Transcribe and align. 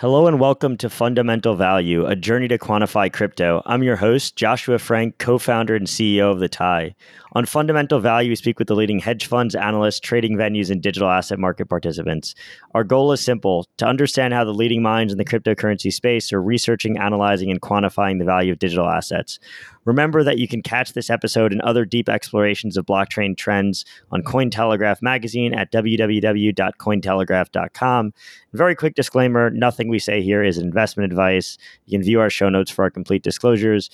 Hello 0.00 0.26
and 0.26 0.40
welcome 0.40 0.78
to 0.78 0.88
Fundamental 0.88 1.56
Value, 1.56 2.06
a 2.06 2.16
journey 2.16 2.48
to 2.48 2.56
quantify 2.56 3.12
crypto. 3.12 3.60
I'm 3.66 3.82
your 3.82 3.96
host, 3.96 4.34
Joshua 4.34 4.78
Frank, 4.78 5.18
co 5.18 5.36
founder 5.36 5.76
and 5.76 5.86
CEO 5.86 6.32
of 6.32 6.38
The 6.38 6.48
TIE. 6.48 6.94
On 7.32 7.46
Fundamental 7.46 8.00
Value, 8.00 8.30
we 8.30 8.34
speak 8.34 8.58
with 8.58 8.66
the 8.66 8.74
leading 8.74 8.98
hedge 8.98 9.26
funds, 9.26 9.54
analysts, 9.54 10.00
trading 10.00 10.36
venues, 10.36 10.68
and 10.68 10.82
digital 10.82 11.08
asset 11.08 11.38
market 11.38 11.68
participants. 11.68 12.34
Our 12.74 12.82
goal 12.82 13.12
is 13.12 13.20
simple 13.20 13.68
to 13.76 13.86
understand 13.86 14.34
how 14.34 14.42
the 14.44 14.52
leading 14.52 14.82
minds 14.82 15.12
in 15.12 15.18
the 15.18 15.24
cryptocurrency 15.24 15.92
space 15.92 16.32
are 16.32 16.42
researching, 16.42 16.98
analyzing, 16.98 17.48
and 17.50 17.60
quantifying 17.60 18.18
the 18.18 18.24
value 18.24 18.50
of 18.52 18.58
digital 18.58 18.88
assets. 18.88 19.38
Remember 19.84 20.24
that 20.24 20.38
you 20.38 20.48
can 20.48 20.62
catch 20.62 20.92
this 20.92 21.08
episode 21.08 21.52
and 21.52 21.60
other 21.62 21.84
deep 21.84 22.08
explorations 22.08 22.76
of 22.76 22.86
blockchain 22.86 23.36
trends 23.36 23.84
on 24.10 24.22
Cointelegraph 24.22 25.00
magazine 25.00 25.54
at 25.54 25.70
www.cointelegraph.com. 25.72 28.12
Very 28.52 28.74
quick 28.74 28.96
disclaimer 28.96 29.50
nothing 29.50 29.88
we 29.88 30.00
say 30.00 30.22
here 30.22 30.42
is 30.42 30.58
investment 30.58 31.10
advice. 31.10 31.56
You 31.86 31.98
can 31.98 32.04
view 32.04 32.20
our 32.20 32.30
show 32.30 32.48
notes 32.48 32.70
for 32.70 32.82
our 32.82 32.90
complete 32.90 33.22
disclosures. 33.22 33.90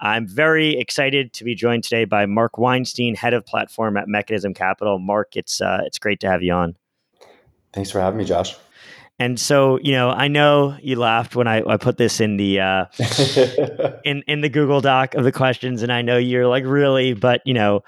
I'm 0.00 0.26
very 0.26 0.78
excited 0.78 1.32
to 1.34 1.44
be 1.44 1.54
joined 1.54 1.84
today 1.84 2.06
by 2.06 2.24
Marc 2.26 2.56
Weinstein, 2.56 3.14
head 3.14 3.34
of 3.34 3.44
platform 3.44 3.96
at 3.96 4.08
Mechanism 4.08 4.54
Capital. 4.54 4.98
Marc, 4.98 5.36
it's 5.36 5.60
uh, 5.60 5.80
it's 5.84 5.98
great 5.98 6.20
to 6.20 6.28
have 6.28 6.42
you 6.42 6.52
on. 6.52 6.76
Thanks 7.72 7.90
for 7.90 8.00
having 8.00 8.18
me, 8.18 8.24
Josh. 8.24 8.56
And 9.18 9.38
so, 9.38 9.78
you 9.82 9.92
know, 9.92 10.08
I 10.08 10.28
know 10.28 10.78
you 10.80 10.96
laughed 10.96 11.36
when 11.36 11.46
I, 11.46 11.62
I 11.62 11.76
put 11.76 11.98
this 11.98 12.20
in 12.20 12.38
the 12.38 12.60
uh, 12.60 12.86
in 14.04 14.22
in 14.26 14.40
the 14.40 14.48
Google 14.48 14.80
Doc 14.80 15.14
of 15.14 15.24
the 15.24 15.32
questions, 15.32 15.82
and 15.82 15.92
I 15.92 16.00
know 16.00 16.16
you're 16.16 16.46
like 16.46 16.64
really, 16.64 17.12
but 17.12 17.42
you 17.44 17.52
know, 17.52 17.82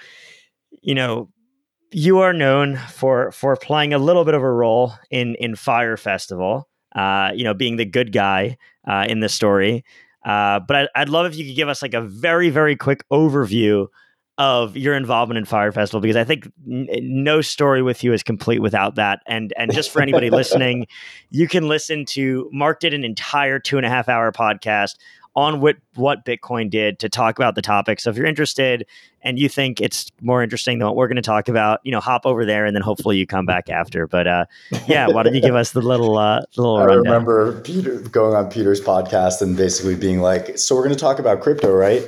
you 0.83 0.95
know, 0.95 1.31
you 1.91 2.19
are 2.19 2.35
known 2.35 2.77
for 2.77 3.33
for 3.33 3.57
playing 3.57 3.95
a 3.95 3.99
little 3.99 4.27
bit 4.27 4.35
of 4.35 4.43
a 4.43 4.53
role 4.53 4.93
in 5.11 5.35
in 5.37 5.57
Fyre 5.57 5.97
Festival. 5.97 6.69
Uh, 6.95 7.31
you 7.35 7.45
know, 7.45 7.55
being 7.55 7.77
the 7.77 7.87
good 7.87 8.13
guy 8.13 8.59
uh, 8.87 9.07
in 9.09 9.21
the 9.21 9.29
story. 9.31 9.83
Uh, 10.25 10.61
but 10.61 10.77
I, 10.77 10.89
I'd 11.03 11.09
love 11.09 11.27
if 11.27 11.37
you 11.37 11.47
could 11.47 11.57
give 11.57 11.69
us 11.69 11.83
like 11.83 11.95
a 11.95 12.01
very, 12.01 12.51
very 12.51 12.77
quick 12.77 13.05
overview 13.11 13.89
of 14.39 14.77
your 14.77 14.95
involvement 14.95 15.39
in 15.39 15.45
Fyre 15.45 15.73
Festival 15.73 16.01
because 16.01 16.17
I 16.17 16.25
think 16.25 16.51
n- 16.69 16.89
no 17.01 17.43
story 17.43 17.83
with 17.83 18.03
you 18.03 18.13
is 18.13 18.23
complete 18.23 18.61
without 18.61 18.95
that. 18.95 19.21
And 19.27 19.53
and 19.57 19.73
just 19.73 19.91
for 19.91 20.01
anybody 20.01 20.31
listening, 20.41 20.87
you 21.31 21.47
can 21.47 21.69
listen 21.69 22.05
to 22.07 22.49
Marc 22.53 22.81
did 22.81 22.95
an 22.95 23.05
entire 23.05 23.59
two 23.59 23.77
and 23.77 23.85
a 23.85 23.89
half 23.91 24.09
hour 24.09 24.33
podcast 24.33 24.97
on 25.35 25.61
what 25.61 25.77
what 25.95 26.25
Bitcoin 26.25 26.69
did 26.69 26.99
to 26.99 27.09
talk 27.09 27.39
about 27.39 27.55
the 27.55 27.63
topic. 27.63 28.01
So 28.01 28.11
if 28.11 28.17
you're 28.17 28.27
interested 28.27 28.87
and 29.23 29.39
you 29.39 29.49
think 29.49 29.81
it's 29.81 30.11
more 30.21 30.43
interesting 30.43 30.79
than 30.79 30.87
what 30.87 30.97
we're 30.97 31.09
going 31.09 31.17
to 31.17 31.23
talk 31.23 31.49
about, 31.49 31.81
you 31.85 31.93
know, 31.93 32.01
hop 32.01 32.27
over 32.27 32.45
there 32.45 32.67
and 32.67 32.77
then 32.77 32.83
hopefully 32.83 33.17
you 33.17 33.27
come 33.27 33.47
back 33.47 33.71
after. 33.71 34.07
But 34.07 34.27
uh, 34.27 34.45
yeah, 34.87 35.09
why 35.09 35.23
don't 35.23 35.35
you 35.35 35.41
give 35.41 35.55
us 35.55 35.73
the 35.73 35.81
little 35.81 36.19
uh, 36.19 36.43
little? 36.57 36.77
I 36.77 36.85
rundown. 36.85 37.05
remember 37.05 37.61
Peter 37.63 38.01
going 38.01 38.35
on 38.35 38.51
Peter's 38.51 38.81
podcast 38.81 39.41
and 39.41 39.57
basically 39.57 39.95
being 39.95 40.21
like, 40.21 40.59
"So 40.59 40.75
we're 40.75 40.83
going 40.83 40.95
to 40.95 41.01
talk 41.01 41.19
about 41.19 41.41
crypto, 41.41 41.73
right?" 41.73 42.03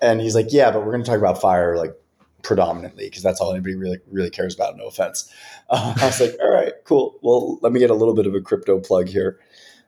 And 0.00 0.20
he's 0.20 0.34
like, 0.34 0.46
"Yeah, 0.50 0.70
but 0.70 0.80
we're 0.84 0.92
going 0.92 1.04
to 1.04 1.10
talk 1.10 1.18
about 1.18 1.40
Fyre, 1.40 1.76
like 1.76 1.92
predominantly 2.42 3.04
because 3.04 3.22
that's 3.22 3.40
all 3.40 3.52
anybody 3.52 3.74
really 3.74 3.98
really 4.10 4.30
cares 4.30 4.54
about." 4.54 4.78
No 4.78 4.86
offense. 4.86 5.30
Uh, 5.68 5.94
I 6.00 6.06
was 6.06 6.20
like, 6.20 6.36
"All 6.40 6.50
right, 6.50 6.72
cool. 6.84 7.18
Well, 7.22 7.58
let 7.60 7.72
me 7.72 7.80
get 7.80 7.90
a 7.90 7.94
little 7.94 8.14
bit 8.14 8.26
of 8.26 8.34
a 8.34 8.40
crypto 8.40 8.80
plug 8.80 9.08
here." 9.08 9.38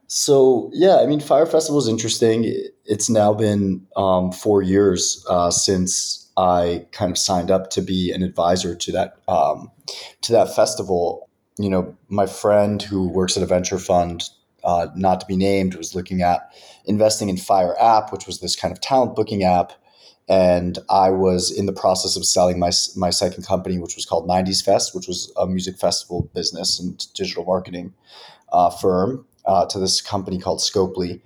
So 0.06 0.70
yeah, 0.72 0.96
I 0.96 1.06
mean, 1.06 1.20
Fyre 1.20 1.46
Festival 1.46 1.78
is 1.78 1.88
interesting. 1.88 2.44
It's 2.84 3.08
now 3.08 3.32
been 3.32 3.86
um, 3.96 4.32
four 4.32 4.62
years 4.62 5.24
uh, 5.28 5.50
since 5.50 6.30
I 6.36 6.86
kind 6.92 7.10
of 7.10 7.18
signed 7.18 7.50
up 7.50 7.70
to 7.70 7.82
be 7.82 8.12
an 8.12 8.22
advisor 8.22 8.74
to 8.74 8.92
that 8.92 9.16
um, 9.28 9.70
to 10.22 10.32
that 10.32 10.54
festival. 10.54 11.28
You 11.58 11.70
know, 11.70 11.96
my 12.08 12.26
friend 12.26 12.82
who 12.82 13.08
works 13.08 13.36
at 13.36 13.42
a 13.42 13.46
venture 13.46 13.78
fund, 13.78 14.28
uh, 14.64 14.88
not 14.96 15.20
to 15.20 15.26
be 15.26 15.36
named, 15.36 15.76
was 15.76 15.94
looking 15.94 16.22
at 16.22 16.52
investing 16.84 17.28
in 17.28 17.36
Fyre 17.36 17.76
App, 17.80 18.12
which 18.12 18.26
was 18.26 18.40
this 18.40 18.56
kind 18.56 18.72
of 18.72 18.80
talent 18.80 19.14
booking 19.14 19.44
app. 19.44 19.72
And 20.26 20.78
I 20.88 21.10
was 21.10 21.50
in 21.50 21.66
the 21.66 21.72
process 21.72 22.16
of 22.16 22.26
selling 22.26 22.58
my 22.58 22.72
my 22.96 23.10
second 23.10 23.46
company, 23.46 23.78
which 23.78 23.94
was 23.94 24.04
called 24.04 24.28
90s 24.28 24.64
Fest, 24.64 24.94
which 24.94 25.06
was 25.06 25.32
a 25.36 25.46
music 25.46 25.78
festival 25.78 26.28
business 26.34 26.80
and 26.80 27.06
digital 27.14 27.44
marketing 27.44 27.94
uh, 28.52 28.70
firm 28.70 29.26
uh, 29.46 29.66
to 29.66 29.78
this 29.78 30.00
company 30.00 30.38
called 30.38 30.60
Scopely. 30.60 31.20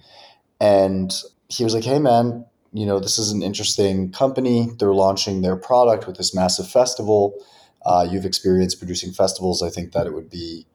And 0.60 1.12
he 1.48 1.64
was 1.64 1.74
like, 1.74 1.84
hey, 1.84 1.98
man, 1.98 2.44
you 2.72 2.84
know, 2.84 2.98
this 2.98 3.18
is 3.18 3.30
an 3.30 3.42
interesting 3.42 4.12
company. 4.12 4.68
They're 4.78 4.94
launching 4.94 5.42
their 5.42 5.56
product 5.56 6.06
with 6.06 6.16
this 6.16 6.34
massive 6.34 6.68
festival. 6.68 7.34
Uh, 7.84 8.06
you've 8.10 8.26
experienced 8.26 8.78
producing 8.78 9.12
festivals. 9.12 9.62
I 9.62 9.70
think 9.70 9.92
that 9.92 10.06
it 10.06 10.12
would 10.12 10.28
be 10.28 10.66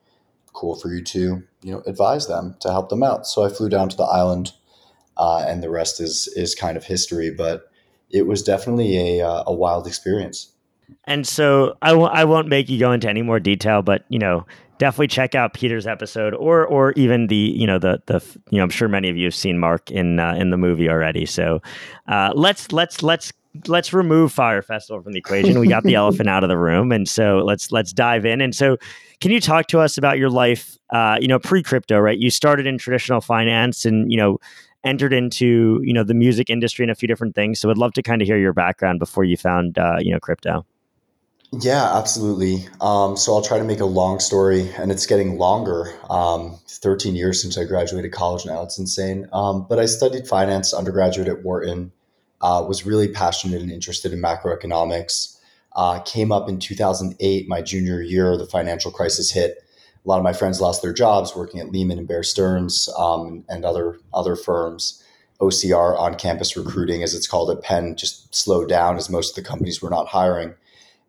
cool 0.52 0.74
for 0.74 0.88
you 0.88 1.02
to, 1.02 1.42
you 1.62 1.72
know, 1.72 1.82
advise 1.86 2.26
them 2.26 2.56
to 2.60 2.70
help 2.70 2.88
them 2.88 3.02
out. 3.02 3.26
So 3.26 3.44
I 3.44 3.48
flew 3.48 3.68
down 3.68 3.88
to 3.90 3.96
the 3.96 4.04
island, 4.04 4.52
uh, 5.16 5.44
and 5.46 5.62
the 5.62 5.70
rest 5.70 6.00
is 6.00 6.28
is 6.34 6.54
kind 6.54 6.76
of 6.76 6.84
history. 6.84 7.30
But 7.30 7.70
it 8.10 8.26
was 8.26 8.42
definitely 8.42 9.18
a, 9.18 9.26
uh, 9.26 9.44
a 9.46 9.52
wild 9.52 9.86
experience. 9.86 10.52
And 11.04 11.26
so 11.26 11.76
I 11.82 11.90
w- 11.90 12.08
I 12.08 12.24
won't 12.24 12.48
make 12.48 12.68
you 12.68 12.78
go 12.78 12.92
into 12.92 13.08
any 13.08 13.22
more 13.22 13.40
detail, 13.40 13.82
but 13.82 14.04
you 14.08 14.18
know, 14.18 14.46
definitely 14.78 15.08
check 15.08 15.34
out 15.34 15.54
Peter's 15.54 15.86
episode 15.86 16.34
or 16.34 16.66
or 16.66 16.92
even 16.92 17.28
the 17.28 17.36
you 17.36 17.66
know 17.66 17.78
the 17.78 18.02
the 18.06 18.24
you 18.50 18.58
know 18.58 18.64
I'm 18.64 18.70
sure 18.70 18.88
many 18.88 19.08
of 19.08 19.16
you 19.16 19.24
have 19.26 19.34
seen 19.34 19.58
Marc 19.58 19.90
in 19.90 20.18
uh, 20.18 20.34
in 20.34 20.50
the 20.50 20.56
movie 20.56 20.88
already. 20.88 21.26
So 21.26 21.60
uh, 22.08 22.32
let's 22.34 22.72
let's 22.72 23.02
let's 23.02 23.32
let's 23.66 23.92
remove 23.92 24.32
Fyre 24.32 24.62
Festival 24.62 25.02
from 25.02 25.12
the 25.12 25.18
equation. 25.18 25.58
We 25.58 25.68
got 25.68 25.84
the 25.84 25.94
elephant 26.02 26.28
out 26.28 26.42
of 26.42 26.48
the 26.48 26.58
room, 26.58 26.92
and 26.92 27.08
so 27.08 27.38
let's 27.38 27.70
let's 27.72 27.92
dive 27.92 28.24
in. 28.24 28.40
And 28.40 28.54
so, 28.54 28.76
can 29.20 29.30
you 29.30 29.40
talk 29.40 29.66
to 29.68 29.80
us 29.80 29.96
about 29.96 30.18
your 30.18 30.30
life? 30.30 30.76
Uh, 30.90 31.18
you 31.20 31.28
know, 31.28 31.38
pre 31.38 31.62
crypto, 31.62 31.98
right? 31.98 32.18
You 32.18 32.30
started 32.30 32.66
in 32.66 32.78
traditional 32.78 33.20
finance, 33.20 33.84
and 33.84 34.10
you 34.10 34.18
know 34.18 34.38
entered 34.84 35.12
into 35.12 35.80
you 35.82 35.92
know 35.92 36.04
the 36.04 36.14
music 36.14 36.50
industry 36.50 36.84
and 36.84 36.90
a 36.90 36.94
few 36.94 37.08
different 37.08 37.34
things. 37.34 37.60
So, 37.60 37.70
I'd 37.70 37.78
love 37.78 37.92
to 37.94 38.02
kind 38.02 38.20
of 38.20 38.28
hear 38.28 38.38
your 38.38 38.52
background 38.52 38.98
before 38.98 39.24
you 39.24 39.36
found 39.36 39.78
uh, 39.78 39.96
you 40.00 40.12
know 40.12 40.20
crypto. 40.20 40.66
Yeah, 41.60 41.96
absolutely. 41.96 42.66
Um, 42.80 43.16
so 43.16 43.34
I'll 43.34 43.42
try 43.42 43.58
to 43.58 43.64
make 43.64 43.80
a 43.80 43.84
long 43.86 44.18
story, 44.18 44.72
and 44.76 44.90
it's 44.90 45.06
getting 45.06 45.38
longer. 45.38 45.94
Um, 46.10 46.58
13 46.66 47.14
years 47.14 47.40
since 47.40 47.56
I 47.56 47.64
graduated 47.64 48.12
college 48.12 48.44
now. 48.44 48.62
It's 48.62 48.78
insane. 48.78 49.28
Um, 49.32 49.66
but 49.68 49.78
I 49.78 49.86
studied 49.86 50.26
finance 50.26 50.74
undergraduate 50.74 51.28
at 51.28 51.42
Wharton, 51.42 51.92
uh, 52.40 52.64
was 52.66 52.84
really 52.84 53.08
passionate 53.08 53.62
and 53.62 53.70
interested 53.70 54.12
in 54.12 54.20
macroeconomics. 54.20 55.38
Uh, 55.76 56.00
came 56.00 56.32
up 56.32 56.48
in 56.48 56.58
2008, 56.58 57.48
my 57.48 57.62
junior 57.62 58.02
year, 58.02 58.36
the 58.36 58.46
financial 58.46 58.90
crisis 58.90 59.30
hit. 59.30 59.64
A 60.04 60.08
lot 60.08 60.18
of 60.18 60.24
my 60.24 60.32
friends 60.32 60.60
lost 60.60 60.82
their 60.82 60.92
jobs 60.92 61.34
working 61.34 61.60
at 61.60 61.70
Lehman 61.70 61.98
and 61.98 62.08
Bear 62.08 62.22
Stearns 62.22 62.88
um, 62.98 63.44
and 63.48 63.64
other, 63.64 63.98
other 64.12 64.36
firms. 64.36 65.02
OCR 65.40 65.98
on 65.98 66.14
campus 66.14 66.56
recruiting, 66.56 67.02
as 67.02 67.14
it's 67.14 67.26
called 67.26 67.50
at 67.50 67.62
Penn, 67.62 67.96
just 67.96 68.34
slowed 68.34 68.68
down 68.68 68.96
as 68.96 69.10
most 69.10 69.36
of 69.36 69.42
the 69.42 69.48
companies 69.48 69.82
were 69.82 69.90
not 69.90 70.08
hiring. 70.08 70.54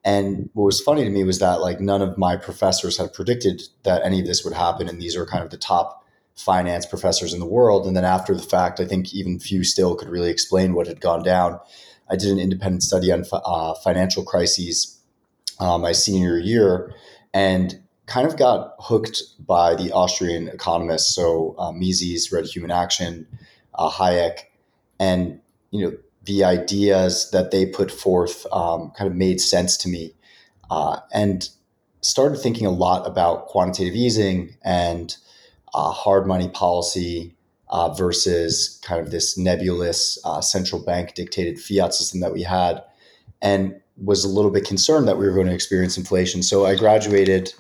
And 0.05 0.51
what 0.53 0.65
was 0.65 0.79
funny 0.79 1.03
to 1.03 1.09
me 1.09 1.23
was 1.23 1.39
that 1.39 1.61
like 1.61 1.81
none 1.81 2.03
of 2.03 2.15
my 2.15 2.37
professors 2.37 2.97
had 2.97 3.11
predicted 3.11 3.63
that 3.83 4.05
any 4.05 4.21
of 4.21 4.27
this 4.27 4.45
would 4.45 4.53
happen, 4.53 4.87
and 4.87 5.01
these 5.01 5.17
are 5.17 5.25
kind 5.25 5.43
of 5.43 5.49
the 5.49 5.57
top 5.57 6.05
finance 6.35 6.85
professors 6.85 7.33
in 7.33 7.39
the 7.39 7.45
world. 7.45 7.87
And 7.87 7.97
then 7.97 8.05
after 8.05 8.35
the 8.35 8.43
fact, 8.43 8.79
I 8.79 8.85
think 8.85 9.15
even 9.15 9.39
few 9.39 9.63
still 9.63 9.95
could 9.95 10.09
really 10.09 10.29
explain 10.29 10.75
what 10.75 10.85
had 10.85 11.01
gone 11.01 11.23
down. 11.23 11.59
I 12.07 12.15
did 12.15 12.29
an 12.29 12.39
independent 12.39 12.83
study 12.83 13.11
on 13.11 13.25
uh, 13.31 13.73
financial 13.83 14.23
crises 14.23 14.99
uh, 15.59 15.79
my 15.79 15.91
senior 15.91 16.37
year, 16.37 16.93
and 17.33 17.81
kind 18.05 18.27
of 18.27 18.37
got 18.37 18.75
hooked 18.79 19.23
by 19.39 19.73
the 19.73 19.91
Austrian 19.91 20.49
economists, 20.49 21.15
so 21.15 21.55
uh, 21.57 21.71
Mises, 21.71 22.31
read 22.31 22.45
Human 22.45 22.69
Action, 22.69 23.25
uh, 23.73 23.89
Hayek, 23.89 24.41
and 24.99 25.39
you 25.71 25.85
know 25.85 25.97
the 26.25 26.43
ideas 26.43 27.29
that 27.31 27.51
they 27.51 27.65
put 27.65 27.91
forth 27.91 28.45
um, 28.51 28.91
kind 28.97 29.09
of 29.09 29.15
made 29.15 29.39
sense 29.39 29.77
to 29.77 29.89
me. 29.89 30.13
Uh, 30.69 30.99
and 31.13 31.49
started 32.01 32.37
thinking 32.37 32.65
a 32.65 32.71
lot 32.71 33.07
about 33.07 33.47
quantitative 33.47 33.95
easing 33.95 34.55
and 34.63 35.17
uh, 35.73 35.91
hard 35.91 36.27
money 36.27 36.49
policy 36.49 37.35
uh, 37.69 37.91
versus 37.93 38.79
kind 38.83 39.01
of 39.01 39.11
this 39.11 39.37
nebulous 39.37 40.19
uh, 40.23 40.41
central 40.41 40.83
bank 40.83 41.13
dictated 41.15 41.59
fiat 41.59 41.93
system 41.93 42.19
that 42.19 42.31
we 42.31 42.43
had 42.43 42.83
and 43.41 43.79
was 43.97 44.23
a 44.23 44.29
little 44.29 44.51
bit 44.51 44.65
concerned 44.65 45.07
that 45.07 45.17
we 45.17 45.25
were 45.25 45.33
going 45.33 45.47
to 45.47 45.53
experience 45.53 45.97
inflation. 45.97 46.43
So 46.43 46.65
i 46.65 46.75
graduated 46.75 47.53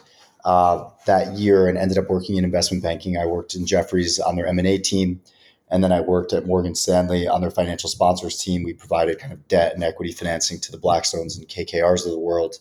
uh, 0.43 0.87
that 1.05 1.33
year 1.33 1.67
and 1.67 1.77
ended 1.77 1.97
up 1.97 2.09
working 2.09 2.37
in 2.37 2.43
investment 2.43 2.83
banking. 2.83 3.17
I 3.17 3.25
worked 3.25 3.55
in 3.55 3.65
jefferies 3.65 4.19
on 4.19 4.35
their 4.35 4.45
m&a 4.47 4.77
team 4.77 5.21
and 5.69 5.83
then 5.83 5.91
I 5.91 6.01
worked 6.01 6.33
at 6.33 6.45
Morgan 6.45 6.75
Stanley 6.75 7.27
on 7.27 7.41
their 7.41 7.51
financial 7.51 7.89
sponsors 7.89 8.41
team. 8.41 8.63
We 8.63 8.73
provided 8.73 9.19
kind 9.19 9.33
of 9.33 9.47
debt 9.47 9.73
and 9.73 9.83
equity 9.83 10.11
financing 10.11 10.59
to 10.61 10.71
the 10.71 10.77
Blackstones 10.77 11.37
and 11.37 11.47
KKRs 11.47 12.05
of 12.05 12.11
the 12.11 12.19
world. 12.19 12.55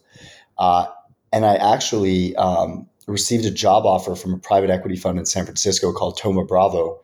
Uh, 0.56 0.86
and 1.32 1.44
I 1.44 1.56
actually 1.56 2.34
um, 2.36 2.88
received 3.06 3.44
a 3.44 3.50
job 3.50 3.84
offer 3.84 4.14
from 4.14 4.34
a 4.34 4.38
private 4.38 4.70
equity 4.70 4.96
fund 4.96 5.18
in 5.18 5.26
San 5.26 5.44
Francisco 5.44 5.92
called 5.92 6.18
Thoma 6.18 6.44
Bravo, 6.44 7.00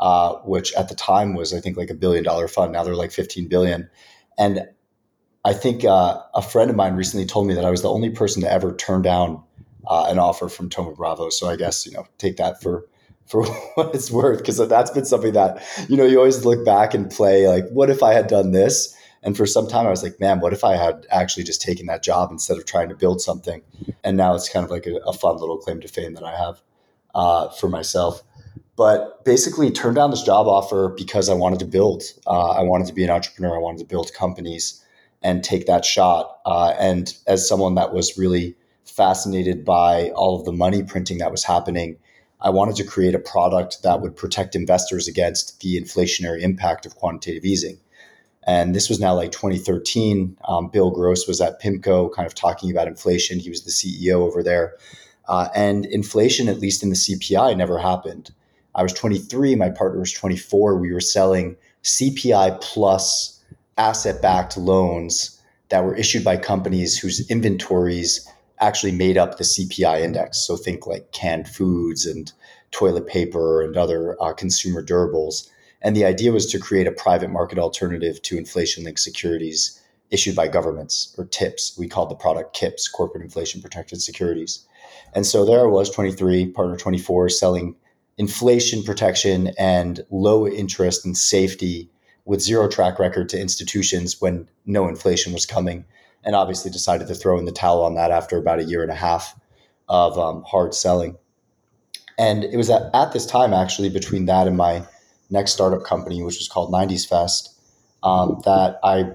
uh, 0.00 0.34
which 0.44 0.72
at 0.74 0.88
the 0.88 0.94
time 0.94 1.34
was, 1.34 1.52
I 1.52 1.60
think, 1.60 1.76
like 1.76 1.90
a 1.90 1.94
billion 1.94 2.24
dollar 2.24 2.48
fund. 2.48 2.72
Now 2.72 2.84
they're 2.84 2.94
like 2.94 3.12
15 3.12 3.48
billion. 3.48 3.90
And 4.38 4.68
I 5.44 5.52
think 5.52 5.84
uh, 5.84 6.22
a 6.34 6.40
friend 6.40 6.70
of 6.70 6.76
mine 6.76 6.94
recently 6.94 7.26
told 7.26 7.46
me 7.46 7.54
that 7.54 7.64
I 7.64 7.70
was 7.70 7.82
the 7.82 7.90
only 7.90 8.10
person 8.10 8.42
to 8.42 8.50
ever 8.50 8.74
turn 8.74 9.02
down 9.02 9.42
uh, 9.86 10.06
an 10.08 10.18
offer 10.18 10.48
from 10.48 10.70
Thoma 10.70 10.94
Bravo. 10.94 11.28
So 11.28 11.48
I 11.48 11.56
guess, 11.56 11.84
you 11.84 11.92
know, 11.92 12.06
take 12.18 12.36
that 12.36 12.62
for 12.62 12.86
for 13.26 13.46
what 13.74 13.94
it's 13.94 14.10
worth 14.10 14.38
because 14.38 14.56
that's 14.68 14.90
been 14.90 15.04
something 15.04 15.32
that 15.32 15.62
you 15.88 15.96
know 15.96 16.04
you 16.04 16.18
always 16.18 16.44
look 16.44 16.64
back 16.64 16.94
and 16.94 17.10
play 17.10 17.48
like 17.48 17.68
what 17.70 17.90
if 17.90 18.02
i 18.02 18.12
had 18.12 18.26
done 18.26 18.52
this? 18.52 18.96
And 19.24 19.36
for 19.36 19.46
some 19.46 19.68
time 19.68 19.86
i 19.86 19.90
was 19.90 20.02
like 20.02 20.18
man 20.20 20.40
what 20.40 20.52
if 20.52 20.64
i 20.64 20.76
had 20.76 21.06
actually 21.10 21.44
just 21.44 21.62
taken 21.62 21.86
that 21.86 22.02
job 22.02 22.30
instead 22.30 22.58
of 22.58 22.66
trying 22.66 22.88
to 22.88 22.94
build 22.94 23.20
something? 23.20 23.62
And 24.04 24.16
now 24.16 24.34
it's 24.34 24.48
kind 24.48 24.64
of 24.64 24.70
like 24.70 24.86
a, 24.86 24.96
a 25.06 25.12
fun 25.12 25.36
little 25.38 25.58
claim 25.58 25.80
to 25.80 25.88
fame 25.88 26.14
that 26.14 26.24
i 26.24 26.36
have 26.36 26.60
uh, 27.14 27.50
for 27.50 27.68
myself. 27.68 28.22
But 28.74 29.22
basically 29.24 29.70
turned 29.70 29.96
down 29.96 30.10
this 30.10 30.22
job 30.22 30.46
offer 30.46 30.88
because 30.88 31.28
i 31.28 31.34
wanted 31.34 31.58
to 31.60 31.66
build 31.66 32.02
uh, 32.26 32.50
i 32.50 32.62
wanted 32.62 32.86
to 32.88 32.94
be 32.94 33.04
an 33.04 33.10
entrepreneur 33.10 33.54
i 33.54 33.58
wanted 33.58 33.78
to 33.78 33.84
build 33.84 34.12
companies 34.12 34.82
and 35.22 35.44
take 35.44 35.66
that 35.66 35.84
shot 35.84 36.38
uh, 36.46 36.74
and 36.78 37.16
as 37.26 37.48
someone 37.48 37.76
that 37.76 37.92
was 37.94 38.18
really 38.18 38.56
fascinated 38.84 39.64
by 39.64 40.10
all 40.10 40.38
of 40.38 40.44
the 40.44 40.52
money 40.52 40.82
printing 40.82 41.18
that 41.18 41.30
was 41.30 41.44
happening 41.44 41.96
I 42.42 42.50
wanted 42.50 42.76
to 42.76 42.84
create 42.84 43.14
a 43.14 43.20
product 43.20 43.82
that 43.84 44.00
would 44.00 44.16
protect 44.16 44.56
investors 44.56 45.06
against 45.06 45.60
the 45.60 45.80
inflationary 45.80 46.42
impact 46.42 46.84
of 46.84 46.96
quantitative 46.96 47.44
easing. 47.44 47.78
And 48.44 48.74
this 48.74 48.88
was 48.88 48.98
now 48.98 49.14
like 49.14 49.30
2013. 49.30 50.36
Um, 50.48 50.68
Bill 50.68 50.90
Gross 50.90 51.28
was 51.28 51.40
at 51.40 51.62
PIMCO 51.62 52.12
kind 52.12 52.26
of 52.26 52.34
talking 52.34 52.70
about 52.70 52.88
inflation. 52.88 53.38
He 53.38 53.48
was 53.48 53.62
the 53.62 53.70
CEO 53.70 54.16
over 54.16 54.42
there. 54.42 54.74
Uh, 55.28 55.48
and 55.54 55.86
inflation, 55.86 56.48
at 56.48 56.58
least 56.58 56.82
in 56.82 56.88
the 56.88 56.96
CPI, 56.96 57.56
never 57.56 57.78
happened. 57.78 58.32
I 58.74 58.82
was 58.82 58.92
23, 58.92 59.54
my 59.54 59.70
partner 59.70 60.00
was 60.00 60.12
24. 60.12 60.76
We 60.78 60.92
were 60.92 61.00
selling 61.00 61.56
CPI 61.84 62.60
plus 62.60 63.40
asset 63.78 64.20
backed 64.20 64.56
loans 64.56 65.40
that 65.68 65.84
were 65.84 65.94
issued 65.94 66.24
by 66.24 66.36
companies 66.36 66.98
whose 66.98 67.30
inventories 67.30 68.28
actually 68.62 68.92
made 68.92 69.18
up 69.18 69.36
the 69.36 69.44
CPI 69.44 70.00
index. 70.00 70.46
So 70.46 70.56
think 70.56 70.86
like 70.86 71.12
canned 71.12 71.48
foods 71.48 72.06
and 72.06 72.32
toilet 72.70 73.06
paper 73.06 73.62
and 73.62 73.76
other 73.76 74.16
uh, 74.22 74.32
consumer 74.32 74.82
durables. 74.82 75.48
And 75.82 75.96
the 75.96 76.04
idea 76.04 76.32
was 76.32 76.46
to 76.46 76.58
create 76.58 76.86
a 76.86 76.92
private 76.92 77.30
market 77.30 77.58
alternative 77.58 78.22
to 78.22 78.38
inflation 78.38 78.84
linked 78.84 79.00
securities 79.00 79.80
issued 80.10 80.36
by 80.36 80.46
governments 80.46 81.14
or 81.18 81.24
TIPS. 81.24 81.76
We 81.76 81.88
called 81.88 82.10
the 82.10 82.14
product 82.14 82.54
KIPS, 82.54 82.88
Corporate 82.88 83.24
Inflation 83.24 83.60
Protected 83.60 84.00
Securities. 84.00 84.64
And 85.14 85.26
so 85.26 85.44
there 85.44 85.60
I 85.60 85.66
was, 85.66 85.90
23, 85.90 86.52
partner 86.52 86.76
24, 86.76 87.30
selling 87.30 87.74
inflation 88.18 88.82
protection 88.82 89.52
and 89.58 90.04
low 90.10 90.46
interest 90.46 91.04
and 91.04 91.16
safety 91.16 91.90
with 92.24 92.40
zero 92.40 92.68
track 92.68 92.98
record 92.98 93.28
to 93.30 93.40
institutions 93.40 94.20
when 94.20 94.48
no 94.66 94.86
inflation 94.86 95.32
was 95.32 95.46
coming 95.46 95.84
and 96.24 96.34
obviously 96.34 96.70
decided 96.70 97.08
to 97.08 97.14
throw 97.14 97.38
in 97.38 97.44
the 97.44 97.52
towel 97.52 97.82
on 97.82 97.94
that 97.94 98.10
after 98.10 98.38
about 98.38 98.60
a 98.60 98.64
year 98.64 98.82
and 98.82 98.90
a 98.90 98.96
half 98.96 99.38
of 99.88 100.18
um, 100.18 100.42
hard 100.46 100.74
selling. 100.74 101.16
And 102.18 102.44
it 102.44 102.56
was 102.56 102.70
at, 102.70 102.90
at, 102.94 103.12
this 103.12 103.26
time, 103.26 103.52
actually, 103.52 103.88
between 103.88 104.26
that 104.26 104.46
and 104.46 104.56
my 104.56 104.86
next 105.30 105.52
startup 105.52 105.82
company, 105.82 106.22
which 106.22 106.38
was 106.38 106.48
called 106.48 106.72
90s 106.72 107.08
Fest, 107.08 107.58
um, 108.02 108.40
that 108.44 108.78
I 108.84 109.12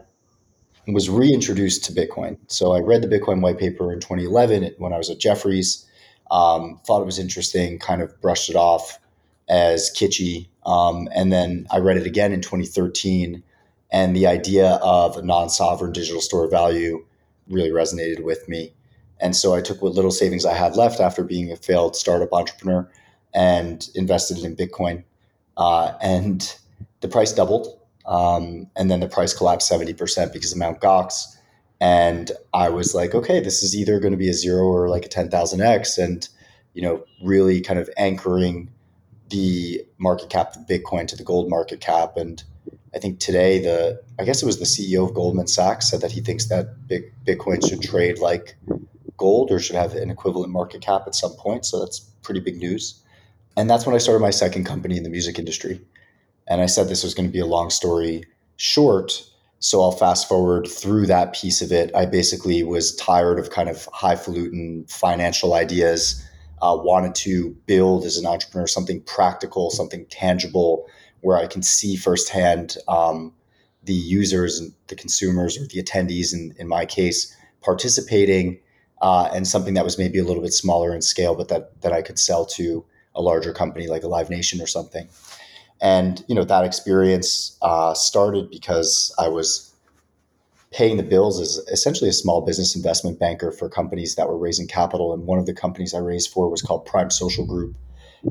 was 0.87 1.09
reintroduced 1.09 1.83
to 1.85 1.93
Bitcoin. 1.93 2.37
So 2.47 2.71
I 2.71 2.79
read 2.79 3.01
the 3.01 3.07
Bitcoin 3.07 3.41
white 3.41 3.59
paper 3.59 3.91
in 3.93 3.99
2011 3.99 4.75
when 4.77 4.93
I 4.93 4.97
was 4.97 5.09
at 5.09 5.19
Jefferies, 5.19 5.85
um, 6.31 6.79
thought 6.85 7.01
it 7.01 7.05
was 7.05 7.19
interesting, 7.19 7.79
kind 7.79 8.01
of 8.01 8.19
brushed 8.21 8.49
it 8.49 8.55
off 8.55 8.99
as 9.49 9.91
kitschy. 9.95 10.47
Um, 10.65 11.07
and 11.13 11.31
then 11.31 11.67
I 11.71 11.79
read 11.79 11.97
it 11.97 12.07
again 12.07 12.33
in 12.33 12.41
2013 12.41 13.43
and 13.91 14.15
the 14.15 14.27
idea 14.27 14.79
of 14.83 15.17
a 15.17 15.21
non-sovereign 15.21 15.93
digital 15.93 16.21
store 16.21 16.45
of 16.45 16.51
value 16.51 17.05
really 17.47 17.69
resonated 17.69 18.23
with 18.23 18.47
me. 18.49 18.73
And 19.19 19.35
so 19.35 19.55
I 19.55 19.61
took 19.61 19.81
what 19.81 19.93
little 19.93 20.11
savings 20.11 20.45
I 20.45 20.53
had 20.53 20.75
left 20.75 20.99
after 20.99 21.23
being 21.23 21.51
a 21.51 21.55
failed 21.55 21.95
startup 21.95 22.33
entrepreneur 22.33 22.89
and 23.33 23.87
invested 23.95 24.39
in 24.39 24.55
Bitcoin. 24.55 25.03
Uh, 25.55 25.93
and 26.01 26.55
the 27.01 27.07
price 27.07 27.33
doubled. 27.33 27.79
Um, 28.05 28.67
and 28.75 28.89
then 28.89 28.99
the 28.99 29.07
price 29.07 29.33
collapsed 29.33 29.71
70% 29.71 30.33
because 30.33 30.51
of 30.51 30.57
Mt. 30.57 30.79
Gox. 30.79 31.23
And 31.79 32.31
I 32.53 32.69
was 32.69 32.95
like, 32.95 33.13
okay, 33.13 33.39
this 33.39 33.63
is 33.63 33.75
either 33.75 33.99
going 33.99 34.11
to 34.11 34.17
be 34.17 34.29
a 34.29 34.33
zero 34.33 34.65
or 34.65 34.89
like 34.89 35.05
a 35.05 35.09
10,000x. 35.09 35.97
And, 35.97 36.27
you 36.73 36.81
know, 36.81 37.03
really 37.23 37.61
kind 37.61 37.79
of 37.79 37.89
anchoring 37.97 38.69
the 39.29 39.81
market 39.97 40.29
cap 40.29 40.55
of 40.55 40.65
Bitcoin 40.67 41.07
to 41.07 41.15
the 41.15 41.23
gold 41.23 41.49
market 41.49 41.81
cap. 41.81 42.17
And 42.17 42.43
I 42.97 42.99
think 42.99 43.19
today 43.19 43.59
the 43.59 44.01
I 44.17 44.25
guess 44.25 44.41
it 44.41 44.47
was 44.47 44.57
the 44.57 44.65
CEO 44.65 45.07
of 45.07 45.13
Goldman 45.13 45.45
Sachs 45.45 45.91
said 45.91 46.01
that 46.01 46.11
he 46.11 46.19
thinks 46.19 46.45
that 46.45 46.87
big 46.87 47.13
Bitcoin 47.27 47.63
should 47.63 47.83
trade 47.83 48.17
like 48.17 48.57
gold 49.17 49.51
or 49.51 49.59
should 49.59 49.75
have 49.75 49.93
an 49.93 50.09
equivalent 50.09 50.51
market 50.51 50.81
cap 50.81 51.03
at 51.05 51.13
some 51.13 51.33
point. 51.33 51.63
So 51.63 51.79
that's 51.79 51.99
pretty 52.23 52.39
big 52.39 52.57
news. 52.57 52.99
And 53.55 53.69
that's 53.69 53.85
when 53.85 53.93
I 53.93 53.99
started 53.99 54.21
my 54.21 54.31
second 54.31 54.63
company 54.63 54.97
in 54.97 55.03
the 55.03 55.11
music 55.11 55.37
industry. 55.37 55.79
And 56.47 56.59
I 56.59 56.65
said 56.65 56.87
this 56.87 57.03
was 57.03 57.13
going 57.13 57.29
to 57.29 57.31
be 57.31 57.39
a 57.39 57.45
long 57.45 57.69
story 57.69 58.23
short. 58.55 59.23
So 59.59 59.81
I'll 59.81 59.91
fast 59.91 60.27
forward 60.27 60.67
through 60.67 61.05
that 61.05 61.33
piece 61.33 61.61
of 61.61 61.71
it. 61.71 61.93
I 61.93 62.07
basically 62.07 62.63
was 62.63 62.95
tired 62.95 63.37
of 63.37 63.51
kind 63.51 63.69
of 63.69 63.87
highfalutin 63.93 64.85
financial 64.89 65.53
ideas, 65.53 66.27
uh, 66.63 66.75
wanted 66.75 67.13
to 67.13 67.55
build 67.67 68.05
as 68.05 68.17
an 68.17 68.25
entrepreneur 68.25 68.65
something 68.65 69.01
practical, 69.01 69.69
something 69.69 70.07
tangible 70.07 70.86
where 71.27 71.35
I 71.35 71.45
can 71.45 71.61
see 71.61 71.97
firsthand 71.97 72.77
um, 72.87 73.33
the 73.83 73.93
users 73.93 74.61
and 74.61 74.71
the 74.87 74.95
consumers 74.95 75.57
or 75.57 75.67
the 75.67 75.83
attendees, 75.83 76.33
in, 76.33 76.55
in 76.57 76.69
my 76.69 76.85
case, 76.85 77.35
participating, 77.61 78.57
uh, 79.01 79.29
and 79.33 79.45
something 79.45 79.73
that 79.73 79.83
was 79.83 79.97
maybe 79.97 80.19
a 80.19 80.23
little 80.23 80.41
bit 80.41 80.53
smaller 80.53 80.95
in 80.95 81.01
scale, 81.01 81.35
but 81.35 81.49
that 81.49 81.81
that 81.81 81.91
I 81.91 82.01
could 82.01 82.17
sell 82.17 82.45
to 82.45 82.85
a 83.13 83.21
larger 83.21 83.51
company 83.51 83.87
like 83.87 84.03
a 84.03 84.07
Live 84.07 84.29
Nation 84.29 84.61
or 84.61 84.67
something. 84.67 85.09
And 85.81 86.23
you 86.29 86.33
know 86.33 86.45
that 86.45 86.63
experience 86.63 87.57
uh, 87.61 87.93
started 87.93 88.49
because 88.49 89.13
I 89.19 89.27
was 89.27 89.75
paying 90.71 90.95
the 90.95 91.03
bills 91.03 91.41
as 91.41 91.57
essentially 91.69 92.09
a 92.09 92.13
small 92.13 92.39
business 92.45 92.73
investment 92.73 93.19
banker 93.19 93.51
for 93.51 93.67
companies 93.67 94.15
that 94.15 94.29
were 94.29 94.37
raising 94.37 94.67
capital. 94.67 95.13
And 95.13 95.27
one 95.27 95.39
of 95.39 95.45
the 95.45 95.53
companies 95.53 95.93
I 95.93 95.99
raised 95.99 96.31
for 96.31 96.49
was 96.49 96.61
called 96.61 96.85
Prime 96.85 97.09
Social 97.09 97.45
Group. 97.45 97.75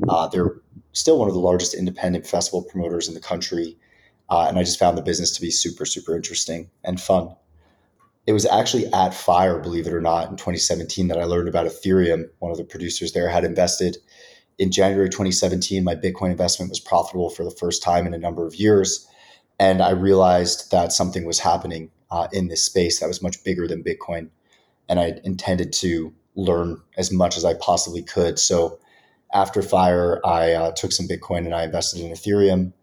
Uh, 0.09 0.27
they're 0.29 0.55
still 0.97 1.19
one 1.19 1.27
of 1.27 1.33
the 1.33 1.39
largest 1.39 1.73
independent 1.73 2.25
festival 2.25 2.63
promoters 2.63 3.07
in 3.07 3.13
the 3.13 3.19
country. 3.19 3.77
Uh, 4.29 4.47
and 4.49 4.57
I 4.57 4.63
just 4.63 4.79
found 4.79 4.97
the 4.97 5.03
business 5.03 5.31
to 5.31 5.41
be 5.41 5.51
super, 5.51 5.85
super 5.85 6.15
interesting 6.15 6.69
and 6.83 6.99
fun. 6.99 7.35
It 8.25 8.33
was 8.33 8.45
actually 8.45 8.87
at 8.87 9.13
Fyre, 9.13 9.59
believe 9.59 9.87
it 9.87 9.93
or 9.93 10.01
not, 10.01 10.29
in 10.29 10.35
2017 10.35 11.07
that 11.07 11.19
I 11.19 11.23
learned 11.23 11.47
about 11.47 11.65
Ethereum. 11.65 12.29
One 12.39 12.51
of 12.51 12.57
the 12.57 12.65
producers 12.65 13.13
there 13.13 13.29
had 13.29 13.45
invested 13.45 13.97
in 14.57 14.71
January 14.71 15.07
2017. 15.07 15.83
My 15.83 15.95
Bitcoin 15.95 16.31
investment 16.31 16.69
was 16.69 16.79
profitable 16.79 17.29
for 17.29 17.45
the 17.45 17.51
first 17.51 17.81
time 17.81 18.05
in 18.05 18.13
a 18.13 18.17
number 18.17 18.45
of 18.45 18.55
years. 18.55 19.07
And 19.59 19.81
I 19.81 19.91
realized 19.91 20.71
that 20.71 20.91
something 20.91 21.25
was 21.25 21.39
happening 21.39 21.89
uh, 22.11 22.27
in 22.33 22.47
this 22.47 22.63
space 22.63 22.99
that 22.99 23.07
was 23.07 23.21
much 23.21 23.43
bigger 23.43 23.67
than 23.67 23.83
Bitcoin. 23.83 24.29
And 24.89 24.99
I 24.99 25.19
intended 25.23 25.71
to 25.73 26.13
learn 26.35 26.81
as 26.97 27.11
much 27.11 27.37
as 27.37 27.45
I 27.45 27.53
possibly 27.53 28.03
could. 28.03 28.39
So 28.39 28.79
after 29.33 29.61
Fyre, 29.61 30.21
I 30.25 30.53
uh, 30.53 30.71
took 30.71 30.91
some 30.91 31.07
Bitcoin 31.07 31.39
and 31.39 31.53
I 31.53 31.63
invested 31.63 32.01
in 32.01 32.11
Ethereum. 32.11 32.73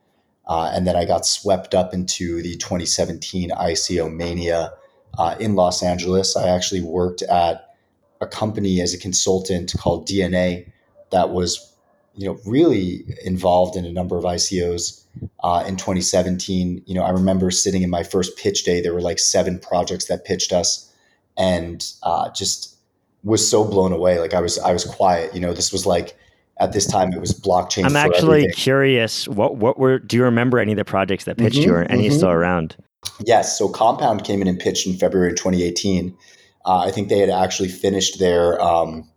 Uh, 0.47 0.71
and 0.75 0.87
then 0.87 0.95
I 0.95 1.05
got 1.07 1.25
swept 1.25 1.75
up 1.75 1.95
into 1.95 2.43
the 2.43 2.57
2017 2.57 3.51
ICO 3.51 4.15
mania 4.15 4.73
uh, 5.19 5.37
in 5.41 5.55
Los 5.55 5.83
Angeles. 5.83 6.37
I 6.37 6.49
actually 6.49 6.83
worked 6.83 7.23
at 7.23 7.75
a 8.21 8.27
company 8.27 8.81
as 8.81 8.93
a 8.93 8.99
consultant 8.99 9.75
called 9.79 10.07
DNA 10.07 10.71
that 11.11 11.31
was, 11.31 11.75
you 12.15 12.27
know, 12.27 12.39
really 12.45 13.05
involved 13.25 13.77
in 13.77 13.87
a 13.87 13.93
number 13.93 14.19
of 14.19 14.25
ICOs 14.25 15.05
uh, 15.43 15.65
in 15.67 15.77
2017. 15.77 16.83
You 16.85 16.95
know, 16.95 17.03
I 17.03 17.11
remember 17.11 17.51
sitting 17.51 17.83
in 17.83 17.91
my 17.91 18.03
first 18.03 18.37
pitch 18.37 18.65
day. 18.65 18.83
There 18.83 18.93
were 18.93 19.01
like 19.01 19.19
seven 19.19 19.59
projects 19.59 20.07
that 20.07 20.25
pitched 20.25 20.53
us, 20.53 20.93
and 21.39 21.85
uh, 22.03 22.31
just 22.31 22.77
was 23.23 23.49
so 23.49 23.65
blown 23.65 23.93
away. 23.93 24.19
Like 24.19 24.35
I 24.35 24.41
was, 24.41 24.59
I 24.59 24.73
was 24.73 24.85
quiet. 24.85 25.35
You 25.35 25.41
know, 25.41 25.55
this 25.55 25.73
was 25.73 25.87
like 25.87 26.17
at 26.59 26.73
this 26.73 26.87
time 26.87 27.13
it 27.13 27.21
was 27.21 27.33
blockchain. 27.33 27.85
I'm 27.85 27.97
actually 27.97 28.43
everything. 28.43 28.55
curious. 28.57 29.29
What 29.29 29.57
what 29.57 29.79
were? 29.79 29.99
Do 29.99 30.17
you 30.17 30.25
remember 30.25 30.59
any 30.59 30.73
of 30.73 30.79
the 30.79 30.85
projects 30.85 31.25
that 31.25 31.37
pitched 31.37 31.57
mm-hmm, 31.57 31.71
you, 31.71 31.75
or 31.75 31.83
any 31.85 32.09
mm-hmm. 32.09 32.17
still 32.17 32.31
around? 32.31 32.77
Yes. 33.21 33.59
So 33.59 33.69
Compound 33.69 34.25
came 34.25 34.41
in 34.41 34.49
and 34.49 34.59
pitched 34.59 34.87
in 34.87 34.95
February 34.95 35.35
2018. 35.35 36.17
Uh, 36.65 36.79
I 36.79 36.91
think 36.91 37.09
they 37.09 37.19
had 37.19 37.31
actually 37.31 37.69
finished 37.69 38.19
their 38.19 38.61
um, 38.61 39.09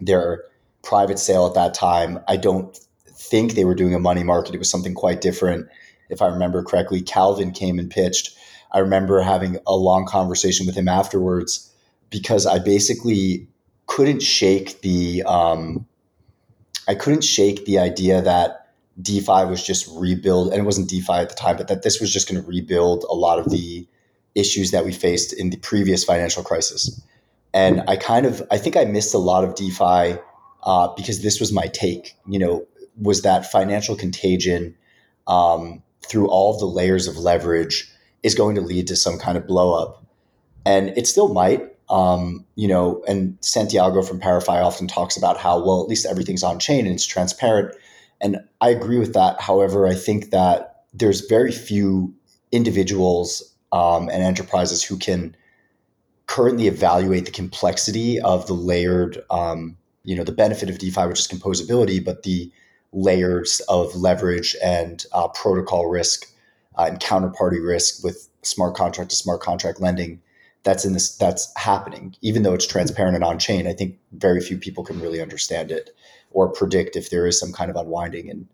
their 0.00 0.44
private 0.82 1.18
sale 1.18 1.46
at 1.46 1.54
that 1.54 1.74
time. 1.74 2.18
I 2.26 2.36
don't 2.36 2.76
think 3.06 3.52
they 3.52 3.64
were 3.64 3.74
doing 3.74 3.94
a 3.94 4.00
money 4.00 4.24
market. 4.24 4.54
It 4.54 4.58
was 4.58 4.70
something 4.70 4.94
quite 4.94 5.20
different, 5.20 5.68
if 6.08 6.22
I 6.22 6.26
remember 6.26 6.62
correctly. 6.62 7.02
Calvin 7.02 7.52
came 7.52 7.78
and 7.78 7.90
pitched. 7.90 8.36
I 8.72 8.78
remember 8.78 9.20
having 9.20 9.58
a 9.66 9.74
long 9.74 10.06
conversation 10.06 10.66
with 10.66 10.76
him 10.76 10.88
afterwards 10.88 11.70
because 12.08 12.46
I 12.46 12.58
basically 12.58 13.46
couldn't 13.86 14.22
shake 14.22 14.80
the 14.80 15.22
um, 15.24 15.86
I 16.90 16.96
couldn't 16.96 17.22
shake 17.22 17.66
the 17.66 17.78
idea 17.78 18.20
that 18.20 18.66
DeFi 19.00 19.44
was 19.44 19.64
just 19.64 19.88
rebuild, 19.94 20.48
and 20.48 20.60
it 20.60 20.64
wasn't 20.64 20.90
DeFi 20.90 21.12
at 21.12 21.28
the 21.28 21.36
time, 21.36 21.56
but 21.56 21.68
that 21.68 21.84
this 21.84 22.00
was 22.00 22.12
just 22.12 22.28
going 22.28 22.42
to 22.42 22.46
rebuild 22.48 23.04
a 23.08 23.14
lot 23.14 23.38
of 23.38 23.48
the 23.48 23.86
issues 24.34 24.72
that 24.72 24.84
we 24.84 24.92
faced 24.92 25.32
in 25.32 25.50
the 25.50 25.56
previous 25.58 26.02
financial 26.02 26.42
crisis. 26.42 27.00
And 27.54 27.84
I 27.86 27.94
kind 27.94 28.26
of, 28.26 28.42
I 28.50 28.58
think 28.58 28.76
I 28.76 28.86
missed 28.86 29.14
a 29.14 29.18
lot 29.18 29.44
of 29.44 29.54
DeFi 29.54 30.18
uh, 30.64 30.88
because 30.96 31.22
this 31.22 31.38
was 31.38 31.52
my 31.52 31.68
take. 31.68 32.16
You 32.26 32.40
know, 32.40 32.66
was 33.00 33.22
that 33.22 33.48
financial 33.52 33.94
contagion 33.94 34.76
um, 35.28 35.84
through 36.04 36.26
all 36.26 36.58
the 36.58 36.66
layers 36.66 37.06
of 37.06 37.16
leverage 37.16 37.88
is 38.24 38.34
going 38.34 38.56
to 38.56 38.62
lead 38.62 38.88
to 38.88 38.96
some 38.96 39.16
kind 39.16 39.38
of 39.38 39.46
blow 39.46 39.80
up, 39.80 40.04
and 40.66 40.88
it 40.98 41.06
still 41.06 41.32
might. 41.32 41.68
Um, 41.90 42.46
you 42.54 42.68
know, 42.68 43.02
and 43.08 43.36
Santiago 43.40 44.02
from 44.02 44.20
ParaFi 44.20 44.64
often 44.64 44.86
talks 44.86 45.16
about 45.16 45.36
how 45.36 45.58
well 45.58 45.82
at 45.82 45.88
least 45.88 46.06
everything's 46.06 46.44
on 46.44 46.60
chain 46.60 46.86
and 46.86 46.94
it's 46.94 47.04
transparent, 47.04 47.74
and 48.20 48.38
I 48.60 48.70
agree 48.70 48.98
with 48.98 49.12
that. 49.14 49.40
However, 49.40 49.86
I 49.86 49.94
think 49.94 50.30
that 50.30 50.84
there's 50.94 51.22
very 51.22 51.52
few 51.52 52.14
individuals 52.52 53.54
um, 53.72 54.08
and 54.08 54.22
enterprises 54.22 54.82
who 54.82 54.96
can 54.96 55.36
currently 56.26 56.68
evaluate 56.68 57.24
the 57.26 57.32
complexity 57.32 58.20
of 58.20 58.46
the 58.46 58.54
layered, 58.54 59.20
um, 59.30 59.76
you 60.04 60.14
know, 60.14 60.24
the 60.24 60.32
benefit 60.32 60.70
of 60.70 60.78
DeFi, 60.78 61.06
which 61.06 61.18
is 61.18 61.26
composability, 61.28 62.04
but 62.04 62.22
the 62.22 62.52
layers 62.92 63.60
of 63.68 63.94
leverage 63.96 64.56
and 64.62 65.04
uh, 65.12 65.28
protocol 65.28 65.86
risk 65.86 66.26
uh, 66.78 66.84
and 66.88 67.00
counterparty 67.00 67.64
risk 67.64 68.04
with 68.04 68.28
smart 68.42 68.74
contract 68.74 69.10
to 69.10 69.16
smart 69.16 69.40
contract 69.40 69.80
lending 69.80 70.20
that's 70.62 70.84
in 70.84 70.92
this 70.92 71.16
that's 71.16 71.52
happening 71.56 72.14
even 72.20 72.42
though 72.42 72.54
it's 72.54 72.66
transparent 72.66 73.14
and 73.14 73.24
on 73.24 73.38
chain 73.38 73.66
i 73.66 73.72
think 73.72 73.98
very 74.12 74.40
few 74.40 74.58
people 74.58 74.84
can 74.84 75.00
really 75.00 75.20
understand 75.20 75.70
it 75.70 75.90
or 76.30 76.52
predict 76.52 76.96
if 76.96 77.10
there 77.10 77.26
is 77.26 77.38
some 77.38 77.52
kind 77.52 77.70
of 77.70 77.76
unwinding 77.76 78.30
and 78.30 78.46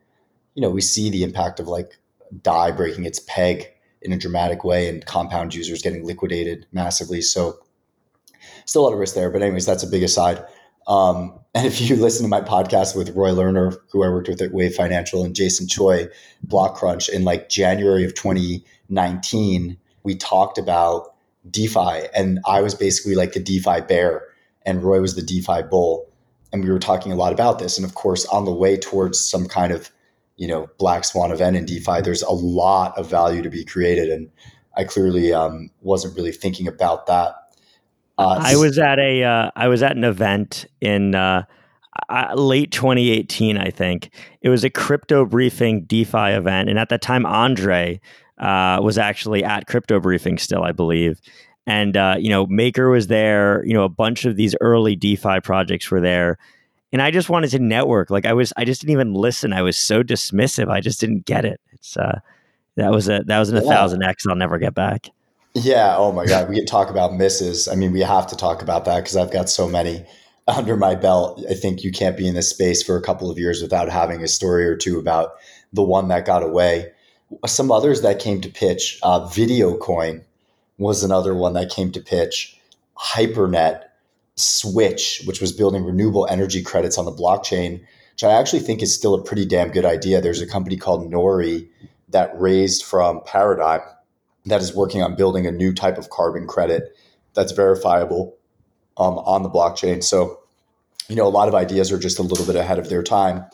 you 0.54 0.62
know 0.62 0.70
we 0.70 0.80
see 0.80 1.10
the 1.10 1.22
impact 1.22 1.60
of 1.60 1.68
like 1.68 1.96
dai 2.42 2.70
breaking 2.70 3.04
its 3.04 3.20
peg 3.20 3.66
in 4.02 4.12
a 4.12 4.18
dramatic 4.18 4.62
way 4.64 4.88
and 4.88 5.06
compound 5.06 5.54
users 5.54 5.82
getting 5.82 6.04
liquidated 6.04 6.66
massively 6.72 7.20
so 7.20 7.58
still 8.66 8.82
a 8.82 8.84
lot 8.84 8.92
of 8.92 8.98
risk 8.98 9.14
there. 9.14 9.30
But 9.30 9.42
anyways, 9.42 9.66
that's 9.66 9.82
a 9.82 9.88
big 9.88 10.02
aside. 10.02 10.44
Um, 10.86 11.38
and 11.54 11.66
if 11.66 11.80
you 11.80 11.96
listen 11.96 12.22
to 12.24 12.28
my 12.28 12.40
podcast 12.40 12.96
with 12.96 13.10
Roy 13.16 13.30
Lerner, 13.30 13.76
who 13.90 14.04
I 14.04 14.08
worked 14.08 14.28
with 14.28 14.42
at 14.42 14.52
Wave 14.52 14.74
Financial, 14.74 15.24
and 15.24 15.34
Jason 15.34 15.66
Choi, 15.66 16.08
Blockcrunch, 16.46 17.08
in 17.08 17.24
like 17.24 17.48
January 17.48 18.04
of 18.04 18.14
2019, 18.14 19.78
we 20.02 20.14
talked 20.14 20.58
about 20.58 21.14
DeFi, 21.50 22.08
and 22.14 22.40
I 22.46 22.60
was 22.60 22.74
basically 22.74 23.14
like 23.14 23.32
the 23.32 23.40
DeFi 23.40 23.82
bear, 23.82 24.22
and 24.64 24.82
Roy 24.82 25.00
was 25.00 25.14
the 25.14 25.22
DeFi 25.22 25.62
bull, 25.62 26.08
and 26.52 26.64
we 26.64 26.70
were 26.70 26.78
talking 26.78 27.12
a 27.12 27.16
lot 27.16 27.32
about 27.32 27.58
this. 27.58 27.78
And 27.78 27.84
of 27.84 27.94
course, 27.94 28.26
on 28.26 28.44
the 28.44 28.52
way 28.52 28.76
towards 28.76 29.24
some 29.24 29.46
kind 29.46 29.72
of 29.72 29.90
you 30.36 30.48
know 30.48 30.68
black 30.78 31.04
swan 31.04 31.32
event 31.32 31.56
in 31.56 31.64
DeFi, 31.64 32.00
there's 32.02 32.22
a 32.22 32.32
lot 32.32 32.96
of 32.98 33.08
value 33.08 33.42
to 33.42 33.50
be 33.50 33.64
created, 33.64 34.10
and 34.10 34.30
I 34.76 34.84
clearly 34.84 35.32
um, 35.32 35.70
wasn't 35.82 36.16
really 36.16 36.32
thinking 36.32 36.68
about 36.68 37.06
that 37.06 37.34
uh, 38.18 38.40
I 38.42 38.56
was 38.56 38.78
at 38.78 38.98
a 38.98 39.22
uh, 39.22 39.50
I 39.54 39.68
was 39.68 39.82
at 39.82 39.96
an 39.96 40.04
event 40.04 40.66
in 40.80 41.14
uh, 41.14 41.44
late 42.34 42.72
2018, 42.72 43.58
I 43.58 43.70
think. 43.70 44.10
It 44.40 44.48
was 44.48 44.64
a 44.64 44.70
crypto 44.70 45.26
briefing 45.26 45.84
DeFi 45.84 46.30
event, 46.30 46.70
and 46.70 46.78
at 46.78 46.88
that 46.88 47.02
time, 47.02 47.26
Andre 47.26 48.00
uh, 48.38 48.80
was 48.82 48.98
actually 48.98 49.44
at 49.44 49.66
crypto 49.66 50.00
briefing 50.00 50.38
still, 50.38 50.62
I 50.62 50.72
believe. 50.72 51.20
And 51.66 51.96
uh, 51.96 52.16
you 52.18 52.28
know, 52.28 52.46
Maker 52.46 52.88
was 52.90 53.08
there. 53.08 53.64
You 53.64 53.74
know, 53.74 53.84
a 53.84 53.88
bunch 53.88 54.24
of 54.24 54.36
these 54.36 54.54
early 54.60 54.94
DeFi 54.94 55.40
projects 55.40 55.90
were 55.90 56.00
there, 56.00 56.38
and 56.92 57.02
I 57.02 57.10
just 57.10 57.28
wanted 57.28 57.50
to 57.50 57.58
network. 57.58 58.08
Like 58.10 58.24
I 58.24 58.32
was, 58.34 58.52
I 58.56 58.64
just 58.64 58.80
didn't 58.80 58.92
even 58.92 59.14
listen. 59.14 59.52
I 59.52 59.62
was 59.62 59.76
so 59.76 60.02
dismissive. 60.02 60.70
I 60.70 60.80
just 60.80 61.00
didn't 61.00 61.24
get 61.24 61.44
it. 61.44 61.60
It's 61.72 61.96
uh, 61.96 62.20
that 62.76 62.92
was 62.92 63.08
a 63.08 63.22
that 63.26 63.38
was 63.38 63.50
an 63.50 63.56
a 63.56 63.62
thousand 63.62 64.02
X. 64.02 64.26
I'll 64.28 64.36
never 64.36 64.58
get 64.58 64.74
back. 64.74 65.10
Yeah. 65.54 65.96
Oh 65.96 66.12
my 66.12 66.26
God. 66.26 66.48
We 66.48 66.56
could 66.56 66.68
talk 66.68 66.90
about 66.90 67.14
misses. 67.14 67.66
I 67.66 67.74
mean, 67.74 67.92
we 67.92 68.00
have 68.00 68.26
to 68.28 68.36
talk 68.36 68.62
about 68.62 68.84
that 68.84 68.98
because 68.98 69.16
I've 69.16 69.32
got 69.32 69.48
so 69.48 69.66
many 69.66 70.04
under 70.46 70.76
my 70.76 70.94
belt. 70.94 71.44
I 71.50 71.54
think 71.54 71.82
you 71.82 71.90
can't 71.90 72.16
be 72.16 72.28
in 72.28 72.34
this 72.34 72.50
space 72.50 72.82
for 72.82 72.96
a 72.96 73.02
couple 73.02 73.30
of 73.30 73.38
years 73.38 73.62
without 73.62 73.88
having 73.88 74.22
a 74.22 74.28
story 74.28 74.66
or 74.66 74.76
two 74.76 74.98
about 74.98 75.32
the 75.72 75.82
one 75.82 76.08
that 76.08 76.26
got 76.26 76.42
away. 76.42 76.92
Some 77.46 77.72
others 77.72 78.02
that 78.02 78.18
came 78.18 78.40
to 78.40 78.48
pitch, 78.48 78.98
uh, 79.02 79.20
Videocoin 79.28 80.22
was 80.78 81.02
another 81.02 81.34
one 81.34 81.54
that 81.54 81.70
came 81.70 81.92
to 81.92 82.00
pitch. 82.00 82.58
Hypernet, 82.96 83.82
Switch, 84.36 85.22
which 85.24 85.40
was 85.40 85.52
building 85.52 85.84
renewable 85.84 86.26
energy 86.30 86.62
credits 86.62 86.98
on 86.98 87.04
the 87.04 87.12
blockchain, 87.12 87.80
which 88.12 88.24
I 88.24 88.32
actually 88.32 88.60
think 88.60 88.82
is 88.82 88.94
still 88.94 89.14
a 89.14 89.22
pretty 89.22 89.46
damn 89.46 89.70
good 89.70 89.84
idea. 89.84 90.20
There's 90.20 90.40
a 90.40 90.46
company 90.46 90.76
called 90.76 91.10
Nori 91.10 91.68
that 92.10 92.38
raised 92.38 92.84
from 92.84 93.20
Paradigm 93.26 93.80
that 94.46 94.60
is 94.60 94.74
working 94.74 95.02
on 95.02 95.16
building 95.16 95.46
a 95.46 95.50
new 95.50 95.74
type 95.74 95.98
of 95.98 96.10
carbon 96.10 96.46
credit 96.46 96.96
that's 97.34 97.52
verifiable 97.52 98.36
um, 98.96 99.18
on 99.18 99.42
the 99.42 99.50
blockchain. 99.50 100.02
So, 100.02 100.40
you 101.08 101.16
know, 101.16 101.26
a 101.26 101.28
lot 101.28 101.48
of 101.48 101.54
ideas 101.54 101.90
are 101.92 101.98
just 101.98 102.18
a 102.18 102.22
little 102.22 102.46
bit 102.46 102.56
ahead 102.56 102.78
of 102.78 102.88
their 102.88 103.02
time. 103.02 103.44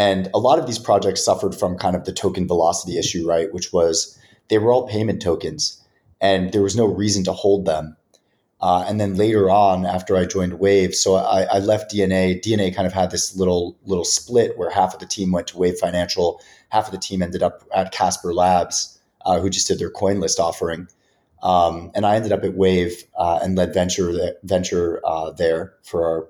And 0.00 0.30
a 0.32 0.38
lot 0.38 0.58
of 0.58 0.66
these 0.66 0.78
projects 0.78 1.22
suffered 1.22 1.54
from 1.54 1.76
kind 1.76 1.94
of 1.94 2.06
the 2.06 2.12
token 2.12 2.48
velocity 2.48 2.98
issue, 2.98 3.28
right? 3.28 3.52
Which 3.52 3.70
was 3.70 4.18
they 4.48 4.56
were 4.56 4.72
all 4.72 4.88
payment 4.88 5.20
tokens 5.20 5.78
and 6.22 6.54
there 6.54 6.62
was 6.62 6.74
no 6.74 6.86
reason 6.86 7.22
to 7.24 7.34
hold 7.34 7.66
them. 7.66 7.98
Uh, 8.62 8.86
and 8.88 8.98
then 8.98 9.16
later 9.16 9.50
on, 9.50 9.84
after 9.84 10.16
I 10.16 10.24
joined 10.24 10.58
Wave, 10.58 10.94
so 10.94 11.16
I, 11.16 11.42
I, 11.42 11.58
left 11.58 11.92
DNA. 11.92 12.40
DNA 12.40 12.74
kind 12.74 12.86
of 12.86 12.94
had 12.94 13.10
this 13.10 13.36
little 13.36 13.76
little 13.84 14.06
split 14.06 14.56
where 14.56 14.70
half 14.70 14.94
of 14.94 15.00
the 15.00 15.06
team 15.06 15.32
went 15.32 15.48
to 15.48 15.58
Wave 15.58 15.76
Financial, 15.78 16.40
half 16.70 16.86
of 16.86 16.92
the 16.92 16.98
team 16.98 17.20
ended 17.20 17.42
up 17.42 17.62
at 17.74 17.92
Casper 17.92 18.32
Labs, 18.32 18.98
uh, 19.26 19.38
who 19.38 19.50
just 19.50 19.68
did 19.68 19.78
their 19.78 19.92
CoinList 19.92 20.38
offering. 20.38 20.88
Um, 21.42 21.90
and 21.94 22.06
I 22.06 22.16
ended 22.16 22.32
up 22.32 22.42
at 22.44 22.54
Wave 22.54 23.04
uh, 23.18 23.40
and 23.42 23.54
led 23.54 23.74
venture 23.74 24.34
venture 24.44 25.00
uh, 25.04 25.30
there 25.32 25.74
for 25.82 26.06
our 26.06 26.28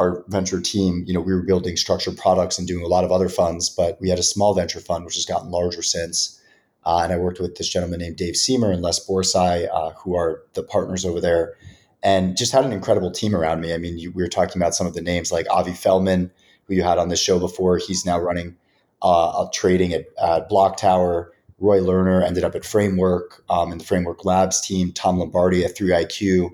our 0.00 0.24
venture 0.28 0.60
team. 0.60 1.04
You 1.06 1.12
know, 1.12 1.20
we 1.20 1.34
were 1.34 1.42
building 1.42 1.76
structured 1.76 2.16
products 2.16 2.58
and 2.58 2.66
doing 2.66 2.82
a 2.82 2.88
lot 2.88 3.04
of 3.04 3.12
other 3.12 3.28
funds, 3.28 3.68
but 3.68 4.00
we 4.00 4.08
had 4.08 4.18
a 4.18 4.22
small 4.22 4.54
venture 4.54 4.80
fund 4.80 5.04
which 5.04 5.16
has 5.16 5.26
gotten 5.26 5.50
larger 5.50 5.82
since. 5.82 6.40
Uh, 6.86 7.00
and 7.04 7.12
I 7.12 7.18
worked 7.18 7.38
with 7.38 7.56
this 7.56 7.68
gentleman 7.68 8.00
named 8.00 8.16
Dave 8.16 8.34
Siemer 8.34 8.72
and 8.72 8.82
Les 8.82 9.06
Borsai, 9.06 9.68
uh, 9.70 9.90
who 9.90 10.16
are 10.16 10.42
the 10.54 10.62
partners 10.62 11.04
over 11.04 11.20
there, 11.20 11.52
and 12.02 12.34
just 12.34 12.52
had 12.52 12.64
an 12.64 12.72
incredible 12.72 13.10
team 13.10 13.36
around 13.36 13.60
me. 13.60 13.74
I 13.74 13.76
mean, 13.76 13.98
you, 13.98 14.10
we 14.12 14.22
were 14.22 14.28
talking 14.28 14.60
about 14.60 14.74
some 14.74 14.86
of 14.86 14.94
the 14.94 15.02
names 15.02 15.30
like 15.30 15.46
Avi 15.50 15.74
Feldman, 15.74 16.30
who 16.64 16.74
you 16.74 16.82
had 16.82 16.96
on 16.96 17.10
the 17.10 17.16
show 17.16 17.38
before. 17.38 17.76
He's 17.76 18.06
now 18.06 18.18
running 18.18 18.56
uh, 19.02 19.46
trading 19.52 19.92
at, 19.92 20.06
at 20.22 20.48
BlockTower. 20.48 21.28
Roy 21.58 21.80
Lerner 21.80 22.26
ended 22.26 22.44
up 22.44 22.54
at 22.54 22.64
Framework 22.64 23.44
um, 23.50 23.70
in 23.70 23.76
the 23.76 23.84
Framework 23.84 24.24
Labs 24.24 24.62
team. 24.62 24.92
Tom 24.92 25.18
Lombardi 25.18 25.62
at 25.62 25.76
3IQ. 25.76 26.50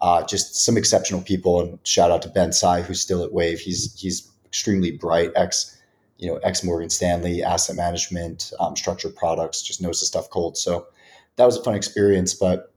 Uh, 0.00 0.24
just 0.26 0.56
some 0.56 0.76
exceptional 0.76 1.22
people, 1.22 1.60
and 1.60 1.78
shout 1.84 2.10
out 2.10 2.22
to 2.22 2.28
Ben 2.28 2.52
Tsai, 2.52 2.82
who's 2.82 3.00
still 3.00 3.24
at 3.24 3.32
Wave. 3.32 3.58
He's 3.58 3.98
he's 3.98 4.30
extremely 4.44 4.90
bright, 4.90 5.32
ex 5.36 5.76
you 6.18 6.28
know 6.28 6.36
ex 6.38 6.62
Morgan 6.62 6.90
Stanley, 6.90 7.42
asset 7.42 7.76
management, 7.76 8.52
um, 8.60 8.76
structured 8.76 9.16
products, 9.16 9.62
just 9.62 9.80
knows 9.80 10.00
the 10.00 10.06
stuff 10.06 10.28
cold. 10.30 10.56
So 10.58 10.86
that 11.36 11.46
was 11.46 11.56
a 11.56 11.62
fun 11.62 11.74
experience. 11.74 12.34
But 12.34 12.72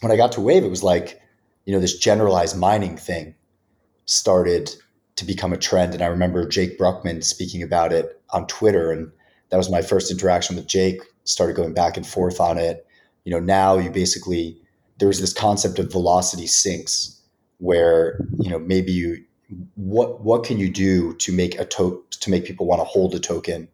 when 0.00 0.12
I 0.12 0.16
got 0.16 0.32
to 0.32 0.40
Wave, 0.40 0.64
it 0.64 0.70
was 0.70 0.82
like 0.82 1.20
you 1.64 1.72
know 1.72 1.80
this 1.80 1.98
generalized 1.98 2.56
mining 2.56 2.96
thing 2.96 3.34
started 4.06 4.70
to 5.16 5.24
become 5.24 5.52
a 5.52 5.58
trend, 5.58 5.94
and 5.94 6.02
I 6.02 6.06
remember 6.06 6.46
Jake 6.48 6.78
Brukhman 6.78 7.24
speaking 7.24 7.62
about 7.62 7.92
it 7.92 8.20
on 8.30 8.46
Twitter 8.46 8.90
and 8.92 9.10
that 9.54 9.58
was 9.58 9.70
my 9.70 9.82
first 9.82 10.10
interaction 10.10 10.56
with 10.56 10.66
Jake. 10.66 11.00
Started 11.22 11.54
going 11.54 11.74
back 11.74 11.96
and 11.96 12.04
forth 12.04 12.40
on 12.40 12.58
it. 12.58 12.86
You 13.22 13.30
know, 13.30 13.38
now 13.38 13.78
you 13.78 13.88
basically 13.88 14.60
there 14.98 15.08
was 15.08 15.20
this 15.20 15.32
concept 15.32 15.78
of 15.78 15.90
velocity 15.90 16.46
sinks, 16.46 17.20
where 17.58 18.20
you 18.38 18.50
know 18.50 18.58
maybe 18.58 18.92
you 18.92 19.24
what 19.74 20.22
what 20.22 20.44
can 20.44 20.58
you 20.58 20.70
do 20.70 21.14
to 21.16 21.32
make 21.32 21.58
a 21.58 21.64
to 21.64 22.04
to 22.10 22.30
make 22.30 22.44
people 22.44 22.66
want 22.66 22.80
to 22.80 22.84
hold 22.84 23.14
a 23.14 23.18
token, 23.20 23.68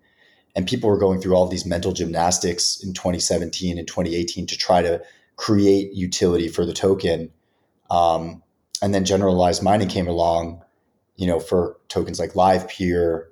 and 0.55 0.67
people 0.67 0.91
were 0.91 0.99
going 0.99 1.21
through 1.21 1.35
all 1.35 1.47
these 1.47 1.67
mental 1.67 1.93
gymnastics 1.93 2.83
in 2.83 2.93
2017 2.93 3.79
and 3.79 3.87
2018 3.87 4.47
to 4.47 4.57
try 4.57 4.83
to 4.83 5.03
create 5.37 5.93
utility 5.95 6.49
for 6.49 6.67
the 6.67 6.73
token. 6.73 7.31
Um, 7.91 8.43
and 8.83 8.95
then 8.95 9.05
generalized 9.05 9.63
mining 9.63 9.89
came 9.89 10.07
along, 10.07 10.63
you 11.17 11.27
know, 11.27 11.41
for 11.41 11.77
tokens 11.89 12.21
like 12.21 12.33
Livepeer, 12.33 13.27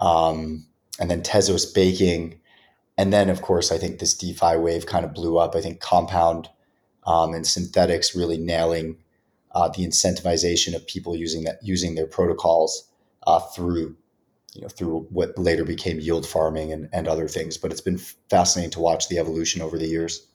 um, 0.00 0.66
and 1.00 1.10
then 1.10 1.22
Tezos 1.22 1.72
baking. 1.74 2.40
And 2.98 3.12
then, 3.12 3.30
of 3.30 3.42
course, 3.42 3.72
I 3.72 3.78
think 3.78 3.98
this 3.98 4.14
DeFi 4.14 4.56
wave 4.56 4.86
kind 4.86 5.04
of 5.04 5.14
blew 5.14 5.38
up. 5.38 5.54
I 5.56 5.60
think 5.60 5.80
Compound 5.80 6.48
um, 7.04 7.34
and 7.34 7.44
Synthetix 7.44 8.16
really 8.16 8.38
nailing 8.38 8.96
uh, 9.52 9.68
the 9.68 9.86
incentivization 9.86 10.74
of 10.74 10.86
people 10.86 11.14
using 11.14 11.44
that 11.44 11.58
using 11.62 11.94
their 11.94 12.06
protocols 12.06 12.88
uh, 13.26 13.40
through 13.40 13.96
you 14.54 14.62
know 14.62 14.68
through 14.68 15.06
what 15.10 15.36
later 15.38 15.64
became 15.64 16.00
yield 16.00 16.26
farming 16.26 16.72
and, 16.72 16.88
and 16.92 17.08
other 17.08 17.28
things. 17.28 17.56
But 17.56 17.70
it's 17.70 17.80
been 17.80 17.98
fascinating 18.30 18.70
to 18.72 18.80
watch 18.80 19.08
the 19.08 19.18
evolution 19.18 19.62
over 19.62 19.78
the 19.78 19.86
years. 19.86 20.26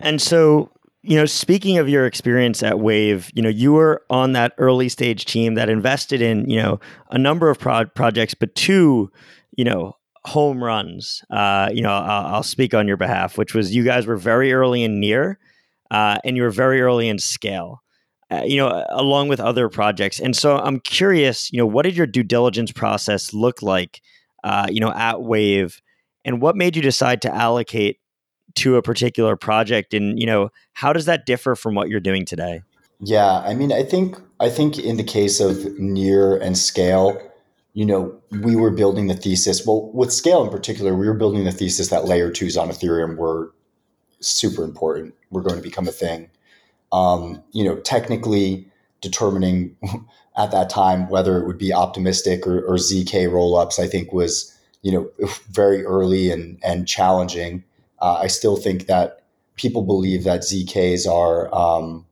And 0.00 0.20
so, 0.20 0.70
you 1.02 1.16
know, 1.16 1.24
speaking 1.24 1.78
of 1.78 1.88
your 1.88 2.04
experience 2.04 2.62
at 2.62 2.78
Wave, 2.78 3.30
you 3.34 3.42
know, 3.42 3.48
you 3.48 3.72
were 3.72 4.02
on 4.10 4.32
that 4.32 4.52
early 4.58 4.88
stage 4.90 5.24
team 5.24 5.54
that 5.54 5.70
invested 5.70 6.20
in, 6.20 6.48
you 6.48 6.60
know, 6.60 6.78
a 7.10 7.18
number 7.18 7.48
of 7.48 7.58
pro- 7.58 7.86
projects, 7.86 8.34
but 8.34 8.54
two 8.54 9.10
you 9.58 9.64
know, 9.64 9.96
home 10.24 10.62
runs. 10.62 11.22
Uh, 11.30 11.68
you 11.72 11.82
know, 11.82 11.90
I'll, 11.90 12.36
I'll, 12.36 12.42
speak 12.44 12.74
on 12.74 12.86
your 12.86 12.96
behalf, 12.96 13.36
which 13.36 13.54
was 13.54 13.74
you 13.74 13.82
guys 13.84 14.06
were 14.06 14.16
very 14.16 14.52
early 14.52 14.84
in 14.84 15.00
near, 15.00 15.38
uh, 15.90 16.18
and 16.24 16.36
you 16.36 16.42
were 16.42 16.50
very 16.50 16.80
early 16.80 17.08
in 17.08 17.16
Skale. 17.18 17.78
uh, 18.30 18.42
you 18.44 18.56
know, 18.56 18.84
along 18.90 19.28
with 19.28 19.40
other 19.40 19.68
projects. 19.68 20.20
And 20.20 20.36
so 20.36 20.58
I'm 20.58 20.80
curious, 20.80 21.50
you 21.52 21.58
know, 21.58 21.66
what 21.66 21.84
did 21.84 21.96
your 21.96 22.06
due 22.06 22.22
diligence 22.22 22.72
process 22.72 23.32
look 23.32 23.62
like, 23.62 24.02
uh, 24.44 24.66
you 24.70 24.80
know, 24.80 24.92
at 24.92 25.22
Wave, 25.22 25.80
and 26.24 26.42
what 26.42 26.56
made 26.56 26.76
you 26.76 26.82
decide 26.82 27.22
to 27.22 27.34
allocate 27.34 27.98
to 28.56 28.76
a 28.76 28.82
particular 28.82 29.36
project? 29.36 29.94
And 29.94 30.20
you 30.20 30.26
know, 30.26 30.50
how 30.74 30.92
does 30.92 31.06
that 31.06 31.24
differ 31.24 31.54
from 31.56 31.74
what 31.74 31.88
you're 31.88 32.00
doing 32.00 32.26
today? 32.26 32.62
Yeah, 33.00 33.38
I 33.38 33.54
mean, 33.54 33.72
I 33.72 33.82
think 33.82 34.16
I 34.40 34.50
think 34.50 34.78
in 34.78 34.96
the 34.96 35.04
case 35.04 35.40
of 35.40 35.78
near 35.78 36.36
and 36.36 36.54
Skale, 36.54 37.22
you 37.72 37.86
know, 37.86 38.14
we 38.42 38.56
were 38.56 38.70
building 38.70 39.06
the 39.06 39.14
thesis. 39.14 39.66
Well, 39.66 39.90
with 39.94 40.10
Skale 40.10 40.44
in 40.44 40.50
particular, 40.50 40.94
we 40.94 41.06
were 41.06 41.14
building 41.14 41.44
the 41.44 41.52
thesis 41.52 41.88
that 41.88 42.04
layer 42.04 42.30
twos 42.30 42.56
on 42.58 42.68
Ethereum 42.68 43.16
were 43.16 43.54
super 44.20 44.64
important. 44.64 45.14
We're 45.30 45.42
going 45.42 45.56
to 45.56 45.62
become 45.62 45.88
a 45.88 45.92
thing. 45.92 46.30
Um, 46.92 47.42
you 47.52 47.64
know, 47.64 47.76
technically 47.76 48.66
determining 49.00 49.76
at 50.36 50.50
that 50.52 50.70
time 50.70 51.08
whether 51.08 51.38
it 51.38 51.46
would 51.46 51.58
be 51.58 51.72
optimistic 51.72 52.46
or, 52.46 52.60
or 52.60 52.76
zk 52.76 53.28
rollups, 53.28 53.78
I 53.78 53.86
think 53.86 54.12
was 54.12 54.56
you 54.82 54.92
know 54.92 55.10
very 55.50 55.84
early 55.84 56.30
and 56.30 56.58
and 56.62 56.86
challenging. 56.86 57.64
Uh, 58.00 58.18
I 58.22 58.28
still 58.28 58.56
think 58.56 58.86
that 58.86 59.22
people 59.56 59.82
believe 59.82 60.24
that 60.24 60.40
zks 60.40 61.06
are 61.06 61.52
um, 61.54 62.06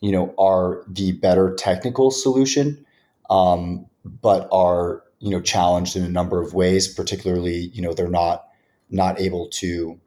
you 0.00 0.12
know 0.12 0.34
are 0.38 0.84
the 0.88 1.12
better 1.12 1.54
technical 1.54 2.10
solution, 2.10 2.84
um, 3.28 3.86
but 4.04 4.48
are 4.52 5.02
you 5.18 5.30
know 5.30 5.40
challenged 5.40 5.96
in 5.96 6.04
a 6.04 6.08
number 6.08 6.40
of 6.40 6.54
ways. 6.54 6.88
Particularly, 6.88 7.70
you 7.74 7.82
know 7.82 7.92
they're 7.92 8.08
not 8.08 8.46
not 8.90 9.20
able 9.20 9.48
to 9.48 9.98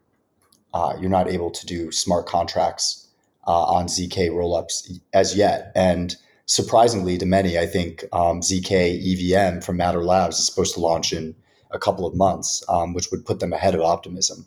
uh, 0.73 0.93
you're 0.99 1.09
not 1.09 1.29
able 1.29 1.51
to 1.51 1.65
do 1.65 1.91
smart 1.91 2.25
contracts 2.25 3.07
uh, 3.47 3.63
on 3.63 3.87
zk 3.87 4.29
rollups 4.29 4.99
as 5.13 5.35
yet, 5.35 5.71
and 5.75 6.15
surprisingly 6.45 7.17
to 7.17 7.25
many, 7.25 7.57
I 7.57 7.65
think 7.65 8.03
um, 8.11 8.41
zk 8.41 8.71
EVM 8.71 9.61
from 9.61 9.77
Matter 9.77 10.03
Labs 10.03 10.39
is 10.39 10.45
supposed 10.45 10.73
to 10.75 10.79
launch 10.79 11.13
in 11.13 11.35
a 11.71 11.79
couple 11.79 12.05
of 12.05 12.15
months, 12.15 12.63
um, 12.69 12.93
which 12.93 13.09
would 13.11 13.25
put 13.25 13.39
them 13.39 13.53
ahead 13.53 13.75
of 13.75 13.81
Optimism 13.81 14.45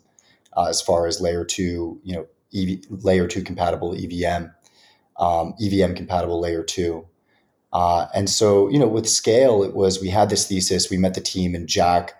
uh, 0.55 0.65
as 0.65 0.81
far 0.81 1.07
as 1.07 1.19
layer 1.21 1.43
two, 1.43 1.99
you 2.03 2.15
know, 2.15 2.27
EV, 2.55 2.79
layer 3.03 3.27
two 3.27 3.43
compatible 3.43 3.93
EVM 3.93 4.47
um, 5.19 5.53
EVM 5.61 5.93
compatible 5.93 6.39
layer 6.39 6.63
two. 6.63 7.07
Uh, 7.73 8.07
and 8.13 8.29
so, 8.29 8.69
you 8.69 8.79
know, 8.79 8.87
with 8.87 9.05
Skale, 9.05 9.65
it 9.65 9.75
was 9.75 10.01
we 10.01 10.09
had 10.09 10.29
this 10.29 10.47
thesis, 10.47 10.89
we 10.89 10.97
met 10.97 11.13
the 11.13 11.21
team, 11.21 11.53
and 11.53 11.67
Jack 11.67 12.16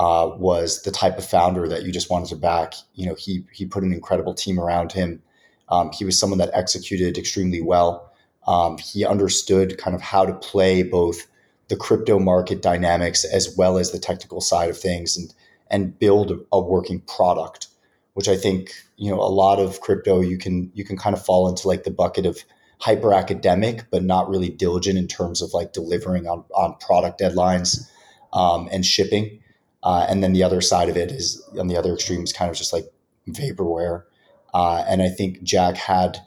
uh, 0.00 0.34
was 0.38 0.80
the 0.82 0.90
type 0.90 1.18
of 1.18 1.26
founder 1.26 1.68
that 1.68 1.82
you 1.82 1.92
just 1.92 2.08
wanted 2.08 2.30
to 2.30 2.36
back. 2.36 2.72
You 2.94 3.06
know, 3.06 3.14
he 3.14 3.44
he 3.52 3.66
put 3.66 3.82
an 3.82 3.92
incredible 3.92 4.32
team 4.32 4.58
around 4.58 4.92
him. 4.92 5.22
Um, 5.68 5.90
he 5.92 6.06
was 6.06 6.18
someone 6.18 6.38
that 6.38 6.50
executed 6.54 7.18
extremely 7.18 7.60
well. 7.60 8.10
Um, 8.46 8.78
he 8.78 9.04
understood 9.04 9.76
kind 9.76 9.94
of 9.94 10.00
how 10.00 10.24
to 10.24 10.32
play 10.32 10.82
both 10.82 11.26
the 11.68 11.76
crypto 11.76 12.18
market 12.18 12.62
dynamics 12.62 13.24
as 13.24 13.54
well 13.58 13.76
as 13.76 13.90
the 13.90 13.98
technical 13.98 14.40
side 14.40 14.70
of 14.70 14.78
things, 14.78 15.18
and 15.18 15.34
and 15.70 15.98
build 15.98 16.32
a 16.50 16.60
working 16.60 17.00
product 17.00 17.68
which 18.14 18.28
I 18.28 18.36
think 18.36 18.72
you 18.96 19.10
know 19.10 19.20
a 19.20 19.30
lot 19.30 19.60
of 19.60 19.80
crypto 19.80 20.20
you 20.20 20.36
can 20.36 20.72
you 20.74 20.84
can 20.84 20.96
kind 20.96 21.14
of 21.14 21.24
fall 21.24 21.48
into 21.48 21.68
like 21.68 21.84
the 21.84 21.90
bucket 21.90 22.26
of 22.26 22.42
hyper 22.78 23.14
academic 23.14 23.84
but 23.90 24.02
not 24.02 24.28
really 24.28 24.48
diligent 24.48 24.98
in 24.98 25.06
terms 25.06 25.42
of 25.42 25.54
like 25.54 25.72
delivering 25.72 26.26
on 26.26 26.44
on 26.54 26.74
product 26.80 27.20
deadlines 27.20 27.88
um, 28.32 28.68
and 28.72 28.84
shipping. 28.84 29.40
Uh, 29.82 30.06
and 30.08 30.22
then 30.22 30.32
the 30.32 30.42
other 30.42 30.60
side 30.60 30.88
of 30.88 30.96
it 30.96 31.10
is 31.10 31.42
on 31.58 31.68
the 31.68 31.76
other 31.76 31.94
extreme 31.94 32.22
is 32.22 32.32
kind 32.32 32.50
of 32.50 32.56
just 32.56 32.72
like 32.72 32.86
vaporware. 33.28 34.04
Uh, 34.52 34.84
and 34.88 35.02
I 35.02 35.08
think 35.08 35.42
Jack 35.42 35.76
had 35.76 36.18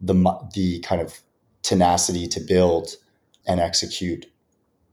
the 0.00 0.14
the 0.54 0.80
kind 0.80 1.00
of 1.00 1.20
tenacity 1.62 2.26
to 2.28 2.40
build 2.40 2.96
and 3.46 3.60
execute. 3.60 4.26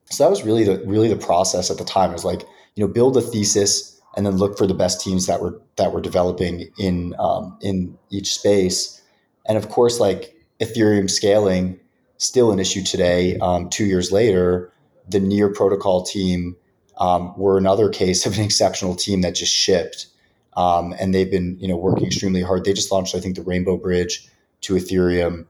So 0.05 0.23
that 0.23 0.29
was 0.29 0.43
really 0.43 0.63
the 0.63 0.83
really 0.85 1.09
the 1.09 1.17
process 1.17 1.69
at 1.69 1.77
the 1.77 1.85
time. 1.85 2.09
It 2.09 2.13
was 2.13 2.25
like 2.25 2.41
you 2.75 2.85
know 2.85 2.91
build 2.91 3.17
a 3.17 3.21
thesis 3.21 3.99
and 4.15 4.25
then 4.25 4.37
look 4.37 4.57
for 4.57 4.65
the 4.65 4.73
best 4.73 5.01
teams 5.01 5.27
that 5.27 5.41
were 5.41 5.61
that 5.75 5.93
were 5.93 6.01
developing 6.01 6.69
in 6.77 7.13
um, 7.19 7.57
in 7.61 7.97
each 8.09 8.33
space. 8.33 9.01
And 9.45 9.57
of 9.57 9.69
course, 9.69 9.99
like 9.99 10.35
Ethereum 10.59 11.09
scaling, 11.09 11.79
still 12.17 12.51
an 12.51 12.59
issue 12.59 12.83
today. 12.83 13.37
Um, 13.37 13.69
two 13.69 13.85
years 13.85 14.11
later, 14.11 14.71
the 15.07 15.19
Near 15.19 15.53
protocol 15.53 16.03
team 16.03 16.55
um, 16.97 17.37
were 17.37 17.57
another 17.57 17.89
case 17.89 18.25
of 18.25 18.37
an 18.37 18.43
exceptional 18.43 18.95
team 18.95 19.21
that 19.21 19.35
just 19.35 19.53
shipped, 19.53 20.07
um, 20.55 20.93
and 20.99 21.13
they've 21.13 21.29
been 21.29 21.57
you 21.59 21.67
know 21.67 21.77
working 21.77 22.05
extremely 22.05 22.41
hard. 22.41 22.65
They 22.65 22.73
just 22.73 22.91
launched, 22.91 23.15
I 23.15 23.19
think, 23.19 23.35
the 23.35 23.43
Rainbow 23.43 23.77
Bridge 23.77 24.27
to 24.61 24.73
Ethereum, 24.73 25.45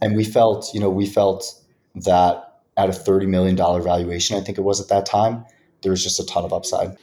and 0.00 0.16
we 0.16 0.24
felt 0.24 0.72
you 0.74 0.80
know 0.80 0.90
we 0.90 1.06
felt 1.06 1.60
that 1.94 2.60
at 2.76 2.88
a 2.88 2.92
thirty 2.92 3.26
million 3.26 3.56
dollar 3.56 3.80
valuation, 3.80 4.36
I 4.36 4.40
think 4.40 4.58
it 4.58 4.62
was 4.62 4.80
at 4.80 4.88
that 4.88 5.06
time, 5.06 5.44
there 5.82 5.90
was 5.90 6.02
just 6.02 6.20
a 6.20 6.26
ton 6.26 6.44
of 6.44 6.52
upside. 6.52 6.96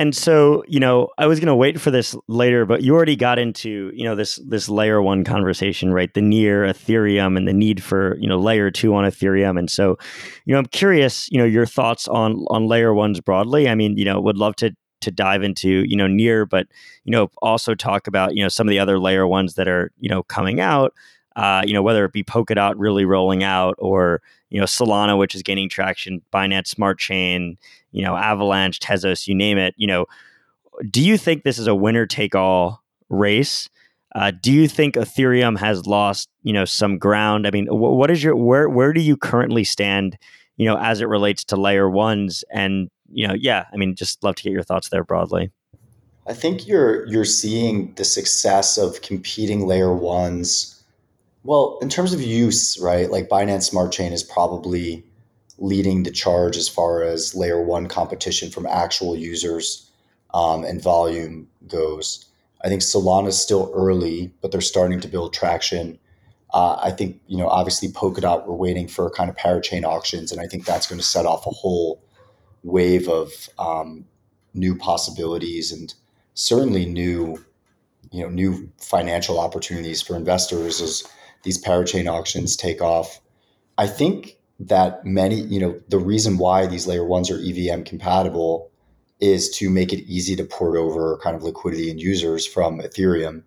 And 0.00 0.14
so, 0.14 0.62
you 0.68 0.78
know, 0.78 1.08
I 1.18 1.26
was 1.26 1.40
going 1.40 1.48
to 1.48 1.56
wait 1.56 1.80
for 1.80 1.90
this 1.90 2.14
later, 2.28 2.64
but 2.64 2.82
you 2.82 2.94
already 2.94 3.16
got 3.16 3.38
into, 3.38 3.90
you 3.94 4.04
know, 4.04 4.14
this 4.14 4.36
this 4.46 4.68
layer 4.68 5.02
1 5.02 5.24
conversation, 5.24 5.92
right? 5.92 6.12
The 6.14 6.22
near 6.22 6.62
Ethereum 6.64 7.36
and 7.36 7.48
the 7.48 7.52
need 7.52 7.82
for, 7.82 8.16
you 8.20 8.28
know, 8.28 8.38
layer 8.38 8.70
2 8.70 8.94
on 8.94 9.04
Ethereum. 9.04 9.58
And 9.58 9.68
so, 9.68 9.98
you 10.44 10.52
know, 10.52 10.58
I'm 10.60 10.66
curious, 10.66 11.28
you 11.32 11.38
know, 11.38 11.44
your 11.44 11.66
thoughts 11.66 12.06
on 12.06 12.44
on 12.48 12.68
layer 12.68 12.92
1s 12.94 13.24
broadly. 13.24 13.68
I 13.68 13.74
mean, 13.74 13.96
you 13.98 14.04
know, 14.04 14.20
would 14.20 14.36
love 14.38 14.54
to 14.56 14.70
to 15.00 15.10
dive 15.10 15.42
into, 15.42 15.84
you 15.86 15.96
know, 15.96 16.08
near, 16.08 16.44
but, 16.44 16.66
you 17.04 17.12
know, 17.12 17.30
also 17.40 17.74
talk 17.74 18.06
about, 18.08 18.34
you 18.36 18.42
know, 18.42 18.48
some 18.48 18.66
of 18.66 18.70
the 18.70 18.80
other 18.80 18.98
layer 18.98 19.26
1s 19.26 19.54
that 19.54 19.68
are, 19.68 19.90
you 19.98 20.08
know, 20.08 20.22
coming 20.24 20.60
out. 20.60 20.92
Uh, 21.38 21.62
you 21.64 21.72
know, 21.72 21.82
whether 21.82 22.04
it 22.04 22.12
be 22.12 22.24
Polkadot 22.24 22.74
really 22.76 23.04
rolling 23.04 23.44
out 23.44 23.76
or, 23.78 24.20
you 24.50 24.58
know, 24.58 24.66
Solana, 24.66 25.16
which 25.16 25.36
is 25.36 25.42
gaining 25.44 25.68
traction, 25.68 26.20
Binance 26.34 26.66
Smart 26.66 26.98
Chain, 26.98 27.56
you 27.92 28.02
know, 28.02 28.16
Avalanche, 28.16 28.80
Tezos, 28.80 29.28
you 29.28 29.36
name 29.36 29.56
it. 29.56 29.72
You 29.76 29.86
know, 29.86 30.06
do 30.90 31.00
you 31.00 31.16
think 31.16 31.44
this 31.44 31.60
is 31.60 31.68
a 31.68 31.76
winner 31.76 32.06
take 32.06 32.34
all 32.34 32.82
race? 33.08 33.70
Uh, 34.16 34.32
do 34.32 34.50
you 34.50 34.66
think 34.66 34.96
Ethereum 34.96 35.56
has 35.58 35.86
lost, 35.86 36.28
you 36.42 36.52
know, 36.52 36.64
some 36.64 36.98
ground? 36.98 37.46
I 37.46 37.52
mean, 37.52 37.66
w- 37.66 37.94
what 37.94 38.10
is 38.10 38.20
your 38.20 38.34
where 38.34 38.68
where 38.68 38.92
do 38.92 39.00
you 39.00 39.16
currently 39.16 39.62
stand, 39.62 40.18
you 40.56 40.66
know, 40.66 40.76
as 40.78 41.00
it 41.00 41.06
relates 41.06 41.44
to 41.44 41.56
layer 41.56 41.88
ones? 41.88 42.42
And 42.50 42.90
you 43.12 43.28
know, 43.28 43.34
yeah, 43.34 43.66
I 43.72 43.76
mean, 43.76 43.94
just 43.94 44.24
love 44.24 44.34
to 44.36 44.42
get 44.42 44.52
your 44.52 44.64
thoughts 44.64 44.88
there 44.88 45.04
broadly. 45.04 45.52
I 46.26 46.32
think 46.32 46.66
you're 46.66 47.06
you're 47.06 47.24
seeing 47.24 47.94
the 47.94 48.04
success 48.04 48.76
of 48.76 49.02
competing 49.02 49.68
layer 49.68 49.94
ones. 49.94 50.77
Well, 51.44 51.78
in 51.80 51.88
terms 51.88 52.12
of 52.12 52.20
use, 52.20 52.78
right? 52.80 53.10
Like 53.10 53.28
Binance 53.28 53.64
Smart 53.64 53.92
Chain 53.92 54.12
is 54.12 54.22
probably 54.22 55.04
leading 55.58 56.02
the 56.02 56.10
charge 56.10 56.56
as 56.56 56.68
far 56.68 57.02
as 57.02 57.34
layer 57.34 57.62
one 57.62 57.88
competition 57.88 58.50
from 58.50 58.66
actual 58.66 59.16
users 59.16 59.90
um, 60.34 60.64
and 60.64 60.82
volume 60.82 61.48
goes. 61.66 62.26
I 62.64 62.68
think 62.68 62.82
Solana 62.82 63.28
is 63.28 63.40
still 63.40 63.70
early, 63.74 64.32
but 64.40 64.50
they're 64.50 64.60
starting 64.60 65.00
to 65.00 65.08
build 65.08 65.32
traction. 65.32 65.98
Uh, 66.52 66.78
I 66.82 66.90
think 66.90 67.20
you 67.26 67.36
know, 67.36 67.48
obviously, 67.48 67.88
Polkadot. 67.88 68.46
We're 68.46 68.54
waiting 68.54 68.88
for 68.88 69.10
kind 69.10 69.30
of 69.30 69.36
parachain 69.36 69.84
auctions, 69.84 70.32
and 70.32 70.40
I 70.40 70.46
think 70.46 70.64
that's 70.64 70.86
going 70.86 71.00
to 71.00 71.06
set 71.06 71.26
off 71.26 71.46
a 71.46 71.50
whole 71.50 72.02
wave 72.64 73.08
of 73.08 73.48
um, 73.58 74.04
new 74.54 74.76
possibilities 74.76 75.70
and 75.70 75.94
certainly 76.34 76.84
new, 76.86 77.44
you 78.10 78.22
know, 78.22 78.28
new 78.28 78.70
financial 78.78 79.38
opportunities 79.38 80.02
for 80.02 80.16
investors 80.16 80.80
as 80.80 81.04
these 81.42 81.62
parachain 81.62 82.10
auctions 82.10 82.56
take 82.56 82.82
off. 82.82 83.20
I 83.76 83.86
think 83.86 84.36
that 84.60 85.04
many, 85.04 85.40
you 85.40 85.60
know, 85.60 85.80
the 85.88 85.98
reason 85.98 86.38
why 86.38 86.66
these 86.66 86.86
layer 86.86 87.04
ones 87.04 87.30
are 87.30 87.38
EVM 87.38 87.82
compatible 87.82 88.70
is 89.20 89.50
to 89.50 89.70
make 89.70 89.92
it 89.92 90.04
easy 90.06 90.36
to 90.36 90.44
port 90.44 90.76
over 90.76 91.18
kind 91.18 91.36
of 91.36 91.42
liquidity 91.42 91.90
and 91.90 92.00
users 92.00 92.46
from 92.46 92.80
Ethereum, 92.80 93.42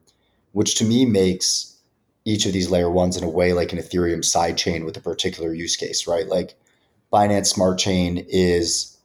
which 0.51 0.75
to 0.75 0.85
me 0.85 1.05
makes 1.05 1.77
each 2.25 2.45
of 2.45 2.53
these 2.53 2.69
layer 2.69 2.89
ones 2.89 3.17
in 3.17 3.23
a 3.23 3.29
way 3.29 3.53
like 3.53 3.73
an 3.73 3.79
Ethereum 3.79 4.19
sidechain 4.19 4.85
with 4.85 4.95
a 4.97 5.01
particular 5.01 5.53
use 5.53 5.75
case, 5.75 6.07
right? 6.07 6.27
Like 6.27 6.55
Binance 7.11 7.47
Smart 7.47 7.77
Chain 7.77 8.25
is 8.29 8.97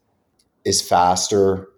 is 0.64 0.82
faster, 0.82 1.68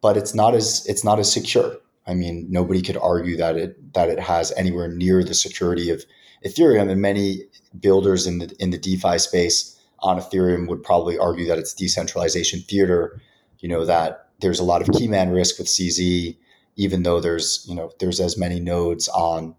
but 0.00 0.16
it's 0.16 0.34
not 0.34 0.54
as 0.54 0.84
it's 0.86 1.04
not 1.04 1.18
as 1.18 1.32
secure. 1.32 1.76
I 2.06 2.14
mean, 2.14 2.46
nobody 2.50 2.82
could 2.82 2.96
argue 2.96 3.36
that 3.36 3.56
it 3.56 3.94
that 3.94 4.08
it 4.08 4.18
has 4.18 4.52
anywhere 4.52 4.88
near 4.88 5.22
the 5.22 5.34
security 5.34 5.90
of 5.90 6.04
Ethereum, 6.44 6.90
and 6.90 7.00
many 7.00 7.42
builders 7.78 8.26
in 8.26 8.38
the 8.38 8.54
in 8.58 8.70
the 8.70 8.78
DeFi 8.78 9.18
space 9.18 9.78
on 10.00 10.18
Ethereum 10.18 10.68
would 10.68 10.82
probably 10.82 11.18
argue 11.18 11.46
that 11.46 11.58
it's 11.58 11.74
decentralization 11.74 12.60
theater. 12.60 13.20
You 13.58 13.68
know 13.68 13.84
that 13.84 14.28
there's 14.40 14.60
a 14.60 14.64
lot 14.64 14.80
of 14.80 14.88
keyman 14.88 15.34
risk 15.34 15.58
with 15.58 15.68
CZ, 15.68 16.36
even 16.76 17.02
though 17.02 17.20
there's 17.20 17.64
you 17.68 17.74
know 17.74 17.90
there's 18.00 18.20
as 18.20 18.38
many 18.38 18.60
nodes 18.60 19.08
on 19.08 19.54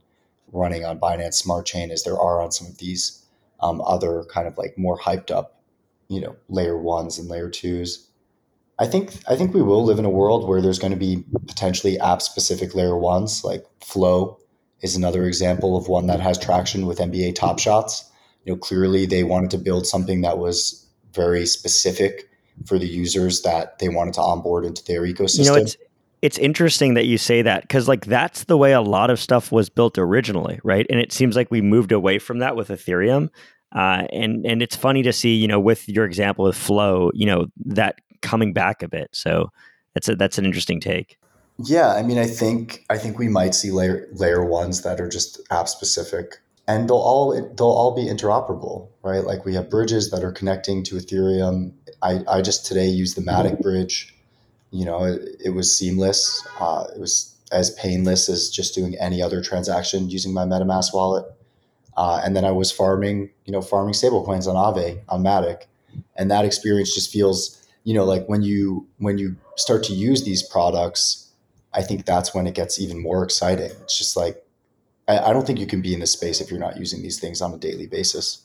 running 0.52 0.86
on 0.86 1.00
Binance 1.00 1.36
Smart 1.36 1.66
Chain 1.66 1.92
as 1.92 2.04
there 2.04 2.20
are 2.20 2.42
on 2.42 2.52
some 2.52 2.68
of 2.68 2.78
these 2.78 3.24
um, 3.62 3.82
other 3.82 4.26
kind 4.30 4.48
of 4.48 4.58
like 4.58 4.78
more 4.78 4.98
hyped 4.98 5.32
up, 5.32 5.62
you 6.08 6.20
know, 6.20 6.36
layer 6.50 6.78
ones 6.78 7.18
and 7.18 7.30
layer 7.30 7.50
twos. 7.50 8.08
I 8.80 8.88
think 8.88 9.14
I 9.30 9.36
think 9.36 9.54
we 9.54 9.62
will 9.62 9.84
live 9.84 10.00
in 10.00 10.06
a 10.06 10.10
world 10.10 10.48
where 10.48 10.62
there's 10.62 10.80
going 10.80 10.94
to 10.94 10.98
be 10.98 11.24
potentially 11.48 12.00
app 12.00 12.22
specific 12.22 12.74
layer 12.74 12.98
ones 12.98 13.44
like 13.44 13.66
Flow 13.82 14.40
is 14.82 14.96
another 14.96 15.26
example 15.26 15.78
of 15.78 15.88
one 15.88 16.08
that 16.08 16.20
has 16.20 16.38
traction 16.38 16.86
with 16.86 17.00
NBA 17.00 17.36
Top 17.36 17.60
Shots. 17.60 18.10
you 18.46 18.54
know, 18.54 18.58
clearly 18.58 19.06
they 19.06 19.24
wanted 19.24 19.52
to 19.52 19.58
build 19.58 19.86
something 19.86 20.22
that 20.22 20.38
was 20.38 20.88
very 21.14 21.46
specific 21.46 22.30
for 22.66 22.80
the 22.80 22.88
users 22.88 23.42
that 23.42 23.80
they 23.80 23.90
wanted 23.90 24.14
to 24.16 24.22
onboard 24.22 24.66
into 24.66 24.84
their 24.86 25.02
ecosystem. 25.02 25.46
You 25.46 25.52
know, 25.52 25.56
it's 25.56 25.78
it's 26.22 26.38
interesting 26.38 26.94
that 26.94 27.06
you 27.06 27.18
say 27.18 27.42
that 27.42 27.64
because 27.64 27.88
like 27.88 28.06
that's 28.06 28.44
the 28.44 28.58
way 28.58 28.74
a 28.74 28.82
lot 28.82 29.10
of 29.10 29.20
stuff 29.20 29.52
was 29.52 29.70
built 29.70 29.98
originally, 29.98 30.60
right? 30.64 30.86
And 30.90 31.00
it 31.00 31.12
seems 31.12 31.36
like 31.36 31.50
we 31.50 31.62
moved 31.62 31.92
away 31.92 32.20
from 32.20 32.40
that 32.40 32.56
with 32.56 32.70
Ethereum. 32.70 33.30
Uh, 33.74 34.06
and 34.12 34.46
and 34.46 34.62
it's 34.62 34.76
funny 34.76 35.02
to 35.04 35.14
see, 35.14 35.34
you 35.36 35.48
know, 35.48 35.60
with 35.60 35.88
your 35.88 36.06
example 36.06 36.46
with 36.46 36.58
Flow, 36.58 37.10
you 37.14 37.26
know, 37.26 37.48
that 37.66 38.00
coming 38.22 38.54
back 38.54 38.84
a 38.84 38.88
bit. 38.88 39.10
So 39.14 39.52
that's 39.94 40.10
a 40.10 40.16
that's 40.16 40.38
an 40.38 40.46
interesting 40.46 40.80
take. 40.80 41.18
Yeah, 41.64 41.94
I 41.94 42.04
mean, 42.04 42.18
I 42.18 42.28
think 42.28 42.86
I 42.90 42.98
think 42.98 43.20
we 43.20 43.28
might 43.28 43.54
see 43.54 43.72
layer 43.72 44.08
layer 44.14 44.46
ones 44.46 44.82
that 44.82 45.00
are 45.00 45.10
just 45.10 45.42
app 45.52 45.68
specific, 45.68 46.40
and 46.68 46.90
they'll 46.90 46.98
all 46.98 47.34
they'll 47.34 47.68
all 47.68 47.96
be 47.96 48.06
interoperable, 48.06 48.88
right? 49.04 49.24
Like 49.24 49.46
we 49.46 49.54
have 49.56 49.70
bridges 49.70 50.12
that 50.12 50.24
are 50.24 50.32
connecting 50.32 50.84
to 50.86 50.96
Ethereum. 50.96 51.74
I 52.02 52.22
I 52.28 52.42
just 52.42 52.66
today 52.66 52.88
used 52.88 53.18
the 53.18 53.22
Matic 53.22 53.62
bridge. 53.62 54.16
You 54.72 54.86
know, 54.86 55.04
it, 55.04 55.22
it 55.44 55.50
was 55.50 55.76
seamless. 55.76 56.48
Uh, 56.60 56.86
it 56.96 57.00
was 57.00 57.36
as 57.52 57.72
painless 57.72 58.30
as 58.30 58.50
just 58.50 58.74
doing 58.74 58.96
any 59.00 59.22
other 59.22 59.42
transaction 59.42 60.10
using 60.10 60.34
my 60.34 60.46
MetaMask 60.46 60.94
wallet. 60.94 61.26
Uh, 61.98 62.22
and 62.24 62.38
then 62.38 62.46
I 62.46 62.52
was 62.52 62.72
farming, 62.72 63.30
you 63.44 63.52
know, 63.52 63.62
farming 63.62 63.94
stablecoins 63.94 64.48
on 64.48 64.56
Aave 64.56 65.02
on 65.10 65.24
Matic, 65.24 65.64
and 66.16 66.32
that 66.32 66.46
experience 66.46 66.96
just 66.96 67.12
feels, 67.12 67.62
you 67.84 67.94
know, 67.94 68.06
like 68.06 68.26
when 68.28 68.42
you 68.42 68.88
when 68.98 69.18
you 69.18 69.36
start 69.58 69.84
to 69.84 69.94
use 69.94 70.24
these 70.24 70.42
products 70.42 71.31
I 71.74 71.82
think 71.82 72.06
that's 72.06 72.34
when 72.34 72.48
it 72.48 72.54
gets 72.54 72.80
even 72.80 73.02
more 73.02 73.24
exciting. 73.24 73.72
It's 73.84 73.98
just 73.98 74.18
like, 74.18 74.44
I, 75.08 75.30
I 75.30 75.34
don't 75.34 75.46
think 75.46 75.60
you 75.60 75.68
can 75.68 75.82
be 75.82 75.94
in 75.94 76.00
this 76.00 76.12
space 76.12 76.42
if 76.42 76.50
you're 76.50 76.60
not 76.60 76.78
using 76.78 77.02
these 77.02 77.20
things 77.20 77.42
on 77.42 77.54
a 77.54 77.58
daily 77.58 77.88
basis. 77.88 78.44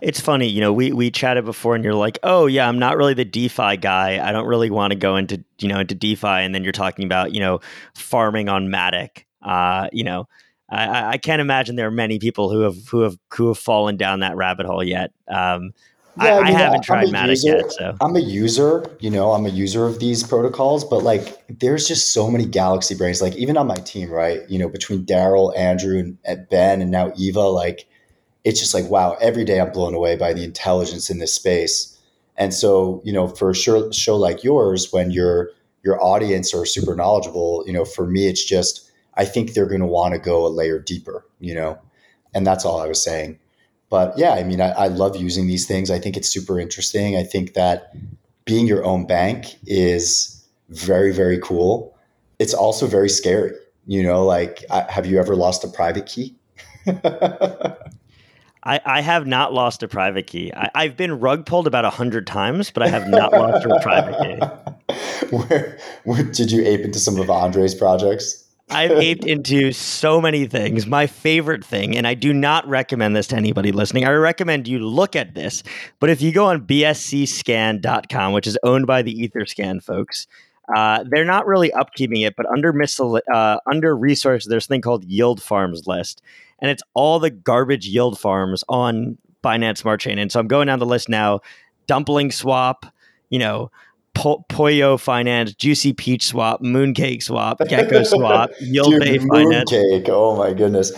It's 0.00 0.20
funny, 0.20 0.48
you 0.48 0.60
know, 0.60 0.72
we 0.72 0.92
we 0.92 1.10
chatted 1.10 1.44
before 1.44 1.74
and 1.74 1.84
you're 1.84 1.94
like, 1.94 2.18
"Oh, 2.22 2.46
yeah, 2.46 2.68
I'm 2.68 2.78
not 2.78 2.96
really 2.96 3.14
the 3.14 3.24
DeFi 3.24 3.76
guy. 3.76 4.26
I 4.26 4.32
don't 4.32 4.46
really 4.46 4.68
want 4.68 4.90
to 4.90 4.98
go 4.98 5.16
into, 5.16 5.42
you 5.60 5.68
know, 5.68 5.78
into 5.78 5.94
DeFi." 5.94 6.26
And 6.26 6.54
then 6.54 6.62
you're 6.62 6.72
talking 6.72 7.04
about, 7.04 7.32
you 7.32 7.40
know, 7.40 7.60
farming 7.94 8.48
on 8.48 8.68
Matic. 8.68 9.24
Uh, 9.40 9.88
you 9.92 10.04
know, 10.04 10.28
I, 10.68 11.12
I 11.12 11.16
can't 11.18 11.40
imagine 11.40 11.76
there 11.76 11.86
are 11.86 11.92
many 11.92 12.18
people 12.18 12.50
who 12.50 12.60
have 12.60 12.76
who 12.88 13.00
have 13.00 13.16
who 13.32 13.48
have 13.48 13.58
fallen 13.58 13.96
down 13.96 14.20
that 14.20 14.36
rabbit 14.36 14.66
hole 14.66 14.82
yet. 14.82 15.12
Um, 15.28 15.72
yeah, 16.16 16.24
I, 16.24 16.38
I, 16.38 16.44
mean, 16.44 16.54
I 16.54 16.58
haven't 16.58 16.84
tried 16.84 17.08
Matic 17.08 17.28
user, 17.30 17.56
yet. 17.56 17.72
So 17.72 17.96
I'm 18.00 18.14
a 18.14 18.20
user, 18.20 18.86
you 19.00 19.10
know, 19.10 19.32
I'm 19.32 19.46
a 19.46 19.50
user 19.50 19.86
of 19.86 19.98
these 19.98 20.22
protocols, 20.22 20.84
but 20.84 21.02
like 21.02 21.42
there's 21.48 21.88
just 21.88 22.12
so 22.12 22.30
many 22.30 22.44
galaxy 22.44 22.94
brains. 22.94 23.20
Like 23.20 23.34
even 23.36 23.56
on 23.56 23.66
my 23.66 23.76
team, 23.76 24.10
right? 24.10 24.40
You 24.48 24.58
know, 24.58 24.68
between 24.68 25.04
Daryl, 25.04 25.56
Andrew, 25.56 26.14
and 26.24 26.48
Ben, 26.50 26.80
and 26.80 26.90
now 26.90 27.12
Eva, 27.16 27.40
like 27.40 27.86
it's 28.44 28.60
just 28.60 28.74
like 28.74 28.88
wow. 28.88 29.16
Every 29.20 29.44
day 29.44 29.60
I'm 29.60 29.72
blown 29.72 29.94
away 29.94 30.16
by 30.16 30.32
the 30.32 30.44
intelligence 30.44 31.10
in 31.10 31.18
this 31.18 31.34
space. 31.34 31.90
And 32.36 32.52
so, 32.52 33.00
you 33.04 33.12
know, 33.12 33.28
for 33.28 33.50
a 33.50 33.54
show, 33.54 33.90
show 33.90 34.16
like 34.16 34.44
yours, 34.44 34.92
when 34.92 35.10
your 35.10 35.50
your 35.84 36.02
audience 36.02 36.54
are 36.54 36.64
super 36.64 36.94
knowledgeable, 36.94 37.64
you 37.66 37.72
know, 37.72 37.84
for 37.84 38.06
me, 38.06 38.26
it's 38.26 38.44
just 38.44 38.88
I 39.14 39.24
think 39.24 39.52
they're 39.52 39.66
going 39.66 39.80
to 39.80 39.86
want 39.86 40.14
to 40.14 40.20
go 40.20 40.46
a 40.46 40.48
layer 40.48 40.78
deeper, 40.78 41.26
you 41.40 41.54
know, 41.54 41.78
and 42.34 42.46
that's 42.46 42.64
all 42.64 42.80
I 42.80 42.86
was 42.86 43.02
saying 43.02 43.38
but 43.94 44.18
yeah, 44.18 44.32
I 44.32 44.42
mean, 44.42 44.60
I, 44.60 44.70
I 44.70 44.86
love 44.88 45.14
using 45.14 45.46
these 45.46 45.68
things. 45.68 45.88
I 45.88 46.00
think 46.00 46.16
it's 46.16 46.26
super 46.26 46.58
interesting. 46.58 47.16
I 47.16 47.22
think 47.22 47.54
that 47.54 47.94
being 48.44 48.66
your 48.66 48.84
own 48.84 49.06
bank 49.06 49.56
is 49.66 50.44
very, 50.68 51.12
very 51.12 51.38
cool. 51.38 51.96
It's 52.40 52.54
also 52.54 52.88
very 52.88 53.08
scary. 53.08 53.52
You 53.86 54.02
know, 54.02 54.24
like, 54.24 54.64
I, 54.68 54.80
have 54.90 55.06
you 55.06 55.20
ever 55.20 55.36
lost 55.36 55.62
a 55.62 55.68
private 55.68 56.06
key? 56.06 56.34
I, 58.64 58.80
I 58.84 59.00
have 59.00 59.28
not 59.28 59.52
lost 59.52 59.84
a 59.84 59.86
private 59.86 60.26
key. 60.26 60.52
I, 60.52 60.86
have 60.86 60.96
been 60.96 61.20
rug 61.20 61.46
pulled 61.46 61.68
about 61.68 61.84
a 61.84 61.90
hundred 61.90 62.26
times, 62.26 62.72
but 62.72 62.82
I 62.82 62.88
have 62.88 63.06
not 63.06 63.30
lost 63.32 63.64
a 63.64 63.78
private 63.80 64.18
key. 64.18 64.96
Where, 65.30 65.78
where, 66.02 66.22
did 66.24 66.50
you 66.50 66.64
ape 66.64 66.80
into 66.80 66.98
some 66.98 67.18
of 67.18 67.30
Andre's 67.30 67.74
projects? 67.74 68.43
I've 68.70 68.92
aped 68.92 69.24
into 69.26 69.72
so 69.72 70.20
many 70.20 70.46
things. 70.46 70.86
My 70.86 71.06
favorite 71.06 71.64
thing, 71.64 71.96
and 71.96 72.06
I 72.06 72.14
do 72.14 72.32
not 72.32 72.66
recommend 72.66 73.14
this 73.14 73.26
to 73.28 73.36
anybody 73.36 73.72
listening. 73.72 74.04
I 74.04 74.10
recommend 74.10 74.68
you 74.68 74.78
look 74.78 75.14
at 75.16 75.34
this. 75.34 75.62
But 76.00 76.10
if 76.10 76.22
you 76.22 76.32
go 76.32 76.46
on 76.46 76.66
bscscan.com, 76.66 78.32
which 78.32 78.46
is 78.46 78.58
owned 78.62 78.86
by 78.86 79.02
the 79.02 79.28
Etherscan 79.28 79.82
folks, 79.82 80.26
uh, 80.74 81.04
they're 81.08 81.24
not 81.24 81.46
really 81.46 81.70
upkeeping 81.70 82.26
it, 82.26 82.36
but 82.36 82.46
under 82.46 82.72
miscel- 82.72 83.20
uh, 83.32 83.58
under 83.70 83.96
resources, 83.96 84.48
there's 84.48 84.64
a 84.64 84.68
thing 84.68 84.80
called 84.80 85.04
yield 85.04 85.42
farms 85.42 85.86
list, 85.86 86.22
and 86.58 86.70
it's 86.70 86.82
all 86.94 87.18
the 87.18 87.30
garbage 87.30 87.86
yield 87.86 88.18
farms 88.18 88.64
on 88.68 89.18
Binance 89.42 89.78
Smart 89.78 90.00
Chain. 90.00 90.18
And 90.18 90.32
so 90.32 90.40
I'm 90.40 90.48
going 90.48 90.68
down 90.68 90.78
the 90.78 90.86
list 90.86 91.10
now: 91.10 91.40
Dumpling 91.86 92.30
Swap, 92.30 92.86
you 93.28 93.38
know, 93.38 93.70
po- 94.14 94.44
Poyo 94.48 94.98
Finance, 94.98 95.54
Juicy 95.54 95.92
Peach 95.92 96.26
Swap, 96.26 96.62
Mooncake 96.62 97.22
Swap, 97.22 97.58
Gecko 97.68 98.02
Swap, 98.04 98.50
Yield 98.60 99.00
Bay 99.00 99.18
Finance. 99.18 99.70
Mooncake, 99.70 100.08
oh 100.08 100.36
my 100.36 100.52
goodness. 100.52 100.92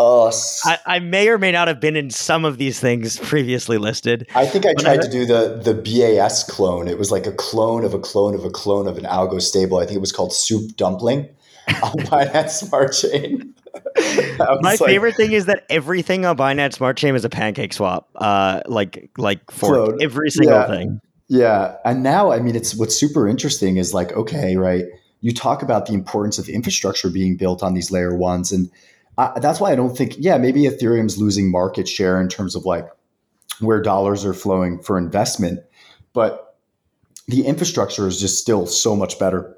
Oh, 0.00 0.30
I, 0.64 0.78
I, 0.86 0.98
may 1.00 1.28
or 1.28 1.38
may 1.38 1.50
not 1.50 1.66
have 1.66 1.80
been 1.80 1.96
in 1.96 2.10
some 2.10 2.44
of 2.44 2.56
these 2.56 2.78
things 2.78 3.18
previously 3.18 3.78
listed. 3.78 4.28
I 4.32 4.46
think 4.46 4.64
I 4.64 4.72
tried 4.74 5.00
I, 5.00 5.02
to 5.02 5.10
do 5.10 5.26
the 5.26 5.60
the 5.60 5.74
BAS 5.74 6.44
clone. 6.44 6.86
It 6.86 6.98
was 6.98 7.10
like 7.10 7.26
a 7.26 7.32
clone 7.32 7.84
of 7.84 7.94
a 7.94 7.98
clone 7.98 8.36
of 8.36 8.44
a 8.44 8.50
clone 8.50 8.86
of 8.86 8.96
an 8.96 9.02
algo 9.02 9.42
stable. 9.42 9.78
I 9.78 9.86
think 9.86 9.96
it 9.96 10.00
was 10.00 10.12
called 10.12 10.32
Soup 10.32 10.76
Dumpling 10.76 11.28
on 11.82 11.94
Binance 12.04 12.50
Smart 12.50 12.92
Chain. 12.92 13.52
My 14.38 14.56
like, 14.62 14.78
favorite 14.78 15.16
thing 15.16 15.32
is 15.32 15.46
that 15.46 15.66
everything 15.68 16.24
on 16.24 16.36
Binance 16.36 16.74
Smart 16.74 16.96
Chain 16.96 17.16
is 17.16 17.24
a 17.24 17.28
pancake 17.28 17.72
swap. 17.72 18.08
Uh, 18.14 18.60
like 18.66 19.10
like 19.18 19.50
for 19.50 20.00
every 20.00 20.30
single 20.30 20.58
yeah. 20.58 20.68
thing. 20.68 21.00
Yeah. 21.28 21.76
And 21.84 22.02
now, 22.02 22.32
I 22.32 22.40
mean, 22.40 22.56
it's 22.56 22.74
what's 22.74 22.96
super 22.96 23.28
interesting 23.28 23.76
is 23.76 23.92
like, 23.92 24.12
okay, 24.12 24.56
right. 24.56 24.84
You 25.20 25.32
talk 25.32 25.62
about 25.62 25.86
the 25.86 25.92
importance 25.92 26.38
of 26.38 26.48
infrastructure 26.48 27.10
being 27.10 27.36
built 27.36 27.62
on 27.62 27.74
these 27.74 27.90
layer 27.90 28.16
ones. 28.16 28.50
And 28.50 28.70
I, 29.18 29.38
that's 29.40 29.60
why 29.60 29.72
I 29.72 29.74
don't 29.74 29.96
think, 29.96 30.14
yeah, 30.18 30.38
maybe 30.38 30.62
Ethereum's 30.62 31.18
losing 31.18 31.50
market 31.50 31.88
share 31.88 32.20
in 32.20 32.28
terms 32.28 32.54
of 32.54 32.64
like 32.64 32.88
where 33.60 33.82
dollars 33.82 34.24
are 34.24 34.32
flowing 34.32 34.80
for 34.80 34.96
investment. 34.96 35.60
But 36.14 36.56
the 37.26 37.44
infrastructure 37.44 38.06
is 38.06 38.20
just 38.20 38.40
still 38.40 38.66
so 38.66 38.96
much 38.96 39.18
better 39.18 39.54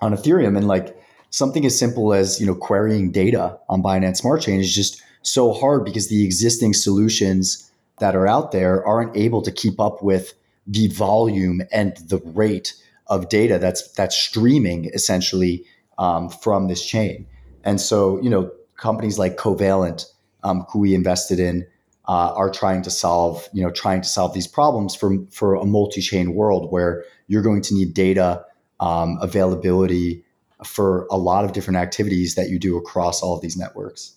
on 0.00 0.12
Ethereum. 0.12 0.56
And 0.56 0.66
like 0.66 0.96
something 1.28 1.64
as 1.64 1.78
simple 1.78 2.12
as, 2.12 2.40
you 2.40 2.46
know, 2.46 2.54
querying 2.54 3.12
data 3.12 3.58
on 3.68 3.82
Binance 3.82 4.16
Smart 4.16 4.42
Chain 4.42 4.58
is 4.58 4.74
just 4.74 5.00
so 5.22 5.52
hard 5.52 5.84
because 5.84 6.08
the 6.08 6.24
existing 6.24 6.72
solutions 6.72 7.70
that 7.98 8.16
are 8.16 8.26
out 8.26 8.50
there 8.50 8.84
aren't 8.84 9.16
able 9.16 9.42
to 9.42 9.52
keep 9.52 9.78
up 9.78 10.02
with 10.02 10.32
the 10.66 10.88
volume 10.88 11.62
and 11.72 11.96
the 11.96 12.18
rate 12.24 12.74
of 13.06 13.28
data 13.28 13.58
that's 13.58 13.90
that's 13.92 14.16
streaming 14.16 14.86
essentially 14.86 15.64
um, 15.98 16.28
from 16.28 16.68
this 16.68 16.84
chain. 16.84 17.26
And 17.64 17.80
so, 17.80 18.20
you 18.22 18.30
know, 18.30 18.50
companies 18.76 19.18
like 19.18 19.36
Covalent, 19.36 20.06
um, 20.42 20.64
who 20.70 20.78
we 20.78 20.94
invested 20.94 21.38
in, 21.38 21.66
uh, 22.08 22.32
are 22.34 22.50
trying 22.50 22.82
to 22.82 22.90
solve, 22.90 23.48
you 23.52 23.62
know, 23.62 23.70
trying 23.70 24.00
to 24.00 24.08
solve 24.08 24.32
these 24.34 24.46
problems 24.46 24.94
for 24.94 25.18
for 25.30 25.54
a 25.54 25.64
multi-chain 25.64 26.34
world 26.34 26.72
where 26.72 27.04
you're 27.26 27.42
going 27.42 27.62
to 27.62 27.74
need 27.74 27.94
data 27.94 28.44
um, 28.80 29.18
availability 29.20 30.24
for 30.64 31.06
a 31.10 31.16
lot 31.16 31.44
of 31.44 31.52
different 31.52 31.76
activities 31.76 32.34
that 32.34 32.48
you 32.48 32.58
do 32.58 32.76
across 32.76 33.22
all 33.22 33.34
of 33.36 33.42
these 33.42 33.56
networks. 33.56 34.14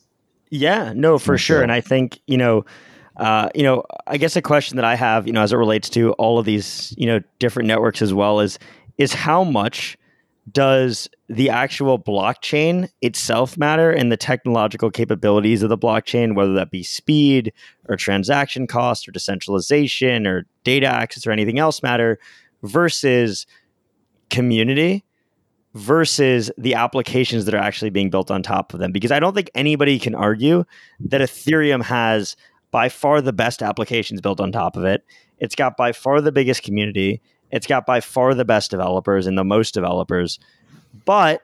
Yeah, 0.49 0.93
no, 0.95 1.17
for 1.17 1.37
sure. 1.37 1.61
And 1.61 1.71
I 1.71 1.81
think 1.81 2.19
you 2.27 2.37
know 2.37 2.65
uh, 3.17 3.49
you 3.53 3.63
know, 3.63 3.83
I 4.07 4.17
guess 4.17 4.35
a 4.35 4.41
question 4.41 4.75
that 4.77 4.85
I 4.85 4.95
have, 4.95 5.27
you 5.27 5.33
know, 5.33 5.41
as 5.41 5.53
it 5.53 5.57
relates 5.57 5.89
to 5.89 6.13
all 6.13 6.39
of 6.39 6.45
these, 6.45 6.93
you 6.97 7.05
know, 7.05 7.19
different 7.39 7.67
networks 7.67 8.01
as 8.01 8.13
well 8.13 8.39
is 8.39 8.57
is 8.97 9.13
how 9.13 9.43
much 9.43 9.97
does 10.51 11.09
the 11.29 11.49
actual 11.49 11.97
blockchain 11.97 12.89
itself 13.01 13.57
matter 13.57 13.91
and 13.91 14.11
the 14.11 14.17
technological 14.17 14.91
capabilities 14.91 15.63
of 15.63 15.69
the 15.69 15.77
blockchain, 15.77 16.35
whether 16.35 16.53
that 16.53 16.69
be 16.69 16.83
speed 16.83 17.53
or 17.87 17.95
transaction 17.95 18.67
cost 18.67 19.07
or 19.07 19.11
decentralization 19.11 20.27
or 20.27 20.45
data 20.63 20.87
access 20.87 21.25
or 21.25 21.31
anything 21.31 21.59
else 21.59 21.81
matter 21.81 22.19
versus 22.61 23.47
community 24.29 25.03
versus 25.75 26.51
the 26.57 26.75
applications 26.75 27.45
that 27.45 27.53
are 27.55 27.59
actually 27.59 27.89
being 27.89 28.09
built 28.09 28.29
on 28.29 28.43
top 28.43 28.73
of 28.73 28.79
them? 28.79 28.91
Because 28.91 29.11
I 29.11 29.19
don't 29.19 29.33
think 29.33 29.49
anybody 29.55 29.97
can 29.97 30.13
argue 30.13 30.65
that 30.99 31.21
Ethereum 31.21 31.83
has 31.83 32.35
by 32.73 32.89
far 32.89 33.21
the 33.21 33.31
best 33.31 33.61
applications 33.61 34.19
built 34.19 34.41
on 34.41 34.51
top 34.51 34.75
of 34.75 34.83
it. 34.83 35.05
It's 35.37 35.53
got 35.53 35.77
by 35.77 35.91
far 35.91 36.21
the 36.21 36.31
biggest 36.31 36.63
community. 36.63 37.21
It's 37.51 37.67
got 37.67 37.85
by 37.85 38.01
far 38.01 38.33
the 38.33 38.45
best 38.45 38.71
developers 38.71 39.27
and 39.27 39.37
the 39.37 39.43
most 39.43 39.75
developers. 39.75 40.39
But 41.05 41.43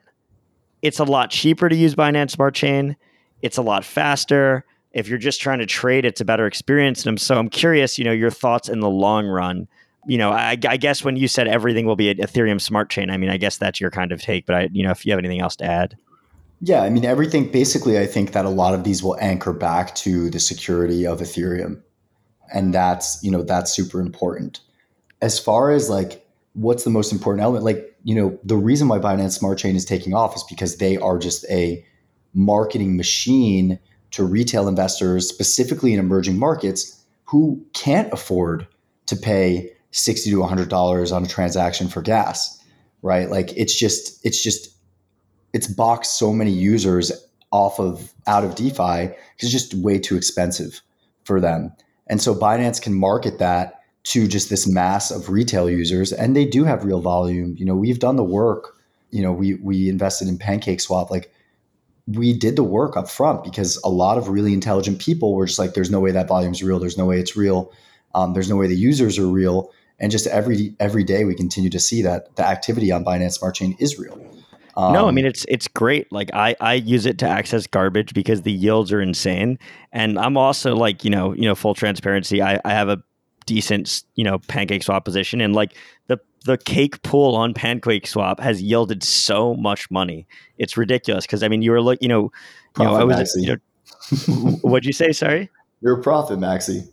it's 0.82 0.98
a 0.98 1.04
lot 1.04 1.30
cheaper 1.30 1.70
to 1.70 1.76
use 1.76 1.94
Binance 1.94 2.32
Smart 2.32 2.56
Chain. 2.56 2.96
It's 3.44 3.58
a 3.58 3.62
lot 3.62 3.86
faster. 3.86 4.66
If 4.92 5.08
you're 5.08 5.20
just 5.20 5.40
trying 5.40 5.60
to 5.60 5.68
trade, 5.68 6.04
it's 6.04 6.20
a 6.20 6.26
better 6.26 6.48
experience. 6.48 7.06
And 7.06 7.22
so 7.22 7.38
I'm 7.38 7.50
curious, 7.50 8.00
you 8.00 8.06
know, 8.06 8.12
your 8.12 8.32
thoughts 8.32 8.68
in 8.68 8.80
the 8.80 8.90
long 8.90 9.28
run. 9.28 9.68
You 10.08 10.18
know, 10.18 10.32
I, 10.32 10.58
I 10.68 10.78
guess 10.78 11.04
when 11.04 11.16
you 11.16 11.28
said 11.28 11.48
everything 11.48 11.86
will 11.86 11.96
be 11.96 12.10
an 12.10 12.18
Ethereum 12.18 12.60
smart 12.60 12.90
chain, 12.90 13.12
I 13.12 13.18
mean, 13.18 13.30
I 13.30 13.38
guess 13.38 13.60
that's 13.60 13.80
your 13.80 13.92
kind 13.92 14.12
of 14.12 14.20
take. 14.20 14.48
But 14.48 14.56
I, 14.56 14.70
you 14.72 14.82
know, 14.82 14.90
if 14.90 15.06
you 15.06 15.12
have 15.12 15.20
anything 15.20 15.42
else 15.42 15.56
to 15.58 15.66
add. 15.66 15.96
Yeah, 16.62 16.82
I 16.82 16.90
mean 16.90 17.06
everything. 17.06 17.52
Basically, 17.52 17.98
I 17.98 18.06
think 18.06 18.34
that 18.34 18.46
a 18.46 18.50
lot 18.50 18.74
of 18.74 18.84
these 18.84 19.02
will 19.02 19.18
anchor 19.22 19.54
back 19.54 19.96
to 19.96 20.30
the 20.30 20.40
security 20.40 21.06
of 21.08 21.20
Ethereum, 21.20 21.82
and 22.54 22.74
that's 22.74 23.24
you 23.24 23.32
know 23.32 23.44
that's 23.44 23.74
super 23.74 24.02
important. 24.02 24.60
As 25.22 25.40
far 25.40 25.72
as 25.72 25.90
like 25.90 26.26
what's 26.54 26.84
the 26.84 26.90
most 26.90 27.14
important 27.14 27.44
element, 27.44 27.64
like 27.64 27.96
you 28.04 28.14
know 28.14 28.38
the 28.44 28.58
reason 28.58 28.90
why 28.90 29.00
Binance 29.00 29.38
Smart 29.38 29.58
Chain 29.58 29.76
is 29.76 29.86
taking 29.86 30.14
off 30.14 30.36
is 30.36 30.44
because 30.50 30.78
they 30.78 30.98
are 30.98 31.18
just 31.18 31.46
a 31.50 31.86
marketing 32.34 32.98
machine 32.98 33.80
to 34.12 34.26
retail 34.26 34.68
investors, 34.68 35.30
specifically 35.30 35.94
in 35.94 36.00
emerging 36.00 36.38
markets, 36.38 37.02
who 37.26 37.64
can't 37.74 38.12
afford 38.12 38.68
to 39.06 39.16
pay 39.16 39.72
sixty 39.92 40.30
to 40.30 40.44
hundred 40.44 40.68
dollars 40.68 41.14
on 41.14 41.24
a 41.24 41.28
transaction 41.28 41.88
for 41.88 42.02
gas, 42.02 42.62
right? 43.02 43.30
Like 43.30 43.56
it's 43.56 43.80
just 43.80 44.20
it's 44.26 44.44
just 44.44 44.76
it's 45.54 45.68
boxed 45.68 46.18
so 46.18 46.34
many 46.34 46.52
users 46.52 47.12
off 47.52 47.80
of 47.80 48.14
out 48.28 48.44
of 48.44 48.56
DeFi 48.56 49.08
because 49.08 49.42
it's 49.42 49.52
just 49.52 49.74
way 49.76 50.00
too 50.00 50.16
expensive 50.16 50.82
for 51.24 51.40
them. 51.40 51.72
And 52.08 52.22
so 52.22 52.34
Binance 52.34 52.82
can 52.82 52.94
market 52.94 53.40
that 53.40 53.82
to 54.06 54.28
just 54.28 54.50
this 54.50 54.68
mass 54.68 55.12
of 55.12 55.30
retail 55.30 55.70
users, 55.70 56.12
and 56.12 56.36
they 56.36 56.46
do 56.46 56.64
have 56.64 56.86
real 56.86 57.02
volume. 57.02 57.56
You 57.58 57.66
know, 57.66 57.76
we've 57.76 58.00
done 58.00 58.16
the 58.16 58.24
work. 58.24 58.76
You 59.12 59.22
know, 59.22 59.32
we 59.32 59.56
we 59.56 59.90
invested 59.90 60.28
in 60.28 60.38
Pancake 60.38 60.82
Swap. 60.82 61.12
Like 61.12 61.32
we 62.08 62.34
did 62.34 62.56
the 62.56 62.64
work 62.64 62.98
up 62.98 63.10
front 63.10 63.44
because 63.44 63.78
a 63.84 63.90
lot 63.90 64.18
of 64.18 64.30
really 64.30 64.54
intelligent 64.54 65.00
people 65.00 65.36
were 65.36 65.46
just 65.46 65.60
like, 65.60 65.74
"There's 65.74 65.92
no 65.92 66.00
way 66.00 66.12
that 66.12 66.28
volume's 66.28 66.64
real. 66.64 66.80
There's 66.80 66.98
no 66.98 67.06
way 67.06 67.20
it's 67.20 67.36
real. 67.36 67.72
Um, 68.16 68.34
there's 68.34 68.50
no 68.50 68.56
way 68.56 68.68
the 68.68 68.76
users 68.76 69.20
are 69.20 69.28
real." 69.28 69.72
And 70.00 70.12
just 70.12 70.28
every 70.28 70.76
every 70.80 71.04
day, 71.04 71.26
we 71.26 71.36
continue 71.36 71.70
to 71.70 71.80
see 71.80 72.02
that 72.04 72.36
the 72.36 72.48
activity 72.48 72.92
on 72.92 73.04
Binance 73.04 73.34
Smart 73.34 73.56
Chain 73.56 73.76
is 73.80 74.00
real. 74.00 74.20
Um, 74.80 74.94
no, 74.94 75.10
I 75.10 75.12
mean 75.12 75.26
it's 75.26 75.46
it's 75.50 75.68
great. 75.68 76.10
Like 76.10 76.34
I 76.34 76.56
I 76.62 76.76
use 76.76 77.06
it 77.06 77.18
to 77.20 77.28
access 77.28 77.68
garbage 77.68 78.14
because 78.14 78.44
the 78.44 78.52
yields 78.52 78.94
are 78.94 79.02
insane, 79.02 79.60
and 79.92 80.18
I'm 80.18 80.38
also 80.38 80.74
like 80.74 81.04
you 81.04 81.10
know 81.10 81.34
you 81.34 81.42
know 81.42 81.54
full 81.54 81.74
transparency. 81.74 82.42
I 82.42 82.62
I 82.64 82.70
have 82.70 82.88
a 82.88 83.04
decent 83.46 84.04
you 84.16 84.24
know 84.24 84.40
pancake 84.48 84.84
swap 84.84 85.04
position, 85.04 85.42
and 85.42 85.54
like 85.54 85.76
the 86.08 86.18
the 86.46 86.58
cake 86.58 87.02
pool 87.02 87.36
on 87.36 87.54
pancake 87.54 88.08
swap 88.08 88.40
has 88.40 88.62
yielded 88.62 89.04
so 89.04 89.54
much 89.54 89.92
money. 89.92 90.26
It's 90.58 90.78
ridiculous 90.78 91.26
because 91.26 91.44
I 91.44 91.50
mean 91.50 91.62
you 91.62 91.72
were 91.72 91.82
like 91.82 92.02
you 92.02 92.08
know, 92.08 92.32
you 92.78 92.86
know 92.86 92.96
I 92.96 93.04
was 93.04 93.36
you 93.36 93.58
know, 93.58 94.52
what'd 94.62 94.86
you 94.86 94.94
say? 94.94 95.12
Sorry, 95.12 95.50
you're 95.82 96.00
a 96.00 96.02
profit, 96.02 96.40
Maxi 96.40 96.88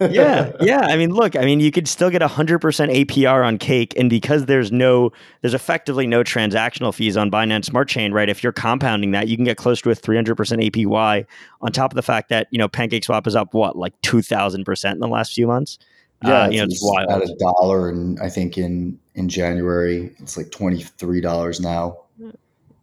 yeah, 0.00 0.52
yeah. 0.60 0.80
I 0.80 0.96
mean, 0.96 1.10
look, 1.10 1.36
I 1.36 1.44
mean, 1.44 1.60
you 1.60 1.70
could 1.70 1.88
still 1.88 2.10
get 2.10 2.22
a 2.22 2.28
hundred 2.28 2.58
percent 2.60 2.92
APR 2.92 3.46
on 3.46 3.58
Cake, 3.58 3.94
and 3.96 4.10
because 4.10 4.46
there's 4.46 4.70
no, 4.70 5.12
there's 5.40 5.54
effectively 5.54 6.06
no 6.06 6.22
transactional 6.22 6.94
fees 6.94 7.16
on 7.16 7.30
Binance 7.30 7.66
Smart 7.66 7.88
Chain, 7.88 8.12
right? 8.12 8.28
If 8.28 8.42
you're 8.42 8.52
compounding 8.52 9.12
that, 9.12 9.28
you 9.28 9.36
can 9.36 9.44
get 9.44 9.56
close 9.56 9.80
to 9.82 9.90
a 9.90 9.94
three 9.94 10.16
hundred 10.16 10.36
percent 10.36 10.60
APY. 10.60 11.26
On 11.62 11.72
top 11.72 11.92
of 11.92 11.96
the 11.96 12.02
fact 12.02 12.28
that 12.28 12.48
you 12.50 12.58
know 12.58 12.68
Pancake 12.68 13.04
Swap 13.04 13.26
is 13.26 13.34
up 13.34 13.54
what 13.54 13.76
like 13.76 13.94
two 14.02 14.22
thousand 14.22 14.64
percent 14.64 14.94
in 14.94 15.00
the 15.00 15.08
last 15.08 15.34
few 15.34 15.46
months. 15.46 15.78
Yeah, 16.24 16.42
uh, 16.42 16.48
you 16.48 16.58
know, 16.58 16.64
it's, 16.64 16.80
wild. 16.82 17.10
At 17.10 17.28
a 17.28 17.36
dollar, 17.38 17.88
and 17.88 18.18
I 18.20 18.28
think 18.28 18.58
in 18.58 18.98
in 19.14 19.28
January 19.28 20.14
it's 20.18 20.36
like 20.36 20.50
twenty 20.50 20.82
three 20.82 21.20
dollars 21.20 21.60
now. 21.60 21.98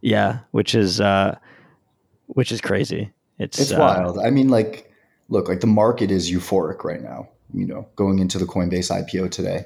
Yeah, 0.02 0.40
which 0.52 0.76
is 0.76 1.00
uh, 1.00 1.38
which 2.28 2.52
is 2.52 2.62
crazy. 2.62 3.12
It's 3.40 3.60
it's 3.60 3.72
uh, 3.72 3.78
wild. 3.80 4.20
I 4.20 4.30
mean, 4.30 4.50
like 4.50 4.93
look, 5.30 5.48
like 5.48 5.62
the 5.62 5.68
market 5.68 6.12
is 6.12 6.32
euphoric 6.32 6.84
right 6.84 7.02
now, 7.02 7.30
you 7.54 7.66
know, 7.66 7.88
going 7.96 8.20
into 8.20 8.38
the 8.38 8.46
Coinbase 8.46 8.92
IPO 8.92 9.32
today. 9.32 9.66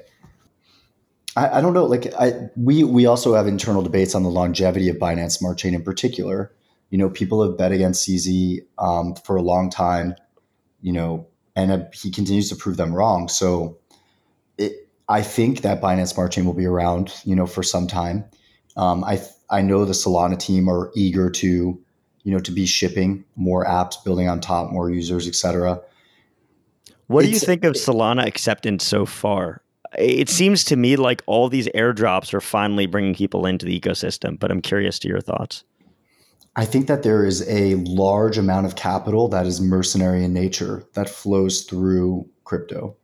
I, 1.36 1.58
I 1.58 1.60
don't 1.60 1.74
know, 1.74 1.84
like 1.84 2.12
I 2.18 2.48
we 2.56 2.84
we 2.84 3.06
also 3.06 3.34
have 3.34 3.46
internal 3.46 3.82
debates 3.82 4.14
on 4.14 4.22
the 4.22 4.30
longevity 4.30 4.88
of 4.88 4.96
Binance 4.96 5.32
Smart 5.32 5.58
Chain 5.58 5.74
in 5.74 5.82
particular. 5.82 6.52
You 6.90 6.98
know, 6.98 7.10
people 7.10 7.42
have 7.42 7.58
bet 7.58 7.72
against 7.72 8.08
CZ 8.08 8.60
um, 8.78 9.14
for 9.14 9.36
a 9.36 9.42
long 9.42 9.70
time, 9.70 10.14
you 10.80 10.92
know, 10.92 11.26
and 11.54 11.70
uh, 11.70 11.84
he 11.92 12.10
continues 12.10 12.48
to 12.48 12.56
prove 12.56 12.76
them 12.76 12.94
wrong. 12.94 13.28
So 13.28 13.78
it, 14.56 14.88
I 15.08 15.22
think 15.22 15.60
that 15.62 15.82
Binance 15.82 16.14
Smart 16.14 16.32
Chain 16.32 16.46
will 16.46 16.54
be 16.54 16.66
around, 16.66 17.14
you 17.24 17.36
know, 17.36 17.46
for 17.46 17.62
some 17.62 17.86
time. 17.86 18.24
Um, 18.76 19.04
I 19.04 19.20
I 19.50 19.62
know 19.62 19.84
the 19.84 19.92
Solana 19.92 20.38
team 20.38 20.68
are 20.68 20.90
eager 20.94 21.30
to 21.30 21.80
you 22.28 22.34
know, 22.34 22.40
to 22.40 22.52
be 22.52 22.66
shipping 22.66 23.24
more 23.36 23.64
apps, 23.64 23.94
building 24.04 24.28
on 24.28 24.38
top, 24.38 24.70
more 24.70 24.90
users, 24.90 25.26
etc. 25.26 25.80
What 27.06 27.24
it's, 27.24 27.30
do 27.30 27.32
you 27.32 27.40
think 27.40 27.64
of 27.64 27.72
Solana 27.72 28.26
acceptance 28.26 28.84
so 28.84 29.06
far? 29.06 29.62
It 29.96 30.28
seems 30.28 30.62
to 30.66 30.76
me 30.76 30.96
like 30.96 31.22
all 31.24 31.48
these 31.48 31.68
airdrops 31.68 32.34
are 32.34 32.42
finally 32.42 32.84
bringing 32.84 33.14
people 33.14 33.46
into 33.46 33.64
the 33.64 33.80
ecosystem, 33.80 34.38
but 34.38 34.50
I'm 34.50 34.60
curious 34.60 34.98
to 34.98 35.08
your 35.08 35.22
thoughts. 35.22 35.64
I 36.54 36.66
think 36.66 36.86
that 36.88 37.02
there 37.02 37.24
is 37.24 37.48
a 37.48 37.76
large 37.76 38.36
amount 38.36 38.66
of 38.66 38.76
capital 38.76 39.28
that 39.28 39.46
is 39.46 39.58
mercenary 39.58 40.22
in 40.22 40.34
nature 40.34 40.84
that 40.92 41.08
flows 41.08 41.62
through 41.62 42.28
crypto, 42.44 42.94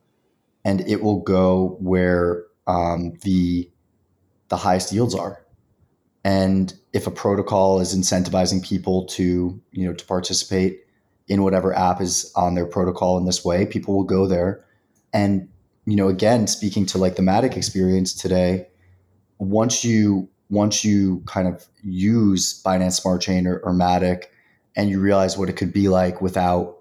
and 0.67 0.83
it 0.83 1.03
will 1.03 1.21
go 1.21 1.79
where 1.81 2.45
um, 2.67 3.15
the 3.23 3.71
the 4.51 4.59
highest 4.59 4.93
yields 4.93 5.15
are. 5.15 5.44
And 6.25 6.73
if 6.95 7.07
a 7.07 7.11
protocol 7.11 7.81
is 7.81 7.95
incentivizing 7.95 8.65
people 8.65 9.05
to, 9.07 9.61
you 9.73 9.87
know, 9.87 9.93
to 9.93 10.05
participate 10.07 10.81
in 11.29 11.43
whatever 11.43 11.77
app 11.77 12.01
is 12.01 12.33
on 12.35 12.55
their 12.55 12.67
protocol 12.67 13.19
in 13.19 13.27
this 13.27 13.45
way, 13.45 13.67
people 13.67 13.95
will 13.95 14.05
go 14.05 14.27
there. 14.27 14.65
And, 15.13 15.49
you 15.85 15.97
know, 15.97 16.09
again, 16.09 16.47
speaking 16.47 16.87
to 16.87 16.99
like 16.99 17.17
the 17.17 17.23
Matic 17.23 17.57
experience 17.57 18.15
today, 18.15 18.69
once 19.39 19.85
you 19.85 20.29
once 20.51 20.85
you 20.85 21.23
kind 21.27 21.49
of 21.49 21.67
use 21.83 22.63
Binance 22.63 23.01
Smart 23.01 23.21
Chain 23.21 23.47
or, 23.47 23.59
or 23.59 23.73
Matic 23.73 24.25
and 24.77 24.91
you 24.91 25.01
realize 25.01 25.37
what 25.37 25.49
it 25.49 25.57
could 25.57 25.73
be 25.73 25.89
like 25.89 26.21
without, 26.21 26.79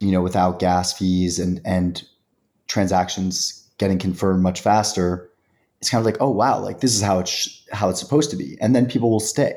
you 0.00 0.12
know, 0.12 0.22
without 0.22 0.58
gas 0.58 0.92
fees 0.92 1.38
and 1.38 1.60
and 1.64 2.02
transactions 2.68 3.68
getting 3.78 3.98
confirmed 3.98 4.42
much 4.42 4.60
faster, 4.60 5.27
it's 5.80 5.90
kind 5.90 6.00
of 6.00 6.06
like, 6.06 6.20
oh 6.20 6.30
wow, 6.30 6.60
like 6.60 6.80
this 6.80 6.94
is 6.94 7.02
how 7.02 7.20
it's 7.20 7.64
how 7.72 7.88
it's 7.88 8.00
supposed 8.00 8.30
to 8.30 8.36
be, 8.36 8.58
and 8.60 8.74
then 8.74 8.86
people 8.86 9.10
will 9.10 9.20
stay, 9.20 9.54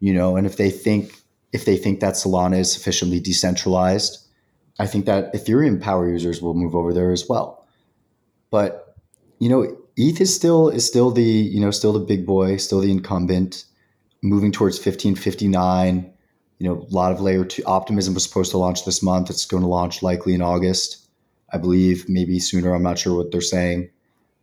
you 0.00 0.12
know. 0.12 0.36
And 0.36 0.46
if 0.46 0.56
they 0.56 0.70
think 0.70 1.14
if 1.52 1.64
they 1.64 1.76
think 1.76 2.00
that 2.00 2.14
Solana 2.14 2.58
is 2.58 2.72
sufficiently 2.72 3.20
decentralized, 3.20 4.18
I 4.78 4.86
think 4.86 5.06
that 5.06 5.32
Ethereum 5.32 5.80
power 5.80 6.08
users 6.10 6.42
will 6.42 6.54
move 6.54 6.74
over 6.74 6.92
there 6.92 7.12
as 7.12 7.28
well. 7.28 7.66
But 8.50 8.96
you 9.38 9.48
know, 9.48 9.76
ETH 9.96 10.20
is 10.20 10.34
still 10.34 10.68
is 10.68 10.86
still 10.86 11.10
the 11.10 11.22
you 11.22 11.60
know 11.60 11.70
still 11.70 11.92
the 11.92 12.00
big 12.00 12.26
boy, 12.26 12.56
still 12.56 12.80
the 12.80 12.90
incumbent, 12.90 13.64
moving 14.22 14.50
towards 14.50 14.78
fifteen 14.78 15.14
fifty 15.14 15.46
nine. 15.46 16.12
You 16.58 16.68
know, 16.68 16.86
a 16.88 16.94
lot 16.94 17.12
of 17.12 17.20
layer 17.20 17.44
two 17.44 17.62
optimism 17.64 18.14
was 18.14 18.24
supposed 18.24 18.50
to 18.52 18.58
launch 18.58 18.84
this 18.84 19.02
month. 19.02 19.30
It's 19.30 19.46
going 19.46 19.62
to 19.62 19.68
launch 19.68 20.02
likely 20.02 20.34
in 20.34 20.42
August, 20.42 21.08
I 21.52 21.58
believe, 21.58 22.08
maybe 22.08 22.38
sooner. 22.38 22.74
I'm 22.74 22.82
not 22.82 22.98
sure 22.98 23.16
what 23.16 23.30
they're 23.32 23.40
saying. 23.40 23.90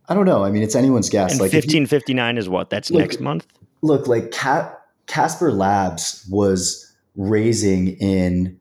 I 0.08 0.14
don't 0.14 0.26
know. 0.26 0.44
I 0.44 0.50
mean, 0.50 0.62
it's 0.62 0.74
anyone's 0.74 1.08
guess. 1.08 1.32
And 1.32 1.40
like 1.40 1.50
fifteen 1.50 1.86
fifty 1.86 2.14
nine 2.14 2.38
is 2.38 2.48
what? 2.48 2.70
That's 2.70 2.90
look, 2.90 3.00
next 3.00 3.20
month. 3.20 3.46
Look, 3.82 4.06
like 4.06 4.30
Cat 4.30 4.78
Casper 5.06 5.52
Labs 5.52 6.26
was 6.30 6.92
raising 7.16 7.88
in 7.98 8.58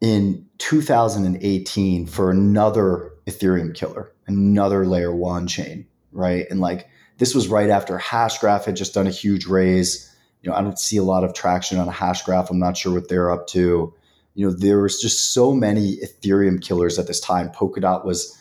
in 0.00 0.46
2018 0.58 2.06
for 2.06 2.30
another 2.30 3.12
Ethereum 3.26 3.74
killer, 3.74 4.12
another 4.26 4.86
layer 4.86 5.14
one 5.14 5.46
chain, 5.46 5.86
right? 6.12 6.46
And 6.50 6.60
like 6.60 6.88
this 7.18 7.34
was 7.34 7.48
right 7.48 7.68
after 7.68 7.98
Hashgraph 7.98 8.64
had 8.64 8.76
just 8.76 8.94
done 8.94 9.06
a 9.06 9.10
huge 9.10 9.46
raise. 9.46 10.14
You 10.42 10.50
know, 10.50 10.56
I 10.56 10.62
don't 10.62 10.78
see 10.78 10.96
a 10.96 11.02
lot 11.02 11.24
of 11.24 11.34
traction 11.34 11.78
on 11.78 11.88
Hashgraph. 11.88 12.48
I'm 12.50 12.60
not 12.60 12.76
sure 12.76 12.94
what 12.94 13.08
they're 13.08 13.30
up 13.30 13.48
to. 13.48 13.92
You 14.34 14.46
know, 14.46 14.52
there 14.52 14.80
was 14.80 15.00
just 15.00 15.34
so 15.34 15.52
many 15.52 15.96
Ethereum 15.96 16.62
killers 16.62 16.96
at 16.96 17.08
this 17.08 17.18
time. 17.18 17.50
Polkadot 17.50 18.04
was 18.04 18.37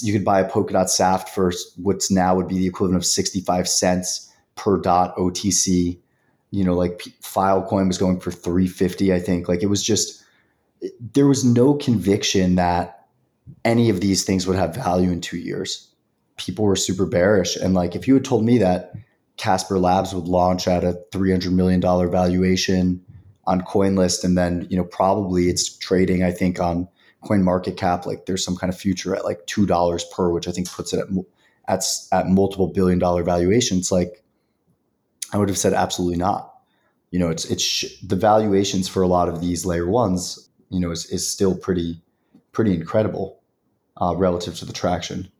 you 0.00 0.12
could 0.12 0.24
buy 0.24 0.40
a 0.40 0.48
Polkadot 0.48 0.88
Saft 0.88 1.28
for 1.28 1.52
what's 1.76 2.10
now 2.10 2.34
would 2.34 2.48
be 2.48 2.58
the 2.58 2.66
equivalent 2.66 2.96
of 2.96 3.06
65 3.06 3.68
cents 3.68 4.32
per 4.54 4.78
dot 4.80 5.16
OTC. 5.16 5.98
You 6.50 6.64
know, 6.64 6.74
like 6.74 7.02
Filecoin 7.22 7.88
was 7.88 7.98
going 7.98 8.20
for 8.20 8.30
350, 8.30 9.12
I 9.12 9.18
think. 9.18 9.48
Like 9.48 9.62
it 9.62 9.66
was 9.66 9.82
just, 9.82 10.22
there 11.12 11.26
was 11.26 11.44
no 11.44 11.74
conviction 11.74 12.54
that 12.54 13.06
any 13.64 13.90
of 13.90 14.00
these 14.00 14.24
things 14.24 14.46
would 14.46 14.56
have 14.56 14.74
value 14.74 15.10
in 15.10 15.20
two 15.20 15.38
years. 15.38 15.88
People 16.36 16.64
were 16.64 16.76
super 16.76 17.06
bearish. 17.06 17.56
And 17.56 17.74
like, 17.74 17.96
if 17.96 18.06
you 18.06 18.14
had 18.14 18.24
told 18.24 18.44
me 18.44 18.58
that 18.58 18.92
Casper 19.36 19.78
Labs 19.78 20.14
would 20.14 20.28
launch 20.28 20.68
at 20.68 20.84
a 20.84 21.00
$300 21.12 21.52
million 21.52 21.80
valuation 21.80 23.04
on 23.46 23.60
CoinList 23.60 24.24
and 24.24 24.38
then, 24.38 24.66
you 24.70 24.76
know, 24.76 24.84
probably 24.84 25.48
it's 25.48 25.76
trading, 25.78 26.22
I 26.22 26.30
think, 26.30 26.60
on 26.60 26.88
coin 27.24 27.42
market 27.42 27.76
cap 27.76 28.06
like 28.06 28.26
there's 28.26 28.44
some 28.44 28.56
kind 28.56 28.72
of 28.72 28.78
future 28.78 29.14
at 29.14 29.24
like 29.24 29.44
two 29.46 29.66
dollars 29.66 30.04
per 30.14 30.30
which 30.30 30.46
i 30.46 30.50
think 30.50 30.70
puts 30.70 30.92
it 30.92 31.00
at 31.00 31.08
at, 31.68 31.84
at 32.12 32.28
multiple 32.28 32.68
billion 32.68 32.98
dollar 32.98 33.22
valuations. 33.22 33.90
Like 33.90 34.22
i 35.32 35.38
would 35.38 35.48
have 35.48 35.58
said 35.58 35.72
absolutely 35.72 36.18
not. 36.18 36.52
You 37.10 37.20
know 37.20 37.30
it's 37.30 37.44
it's 37.44 38.00
the 38.00 38.16
valuations 38.16 38.88
for 38.88 39.02
a 39.02 39.06
lot 39.06 39.28
of 39.28 39.40
these 39.40 39.64
layer 39.64 39.88
ones 39.88 40.48
you 40.70 40.80
know 40.80 40.90
is, 40.90 41.06
is 41.06 41.30
still 41.30 41.56
pretty 41.56 42.00
pretty 42.52 42.74
incredible 42.74 43.40
uh, 43.96 44.14
relative 44.16 44.56
to 44.56 44.64
the 44.64 44.72
traction. 44.72 45.30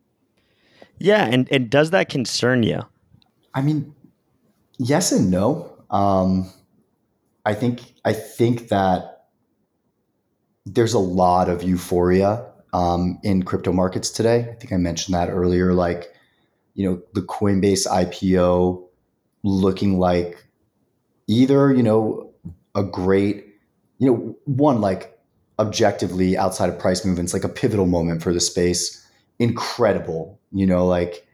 Yeah 0.99 1.25
and 1.25 1.51
and 1.51 1.69
does 1.69 1.91
that 1.91 2.09
concern 2.09 2.63
you? 2.63 2.81
I 3.53 3.61
mean 3.61 3.93
yes 4.77 5.11
and 5.11 5.29
no. 5.29 5.77
Um 5.89 6.49
I 7.45 7.53
think 7.53 7.81
I 8.05 8.13
think 8.13 8.69
that 8.69 9.14
there's 10.65 10.93
a 10.93 10.99
lot 10.99 11.49
of 11.49 11.63
euphoria 11.63 12.45
um, 12.73 13.19
in 13.23 13.43
crypto 13.43 13.71
markets 13.71 14.09
today. 14.09 14.49
I 14.51 14.55
think 14.55 14.73
I 14.73 14.77
mentioned 14.77 15.15
that 15.15 15.29
earlier. 15.29 15.73
Like, 15.73 16.13
you 16.73 16.89
know, 16.89 17.01
the 17.13 17.21
Coinbase 17.21 17.87
IPO 17.87 18.83
looking 19.43 19.99
like 19.99 20.43
either 21.27 21.73
you 21.73 21.83
know 21.83 22.31
a 22.73 22.83
great, 22.83 23.45
you 23.99 24.11
know, 24.11 24.37
one 24.45 24.81
like 24.81 25.17
objectively 25.59 26.37
outside 26.37 26.69
of 26.69 26.77
price 26.77 27.05
movements, 27.05 27.33
like 27.33 27.43
a 27.43 27.49
pivotal 27.49 27.85
moment 27.85 28.21
for 28.21 28.33
the 28.33 28.41
space. 28.41 29.01
Incredible, 29.39 30.39
you 30.51 30.65
know, 30.65 30.85
like 30.85 31.27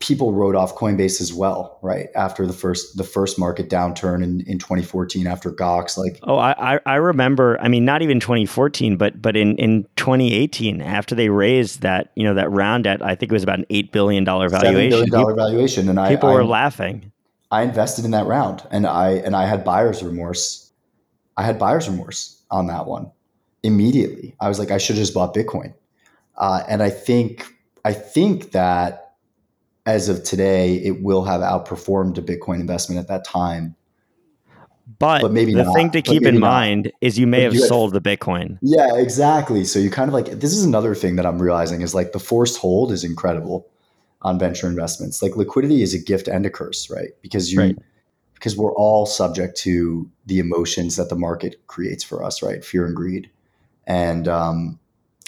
people 0.00 0.32
wrote 0.32 0.54
off 0.54 0.76
Coinbase 0.76 1.20
as 1.20 1.32
well, 1.32 1.78
right? 1.82 2.08
After 2.14 2.46
the 2.46 2.52
first 2.52 2.96
the 2.96 3.04
first 3.04 3.38
market 3.38 3.68
downturn 3.68 4.22
in, 4.22 4.40
in 4.42 4.58
2014 4.58 5.26
after 5.26 5.50
Gox. 5.50 5.98
Like 5.98 6.18
Oh, 6.22 6.38
I 6.38 6.78
I 6.86 6.94
remember, 6.96 7.58
I 7.60 7.68
mean 7.68 7.84
not 7.84 8.02
even 8.02 8.20
2014, 8.20 8.96
but 8.96 9.20
but 9.20 9.36
in, 9.36 9.56
in 9.56 9.84
2018, 9.96 10.80
after 10.80 11.14
they 11.14 11.28
raised 11.28 11.82
that, 11.82 12.12
you 12.14 12.24
know, 12.24 12.34
that 12.34 12.50
round 12.50 12.86
at 12.86 13.02
I 13.02 13.14
think 13.14 13.32
it 13.32 13.34
was 13.34 13.42
about 13.42 13.58
an 13.58 13.66
eight 13.70 13.90
billion 13.92 14.24
dollar 14.24 14.48
valuation. 14.48 14.90
billion 14.90 15.10
dollar 15.10 15.34
valuation. 15.34 15.88
And 15.88 15.98
I 15.98 16.10
people 16.10 16.32
were 16.32 16.42
I, 16.42 16.46
laughing. 16.46 17.12
I 17.50 17.62
invested 17.62 18.04
in 18.04 18.12
that 18.12 18.26
round 18.26 18.62
and 18.70 18.86
I 18.86 19.12
and 19.12 19.34
I 19.34 19.46
had 19.46 19.64
buyer's 19.64 20.02
remorse. 20.02 20.72
I 21.36 21.42
had 21.42 21.58
buyer's 21.58 21.88
remorse 21.88 22.42
on 22.50 22.68
that 22.68 22.86
one 22.86 23.10
immediately. 23.64 24.36
I 24.40 24.48
was 24.48 24.58
like, 24.58 24.70
I 24.70 24.78
should 24.78 24.96
have 24.96 25.02
just 25.02 25.14
bought 25.14 25.34
Bitcoin. 25.34 25.74
Uh, 26.36 26.62
and 26.68 26.82
I 26.84 26.90
think 26.90 27.46
I 27.84 27.92
think 27.92 28.52
that 28.52 29.07
as 29.88 30.10
of 30.10 30.22
today, 30.22 30.74
it 30.74 31.02
will 31.02 31.24
have 31.24 31.40
outperformed 31.40 32.18
a 32.18 32.22
Bitcoin 32.22 32.60
investment 32.60 33.00
at 33.00 33.08
that 33.08 33.24
time. 33.24 33.74
But, 34.98 35.22
but 35.22 35.32
maybe 35.32 35.54
the 35.54 35.64
not. 35.64 35.74
thing 35.74 35.90
to 35.92 36.02
keep 36.02 36.26
in 36.26 36.34
not. 36.34 36.46
mind 36.46 36.92
is 37.00 37.18
you 37.18 37.26
may 37.26 37.38
but 37.38 37.44
have 37.44 37.54
you 37.54 37.60
sold 37.60 37.94
the 37.94 38.00
Bitcoin. 38.00 38.58
Yeah, 38.60 38.96
exactly. 38.96 39.64
So 39.64 39.78
you 39.78 39.90
kind 39.90 40.08
of 40.08 40.12
like 40.12 40.26
this 40.26 40.52
is 40.52 40.62
another 40.62 40.94
thing 40.94 41.16
that 41.16 41.24
I'm 41.24 41.40
realizing 41.40 41.80
is 41.80 41.94
like 41.94 42.12
the 42.12 42.18
forced 42.18 42.58
hold 42.58 42.92
is 42.92 43.02
incredible 43.02 43.66
on 44.20 44.38
venture 44.38 44.66
investments. 44.66 45.22
Like 45.22 45.36
liquidity 45.36 45.80
is 45.80 45.94
a 45.94 45.98
gift 45.98 46.28
and 46.28 46.44
a 46.44 46.50
curse, 46.50 46.90
right? 46.90 47.10
Because 47.22 47.50
you 47.50 47.58
right. 47.58 47.78
because 48.34 48.58
we're 48.58 48.74
all 48.74 49.06
subject 49.06 49.56
to 49.58 50.10
the 50.26 50.38
emotions 50.38 50.96
that 50.96 51.08
the 51.08 51.16
market 51.16 51.66
creates 51.66 52.04
for 52.04 52.22
us, 52.22 52.42
right? 52.42 52.62
Fear 52.62 52.86
and 52.86 52.96
greed. 52.96 53.30
And 53.86 54.28
um 54.28 54.78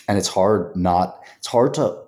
and 0.06 0.18
it's 0.18 0.28
hard 0.28 0.76
not 0.76 1.22
it's 1.38 1.46
hard 1.46 1.72
to 1.74 2.02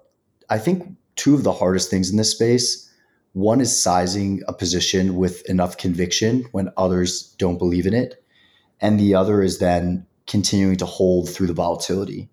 I 0.50 0.58
think 0.58 0.96
two 1.16 1.34
of 1.34 1.44
the 1.44 1.52
hardest 1.52 1.90
things 1.90 2.10
in 2.10 2.16
this 2.16 2.30
space. 2.30 2.90
One 3.32 3.60
is 3.60 3.82
sizing 3.82 4.42
a 4.46 4.52
position 4.52 5.16
with 5.16 5.48
enough 5.48 5.76
conviction 5.76 6.44
when 6.52 6.70
others 6.76 7.34
don't 7.38 7.58
believe 7.58 7.86
in 7.86 7.94
it. 7.94 8.22
And 8.80 8.98
the 8.98 9.14
other 9.14 9.42
is 9.42 9.58
then 9.58 10.06
continuing 10.26 10.76
to 10.76 10.86
hold 10.86 11.30
through 11.30 11.46
the 11.46 11.52
volatility 11.52 12.28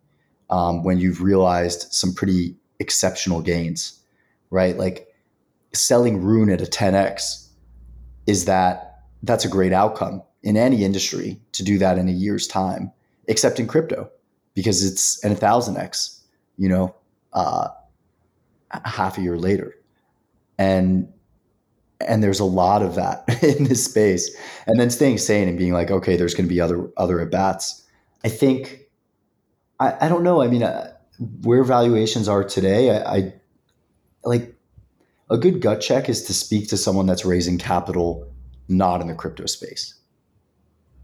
um, 0.50 0.84
when 0.84 1.00
you've 1.00 1.22
realized 1.22 1.92
some 1.94 2.14
pretty 2.14 2.56
exceptional 2.80 3.42
gains, 3.42 4.00
right? 4.50 4.78
Like 4.78 5.08
selling 5.74 6.22
Rune 6.22 6.50
at 6.50 6.62
a 6.62 6.66
10x 6.66 7.48
is 8.26 8.46
that 8.46 9.04
that's 9.24 9.46
a 9.46 9.50
great 9.50 9.74
outcome 9.74 10.24
in 10.44 10.58
any 10.58 10.84
industry 10.84 11.40
to 11.52 11.64
do 11.64 11.78
that 11.78 11.98
in 11.98 12.08
a 12.08 12.14
year's 12.14 12.48
time, 12.48 12.92
except 13.28 13.60
in 13.60 13.68
crypto 13.68 14.10
because 14.54 14.84
it's 14.84 15.24
an 15.24 15.36
1000x, 15.36 16.20
you 16.58 16.70
know, 16.70 16.96
uh, 17.34 17.68
half 18.86 19.18
a 19.18 19.22
year 19.22 19.38
later. 19.38 19.76
And 20.58 21.12
and 22.02 22.24
there's 22.24 22.40
a 22.40 22.46
lot 22.46 22.82
of 22.82 22.96
that 22.96 23.26
in 23.44 23.66
this 23.66 23.84
space. 23.84 24.36
And 24.66 24.80
then 24.80 24.90
staying 24.90 25.18
sane 25.18 25.50
and 25.50 25.58
being 25.58 25.74
like, 25.74 25.92
okay, 25.92 26.16
there's 26.16 26.34
going 26.34 26.48
to 26.48 26.54
be 26.54 26.62
other 26.62 26.90
other 26.98 27.20
at 27.20 27.32
bats. 27.32 27.86
I 28.24 28.30
think 28.30 28.82
I, 29.80 30.06
I 30.06 30.10
don't 30.10 30.24
know. 30.24 30.42
I 30.42 30.48
mean, 30.48 30.64
uh, 30.64 30.94
where 31.42 31.64
valuations 31.64 32.28
are 32.28 32.44
today, 32.44 32.98
I, 32.98 33.16
I 33.16 33.34
like 34.24 34.56
a 35.30 35.38
good 35.38 35.62
gut 35.62 35.82
check 35.82 36.10
is 36.10 36.24
to 36.24 36.34
speak 36.34 36.70
to 36.70 36.78
someone 36.78 37.06
that's 37.06 37.26
raising 37.26 37.58
capital 37.58 38.32
not 38.68 39.02
in 39.02 39.08
the 39.08 39.16
crypto 39.16 39.46
space. 39.46 39.96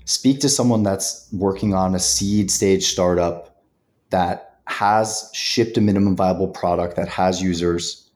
Speak 0.06 0.40
to 0.42 0.50
someone 0.50 0.84
that's 0.84 1.28
working 1.32 1.74
on 1.74 1.96
a 1.96 2.00
seed 2.00 2.52
stage 2.52 2.86
startup 2.86 3.64
that 4.12 4.55
has 4.68 5.30
shipped 5.34 5.78
a 5.78 5.82
minimum 5.82 6.16
viable 6.16 6.48
product 6.48 6.96
that 6.96 7.08
has 7.08 7.42
users 7.42 8.10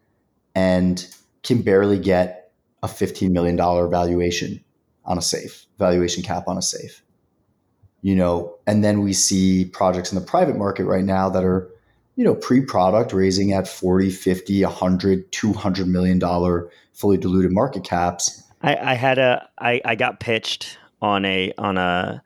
and 0.55 1.07
can 1.43 1.61
barely 1.61 1.99
get 1.99 2.51
a 2.83 2.87
$15 2.87 3.29
million 3.31 3.57
valuation 3.57 4.63
on 5.05 5.17
a 5.17 5.21
safe, 5.21 5.65
valuation 5.77 6.23
cap 6.23 6.47
on 6.47 6.57
a 6.57 6.61
safe. 6.61 7.03
You 8.01 8.15
know, 8.15 8.55
and 8.65 8.83
then 8.83 9.01
we 9.01 9.13
see 9.13 9.65
projects 9.65 10.11
in 10.11 10.19
the 10.19 10.25
private 10.25 10.55
market 10.55 10.85
right 10.85 11.03
now 11.03 11.29
that 11.29 11.43
are, 11.43 11.69
you 12.15 12.23
know, 12.23 12.35
pre-product 12.35 13.11
raising 13.11 13.51
at 13.51 13.67
40, 13.67 14.09
50, 14.09 14.63
100, 14.63 15.31
200 15.31 15.87
million 15.87 16.17
dollar 16.17 16.69
fully 16.93 17.17
diluted 17.17 17.51
market 17.51 17.83
caps. 17.83 18.43
I, 18.61 18.75
I 18.75 18.93
had 18.93 19.17
a 19.17 19.47
I, 19.57 19.81
I 19.83 19.95
got 19.95 20.19
pitched 20.19 20.77
on 21.01 21.25
a 21.25 21.53
on 21.57 21.77
a 21.77 22.21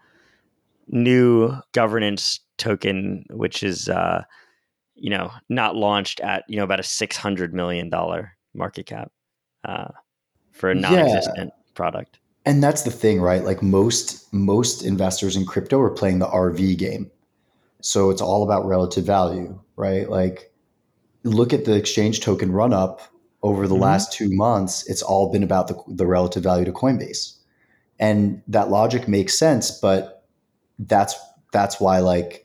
new 0.88 1.56
governance 1.72 2.40
token, 2.58 3.26
which 3.30 3.64
is 3.64 3.90
uh, 3.90 4.24
you 4.96 5.10
know 5.10 5.32
not 5.50 5.76
launched 5.76 6.20
at 6.22 6.44
you 6.48 6.58
know 6.58 6.64
about 6.64 6.80
a 6.80 6.84
six 6.84 7.18
hundred 7.18 7.54
million 7.54 7.90
dollar 7.90 8.36
market 8.54 8.86
cap 8.86 9.12
uh, 9.66 9.90
for 10.52 10.70
a 10.70 10.76
non-existent 10.76 11.52
yeah. 11.56 11.72
product. 11.74 12.20
And 12.46 12.62
that's 12.62 12.84
the 12.84 12.92
thing, 12.92 13.22
right? 13.22 13.44
Like 13.44 13.62
most 13.62 14.32
most 14.34 14.84
investors 14.84 15.36
in 15.36 15.46
crypto 15.46 15.80
are 15.80 15.90
playing 15.90 16.20
the 16.20 16.28
RV 16.28 16.78
game, 16.78 17.10
so 17.82 18.10
it's 18.10 18.22
all 18.22 18.44
about 18.44 18.66
relative 18.66 19.06
value, 19.06 19.60
right? 19.76 20.10
Like 20.10 20.52
look 21.24 21.54
at 21.54 21.66
the 21.66 21.76
exchange 21.76 22.20
token 22.20 22.52
run 22.52 22.74
up 22.74 23.02
over 23.44 23.68
the 23.68 23.76
mm-hmm. 23.76 23.84
last 23.84 24.12
two 24.12 24.30
months. 24.30 24.88
It's 24.90 25.02
all 25.02 25.32
been 25.32 25.44
about 25.44 25.70
the, 25.70 25.82
the 25.88 26.06
relative 26.06 26.44
value 26.44 26.66
to 26.66 26.74
Coinbase, 26.74 27.38
and 28.00 28.42
that 28.48 28.70
logic 28.70 29.08
makes 29.08 29.40
sense, 29.40 29.72
but 29.72 30.26
that's 30.80 31.16
that's 31.54 31.80
why 31.80 32.00
like 32.00 32.43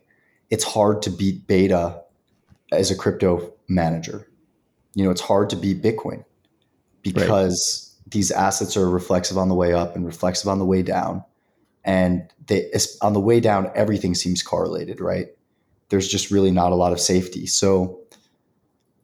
it's 0.51 0.65
hard 0.65 1.03
to 1.03 1.11
beat 1.11 1.47
beta 1.47 2.03
as 2.73 2.91
a 2.91 2.97
crypto 2.97 3.53
manager. 3.69 4.29
You 4.95 5.05
know, 5.05 5.11
it's 5.11 5.21
hard 5.21 5.51
to 5.51 5.57
beat 5.57 5.83
Bitcoin 5.83 6.25
because 7.03 7.95
right. 8.05 8.13
these 8.13 8.31
assets 8.31 8.77
are 8.77 8.89
reflexive 8.89 9.39
on 9.39 9.49
the 9.49 9.55
way 9.55 9.73
up 9.73 9.95
and 9.95 10.05
reflexive 10.05 10.49
on 10.49 10.59
the 10.59 10.65
way 10.65 10.83
down. 10.83 11.25
And 11.85 12.31
they 12.47 12.71
on 13.01 13.13
the 13.13 13.21
way 13.21 13.41
down, 13.41 13.71
everything 13.75 14.15
seems 14.15 14.43
correlated, 14.43 15.01
right? 15.01 15.29
There's 15.91 16.09
just 16.09 16.31
really 16.31 16.51
not 16.51 16.73
a 16.73 16.75
lot 16.75 16.93
of 16.93 17.01
safety. 17.01 17.47
So 17.47 18.01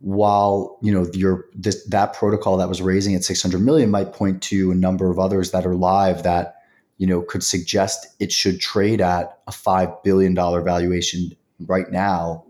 while 0.01 0.79
you 0.83 0.93
know 0.93 1.07
your 1.15 1.47
this 1.55 1.83
that 1.87 2.13
protocol 2.13 2.59
that 2.59 2.69
was 2.69 2.83
raising 2.83 3.15
at 3.15 3.25
600 3.25 3.59
million 3.59 3.91
might 3.91 4.13
point 4.13 4.43
to 4.43 4.71
a 4.71 4.75
number 4.75 5.11
of 5.11 5.19
others 5.19 5.53
that 5.53 5.65
are 5.65 5.75
live 5.75 6.25
that 6.25 6.57
you 7.05 7.11
know 7.11 7.21
could 7.21 7.43
suggest 7.43 8.07
it 8.19 8.33
should 8.33 8.63
trade 8.63 9.03
at 9.03 9.39
a 9.47 9.53
five 9.53 9.91
billion 10.03 10.33
dollar 10.33 10.63
valuation 10.63 11.37
right 11.67 11.93
now. 11.93 12.43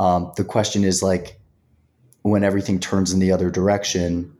Um, 0.00 0.32
the 0.36 0.42
question 0.42 0.82
is 0.82 1.00
like 1.00 1.38
when 2.22 2.42
everything 2.42 2.80
turns 2.80 3.12
in 3.12 3.20
the 3.20 3.30
other 3.30 3.50
direction, 3.50 4.36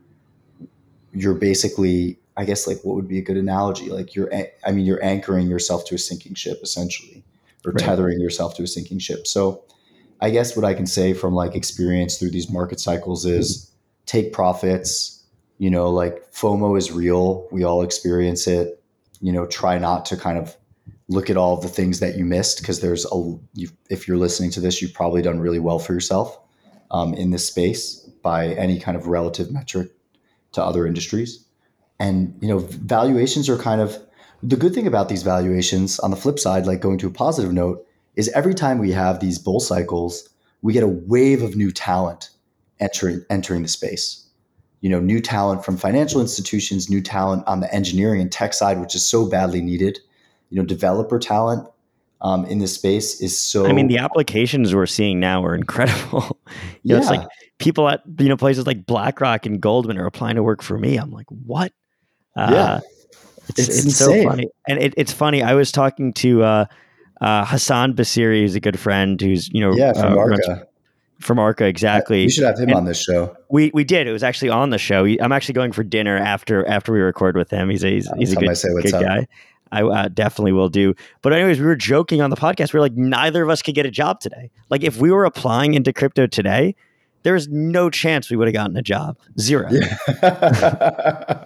you're 1.12 1.34
basically, 1.36 2.18
I 2.36 2.44
guess, 2.44 2.66
like 2.66 2.78
what 2.82 2.96
would 2.96 3.06
be 3.06 3.18
a 3.18 3.22
good 3.22 3.36
analogy? 3.36 3.90
Like 3.90 4.16
you're, 4.16 4.28
I 4.34 4.72
mean, 4.72 4.86
you're 4.86 5.04
anchoring 5.04 5.46
yourself 5.46 5.84
to 5.86 5.94
a 5.94 5.98
sinking 5.98 6.34
ship 6.34 6.58
essentially, 6.60 7.22
or 7.64 7.70
right. 7.70 7.78
tethering 7.78 8.18
yourself 8.18 8.56
to 8.56 8.64
a 8.64 8.66
sinking 8.66 8.98
ship. 8.98 9.24
So, 9.24 9.62
I 10.20 10.30
guess 10.30 10.56
what 10.56 10.64
I 10.64 10.74
can 10.74 10.86
say 10.86 11.14
from 11.14 11.32
like 11.32 11.54
experience 11.54 12.18
through 12.18 12.32
these 12.32 12.50
market 12.50 12.80
cycles 12.80 13.24
is 13.24 13.70
take 14.06 14.32
profits. 14.32 15.22
You 15.58 15.70
know, 15.70 15.90
like 15.90 16.28
FOMO 16.32 16.76
is 16.76 16.90
real. 16.90 17.46
We 17.52 17.62
all 17.62 17.82
experience 17.82 18.48
it 18.48 18.80
you 19.20 19.32
know 19.32 19.46
try 19.46 19.78
not 19.78 20.04
to 20.06 20.16
kind 20.16 20.38
of 20.38 20.56
look 21.08 21.28
at 21.28 21.36
all 21.36 21.56
the 21.56 21.68
things 21.68 22.00
that 22.00 22.16
you 22.16 22.24
missed 22.24 22.60
because 22.60 22.80
there's 22.80 23.06
a 23.12 23.38
if 23.90 24.08
you're 24.08 24.16
listening 24.16 24.50
to 24.50 24.60
this 24.60 24.80
you've 24.80 24.94
probably 24.94 25.22
done 25.22 25.40
really 25.40 25.58
well 25.58 25.78
for 25.78 25.92
yourself 25.92 26.38
um, 26.90 27.14
in 27.14 27.30
this 27.30 27.46
space 27.46 28.00
by 28.22 28.48
any 28.54 28.78
kind 28.78 28.96
of 28.96 29.06
relative 29.06 29.52
metric 29.52 29.90
to 30.52 30.64
other 30.64 30.86
industries. 30.86 31.44
And 32.00 32.36
you 32.40 32.48
know 32.48 32.58
valuations 32.58 33.48
are 33.48 33.58
kind 33.58 33.80
of 33.80 33.98
the 34.42 34.56
good 34.56 34.74
thing 34.74 34.86
about 34.86 35.08
these 35.08 35.22
valuations 35.22 35.98
on 36.00 36.10
the 36.10 36.16
flip 36.16 36.38
side 36.38 36.66
like 36.66 36.80
going 36.80 36.98
to 36.98 37.06
a 37.06 37.10
positive 37.10 37.52
note 37.52 37.86
is 38.16 38.28
every 38.30 38.54
time 38.54 38.78
we 38.78 38.92
have 38.92 39.20
these 39.20 39.38
bull 39.38 39.60
cycles 39.60 40.28
we 40.60 40.72
get 40.72 40.82
a 40.82 40.88
wave 40.88 41.42
of 41.42 41.56
new 41.56 41.70
talent 41.70 42.30
entering 42.80 43.24
entering 43.30 43.62
the 43.62 43.68
space 43.68 44.23
you 44.84 44.90
know 44.90 45.00
new 45.00 45.18
talent 45.18 45.64
from 45.64 45.78
financial 45.78 46.20
institutions 46.20 46.90
new 46.90 47.00
talent 47.00 47.42
on 47.46 47.60
the 47.60 47.74
engineering 47.74 48.20
and 48.20 48.30
tech 48.30 48.52
side 48.52 48.78
which 48.78 48.94
is 48.94 49.04
so 49.04 49.24
badly 49.24 49.62
needed. 49.62 49.98
You 50.50 50.60
know 50.60 50.66
developer 50.66 51.18
talent 51.18 51.66
um, 52.20 52.44
in 52.44 52.58
this 52.58 52.74
space 52.74 53.18
is 53.22 53.40
so 53.40 53.66
i 53.66 53.72
mean 53.72 53.88
the 53.88 53.96
applications 53.96 54.74
we're 54.74 54.84
seeing 54.84 55.18
now 55.18 55.42
are 55.44 55.54
incredible. 55.54 56.38
You 56.82 56.90
know, 56.90 56.96
yeah. 56.96 57.00
it's 57.00 57.10
like 57.10 57.26
people 57.58 57.88
at 57.88 58.02
you 58.18 58.28
know 58.28 58.36
places 58.36 58.66
like 58.66 58.84
blackrock 58.84 59.46
and 59.46 59.58
goldman 59.58 59.96
are 59.96 60.04
applying 60.04 60.36
to 60.36 60.42
work 60.42 60.62
for 60.62 60.78
me. 60.78 60.98
I'm 60.98 61.10
like 61.10 61.24
what? 61.30 61.72
Uh, 62.36 62.50
yeah. 62.52 62.80
It's, 63.48 63.58
it's, 63.60 63.86
it's 63.86 63.96
so 63.96 64.22
funny, 64.22 64.48
and 64.68 64.78
it, 64.78 64.92
it's 64.98 65.14
funny. 65.14 65.42
I 65.42 65.54
was 65.54 65.72
talking 65.72 66.12
to 66.14 66.42
uh, 66.42 66.64
uh, 67.22 67.46
Hassan 67.46 67.94
Basiri, 67.94 68.40
who's 68.40 68.54
a 68.54 68.60
good 68.60 68.78
friend, 68.78 69.18
who's 69.18 69.48
you 69.48 69.60
know 69.60 69.74
yeah 69.74 69.94
from 69.94 70.12
uh, 70.12 70.24
Runs, 70.24 70.46
from 71.20 71.38
Arca, 71.38 71.64
exactly. 71.66 72.24
We 72.24 72.30
should 72.30 72.44
have 72.44 72.58
him 72.58 72.68
and 72.68 72.78
on 72.78 72.84
this 72.84 73.02
show. 73.02 73.36
We 73.48 73.70
we 73.72 73.84
did. 73.84 74.06
It 74.06 74.12
was 74.12 74.22
actually 74.22 74.50
on 74.50 74.70
the 74.70 74.78
show. 74.78 75.04
I'm 75.04 75.32
actually 75.32 75.54
going 75.54 75.72
for 75.72 75.82
dinner 75.82 76.16
after 76.16 76.66
after 76.66 76.92
we 76.92 77.00
record 77.00 77.36
with 77.36 77.50
him. 77.50 77.70
He's 77.70 77.84
a 77.84 77.90
he's, 77.90 78.10
he's 78.18 78.32
a 78.32 78.36
good, 78.36 78.56
good 78.82 78.92
guy. 78.92 79.26
I 79.72 79.82
uh, 79.82 80.08
definitely 80.08 80.52
will 80.52 80.68
do. 80.68 80.94
But 81.20 81.32
anyways, 81.32 81.58
we 81.58 81.66
were 81.66 81.74
joking 81.74 82.22
on 82.22 82.30
the 82.30 82.36
podcast. 82.36 82.72
We 82.72 82.78
are 82.78 82.80
like, 82.80 82.94
neither 82.94 83.42
of 83.42 83.50
us 83.50 83.60
could 83.60 83.74
get 83.74 83.86
a 83.86 83.90
job 83.90 84.20
today. 84.20 84.50
Like, 84.70 84.84
if 84.84 84.98
we 84.98 85.10
were 85.10 85.24
applying 85.24 85.74
into 85.74 85.92
crypto 85.92 86.28
today, 86.28 86.76
there's 87.24 87.48
no 87.48 87.90
chance 87.90 88.30
we 88.30 88.36
would 88.36 88.46
have 88.46 88.54
gotten 88.54 88.76
a 88.76 88.82
job. 88.82 89.18
Zero. 89.40 89.68
Yeah. 89.72 89.96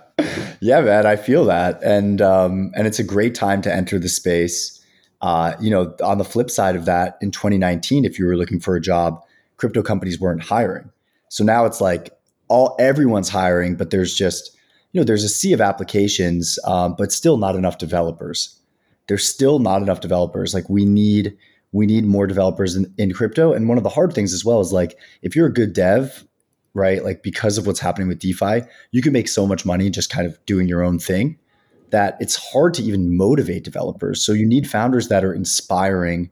yeah, 0.61 0.81
man, 0.83 1.07
I 1.07 1.17
feel 1.17 1.47
that, 1.47 1.83
and 1.83 2.21
um, 2.21 2.73
and 2.75 2.87
it's 2.87 2.99
a 2.99 3.05
great 3.05 3.35
time 3.35 3.63
to 3.63 3.75
enter 3.75 3.99
the 3.99 4.09
space. 4.09 4.75
Uh, 5.23 5.55
you 5.59 5.71
know, 5.71 5.95
on 6.03 6.19
the 6.19 6.25
flip 6.25 6.51
side 6.51 6.77
of 6.77 6.85
that, 6.85 7.17
in 7.23 7.31
2019, 7.31 8.05
if 8.05 8.19
you 8.19 8.27
were 8.27 8.37
looking 8.37 8.61
for 8.61 8.77
a 8.77 8.81
job, 8.81 9.23
crypto 9.59 9.83
companies 9.83 10.19
weren't 10.19 10.43
hiring. 10.43 10.91
So 11.29 11.45
now 11.45 11.67
it's 11.67 11.81
like 11.81 12.11
all 12.49 12.75
everyone's 12.79 13.29
hiring, 13.29 13.77
but 13.77 13.91
there's 13.91 14.15
just 14.15 14.57
you 14.93 15.01
know 15.01 15.05
there's 15.05 15.25
a 15.25 15.29
sea 15.29 15.53
of 15.53 15.61
applications, 15.61 16.59
um, 16.65 16.95
but 16.97 17.13
still 17.13 17.37
not 17.37 17.55
enough 17.55 17.79
developers. 17.79 18.59
There's 19.07 19.29
still 19.29 19.59
not 19.59 19.83
enough 19.83 20.01
developers. 20.01 20.55
Like 20.55 20.69
we 20.69 20.85
need 20.85 21.37
we 21.73 21.87
need 21.87 22.05
more 22.05 22.27
developers 22.27 22.77
in, 22.77 22.93
in 22.97 23.13
crypto. 23.13 23.53
And 23.53 23.69
one 23.69 23.77
of 23.77 23.85
the 23.85 23.91
hard 23.91 24.15
things 24.15 24.33
as 24.33 24.45
well 24.45 24.61
is 24.61 24.73
like 24.73 24.99
if 25.23 25.37
you're 25.37 25.47
a 25.47 25.53
good 25.53 25.75
dev, 25.75 26.25
right? 26.73 27.05
Like 27.05 27.23
because 27.23 27.59
of 27.59 27.67
what's 27.67 27.81
happening 27.81 28.09
with 28.09 28.19
DeFi, 28.19 28.63
you 28.91 29.03
can 29.03 29.13
make 29.13 29.29
so 29.29 29.47
much 29.47 29.67
money 29.67 29.91
just 29.91 30.11
kind 30.11 30.27
of 30.27 30.45
doing 30.47 30.69
your 30.69 30.83
own 30.83 30.99
thing 30.99 31.39
that 31.91 32.17
it's 32.21 32.37
hard 32.37 32.75
to 32.75 32.83
even 32.83 33.17
motivate 33.17 33.65
developers. 33.65 34.23
So 34.25 34.33
you 34.33 34.47
need 34.47 34.69
founders 34.69 35.09
that 35.09 35.25
are 35.25 35.33
inspiring, 35.33 36.31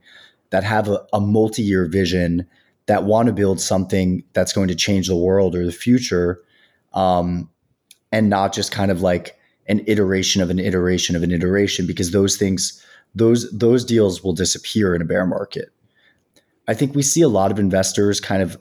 that 0.51 0.64
have 0.64 0.89
a, 0.89 1.05
a 1.12 1.20
multi-year 1.20 1.87
vision, 1.87 2.47
that 2.87 3.05
want 3.05 3.26
to 3.26 3.32
build 3.32 3.61
something 3.61 4.22
that's 4.32 4.53
going 4.53 4.68
to 4.68 4.74
change 4.74 5.09
the 5.09 5.16
world 5.16 5.55
or 5.55 5.64
the 5.64 5.72
future, 5.72 6.41
um, 6.95 7.51
and 8.12 8.30
not 8.30 8.53
just 8.53 8.72
kind 8.72 8.91
of 8.91 9.03
like 9.03 9.39
an 9.68 9.82
iteration 9.87 10.41
of 10.41 10.51
an 10.51 10.59
iteration 10.59 11.16
of 11.16 11.22
an 11.22 11.32
iteration, 11.32 11.87
because 11.87 12.12
those 12.12 12.37
things 12.37 12.82
those 13.14 13.51
those 13.51 13.84
deals 13.84 14.22
will 14.22 14.32
disappear 14.32 14.95
in 14.95 15.03
a 15.03 15.05
bear 15.05 15.26
market. 15.26 15.70
I 16.68 16.74
think 16.74 16.95
we 16.95 17.03
see 17.03 17.22
a 17.22 17.28
lot 17.28 17.51
of 17.51 17.59
investors 17.59 18.20
kind 18.20 18.43
of 18.43 18.59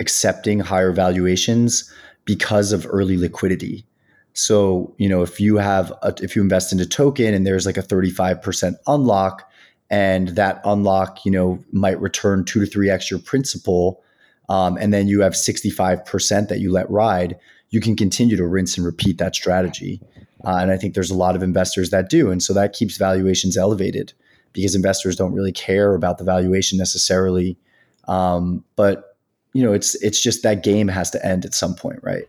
accepting 0.00 0.60
higher 0.60 0.92
valuations 0.92 1.92
because 2.24 2.72
of 2.72 2.86
early 2.88 3.16
liquidity. 3.16 3.84
So, 4.32 4.94
you 4.98 5.08
know, 5.08 5.22
if 5.22 5.40
you 5.40 5.56
have 5.56 5.92
a, 6.02 6.14
if 6.22 6.36
you 6.36 6.42
invest 6.42 6.72
into 6.72 6.84
a 6.84 6.86
token 6.86 7.34
and 7.34 7.46
there's 7.46 7.66
like 7.66 7.76
a 7.76 7.82
35% 7.82 8.76
unlock 8.86 9.50
and 9.90 10.28
that 10.28 10.60
unlock, 10.64 11.24
you 11.24 11.32
know, 11.32 11.62
might 11.72 12.00
return 12.00 12.44
2 12.44 12.64
to 12.64 12.78
3x 12.78 13.10
your 13.10 13.20
principal 13.20 14.02
um, 14.48 14.78
and 14.78 14.92
then 14.92 15.08
you 15.08 15.20
have 15.20 15.34
65% 15.34 16.48
that 16.48 16.60
you 16.60 16.72
let 16.72 16.90
ride, 16.90 17.38
you 17.70 17.80
can 17.80 17.96
continue 17.96 18.36
to 18.36 18.46
rinse 18.46 18.76
and 18.76 18.86
repeat 18.86 19.18
that 19.18 19.34
strategy. 19.34 20.00
Uh, 20.44 20.56
and 20.56 20.70
I 20.70 20.76
think 20.76 20.94
there's 20.94 21.10
a 21.10 21.16
lot 21.16 21.36
of 21.36 21.42
investors 21.42 21.90
that 21.90 22.08
do. 22.08 22.30
And 22.30 22.42
so 22.42 22.54
that 22.54 22.72
keeps 22.72 22.96
valuations 22.96 23.56
elevated 23.56 24.12
because 24.52 24.74
investors 24.74 25.16
don't 25.16 25.34
really 25.34 25.52
care 25.52 25.94
about 25.94 26.18
the 26.18 26.24
valuation 26.24 26.78
necessarily. 26.78 27.58
Um, 28.06 28.64
but 28.76 29.16
you 29.52 29.62
know, 29.62 29.72
it's 29.72 29.94
it's 29.96 30.22
just 30.22 30.42
that 30.42 30.62
game 30.62 30.88
has 30.88 31.10
to 31.10 31.26
end 31.26 31.44
at 31.44 31.54
some 31.54 31.74
point, 31.74 32.00
right? 32.02 32.24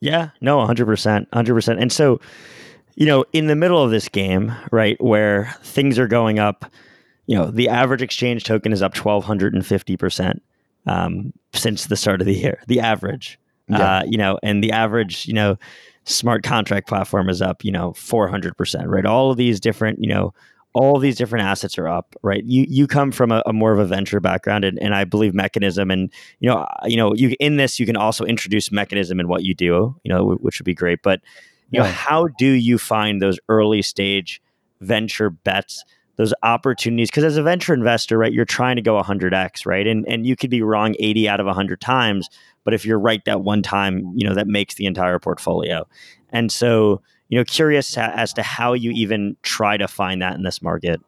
Yeah, 0.00 0.30
no, 0.40 0.58
100%, 0.58 1.28
100%. 1.28 1.80
And 1.80 1.92
so, 1.92 2.20
you 2.96 3.06
know, 3.06 3.24
in 3.32 3.46
the 3.46 3.56
middle 3.56 3.82
of 3.82 3.90
this 3.90 4.08
game, 4.08 4.52
right, 4.70 5.00
where 5.02 5.54
things 5.62 5.98
are 5.98 6.06
going 6.06 6.38
up, 6.38 6.70
you 7.26 7.36
know, 7.36 7.50
the 7.50 7.68
average 7.68 8.02
exchange 8.02 8.44
token 8.44 8.72
is 8.72 8.82
up 8.82 8.94
1250% 8.94 10.40
um, 10.86 11.32
since 11.52 11.86
the 11.86 11.96
start 11.96 12.20
of 12.20 12.26
the 12.26 12.34
year, 12.34 12.62
the 12.66 12.80
average. 12.80 13.38
Yeah. 13.68 13.98
Uh, 13.98 14.02
you 14.06 14.18
know, 14.18 14.38
and 14.42 14.62
the 14.62 14.72
average, 14.72 15.26
you 15.26 15.32
know, 15.32 15.56
smart 16.04 16.42
contract 16.42 16.86
platform 16.86 17.30
is 17.30 17.40
up, 17.40 17.64
you 17.64 17.72
know, 17.72 17.92
400%, 17.92 18.86
right? 18.86 19.06
All 19.06 19.30
of 19.30 19.38
these 19.38 19.58
different, 19.58 20.00
you 20.00 20.08
know, 20.08 20.34
all 20.74 20.98
these 20.98 21.16
different 21.16 21.46
assets 21.46 21.78
are 21.78 21.88
up, 21.88 22.14
right? 22.22 22.44
You 22.44 22.66
you 22.68 22.86
come 22.88 23.12
from 23.12 23.30
a, 23.30 23.42
a, 23.46 23.52
more 23.52 23.72
of 23.72 23.78
a 23.78 23.86
venture 23.86 24.18
background, 24.18 24.64
and, 24.64 24.76
and 24.80 24.92
I 24.92 25.04
believe 25.04 25.32
mechanism, 25.32 25.88
and 25.88 26.12
you 26.40 26.50
know, 26.50 26.66
you 26.84 26.96
know, 26.96 27.14
you 27.14 27.36
in 27.38 27.56
this 27.56 27.78
you 27.78 27.86
can 27.86 27.96
also 27.96 28.24
introduce 28.24 28.72
mechanism 28.72 29.20
in 29.20 29.28
what 29.28 29.44
you 29.44 29.54
do, 29.54 29.94
you 30.02 30.12
know, 30.12 30.34
which 30.40 30.58
would 30.58 30.64
be 30.64 30.74
great. 30.74 31.00
But 31.02 31.20
you 31.70 31.80
know, 31.80 31.86
how 31.86 32.28
do 32.38 32.46
you 32.46 32.78
find 32.78 33.20
those 33.20 33.38
early 33.48 33.82
stage 33.82 34.40
venture 34.80 35.30
bets, 35.30 35.84
those 36.16 36.32
opportunities? 36.42 37.10
Because 37.10 37.24
as 37.24 37.36
a 37.36 37.42
venture 37.42 37.74
investor, 37.74 38.18
right, 38.18 38.32
you're 38.32 38.44
trying 38.44 38.76
to 38.76 38.82
go 38.82 39.00
100x, 39.00 39.66
right, 39.66 39.86
and 39.86 40.06
and 40.06 40.26
you 40.26 40.36
could 40.36 40.50
be 40.50 40.62
wrong 40.62 40.94
80 40.98 41.28
out 41.28 41.40
of 41.40 41.46
100 41.46 41.80
times, 41.80 42.28
but 42.64 42.74
if 42.74 42.84
you're 42.84 42.98
right 42.98 43.24
that 43.24 43.42
one 43.42 43.62
time, 43.62 44.12
you 44.14 44.28
know, 44.28 44.34
that 44.34 44.46
makes 44.46 44.74
the 44.74 44.86
entire 44.86 45.18
portfolio. 45.18 45.86
And 46.30 46.50
so, 46.50 47.02
you 47.28 47.38
know, 47.38 47.44
curious 47.44 47.96
as 47.96 48.32
to 48.34 48.42
how 48.42 48.72
you 48.72 48.90
even 48.90 49.36
try 49.42 49.76
to 49.76 49.88
find 49.88 50.20
that 50.22 50.34
in 50.34 50.42
this 50.42 50.60
market. 50.60 51.00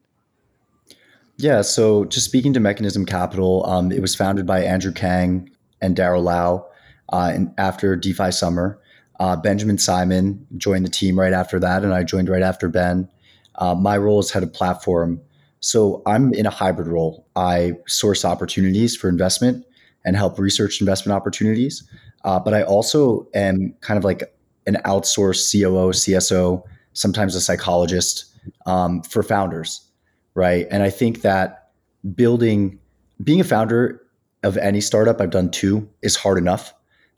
Yeah. 1.39 1.63
So, 1.63 2.07
just 2.07 2.25
speaking 2.25 2.53
to 2.55 2.61
Mechanism 2.61 3.05
Capital, 3.05 3.65
um, 3.67 3.93
it 3.93 4.01
was 4.01 4.15
founded 4.15 4.47
by 4.47 4.63
Andrew 4.63 4.93
Kang 4.93 5.51
and 5.83 5.95
daryl 5.95 6.23
Lau 6.23 6.67
uh, 7.13 7.31
and 7.35 7.53
after 7.59 7.95
DeFi 7.97 8.31
Summer. 8.31 8.81
Uh, 9.19 9.37
Benjamin 9.37 9.79
Simon 9.79 10.47
joined 10.57 10.85
the 10.85 10.91
team 10.91 11.19
right 11.19 11.33
after 11.33 11.59
that, 11.61 11.85
and 11.85 11.95
I 11.95 12.03
joined 12.03 12.29
right 12.29 12.43
after 12.43 12.69
Ben. 12.69 13.09
Uh, 13.55 13.75
my 13.75 13.97
role 13.97 14.21
is 14.21 14.31
head 14.31 14.43
of 14.43 14.53
platform. 14.53 15.21
So 15.61 16.03
I'm 16.07 16.35
in 16.35 16.47
a 16.47 16.51
hybrid 16.51 16.87
role. 16.87 17.27
I 17.35 17.73
source 17.87 18.25
opportunities 18.25 18.95
for 18.95 19.09
investment 19.09 19.65
and 20.05 20.17
help 20.17 20.39
research 20.39 20.81
investment 20.81 21.17
opportunities. 21.17 21.89
Uh, 22.25 22.39
but 22.39 22.55
I 22.55 22.63
also 22.63 23.29
am 23.35 23.75
kind 23.81 23.99
of 23.99 24.05
like 24.05 24.23
an 24.67 24.77
outsourced 24.85 25.51
COO, 25.51 25.93
CSO, 25.93 26.63
sometimes 26.93 27.35
a 27.35 27.41
psychologist 27.41 28.27
um, 28.67 29.03
for 29.03 29.23
founders, 29.23 29.89
right? 30.35 30.67
And 30.71 30.83
I 30.83 30.91
think 30.91 31.23
that 31.23 31.71
building, 32.15 32.79
being 33.23 33.41
a 33.41 33.45
founder 33.45 34.03
of 34.43 34.57
any 34.57 34.81
startup, 34.81 35.21
I've 35.21 35.31
done 35.31 35.51
two, 35.51 35.89
is 36.03 36.17
hard 36.17 36.39
enough. 36.39 36.75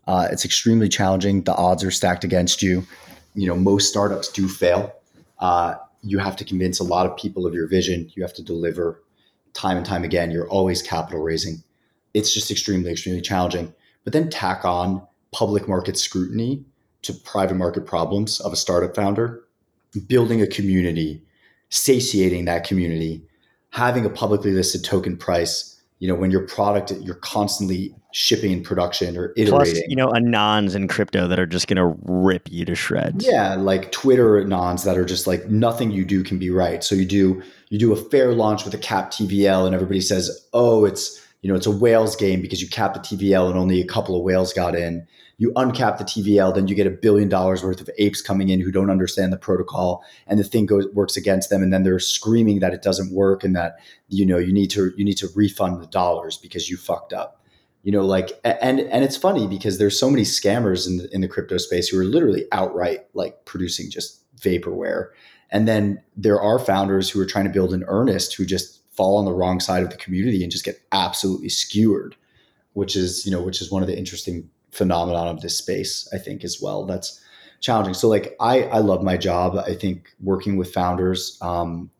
Uh, 0.09 0.27
it's 0.33 0.45
extremely 0.45 0.89
challenging. 0.89 1.43
The 1.43 1.55
odds 1.55 1.85
are 1.85 1.93
stacked 1.93 2.25
against 2.25 2.63
you. 2.63 2.85
You 3.35 3.47
know, 3.47 3.55
most 3.55 3.89
startups 3.89 4.29
do 4.29 4.49
fail. 4.49 4.93
Uh, 5.39 5.77
you 6.03 6.19
have 6.19 6.35
to 6.37 6.45
convince 6.45 6.81
a 6.81 6.85
lot 6.85 7.07
of 7.07 7.17
people 7.17 7.47
of 7.47 7.55
your 7.55 7.69
vision. 7.69 8.11
You 8.15 8.23
have 8.23 8.35
to 8.35 8.43
deliver 8.43 9.01
time 9.53 9.77
and 9.77 9.87
time 9.87 10.03
again. 10.03 10.33
You're 10.33 10.49
always 10.49 10.83
capital 10.83 11.23
raising 11.23 11.63
it's 12.15 12.33
just 12.33 12.51
extremely, 12.51 12.91
extremely 12.91 13.21
challenging. 13.21 13.73
But 14.05 14.13
then 14.13 14.31
tack 14.31 14.65
on 14.65 15.07
public 15.33 15.69
market 15.69 15.97
scrutiny 15.97 16.65
to 17.03 17.13
private 17.13 17.55
market 17.55 17.87
problems 17.87 18.41
of 18.41 18.53
a 18.53 18.57
startup 18.57 18.95
founder, 18.95 19.45
building 20.07 20.43
a 20.43 20.47
community, 20.47 21.23
satiating 21.69 22.47
that 22.47 22.67
community, 22.67 23.23
having 23.71 24.05
a 24.05 24.11
publicly 24.11 24.53
listed 24.53 24.85
token 24.85 25.17
price. 25.17 25.78
You 25.99 26.09
know, 26.09 26.15
when 26.15 26.31
your 26.31 26.47
product 26.47 26.93
you're 27.01 27.17
constantly 27.17 27.95
shipping 28.13 28.53
in 28.53 28.63
production 28.63 29.17
or 29.17 29.33
iterating. 29.37 29.51
Plus, 29.51 29.89
you 29.89 29.97
know, 29.97 30.09
anons 30.09 30.75
in 30.75 30.89
crypto 30.89 31.29
that 31.29 31.39
are 31.39 31.47
just 31.47 31.67
going 31.67 31.77
to 31.77 31.97
rip 32.05 32.49
you 32.51 32.65
to 32.65 32.75
shreds. 32.75 33.27
Yeah, 33.27 33.55
like 33.57 33.93
Twitter 33.93 34.43
anons 34.43 34.85
that 34.85 34.97
are 34.97 35.05
just 35.05 35.27
like 35.27 35.47
nothing 35.49 35.91
you 35.91 36.05
do 36.05 36.23
can 36.23 36.39
be 36.39 36.51
right. 36.51 36.83
So 36.85 36.95
you 36.95 37.05
do 37.05 37.43
you 37.69 37.79
do 37.79 37.93
a 37.93 37.97
fair 37.97 38.33
launch 38.33 38.65
with 38.65 38.75
a 38.75 38.79
cap 38.79 39.11
TVL, 39.11 39.67
and 39.67 39.75
everybody 39.75 40.01
says, 40.01 40.47
"Oh, 40.53 40.85
it's 40.85 41.21
you 41.43 41.51
know, 41.51 41.57
it's 41.57 41.67
a 41.67 41.71
whales 41.71 42.17
game 42.17 42.43
because 42.43 42.61
you 42.61 42.69
capped 42.69 42.95
the 42.95 43.17
TVL 43.17 43.49
and 43.49 43.59
only 43.59 43.81
a 43.81 43.87
couple 43.87 44.17
of 44.17 44.23
whales 44.23 44.53
got 44.53 44.75
in. 44.75 45.07
You 45.39 45.53
uncap 45.53 45.99
the 45.99 46.05
TVL, 46.05 46.53
then 46.55 46.67
you 46.67 46.75
get 46.75 46.87
a 46.87 46.91
billion 46.91 47.29
dollars 47.29 47.63
worth 47.63 47.81
of 47.81 47.89
apes 47.97 48.21
coming 48.21 48.49
in 48.49 48.61
who 48.61 48.73
don't 48.73 48.91
understand 48.91 49.33
the 49.33 49.39
protocol, 49.39 50.05
and 50.27 50.39
the 50.39 50.45
thing 50.45 50.67
goes 50.67 50.87
works 50.93 51.17
against 51.17 51.49
them, 51.49 51.63
and 51.63 51.73
then 51.73 51.85
they're 51.85 52.01
screaming 52.01 52.59
that 52.59 52.75
it 52.75 52.83
doesn't 52.83 53.15
work 53.15 53.45
and 53.45 53.55
that 53.55 53.79
you 54.09 54.27
know 54.27 54.39
you 54.39 54.53
need 54.53 54.71
to 54.71 54.93
you 54.97 55.05
need 55.05 55.17
to 55.19 55.29
refund 55.35 55.81
the 55.81 55.87
dollars 55.87 56.37
because 56.37 56.69
you 56.69 56.77
fucked 56.77 57.13
up. 57.13 57.41
You 57.85 57.93
know, 57.93 58.05
like 58.05 58.33
and 58.45 58.81
and 58.81 59.05
it's 59.05 59.17
funny 59.17 59.47
because 59.47 59.79
there's 59.79 59.99
so 59.99 60.11
many 60.11 60.25
scammers 60.25 60.89
in 60.89 60.99
the, 60.99 61.09
in 61.15 61.21
the 61.21 61.29
crypto 61.29 61.57
space 61.59 61.89
who 61.89 62.01
are 62.01 62.05
literally 62.05 62.45
outright 62.51 63.07
like 63.15 63.45
producing 63.45 63.91
just 63.91 64.25
vaporware, 64.41 65.11
and 65.51 65.69
then 65.69 66.03
there 66.17 66.41
are 66.41 66.59
founders 66.59 67.09
who 67.09 67.21
are 67.21 67.27
trying 67.27 67.45
to 67.45 67.51
build 67.51 67.73
in 67.73 67.85
earnest 67.87 68.35
who 68.35 68.45
just 68.45 68.79
fall 68.99 69.17
on 69.17 69.25
the 69.25 69.33
wrong 69.33 69.61
side 69.61 69.85
of 69.85 69.91
the 69.91 69.97
community 69.97 70.43
and 70.43 70.51
just 70.51 70.65
get 70.65 70.83
absolutely 70.91 71.49
skewered, 71.49 72.17
which 72.73 72.97
is, 72.97 73.25
you 73.25 73.31
know, 73.31 73.41
which 73.41 73.63
is 73.63 73.71
one 73.71 73.81
of 73.81 73.87
the 73.87 73.97
interesting 73.97 74.51
phenomenon 74.71 75.29
of 75.29 75.41
this 75.41 75.57
space, 75.57 76.09
I 76.13 76.19
think, 76.19 76.45
as 76.45 76.61
well. 76.61 76.85
That's 76.85 77.21
challenging. 77.61 77.95
So 77.95 78.09
like 78.09 78.37
I 78.41 78.65
I 78.65 78.79
love 78.79 79.03
my 79.03 79.17
job. 79.17 79.57
I 79.57 79.75
think 79.75 80.11
working 80.21 80.57
with 80.57 80.73
founders 80.73 81.39
um, 81.41 81.91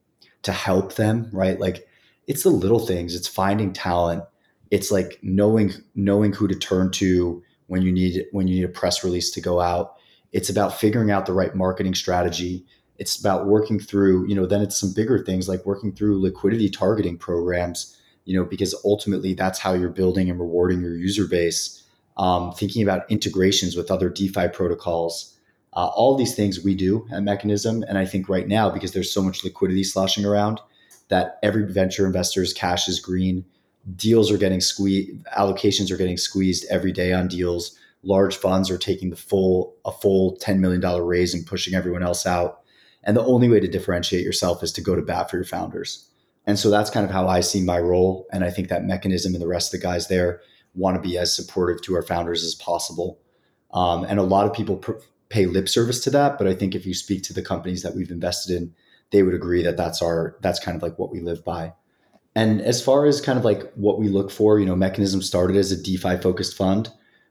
to 0.43 0.53
help 0.53 0.95
them, 0.95 1.29
right? 1.33 1.59
Like 1.59 1.87
it's 2.27 2.43
the 2.43 2.51
little 2.51 2.81
things. 2.81 3.15
It's 3.15 3.29
finding 3.29 3.73
talent. 3.73 4.25
It's 4.71 4.91
like 4.91 5.19
knowing 5.23 5.73
knowing 5.95 6.33
who 6.33 6.47
to 6.49 6.55
turn 6.55 6.91
to 6.93 7.43
when 7.67 7.83
you 7.83 7.93
need 7.93 8.27
when 8.33 8.49
you 8.49 8.57
need 8.57 8.65
a 8.65 8.69
press 8.69 9.03
release 9.03 9.31
to 9.33 9.41
go 9.41 9.61
out. 9.61 9.95
It's 10.33 10.51
about 10.51 10.79
figuring 10.79 11.11
out 11.11 11.27
the 11.27 11.33
right 11.33 11.55
marketing 11.55 11.95
strategy. 11.95 12.67
It's 12.99 13.19
about 13.19 13.47
working 13.47 13.79
through, 13.79 14.29
you 14.29 14.35
know, 14.35 14.45
then 14.45 14.61
it's 14.61 14.79
some 14.79 14.93
bigger 14.93 15.25
things 15.25 15.49
like 15.49 15.65
working 15.65 15.93
through 15.93 16.21
liquidity 16.21 16.69
targeting 16.69 17.17
programs, 17.17 17.97
you 18.25 18.37
know, 18.37 18.45
because 18.45 18.75
ultimately 18.85 19.35
that's 19.35 19.59
how 19.61 19.73
you're 19.73 19.89
building 19.89 20.29
and 20.29 20.39
rewarding 20.39 20.81
your 20.81 20.97
user 20.97 21.27
base. 21.27 21.83
Um, 22.19 22.53
thinking 22.53 22.83
about 22.83 23.09
integrations 23.11 23.77
with 23.77 23.91
other 23.91 24.09
DeFi 24.09 24.49
protocols. 24.49 25.37
Uh, 25.73 25.87
all 25.95 26.17
these 26.17 26.35
things 26.35 26.65
we 26.65 26.75
do 26.75 27.07
at 27.13 27.23
Mechanism. 27.23 27.85
And 27.89 27.97
I 27.97 28.05
think 28.05 28.29
right 28.29 28.49
now, 28.49 28.69
because 28.69 28.93
there's 28.93 29.13
so 29.13 29.23
much 29.23 29.45
liquidity 29.45 29.85
sloshing 29.85 30.25
around, 30.25 30.61
that 31.09 31.39
every 31.43 31.71
venture 31.71 32.07
investor's 32.07 32.53
cash 32.53 32.89
is 32.89 33.01
green. 33.01 33.45
Deals 33.97 34.31
are 34.31 34.39
getting 34.39 34.61
squeezed, 34.61 35.25
allocations 35.37 35.91
are 35.91 35.97
getting 35.97 36.17
squeezed 36.17 36.67
every 36.71 36.93
day 36.93 37.13
on 37.13 37.29
deals. 37.29 37.79
Large 38.03 38.37
funds 38.37 38.71
are 38.71 38.79
taking 38.79 39.11
the 39.11 39.17
full 39.17 39.75
a 39.85 39.93
full 39.93 40.37
$10 40.39 40.59
million 40.59 40.81
raise 41.03 41.35
and 41.35 41.47
pushing 41.47 41.75
everyone 41.75 42.03
else 42.03 42.27
out. 42.27 42.61
And 43.05 43.17
the 43.17 43.25
only 43.25 43.49
way 43.49 43.61
to 43.61 43.69
differentiate 43.69 44.25
yourself 44.25 44.63
is 44.63 44.73
to 44.73 44.81
go 44.81 44.95
to 44.95 45.03
bat 45.03 45.31
for 45.31 45.37
your 45.37 45.45
founders. 45.45 46.09
And 46.47 46.59
so 46.59 46.71
that's 46.71 46.91
kind 46.91 47.05
of 47.05 47.13
how 47.13 47.29
I 47.29 47.41
see 47.41 47.63
my 47.63 47.79
role. 47.79 48.27
And 48.33 48.45
I 48.45 48.51
think 48.51 48.69
that 48.69 48.85
mechanism 48.85 49.35
and 49.35 49.43
the 49.43 49.49
rest 49.49 49.73
of 49.73 49.81
the 49.81 49.87
guys 49.87 50.09
there 50.09 50.41
want 50.79 50.97
to 50.97 51.07
be 51.07 51.19
as 51.19 51.35
supportive 51.35 51.83
to 51.83 51.95
our 51.95 52.03
founders 52.03 52.45
as 52.45 52.55
possible. 52.55 53.19
Um, 53.73 54.05
and 54.05 54.19
a 54.19 54.23
lot 54.23 54.47
of 54.47 54.53
people 54.53 54.77
pr- 54.77 54.93
pay 55.29 55.47
lip 55.47 55.69
service 55.69 56.03
to 56.05 56.11
that, 56.11 56.39
but 56.39 56.47
I 56.47 56.55
think 56.55 56.75
if 56.75 56.87
you 56.87 56.95
speak 56.95 57.23
to 57.25 57.35
the 57.35 57.43
companies 57.43 57.83
that 57.83 57.95
we've 57.95 58.11
invested 58.11 58.57
in, 58.57 58.75
they 59.11 59.23
would 59.23 59.35
agree 59.35 59.63
that 59.63 59.77
that's 59.77 60.03
our 60.03 60.37
that's 60.41 60.61
kind 60.61 60.77
of 60.77 60.83
like 60.83 60.99
what 60.99 61.11
we 61.11 61.21
live 61.21 61.45
by. 61.45 61.73
And 62.35 62.61
as 62.61 62.83
far 62.83 63.07
as 63.07 63.21
kind 63.21 63.39
of 63.39 63.45
like 63.45 63.73
what 63.73 63.99
we 63.99 64.09
look 64.09 64.31
for, 64.31 64.59
you 64.59 64.67
know, 64.67 64.77
Mechanism 64.77 65.23
started 65.23 65.57
as 65.57 65.73
a 65.73 65.83
DeFi 65.83 66.19
focused 66.19 66.57
fund. 66.57 66.91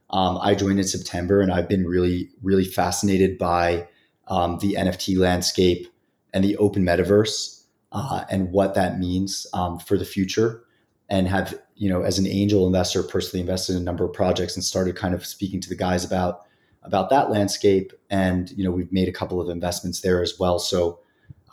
Um, 0.09 0.37
I 0.41 0.55
joined 0.55 0.79
in 0.79 0.87
September, 0.87 1.41
and 1.41 1.51
I've 1.51 1.67
been 1.67 1.85
really 1.85 2.29
really 2.41 2.65
fascinated 2.65 3.37
by 3.37 3.87
um, 4.27 4.57
the 4.59 4.73
NFT 4.73 5.17
landscape 5.17 5.87
and 6.33 6.43
the 6.43 6.57
open 6.57 6.83
metaverse 6.83 7.63
uh, 7.91 8.25
and 8.29 8.51
what 8.51 8.73
that 8.75 8.99
means 8.99 9.47
um, 9.53 9.79
for 9.79 9.97
the 9.97 10.05
future 10.05 10.63
and 11.09 11.27
have 11.27 11.59
you 11.77 11.89
know 11.89 12.01
as 12.01 12.19
an 12.19 12.27
angel 12.27 12.67
investor 12.67 13.03
personally 13.03 13.41
invested 13.41 13.75
in 13.75 13.81
a 13.81 13.85
number 13.85 14.03
of 14.03 14.11
projects 14.13 14.55
and 14.55 14.63
started 14.63 14.95
kind 14.95 15.13
of 15.13 15.25
speaking 15.25 15.61
to 15.61 15.69
the 15.69 15.75
guys 15.75 16.03
about 16.03 16.41
about 16.87 17.09
that 17.11 17.29
landscape. 17.29 17.93
And 18.09 18.49
you 18.51 18.63
know 18.63 18.71
we've 18.71 18.91
made 18.91 19.07
a 19.07 19.11
couple 19.11 19.39
of 19.39 19.49
investments 19.49 20.01
there 20.01 20.23
as 20.23 20.39
well. 20.39 20.57
So 20.57 20.99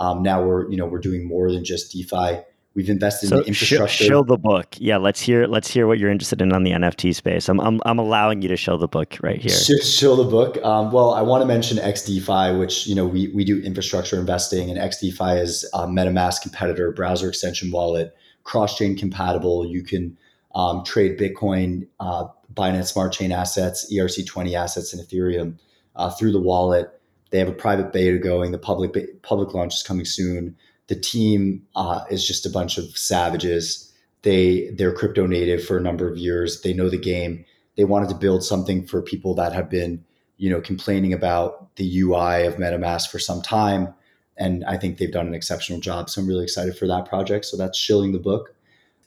um, 0.01 0.23
now 0.23 0.43
we're 0.43 0.71
you 0.71 0.77
know 0.77 0.87
we're 0.87 1.01
doing 1.01 1.29
more 1.29 1.53
than 1.53 1.65
just 1.65 1.93
defi. 1.93 2.41
We've 2.75 2.91
invested 2.91 3.29
so 3.29 3.39
in 3.39 3.45
infrastructure. 3.45 4.05
show, 4.05 4.09
show 4.09 4.23
the 4.25 4.37
book. 4.37 4.75
Yeah 4.79 4.97
let's 4.97 5.21
hear 5.21 5.47
let's 5.47 5.71
hear 5.71 5.87
what 5.87 5.99
you're 5.99 6.11
interested 6.11 6.43
in 6.43 6.53
on 6.53 6.65
the 6.65 6.73
nft 6.73 7.15
space. 7.15 7.49
I'm 7.49 7.61
i'm, 7.61 7.81
I'm 7.85 8.01
allowing 8.01 8.43
you 8.43 8.49
to 8.49 8.57
show 8.57 8.77
the 8.77 8.89
book 8.89 9.17
right 9.23 9.41
here. 9.41 9.53
Show, 9.53 9.77
show 9.77 10.17
the 10.17 10.25
book. 10.25 10.59
Um, 10.65 10.91
well 10.91 11.15
i 11.15 11.23
want 11.23 11.43
to 11.43 11.47
mention 11.47 11.79
xdefi 11.79 12.59
which 12.59 12.89
you 12.89 12.97
know 12.97 13.07
we, 13.07 13.29
we 13.29 13.45
do 13.45 13.61
infrastructure 13.63 14.19
investing 14.19 14.71
and 14.71 14.79
xdefi 14.79 15.41
is 15.41 15.65
a 15.73 15.87
metamask 15.87 16.43
competitor 16.43 16.91
browser 16.91 17.29
extension 17.29 17.71
wallet 17.71 18.13
cross-chain 18.45 18.97
compatible. 18.97 19.67
You 19.67 19.83
can 19.83 20.17
um, 20.55 20.85
trade 20.85 21.19
Bitcoin, 21.19 21.87
uh, 22.01 22.27
Binance 22.53 22.93
Smart 22.93 23.13
Chain 23.13 23.33
assets, 23.33 23.93
ERC20 23.93 24.55
assets, 24.55 24.93
and 24.93 25.03
Ethereum 25.03 25.59
uh, 25.97 26.11
through 26.11 26.33
the 26.33 26.41
wallet. 26.41 27.01
They 27.31 27.39
have 27.39 27.49
a 27.49 27.53
private 27.53 27.93
beta 27.93 28.19
going. 28.19 28.53
The 28.53 28.59
public 28.59 29.23
public 29.23 29.55
launch 29.55 29.75
is 29.75 29.83
coming 29.83 30.05
soon. 30.05 30.57
The 30.87 30.95
team 30.95 31.67
uh, 31.75 32.05
is 32.11 32.27
just 32.27 32.47
a 32.47 32.51
bunch 32.51 32.79
of 32.79 32.85
savages. 32.97 33.93
They 34.23 34.71
they're 34.71 34.93
crypto 34.93 35.27
native 35.27 35.65
for 35.65 35.77
a 35.77 35.81
number 35.81 36.09
of 36.09 36.17
years. 36.17 36.61
They 36.61 36.73
know 36.73 36.89
the 36.89 36.99
game. 36.99 37.45
They 37.77 37.85
wanted 37.85 38.09
to 38.11 38.15
build 38.15 38.45
something 38.45 38.87
for 38.87 39.03
people 39.03 39.35
that 39.35 39.53
have 39.53 39.69
been 39.69 40.05
you 40.37 40.51
know 40.51 40.61
complaining 40.61 41.13
about 41.13 41.75
the 41.77 42.01
UI 42.01 42.47
of 42.47 42.57
MetaMask 42.57 43.11
for 43.11 43.19
some 43.19 43.43
time 43.43 43.93
and 44.37 44.65
I 44.65 44.77
think 44.77 44.99
they've 44.99 45.13
done 45.13 45.27
an 45.27 45.35
exceptional 45.35 45.81
job. 45.81 46.11
So 46.11 46.21
I'm 46.21 46.27
really 46.27 46.45
excited 46.45 46.77
for 46.77 46.87
that 46.87 47.07
project. 47.07 47.45
So 47.45 47.57
that's 47.57 47.79
shilling 47.79 48.13
the 48.13 48.19
book. 48.19 48.55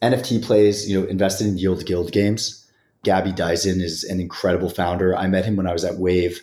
NFT 0.01 0.43
plays, 0.43 0.89
you 0.89 0.99
know, 0.99 1.07
invested 1.07 1.47
in 1.47 1.57
Yield 1.57 1.85
Guild 1.85 2.11
games. 2.11 2.65
Gabby 3.03 3.31
Dizon 3.31 3.81
is 3.81 4.03
an 4.03 4.19
incredible 4.19 4.69
founder. 4.69 5.15
I 5.15 5.27
met 5.27 5.45
him 5.45 5.55
when 5.55 5.67
I 5.67 5.73
was 5.73 5.83
at 5.83 5.97
Wave 5.97 6.41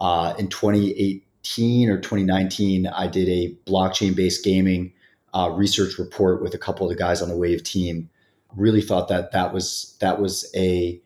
uh, 0.00 0.34
in 0.38 0.48
2018 0.48 1.90
or 1.90 1.98
2019. 1.98 2.86
I 2.86 3.06
did 3.06 3.28
a 3.28 3.54
blockchain 3.70 4.14
based 4.14 4.44
gaming 4.44 4.92
uh, 5.32 5.50
research 5.54 5.98
report 5.98 6.42
with 6.42 6.54
a 6.54 6.58
couple 6.58 6.86
of 6.86 6.90
the 6.90 6.98
guys 6.98 7.20
on 7.20 7.28
the 7.28 7.36
Wave 7.36 7.62
team. 7.62 8.08
Really 8.56 8.82
thought 8.82 9.08
that 9.08 9.32
that 9.32 9.52
was 9.52 9.96
that 10.00 10.20
was 10.20 10.48
a 10.54 11.00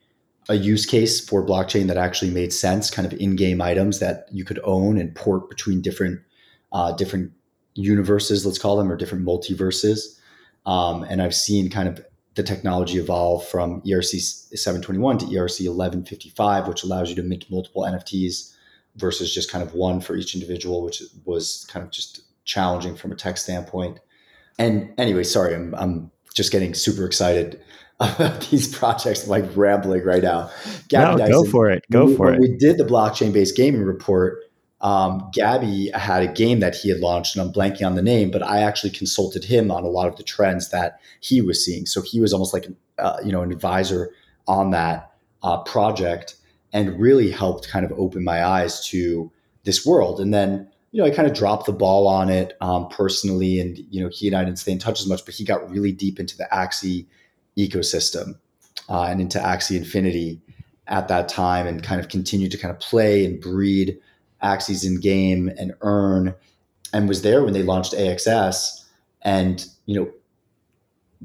a 0.51 0.55
use 0.55 0.87
case 0.87 1.27
for 1.27 1.45
blockchain 1.45 1.89
that 1.89 1.97
actually 1.97 2.31
made 2.31 2.53
sense, 2.53 2.91
kind 2.91 3.11
of 3.11 3.19
in-game 3.21 3.61
items 3.61 3.99
that 3.99 4.27
you 4.33 4.45
could 4.45 4.61
own 4.65 4.99
and 4.99 5.15
port 5.15 5.51
between 5.51 5.83
different 5.83 6.21
uh, 6.73 6.93
different 6.93 7.33
universes, 7.75 8.45
let's 8.45 8.59
call 8.59 8.77
them, 8.77 8.91
or 8.91 8.97
different 8.97 9.25
multiverses. 9.25 10.19
Um, 10.67 11.05
and 11.05 11.23
I've 11.23 11.35
seen 11.35 11.71
kind 11.71 11.89
of 11.89 12.05
the 12.35 12.43
technology 12.43 12.99
evolve 12.99 13.47
from 13.47 13.81
ERC 13.83 14.21
721 14.57 15.19
to 15.19 15.25
ERC 15.27 15.67
1155, 15.67 16.69
which 16.69 16.83
allows 16.85 17.09
you 17.09 17.17
to 17.17 17.23
mint 17.23 17.47
multiple 17.51 17.83
NFTs 17.83 18.55
versus 18.97 19.35
just 19.35 19.51
kind 19.51 19.63
of 19.63 19.75
one 19.75 20.01
for 20.01 20.17
each 20.17 20.35
individual, 20.35 20.85
which 20.85 21.03
was 21.25 21.67
kind 21.71 21.85
of 21.85 21.91
just 21.91 22.23
challenging 22.45 22.97
from 22.97 23.13
a 23.13 23.17
tech 23.17 23.39
standpoint. 23.39 23.99
And 24.59 24.93
anyway, 24.99 25.25
sorry, 25.25 25.55
I'm, 25.55 25.75
I'm 25.75 26.11
just 26.35 26.53
getting 26.53 26.75
super 26.75 27.05
excited 27.05 27.61
about 28.01 28.43
these 28.43 28.73
projects, 28.73 29.25
I'm 29.25 29.31
like 29.31 29.57
rambling 29.57 30.05
right 30.05 30.23
now. 30.23 30.51
Gaby 30.89 31.03
no, 31.03 31.17
Dizon, 31.17 31.31
go 31.31 31.45
for 31.45 31.69
it. 31.71 31.85
Go 31.91 32.15
for 32.15 32.33
it. 32.33 32.41
We 32.41 32.57
did 32.57 32.79
the 32.79 32.85
blockchain 32.85 33.33
based 33.33 33.57
gaming 33.57 33.83
report 33.83 34.39
um, 34.81 35.29
Gaby 35.33 35.91
had 35.93 36.23
a 36.23 36.33
game 36.33 36.61
that 36.61 36.75
he 36.75 36.89
had 36.89 37.01
launched, 37.01 37.35
and 37.35 37.45
I'm 37.45 37.53
blanking 37.53 37.85
on 37.85 37.97
the 37.97 38.03
name, 38.03 38.31
but 38.31 38.43
I 38.43 38.61
actually 38.61 38.91
consulted 38.91 39.45
him 39.45 39.71
on 39.71 39.83
a 39.83 39.89
lot 39.89 40.07
of 40.07 40.17
the 40.17 40.23
trends 40.23 40.71
that 40.71 41.01
he 41.21 41.41
was 41.41 41.65
seeing. 41.65 41.85
So 41.87 42.01
he 42.01 42.21
was 42.21 42.33
almost 42.33 42.53
like 42.53 42.67
an, 42.67 42.77
uh, 42.99 43.19
you 43.25 43.33
know 43.33 43.43
an 43.43 43.51
advisor 43.51 44.13
on 44.47 44.71
that 44.71 45.13
uh, 45.43 45.63
project, 45.63 46.37
and 46.73 46.99
really 46.99 47.31
helped 47.31 47.69
kind 47.69 47.85
of 47.85 47.93
open 47.93 48.23
my 48.23 48.45
eyes 48.45 48.87
to 48.89 49.31
this 49.65 49.85
world. 49.85 50.21
And 50.21 50.33
then 50.33 50.69
you 50.93 51.03
know 51.03 51.09
I 51.09 51.11
kind 51.11 51.27
of 51.27 51.35
dropped 51.35 51.67
the 51.67 51.73
ball 51.73 52.07
on 52.07 52.29
it 52.29 52.57
um, 52.61 52.89
personally, 52.89 53.59
and 53.59 53.79
you 53.91 54.01
know 54.01 54.09
he 54.13 54.29
and 54.29 54.37
I 54.37 54.45
didn't 54.45 54.61
stay 54.61 54.73
in 54.73 54.79
touch 54.79 55.01
as 55.01 55.09
much, 55.09 55.25
but 55.25 55.35
he 55.35 55.45
got 55.45 55.69
really 55.69 55.91
deep 55.91 56.21
into 56.21 56.37
the 56.37 56.47
Axie 56.53 57.05
ecosystem 57.57 58.39
uh, 58.89 59.03
and 59.03 59.21
into 59.21 59.41
Axie 59.41 59.77
Infinity 59.77 60.41
at 60.87 61.09
that 61.09 61.29
time, 61.29 61.67
and 61.67 61.83
kind 61.83 62.01
of 62.01 62.09
continued 62.09 62.53
to 62.53 62.59
kind 62.59 62.73
of 62.73 62.79
play 62.79 63.25
and 63.25 63.41
breed 63.41 63.99
Axies 64.43 64.87
in 64.87 65.01
game 65.01 65.51
and 65.59 65.73
earn 65.81 66.35
and 66.93 67.09
was 67.09 67.23
there 67.23 67.45
when 67.45 67.53
they 67.53 67.63
launched 67.63 67.93
AXS 67.93 68.85
and 69.23 69.67
you 69.87 69.99
know 69.99 70.11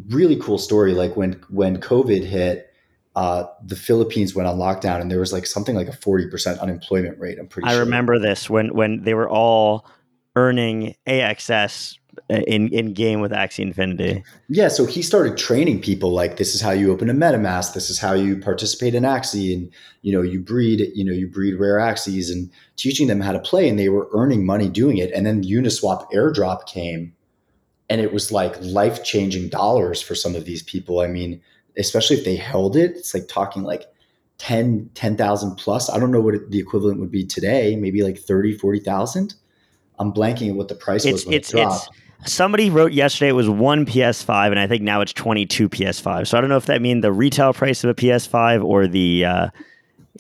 really 0.10 0.36
cool 0.38 0.58
story 0.58 0.94
like 0.94 1.16
when 1.16 1.34
when 1.50 1.80
covid 1.80 2.24
hit 2.26 2.74
uh, 3.16 3.46
the 3.64 3.76
Philippines 3.76 4.34
went 4.34 4.48
on 4.48 4.58
lockdown 4.58 5.00
and 5.00 5.12
there 5.12 5.20
was 5.20 5.32
like 5.32 5.46
something 5.46 5.76
like 5.76 5.88
a 5.88 5.92
40% 5.92 6.60
unemployment 6.60 7.20
rate. 7.20 7.38
I'm 7.38 7.48
pretty 7.48 7.68
I 7.68 7.74
sure. 7.74 7.82
remember 7.82 8.18
this 8.18 8.50
when 8.50 8.74
when 8.74 9.04
they 9.04 9.14
were 9.14 9.30
all 9.30 9.86
earning 10.36 10.96
AXS 11.08 12.00
in 12.30 12.70
in 12.70 12.94
game 12.94 13.22
with 13.22 13.32
Axie 13.32 13.60
Infinity. 13.60 14.24
Yeah, 14.50 14.68
so 14.68 14.86
he 14.86 15.02
started 15.02 15.38
training 15.38 15.82
people 15.82 16.12
like 16.12 16.38
this 16.38 16.56
is 16.56 16.62
how 16.62 16.72
you 16.72 16.92
open 16.92 17.10
a 17.10 17.14
MetaMask, 17.14 17.74
this 17.74 17.90
is 17.90 18.00
how 18.00 18.14
you 18.14 18.38
participate 18.38 18.96
in 18.96 19.04
Axie, 19.04 19.54
and 19.54 19.72
you 20.02 20.12
know 20.12 20.22
you 20.22 20.40
breed 20.40 20.92
you 20.96 21.04
know 21.04 21.12
you 21.12 21.28
breed 21.28 21.56
rare 21.56 21.78
Axies 21.78 22.32
and 22.32 22.50
teaching 22.76 23.08
them 23.08 23.22
how 23.22 23.32
to 23.32 23.40
play, 23.40 23.68
and 23.68 23.78
they 23.78 23.90
were 23.90 24.10
earning 24.14 24.46
money 24.46 24.70
doing 24.70 24.98
it. 24.98 25.12
And 25.12 25.26
then 25.26 25.44
Uniswap 25.44 26.10
airdrop 26.12 26.66
came, 26.66 27.14
and 27.90 28.02
it 28.02 28.14
was 28.14 28.32
like 28.32 28.56
life 28.62 29.04
changing 29.04 29.50
dollars 29.50 30.02
for 30.02 30.16
some 30.16 30.36
of 30.36 30.46
these 30.46 30.64
people. 30.64 31.00
I 31.00 31.08
mean, 31.08 31.42
especially 31.78 32.18
if 32.18 32.26
they 32.26 32.36
held 32.36 32.76
it, 32.76 32.92
it's 32.92 33.14
like 33.14 33.28
talking 33.28 33.64
like 33.64 33.86
10 34.38 34.90
10,000 34.94 35.56
plus. 35.56 35.90
I 35.90 36.00
don't 36.00 36.12
know 36.12 36.22
what 36.22 36.50
the 36.50 36.60
equivalent 36.60 37.00
would 37.00 37.12
be 37.12 37.26
today, 37.26 37.76
maybe 37.76 38.04
like 38.04 38.18
30 38.18 38.58
40,000. 38.58 39.36
I'm 40.00 40.12
blanking 40.12 40.50
at 40.50 40.56
what 40.56 40.68
the 40.68 40.76
price 40.76 41.06
it's, 41.06 41.14
was 41.14 41.26
when 41.26 41.36
it's, 41.36 41.50
it 41.50 41.58
dropped. 41.58 41.90
It's, 41.90 42.03
Somebody 42.26 42.70
wrote 42.70 42.94
yesterday 42.94 43.30
it 43.30 43.34
was 43.34 43.50
one 43.50 43.86
PS5, 43.86 44.52
and 44.52 44.60
I 44.60 44.68
think 44.68 44.82
now 44.82 45.02
it's 45.02 45.14
22 45.14 45.70
PS5. 45.70 46.28
So 46.28 46.38
I 46.38 46.42
don't 46.42 46.50
know 46.50 46.58
if 46.58 46.66
that 46.68 46.82
means 46.82 47.02
the 47.02 47.12
retail 47.12 47.54
price 47.54 47.84
of 47.84 47.90
a 47.90 47.96
PS5 47.96 48.64
or 48.64 48.88
the 48.88 49.26
uh, 49.26 49.50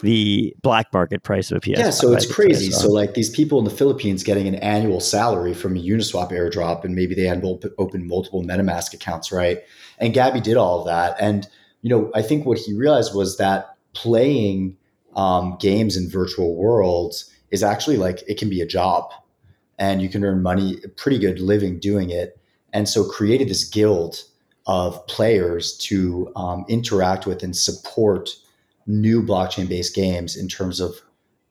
the 0.01 0.55
black 0.61 0.91
market 0.91 1.23
price 1.23 1.51
of 1.51 1.57
a 1.57 1.59
PS5. 1.61 1.77
Yeah, 1.77 1.89
so 1.91 2.13
it's 2.13 2.31
crazy. 2.31 2.71
So 2.71 2.89
like 2.89 3.13
these 3.13 3.29
people 3.29 3.59
in 3.59 3.65
the 3.65 3.71
Philippines 3.71 4.23
getting 4.23 4.47
an 4.47 4.55
annual 4.55 4.99
salary 4.99 5.53
from 5.53 5.75
a 5.75 5.79
Uniswap 5.79 6.31
airdrop, 6.31 6.83
and 6.83 6.95
maybe 6.95 7.13
they 7.15 7.23
had 7.25 7.43
opened 7.77 8.07
multiple 8.07 8.43
MetaMask 8.43 8.93
accounts, 8.93 9.31
right? 9.31 9.61
And 9.99 10.13
Gabby 10.13 10.41
did 10.41 10.57
all 10.57 10.79
of 10.79 10.85
that, 10.87 11.15
and 11.19 11.47
you 11.81 11.89
know 11.89 12.11
I 12.15 12.21
think 12.21 12.45
what 12.45 12.57
he 12.57 12.73
realized 12.73 13.15
was 13.15 13.37
that 13.37 13.75
playing 13.93 14.77
um, 15.15 15.57
games 15.59 15.95
in 15.95 16.09
virtual 16.09 16.55
worlds 16.55 17.31
is 17.51 17.61
actually 17.61 17.97
like 17.97 18.23
it 18.27 18.37
can 18.39 18.49
be 18.49 18.61
a 18.61 18.65
job 18.65 19.11
and 19.79 20.01
you 20.01 20.09
can 20.09 20.23
earn 20.23 20.41
money, 20.41 20.77
a 20.83 20.89
pretty 20.89 21.19
good 21.19 21.39
living 21.39 21.79
doing 21.79 22.09
it. 22.09 22.39
And 22.71 22.87
so 22.87 23.03
created 23.03 23.49
this 23.49 23.63
guild 23.63 24.23
of 24.65 25.05
players 25.07 25.77
to 25.77 26.31
um, 26.35 26.65
interact 26.67 27.25
with 27.25 27.43
and 27.43 27.55
support 27.55 28.29
new 28.87 29.21
blockchain 29.23 29.67
based 29.67 29.95
games 29.95 30.35
in 30.35 30.47
terms 30.47 30.79
of 30.79 31.01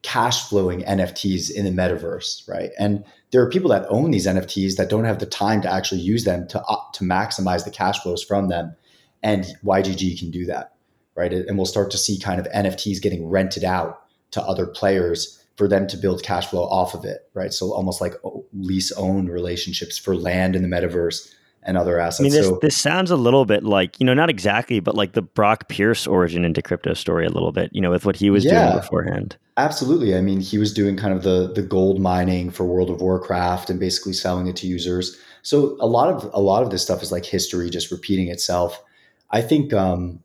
cash 0.02 0.48
flowing 0.48 0.82
NFTs 0.82 1.50
in 1.50 1.64
the 1.64 1.70
metaverse, 1.70 2.48
right? 2.48 2.70
And 2.78 3.04
there 3.30 3.40
are 3.40 3.48
people 3.48 3.70
that 3.70 3.86
own 3.88 4.10
these 4.10 4.26
NFTs 4.26 4.76
that 4.76 4.90
don't 4.90 5.04
have 5.04 5.20
the 5.20 5.26
time 5.26 5.62
to 5.62 5.72
actually 5.72 6.00
use 6.00 6.24
them 6.24 6.46
to 6.48 6.60
uh, 6.62 6.76
to 6.94 7.04
maximize 7.04 7.64
the 7.64 7.70
cash 7.70 8.00
flows 8.02 8.22
from 8.22 8.48
them, 8.48 8.74
and 9.22 9.46
YGG 9.64 10.18
can 10.18 10.30
do 10.30 10.44
that, 10.46 10.74
right? 11.14 11.32
And 11.32 11.56
we'll 11.56 11.66
start 11.66 11.90
to 11.92 11.98
see 11.98 12.18
kind 12.18 12.40
of 12.40 12.46
NFTs 12.52 13.00
getting 13.00 13.28
rented 13.28 13.64
out 13.64 14.02
to 14.32 14.42
other 14.42 14.66
players 14.66 15.41
for 15.56 15.68
them 15.68 15.86
to 15.86 15.96
build 15.96 16.22
cash 16.22 16.46
flow 16.46 16.64
off 16.64 16.94
of 16.94 17.04
it, 17.04 17.28
right? 17.34 17.52
So 17.52 17.72
almost 17.72 18.00
like 18.00 18.14
lease 18.52 18.90
own 18.92 19.28
relationships 19.28 19.98
for 19.98 20.16
land 20.16 20.56
in 20.56 20.62
the 20.62 20.68
metaverse 20.68 21.32
and 21.62 21.76
other 21.76 21.98
assets. 21.98 22.20
I 22.20 22.22
mean, 22.24 22.32
this, 22.32 22.46
so, 22.46 22.58
this 22.60 22.76
sounds 22.76 23.10
a 23.10 23.16
little 23.16 23.44
bit 23.44 23.62
like, 23.62 24.00
you 24.00 24.06
know, 24.06 24.14
not 24.14 24.30
exactly, 24.30 24.80
but 24.80 24.94
like 24.94 25.12
the 25.12 25.22
Brock 25.22 25.68
Pierce 25.68 26.06
origin 26.06 26.44
into 26.44 26.62
crypto 26.62 26.94
story 26.94 27.26
a 27.26 27.30
little 27.30 27.52
bit, 27.52 27.70
you 27.72 27.80
know, 27.80 27.90
with 27.90 28.04
what 28.04 28.16
he 28.16 28.30
was 28.30 28.44
yeah, 28.44 28.70
doing 28.70 28.80
beforehand. 28.80 29.36
Absolutely. 29.56 30.16
I 30.16 30.20
mean, 30.20 30.40
he 30.40 30.58
was 30.58 30.72
doing 30.72 30.96
kind 30.96 31.14
of 31.14 31.22
the 31.22 31.52
the 31.52 31.62
gold 31.62 32.00
mining 32.00 32.50
for 32.50 32.64
World 32.64 32.90
of 32.90 33.00
Warcraft 33.00 33.70
and 33.70 33.78
basically 33.78 34.14
selling 34.14 34.46
it 34.46 34.56
to 34.56 34.66
users. 34.66 35.16
So 35.42 35.76
a 35.80 35.86
lot 35.86 36.08
of 36.08 36.30
a 36.32 36.40
lot 36.40 36.62
of 36.62 36.70
this 36.70 36.82
stuff 36.82 37.02
is 37.02 37.12
like 37.12 37.24
history 37.24 37.70
just 37.70 37.90
repeating 37.90 38.28
itself. 38.28 38.82
I 39.30 39.42
think 39.42 39.72
um 39.72 40.20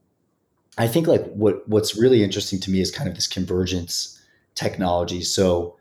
I 0.77 0.87
think 0.87 1.07
like 1.07 1.25
what 1.33 1.67
what's 1.67 1.95
really 1.95 2.23
interesting 2.23 2.59
to 2.61 2.71
me 2.71 2.81
is 2.81 2.89
kind 2.89 3.09
of 3.09 3.15
this 3.15 3.27
convergence 3.27 4.19
technology. 4.57 5.21
So 5.21 5.77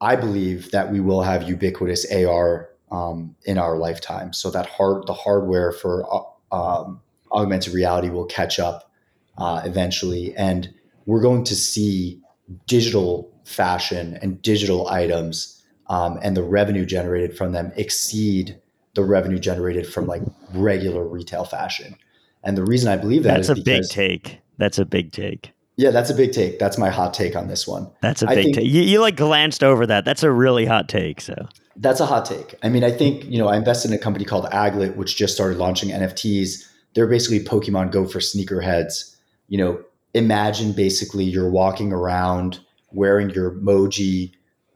I 0.00 0.16
believe 0.16 0.70
that 0.72 0.92
we 0.92 1.00
will 1.00 1.22
have 1.22 1.48
ubiquitous 1.48 2.04
AR 2.12 2.68
um, 2.90 3.34
in 3.44 3.58
our 3.58 3.78
lifetime. 3.78 4.32
So 4.32 4.50
that 4.50 4.66
hard 4.66 5.06
the 5.06 5.14
hardware 5.14 5.72
for 5.72 6.06
uh, 6.12 6.54
um, 6.54 7.00
augmented 7.32 7.72
reality 7.72 8.10
will 8.10 8.26
catch 8.26 8.58
up 8.58 8.90
uh, 9.38 9.62
eventually, 9.64 10.34
and 10.36 10.72
we're 11.06 11.22
going 11.22 11.44
to 11.44 11.54
see 11.54 12.20
digital 12.66 13.32
fashion 13.44 14.18
and 14.20 14.42
digital 14.42 14.88
items 14.88 15.62
um, 15.88 16.18
and 16.22 16.36
the 16.36 16.42
revenue 16.42 16.84
generated 16.84 17.36
from 17.36 17.52
them 17.52 17.72
exceed 17.76 18.60
the 18.94 19.04
revenue 19.04 19.38
generated 19.38 19.86
from 19.86 20.06
like 20.06 20.22
regular 20.52 21.06
retail 21.06 21.44
fashion. 21.44 21.96
And 22.42 22.56
the 22.56 22.64
reason 22.64 22.90
I 22.90 22.96
believe 22.96 23.22
that 23.22 23.36
that's 23.36 23.48
a 23.48 23.62
big 23.62 23.84
take. 23.84 24.40
That's 24.58 24.78
a 24.78 24.84
big 24.84 25.12
take. 25.12 25.52
Yeah, 25.78 25.92
that's 25.92 26.10
a 26.10 26.14
big 26.14 26.32
take. 26.32 26.58
That's 26.58 26.76
my 26.76 26.90
hot 26.90 27.14
take 27.14 27.36
on 27.36 27.46
this 27.46 27.66
one. 27.66 27.88
That's 28.02 28.20
a 28.22 28.26
big 28.26 28.44
think, 28.44 28.56
take. 28.56 28.64
You, 28.66 28.82
you 28.82 29.00
like 29.00 29.14
glanced 29.14 29.62
over 29.62 29.86
that. 29.86 30.04
That's 30.04 30.24
a 30.24 30.30
really 30.30 30.66
hot 30.66 30.88
take. 30.88 31.20
So 31.20 31.46
that's 31.76 32.00
a 32.00 32.06
hot 32.06 32.24
take. 32.24 32.56
I 32.64 32.68
mean, 32.68 32.82
I 32.82 32.90
think, 32.90 33.24
you 33.26 33.38
know, 33.38 33.46
I 33.46 33.56
invested 33.56 33.92
in 33.92 33.96
a 33.96 34.00
company 34.00 34.24
called 34.24 34.46
Aglet, 34.46 34.96
which 34.96 35.16
just 35.16 35.36
started 35.36 35.56
launching 35.56 35.90
NFTs. 35.90 36.66
They're 36.94 37.06
basically 37.06 37.44
Pokemon 37.44 37.92
Go 37.92 38.06
for 38.06 38.18
sneakerheads. 38.18 39.14
You 39.46 39.58
know, 39.58 39.80
imagine 40.14 40.72
basically 40.72 41.24
you're 41.24 41.48
walking 41.48 41.92
around 41.92 42.58
wearing 42.90 43.30
your 43.30 43.52
Mojo 43.52 44.32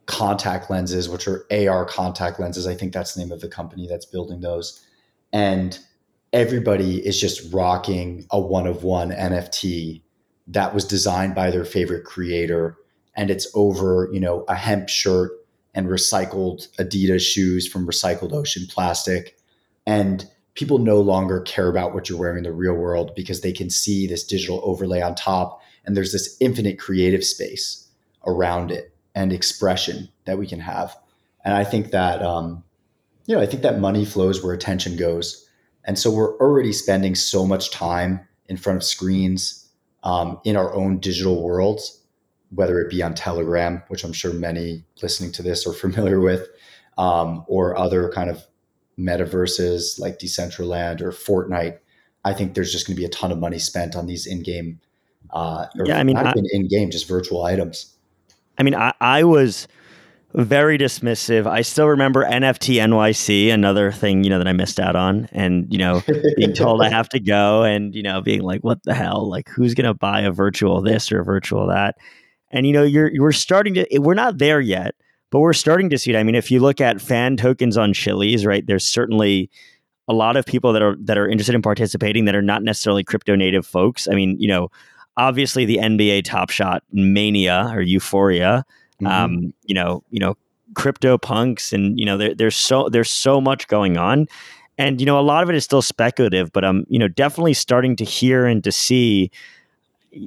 contact 0.06 0.70
lenses, 0.70 1.08
which 1.08 1.26
are 1.26 1.44
AR 1.50 1.84
contact 1.84 2.38
lenses. 2.38 2.68
I 2.68 2.76
think 2.76 2.92
that's 2.92 3.14
the 3.14 3.20
name 3.22 3.32
of 3.32 3.40
the 3.40 3.48
company 3.48 3.88
that's 3.88 4.06
building 4.06 4.40
those. 4.40 4.80
And 5.32 5.76
everybody 6.32 7.04
is 7.04 7.20
just 7.20 7.52
rocking 7.52 8.24
a 8.30 8.40
one 8.40 8.68
of 8.68 8.84
one 8.84 9.10
NFT 9.10 10.01
that 10.46 10.74
was 10.74 10.84
designed 10.84 11.34
by 11.34 11.50
their 11.50 11.64
favorite 11.64 12.04
creator. 12.04 12.76
And 13.14 13.30
it's 13.30 13.46
over, 13.54 14.08
you 14.12 14.20
know, 14.20 14.44
a 14.48 14.54
hemp 14.54 14.88
shirt 14.88 15.32
and 15.74 15.86
recycled 15.86 16.68
Adidas 16.76 17.20
shoes 17.20 17.66
from 17.66 17.86
recycled 17.86 18.32
ocean 18.32 18.66
plastic. 18.68 19.36
And 19.86 20.28
people 20.54 20.78
no 20.78 21.00
longer 21.00 21.40
care 21.40 21.68
about 21.68 21.94
what 21.94 22.08
you're 22.08 22.18
wearing 22.18 22.38
in 22.38 22.44
the 22.44 22.52
real 22.52 22.74
world 22.74 23.12
because 23.14 23.40
they 23.40 23.52
can 23.52 23.70
see 23.70 24.06
this 24.06 24.24
digital 24.24 24.60
overlay 24.64 25.00
on 25.00 25.14
top. 25.14 25.62
And 25.84 25.96
there's 25.96 26.12
this 26.12 26.36
infinite 26.40 26.78
creative 26.78 27.24
space 27.24 27.88
around 28.26 28.70
it 28.70 28.94
and 29.14 29.32
expression 29.32 30.08
that 30.24 30.38
we 30.38 30.46
can 30.46 30.60
have. 30.60 30.96
And 31.44 31.54
I 31.54 31.64
think 31.64 31.90
that, 31.90 32.22
um, 32.22 32.62
you 33.26 33.34
know, 33.34 33.42
I 33.42 33.46
think 33.46 33.62
that 33.62 33.80
money 33.80 34.04
flows 34.04 34.42
where 34.42 34.54
attention 34.54 34.96
goes. 34.96 35.48
And 35.84 35.98
so 35.98 36.10
we're 36.10 36.36
already 36.38 36.72
spending 36.72 37.14
so 37.14 37.44
much 37.46 37.70
time 37.70 38.20
in 38.48 38.56
front 38.56 38.76
of 38.76 38.84
screens 38.84 39.61
um, 40.02 40.40
in 40.44 40.56
our 40.56 40.74
own 40.74 40.98
digital 40.98 41.42
worlds 41.42 42.02
whether 42.54 42.78
it 42.80 42.90
be 42.90 43.02
on 43.02 43.14
Telegram, 43.14 43.82
which 43.88 44.04
I'm 44.04 44.12
sure 44.12 44.32
many 44.32 44.84
listening 45.02 45.32
to 45.32 45.42
this 45.42 45.66
are 45.66 45.72
familiar 45.72 46.20
with, 46.20 46.48
um, 46.98 47.44
or 47.48 47.76
other 47.76 48.10
kind 48.10 48.30
of 48.30 48.44
metaverses 48.98 49.98
like 49.98 50.18
Decentraland 50.18 51.00
or 51.00 51.10
Fortnite. 51.10 51.78
I 52.24 52.34
think 52.34 52.54
there's 52.54 52.70
just 52.70 52.86
going 52.86 52.94
to 52.94 53.00
be 53.00 53.06
a 53.06 53.10
ton 53.10 53.32
of 53.32 53.38
money 53.38 53.58
spent 53.58 53.96
on 53.96 54.06
these 54.06 54.26
in-game, 54.26 54.80
uh, 55.30 55.66
yeah, 55.84 55.98
I 55.98 56.04
mean, 56.04 56.14
not 56.14 56.36
even 56.36 56.46
in-game, 56.52 56.90
just 56.90 57.08
virtual 57.08 57.42
items. 57.44 57.96
I 58.58 58.62
mean, 58.62 58.74
I, 58.74 58.92
I 59.00 59.24
was 59.24 59.66
very 60.34 60.78
dismissive. 60.78 61.46
I 61.46 61.62
still 61.62 61.88
remember 61.88 62.24
NFT 62.24 62.76
NYC, 62.76 63.52
another 63.52 63.92
thing, 63.92 64.24
you 64.24 64.30
know, 64.30 64.38
that 64.38 64.48
I 64.48 64.52
missed 64.52 64.80
out 64.80 64.96
on. 64.96 65.28
And, 65.32 65.66
you 65.70 65.78
know, 65.78 66.02
being 66.36 66.54
told 66.54 66.82
I 66.82 66.88
have 66.88 67.08
to 67.10 67.20
go 67.20 67.64
and, 67.64 67.94
you 67.94 68.02
know, 68.02 68.20
being 68.22 68.42
like, 68.42 68.62
what 68.62 68.82
the 68.84 68.94
hell? 68.94 69.28
Like, 69.28 69.48
who's 69.48 69.74
going 69.74 69.86
to 69.86 69.94
buy 69.94 70.20
a 70.22 70.30
virtual 70.30 70.80
this 70.80 71.12
or 71.12 71.20
a 71.20 71.24
virtual 71.24 71.66
that? 71.68 71.96
And 72.52 72.66
you 72.66 72.72
know, 72.72 72.82
you're 72.82 73.10
we're 73.18 73.32
starting 73.32 73.74
to 73.74 73.86
we're 73.98 74.14
not 74.14 74.38
there 74.38 74.60
yet, 74.60 74.94
but 75.30 75.40
we're 75.40 75.54
starting 75.54 75.88
to 75.90 75.98
see 75.98 76.12
it. 76.12 76.16
I 76.16 76.22
mean, 76.22 76.34
if 76.34 76.50
you 76.50 76.60
look 76.60 76.80
at 76.80 77.00
fan 77.00 77.36
tokens 77.36 77.76
on 77.76 77.94
Chiliz, 77.94 78.46
right? 78.46 78.64
There's 78.66 78.84
certainly 78.84 79.50
a 80.06 80.12
lot 80.12 80.36
of 80.36 80.44
people 80.44 80.72
that 80.74 80.82
are 80.82 80.96
that 81.00 81.16
are 81.16 81.26
interested 81.26 81.54
in 81.54 81.62
participating 81.62 82.26
that 82.26 82.34
are 82.34 82.42
not 82.42 82.62
necessarily 82.62 83.02
crypto 83.02 83.34
native 83.34 83.66
folks. 83.66 84.06
I 84.06 84.14
mean, 84.14 84.36
you 84.38 84.48
know, 84.48 84.68
obviously 85.16 85.64
the 85.64 85.78
NBA 85.78 86.24
Top 86.24 86.50
Shot 86.50 86.82
mania 86.92 87.70
or 87.72 87.80
euphoria. 87.80 88.64
Mm-hmm. 89.02 89.06
Um, 89.06 89.54
you 89.64 89.74
know, 89.74 90.02
you 90.10 90.20
know, 90.20 90.36
crypto 90.74 91.18
punks, 91.18 91.72
and 91.72 91.98
you 91.98 92.06
know, 92.06 92.16
there, 92.16 92.34
there's 92.34 92.56
so 92.56 92.88
there's 92.88 93.10
so 93.10 93.40
much 93.40 93.68
going 93.68 93.96
on, 93.96 94.26
and 94.78 95.00
you 95.00 95.06
know, 95.06 95.18
a 95.18 95.22
lot 95.22 95.42
of 95.42 95.50
it 95.50 95.56
is 95.56 95.64
still 95.64 95.82
speculative. 95.82 96.52
But 96.52 96.64
I'm, 96.64 96.86
you 96.88 96.98
know, 96.98 97.08
definitely 97.08 97.54
starting 97.54 97.96
to 97.96 98.04
hear 98.04 98.46
and 98.46 98.62
to 98.64 98.72
see 98.72 99.30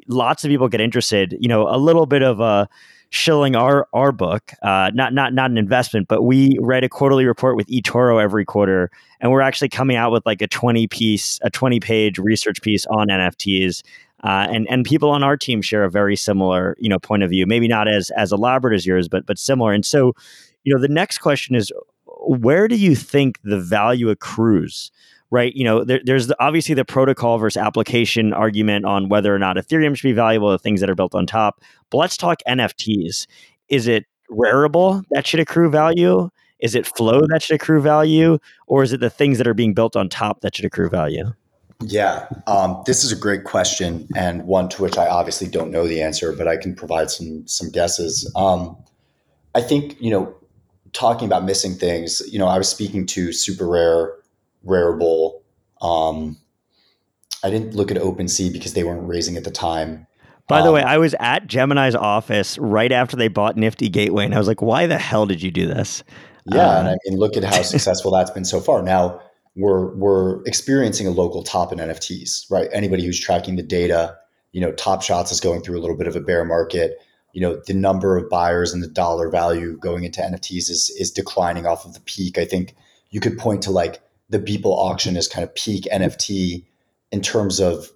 lots 0.08 0.44
of 0.44 0.50
people 0.50 0.68
get 0.68 0.82
interested. 0.82 1.36
You 1.40 1.48
know, 1.48 1.68
a 1.68 1.78
little 1.78 2.06
bit 2.06 2.24
of 2.24 2.40
a 2.40 2.68
shilling 3.10 3.56
our 3.56 3.88
our 3.94 4.12
book, 4.12 4.52
uh, 4.62 4.92
not 4.94 5.14
not 5.14 5.34
not 5.34 5.50
an 5.50 5.58
investment, 5.58 6.08
but 6.08 6.24
we 6.24 6.58
write 6.60 6.84
a 6.84 6.90
quarterly 6.90 7.26
report 7.26 7.56
with 7.56 7.68
eToro 7.68 8.22
every 8.22 8.46
quarter, 8.46 8.92
and 9.20 9.32
we're 9.32 9.42
actually 9.42 9.70
coming 9.70 9.96
out 9.96 10.12
with 10.12 10.26
like 10.26 10.42
a 10.42 10.48
twenty 10.48 10.88
piece, 10.88 11.40
a 11.44 11.50
twenty 11.50 11.80
page 11.80 12.20
research 12.20 12.62
piece 12.62 12.86
on 12.88 13.08
NFTs. 13.08 13.84
Uh, 14.26 14.48
and 14.50 14.68
and 14.70 14.86
people 14.86 15.12
on 15.12 15.24
our 15.24 15.38
team 15.38 15.62
share 15.62 15.84
a 15.84 15.90
very 15.90 16.16
similar 16.16 16.76
you 16.80 16.90
know 16.90 17.00
point 17.00 17.24
of 17.24 17.30
view, 17.30 17.46
maybe 17.46 17.68
not 17.68 17.88
as 17.88 18.10
as 18.12 18.32
elaborate 18.32 18.74
as 18.74 18.86
yours, 18.86 19.08
but 19.08 19.26
but 19.26 19.38
similar. 19.38 19.72
And 19.72 19.86
so, 19.86 20.14
you 20.64 20.74
know, 20.74 20.82
the 20.82 20.88
next 20.88 21.20
question 21.20 21.56
is, 21.56 21.72
where 22.06 22.68
do 22.68 22.76
you 22.76 22.96
think 22.96 23.40
the 23.44 23.60
value 23.60 24.10
accrues? 24.10 24.92
right? 25.32 25.54
You 25.56 25.64
know, 25.64 25.84
there, 25.84 26.00
there's 26.04 26.28
the, 26.28 26.36
obviously 26.40 26.76
the 26.76 26.86
protocol 26.86 27.38
versus 27.38 27.62
application 27.62 28.32
argument 28.32 28.86
on 28.86 29.10
whether 29.10 29.34
or 29.34 29.40
not 29.40 29.58
Ethereum 29.58 29.96
should 29.96 30.08
be 30.08 30.14
valuable, 30.14 30.52
the 30.52 30.60
things 30.60 30.80
that 30.82 30.90
are 30.90 30.96
built 30.96 31.16
on 31.16 31.26
top. 31.26 31.62
But 31.90 31.98
let's 31.98 32.16
talk 32.16 32.40
NFTs. 32.48 33.28
Is 33.68 33.88
it 33.88 34.06
Rarible 34.32 35.04
that 35.12 35.28
should 35.28 35.40
accrue 35.40 35.70
value? 35.70 36.30
Is 36.60 36.76
it 36.76 36.86
Flow 36.86 37.22
that 37.30 37.44
should 37.44 37.56
accrue 37.56 37.82
value? 37.82 38.38
Or 38.68 38.84
is 38.84 38.94
it 38.94 39.00
the 39.00 39.10
things 39.10 39.38
that 39.38 39.48
are 39.48 39.54
being 39.54 39.74
built 39.74 39.96
on 39.96 40.10
top 40.10 40.42
that 40.42 40.56
should 40.56 40.66
accrue 40.66 40.90
value? 40.90 41.34
Yeah, 41.82 42.28
um, 42.48 42.82
this 42.86 43.04
is 43.04 43.12
a 43.12 43.16
great 43.16 43.44
question 43.44 44.08
and 44.16 44.46
one 44.46 44.70
to 44.70 44.82
which 44.82 44.98
I 44.98 45.08
obviously 45.08 45.48
don't 45.48 45.72
know 45.72 45.88
the 45.88 46.02
answer, 46.02 46.32
but 46.32 46.48
I 46.48 46.58
can 46.58 46.74
provide 46.74 47.12
some 47.12 47.46
some 47.48 47.70
guesses. 47.70 48.32
Um, 48.36 48.78
I 49.54 49.62
think 49.62 50.00
you 50.00 50.10
know, 50.10 50.36
talking 50.94 51.28
about 51.28 51.44
missing 51.44 51.74
things. 51.74 52.22
You 52.32 52.40
know, 52.40 52.48
I 52.48 52.58
was 52.58 52.70
speaking 52.70 53.06
to 53.08 53.30
SuperRare 53.30 54.14
Rarible. 54.66 55.42
Um, 55.82 56.38
I 57.44 57.50
didn't 57.50 57.76
look 57.76 57.92
at 57.92 57.98
OpenSea 57.98 58.52
because 58.52 58.74
they 58.74 58.84
weren't 58.84 59.08
raising 59.08 59.36
at 59.36 59.44
the 59.44 59.52
time. 59.52 60.08
By 60.48 60.62
the 60.62 60.70
um, 60.70 60.76
way, 60.76 60.82
I 60.82 60.98
was 60.98 61.14
at 61.20 61.48
Gemini's 61.48 61.96
office 61.96 62.58
right 62.58 62.92
after 62.92 63.18
they 63.18 63.28
bought 63.28 63.58
Nifty 63.58 63.90
Gateway, 63.90 64.26
and 64.26 64.34
I 64.34 64.38
was 64.38 64.48
like, 64.48 64.62
"Why 64.62 64.88
the 64.88 64.98
hell 64.98 65.26
did 65.26 65.42
you 65.42 65.52
do 65.52 65.68
this?" 65.68 66.04
Yeah, 66.46 66.70
um, 66.70 66.86
and 66.86 66.88
I 66.90 66.98
mean, 67.06 67.20
look 67.20 67.36
at 67.36 67.44
how 67.44 67.62
successful 67.64 68.12
that's 68.12 68.32
been 68.32 68.46
so 68.46 68.62
far. 68.62 68.82
Now 68.82 69.22
we're 69.56 69.94
we're 69.96 70.44
experiencing 70.44 71.08
a 71.08 71.12
local 71.12 71.44
top 71.44 71.72
in 71.72 71.80
NFTs, 71.80 72.52
right? 72.52 72.70
Anybody 72.74 73.06
who's 73.06 73.20
tracking 73.20 73.56
the 73.56 73.64
data, 73.64 74.18
you 74.52 74.62
know, 74.62 74.72
Top 74.74 75.02
Shots 75.02 75.32
is 75.32 75.40
going 75.40 75.62
through 75.62 75.80
a 75.80 75.82
little 75.82 75.98
bit 75.98 76.08
of 76.08 76.16
a 76.16 76.22
bear 76.22 76.44
market. 76.44 76.98
You 77.34 77.42
know, 77.42 77.62
the 77.66 77.74
number 77.74 78.18
of 78.18 78.30
buyers 78.30 78.74
and 78.74 78.84
the 78.84 78.88
dollar 78.88 79.30
value 79.30 79.78
going 79.78 80.04
into 80.04 80.22
NFTs 80.22 80.70
is 80.70 80.94
is 81.00 81.12
declining 81.12 81.66
off 81.66 81.86
of 81.86 81.94
the 81.94 82.02
peak. 82.02 82.38
I 82.38 82.46
think 82.46 82.76
you 83.12 83.20
could 83.20 83.38
point 83.38 83.62
to 83.64 83.72
like 83.72 84.02
the 84.30 84.40
Beeple 84.40 84.76
auction 84.78 85.16
is 85.16 85.28
kind 85.28 85.44
of 85.44 85.54
peak 85.56 85.86
NFT 85.92 86.66
in 87.12 87.22
terms 87.22 87.60
of 87.60 87.92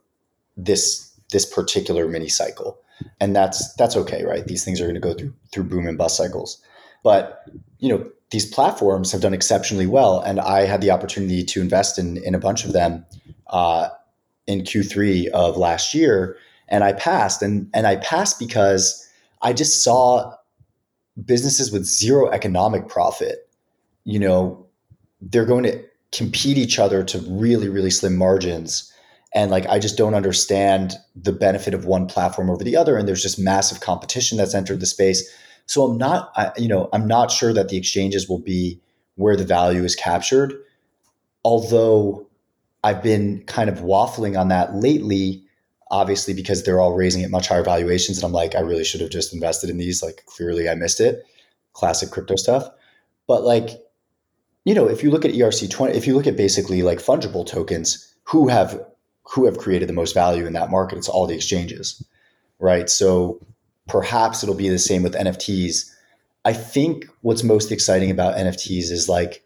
this 0.55 1.10
this 1.32 1.45
particular 1.45 2.07
mini 2.07 2.30
cycle, 2.30 2.80
and 3.20 3.36
that's 3.36 3.74
that's 3.76 3.97
okay, 3.97 4.24
right? 4.24 4.45
These 4.45 4.64
things 4.64 4.80
are 4.80 4.86
going 4.86 4.95
to 4.95 5.01
go 5.01 5.14
through 5.14 5.34
through 5.51 5.66
boom 5.66 5.88
and 5.88 5.97
bust 5.97 6.16
cycles, 6.16 6.62
but 7.03 7.43
you 7.80 7.89
know 7.89 8.10
these 8.32 8.45
platforms 8.45 9.11
have 9.11 9.21
done 9.21 9.34
exceptionally 9.34 9.88
well, 9.88 10.21
and 10.21 10.39
I 10.39 10.65
had 10.65 10.82
the 10.82 10.91
opportunity 10.91 11.43
to 11.43 11.61
invest 11.61 11.97
in 11.97 12.17
in 12.23 12.36
a 12.36 12.39
bunch 12.39 12.65
of 12.65 12.73
them 12.73 13.05
uh, 13.47 13.89
in 14.47 14.61
Q3 14.61 15.27
of 15.27 15.57
last 15.57 15.93
year, 15.93 16.38
and 16.67 16.84
I 16.84 16.93
passed, 16.93 17.41
and 17.41 17.69
and 17.73 17.88
I 17.88 17.95
passed 17.97 18.39
because 18.39 19.07
I 19.41 19.53
just 19.53 19.84
saw 19.84 20.36
businesses 21.25 21.71
with 21.71 21.86
zero 21.86 22.30
economic 22.30 22.88
profit, 22.88 23.49
you 24.03 24.19
know, 24.19 24.65
they're 25.21 25.45
going 25.45 25.63
to 25.63 25.84
compete 26.11 26.57
each 26.57 26.80
other 26.80 27.03
to 27.03 27.19
really, 27.30 27.69
really 27.69 27.91
slim 27.91 28.15
margins. 28.15 28.91
And 29.34 29.51
like, 29.51 29.67
I 29.67 29.80
just 29.80 29.97
don't 29.97 30.15
understand 30.15 30.95
the 31.15 31.32
benefit 31.32 31.73
of 31.73 31.86
one 31.86 32.07
platform 32.07 32.49
over 32.49 32.63
the 32.63 32.75
other. 32.75 32.97
And 32.97 33.07
there's 33.07 33.21
just 33.21 33.39
massive 33.39 33.82
competition 33.82 34.38
that's 34.38 34.55
entered 34.55 34.80
the 34.80 34.86
space. 34.86 35.30
So 35.70 35.84
I'm 35.84 35.99
not, 35.99 36.32
I, 36.36 36.51
you 36.57 36.67
know, 36.67 36.89
I'm 36.93 37.05
not 37.05 37.30
sure 37.30 37.53
that 37.53 37.70
the 37.70 37.78
exchanges 37.78 38.28
will 38.28 38.39
be 38.39 38.82
where 39.17 39.36
the 39.36 39.45
value 39.45 39.84
is 39.84 39.95
captured. 39.95 40.51
Although 41.45 42.28
I've 42.84 43.03
been 43.03 43.43
kind 43.43 43.70
of 43.70 43.82
waffling 43.82 44.38
on 44.38 44.47
that 44.47 44.74
lately, 44.74 45.43
obviously 45.91 46.34
because 46.34 46.63
they're 46.63 46.80
all 46.80 46.95
raising 46.95 47.24
at 47.24 47.30
much 47.30 47.47
higher 47.47 47.61
valuations. 47.61 48.17
And 48.17 48.26
I'm 48.26 48.32
like, 48.32 48.55
I 48.55 48.61
really 48.61 48.84
should 48.84 49.01
have 49.01 49.11
just 49.11 49.32
invested 49.32 49.70
in 49.70 49.78
these. 49.78 50.01
Like, 50.01 50.24
clearly 50.26 50.67
I 50.67 50.74
missed 50.74 50.99
it. 50.99 51.24
Classic 51.74 52.09
crypto 52.09 52.36
stuff. 52.36 52.67
But 53.28 53.43
like, 53.43 53.70
you 54.65 54.74
know, 54.74 54.89
if 54.89 55.03
you 55.03 55.11
look 55.11 55.24
at 55.24 55.34
ERC20, 55.34 55.93
if 55.93 56.07
you 56.07 56.15
look 56.15 56.26
at 56.26 56.36
basically 56.36 56.82
like 56.82 56.97
fungible 56.97 57.45
tokens, 57.45 58.11
who 58.24 58.47
have 58.47 58.84
who 59.22 59.45
have 59.45 59.59
created 59.59 59.88
the 59.88 59.93
most 59.93 60.15
value 60.15 60.47
in 60.47 60.53
that 60.53 60.72
market? 60.72 60.97
It's 60.97 61.09
all 61.09 61.28
the 61.28 61.36
exchanges, 61.36 62.03
right? 62.57 62.89
So 62.89 63.39
perhaps 63.90 64.44
it'll 64.44 64.56
be 64.56 64.70
the 64.70 64.80
same 64.80 65.04
with 65.04 65.14
NFTs. 65.14 65.92
I 66.46 66.54
think 66.54 67.08
what's 67.22 67.44
most 67.44 67.72
exciting 67.72 68.12
about 68.12 68.38
NFTs 68.38 68.92
is 68.92 69.10
like 69.10 69.44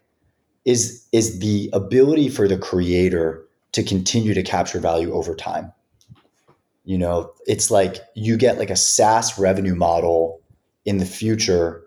is 0.65 1.07
is 1.11 1.39
the 1.39 1.69
ability 1.73 2.29
for 2.29 2.47
the 2.47 2.57
creator 2.57 3.43
to 3.71 3.83
continue 3.83 4.33
to 4.33 4.43
capture 4.43 4.79
value 4.79 5.13
over 5.13 5.35
time. 5.35 5.71
You 6.85 6.97
know, 6.97 7.31
it's 7.47 7.71
like 7.71 7.97
you 8.13 8.37
get 8.37 8.59
like 8.59 8.69
a 8.69 8.75
SaaS 8.75 9.39
revenue 9.39 9.75
model 9.75 10.41
in 10.85 10.97
the 10.97 11.05
future 11.05 11.83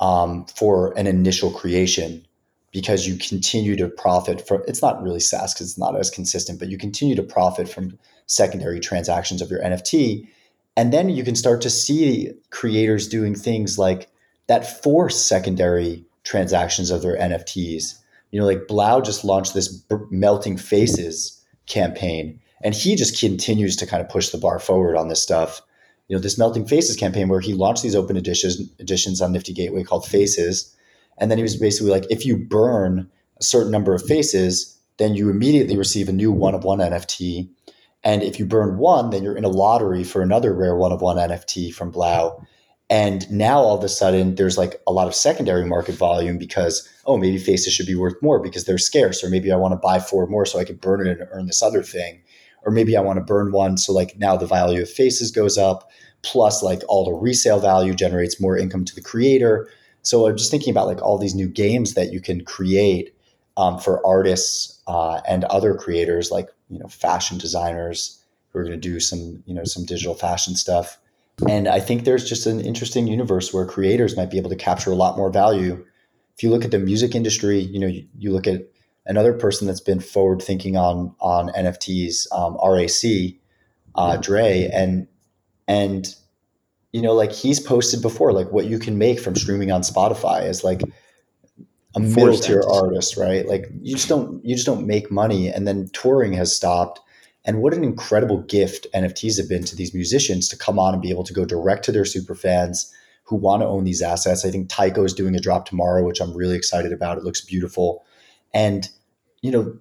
um, 0.00 0.44
for 0.46 0.96
an 0.98 1.06
initial 1.06 1.50
creation 1.50 2.26
because 2.72 3.06
you 3.06 3.16
continue 3.16 3.76
to 3.76 3.88
profit 3.88 4.46
from 4.46 4.62
it's 4.66 4.82
not 4.82 5.02
really 5.02 5.20
SaaS 5.20 5.54
because 5.54 5.70
it's 5.70 5.78
not 5.78 5.96
as 5.96 6.10
consistent, 6.10 6.58
but 6.58 6.68
you 6.68 6.78
continue 6.78 7.14
to 7.14 7.22
profit 7.22 7.68
from 7.68 7.98
secondary 8.26 8.80
transactions 8.80 9.42
of 9.42 9.50
your 9.50 9.60
NFT. 9.60 10.28
And 10.76 10.92
then 10.92 11.10
you 11.10 11.24
can 11.24 11.34
start 11.34 11.60
to 11.62 11.70
see 11.70 12.32
creators 12.50 13.08
doing 13.08 13.34
things 13.34 13.78
like 13.78 14.08
that 14.46 14.82
force 14.82 15.20
secondary 15.20 16.04
transactions 16.24 16.90
of 16.90 17.02
their 17.02 17.16
NFTs. 17.16 17.98
You 18.30 18.40
know, 18.40 18.46
like 18.46 18.66
3LAU 18.68 19.04
just 19.04 19.24
launched 19.24 19.54
this 19.54 19.84
melting 20.10 20.56
faces 20.56 21.44
campaign, 21.66 22.40
and 22.62 22.74
he 22.74 22.94
just 22.94 23.18
continues 23.18 23.76
to 23.76 23.86
kind 23.86 24.02
of 24.02 24.08
push 24.08 24.28
the 24.30 24.38
bar 24.38 24.58
forward 24.58 24.96
on 24.96 25.08
this 25.08 25.22
stuff. 25.22 25.60
You 26.08 26.16
know, 26.16 26.20
this 26.20 26.38
melting 26.38 26.66
faces 26.66 26.96
campaign 26.96 27.28
where 27.28 27.40
he 27.40 27.54
launched 27.54 27.82
these 27.82 27.96
open 27.96 28.16
editions 28.16 28.60
editions 28.78 29.20
on 29.20 29.32
Nifty 29.32 29.52
Gateway 29.52 29.82
called 29.82 30.06
Faces, 30.06 30.74
and 31.18 31.30
then 31.30 31.38
he 31.38 31.42
was 31.42 31.56
basically 31.56 31.90
like, 31.90 32.06
if 32.10 32.24
you 32.24 32.36
burn 32.36 33.10
a 33.38 33.44
certain 33.44 33.72
number 33.72 33.94
of 33.94 34.04
faces, 34.04 34.78
then 34.98 35.14
you 35.14 35.30
immediately 35.30 35.76
receive 35.76 36.08
a 36.08 36.12
new 36.12 36.30
one 36.30 36.54
of 36.54 36.64
one 36.64 36.78
NFT. 36.78 37.48
And 38.02 38.22
if 38.22 38.38
you 38.38 38.46
burn 38.46 38.78
one, 38.78 39.10
then 39.10 39.22
you're 39.22 39.36
in 39.36 39.44
a 39.44 39.48
lottery 39.48 40.04
for 40.04 40.22
another 40.22 40.54
rare 40.54 40.76
one 40.76 40.92
of 40.92 41.02
one 41.02 41.16
NFT 41.16 41.72
from 41.74 41.92
3LAU. 41.92 42.44
And 42.88 43.30
now 43.30 43.58
all 43.58 43.78
of 43.78 43.84
a 43.84 43.88
sudden, 43.88 44.34
there's 44.34 44.58
like 44.58 44.80
a 44.86 44.92
lot 44.92 45.06
of 45.06 45.14
secondary 45.14 45.64
market 45.64 45.94
volume 45.94 46.38
because, 46.38 46.88
oh, 47.06 47.16
maybe 47.18 47.38
faces 47.38 47.72
should 47.72 47.86
be 47.86 47.94
worth 47.94 48.20
more 48.20 48.40
because 48.40 48.64
they're 48.64 48.78
scarce. 48.78 49.22
Or 49.22 49.30
maybe 49.30 49.52
I 49.52 49.56
want 49.56 49.72
to 49.72 49.76
buy 49.76 50.00
four 50.00 50.26
more 50.26 50.46
so 50.46 50.58
I 50.58 50.64
can 50.64 50.76
burn 50.76 51.06
it 51.06 51.20
and 51.20 51.28
earn 51.30 51.46
this 51.46 51.62
other 51.62 51.82
thing. 51.82 52.22
Or 52.62 52.72
maybe 52.72 52.96
I 52.96 53.00
want 53.00 53.18
to 53.18 53.24
burn 53.24 53.52
one. 53.52 53.76
So, 53.76 53.92
like, 53.92 54.18
now 54.18 54.36
the 54.36 54.46
value 54.46 54.82
of 54.82 54.90
faces 54.90 55.30
goes 55.30 55.56
up. 55.56 55.90
Plus, 56.22 56.62
like, 56.62 56.82
all 56.88 57.04
the 57.04 57.12
resale 57.12 57.60
value 57.60 57.94
generates 57.94 58.40
more 58.40 58.58
income 58.58 58.84
to 58.86 58.94
the 58.94 59.00
creator. 59.00 59.68
So 60.02 60.26
I'm 60.26 60.36
just 60.36 60.50
thinking 60.50 60.70
about 60.70 60.86
like 60.86 61.02
all 61.02 61.18
these 61.18 61.34
new 61.34 61.48
games 61.48 61.94
that 61.94 62.12
you 62.12 62.20
can 62.20 62.44
create 62.44 63.14
um, 63.60 63.78
for 63.78 64.04
artists 64.06 64.80
uh, 64.86 65.20
and 65.28 65.44
other 65.44 65.74
creators, 65.74 66.30
like 66.30 66.48
you 66.70 66.78
know 66.78 66.88
fashion 66.88 67.36
designers 67.36 68.18
who 68.48 68.58
are 68.58 68.64
going 68.64 68.80
to 68.80 68.88
do 68.88 68.98
some 68.98 69.42
you 69.44 69.54
know 69.54 69.64
some 69.64 69.84
digital 69.84 70.14
fashion 70.14 70.56
stuff. 70.56 70.98
And 71.46 71.68
I 71.68 71.78
think 71.78 72.04
there's 72.04 72.28
just 72.28 72.46
an 72.46 72.60
interesting 72.60 73.06
universe 73.06 73.52
where 73.52 73.66
creators 73.66 74.16
might 74.16 74.30
be 74.30 74.38
able 74.38 74.50
to 74.50 74.56
capture 74.56 74.90
a 74.90 74.94
lot 74.94 75.16
more 75.16 75.30
value. 75.30 75.84
If 76.36 76.42
you 76.42 76.50
look 76.50 76.64
at 76.64 76.70
the 76.70 76.78
music 76.78 77.14
industry, 77.14 77.58
you 77.58 77.78
know 77.78 77.86
you, 77.86 78.06
you 78.18 78.32
look 78.32 78.46
at 78.46 78.62
another 79.04 79.34
person 79.34 79.66
that's 79.66 79.80
been 79.80 80.00
forward 80.00 80.40
thinking 80.40 80.78
on 80.78 81.14
on 81.20 81.50
NFTs, 81.50 82.32
um, 82.32 82.56
RAC, 82.64 83.34
uh, 83.94 84.16
Dre, 84.16 84.70
and 84.72 85.06
and 85.68 86.14
you 86.92 87.02
know, 87.02 87.12
like 87.12 87.32
he's 87.32 87.60
posted 87.60 88.00
before, 88.00 88.32
like 88.32 88.50
what 88.52 88.64
you 88.64 88.78
can 88.78 88.96
make 88.96 89.20
from 89.20 89.36
streaming 89.36 89.70
on 89.70 89.82
Spotify 89.82 90.48
is 90.48 90.64
like 90.64 90.80
a 91.94 92.00
middle 92.00 92.38
tier 92.38 92.62
artist, 92.68 93.16
right? 93.16 93.46
Like 93.46 93.68
you 93.80 93.96
just 93.96 94.08
don't 94.08 94.44
you 94.44 94.54
just 94.54 94.66
don't 94.66 94.86
make 94.86 95.10
money, 95.10 95.48
and 95.48 95.66
then 95.66 95.88
touring 95.92 96.32
has 96.34 96.54
stopped. 96.54 97.00
And 97.44 97.62
what 97.62 97.72
an 97.72 97.84
incredible 97.84 98.42
gift 98.42 98.86
NFTs 98.94 99.38
have 99.38 99.48
been 99.48 99.64
to 99.64 99.74
these 99.74 99.94
musicians 99.94 100.46
to 100.48 100.58
come 100.58 100.78
on 100.78 100.92
and 100.92 101.02
be 101.02 101.10
able 101.10 101.24
to 101.24 101.32
go 101.32 101.44
direct 101.44 101.84
to 101.86 101.92
their 101.92 102.04
super 102.04 102.34
fans 102.34 102.92
who 103.24 103.36
want 103.36 103.62
to 103.62 103.66
own 103.66 103.84
these 103.84 104.02
assets. 104.02 104.44
I 104.44 104.50
think 104.50 104.68
Tycho 104.68 105.04
is 105.04 105.14
doing 105.14 105.34
a 105.34 105.40
drop 105.40 105.66
tomorrow, 105.66 106.04
which 106.04 106.20
I'm 106.20 106.36
really 106.36 106.56
excited 106.56 106.92
about. 106.92 107.16
It 107.16 107.24
looks 107.24 107.40
beautiful, 107.40 108.04
and 108.52 108.88
you 109.42 109.50
know 109.50 109.78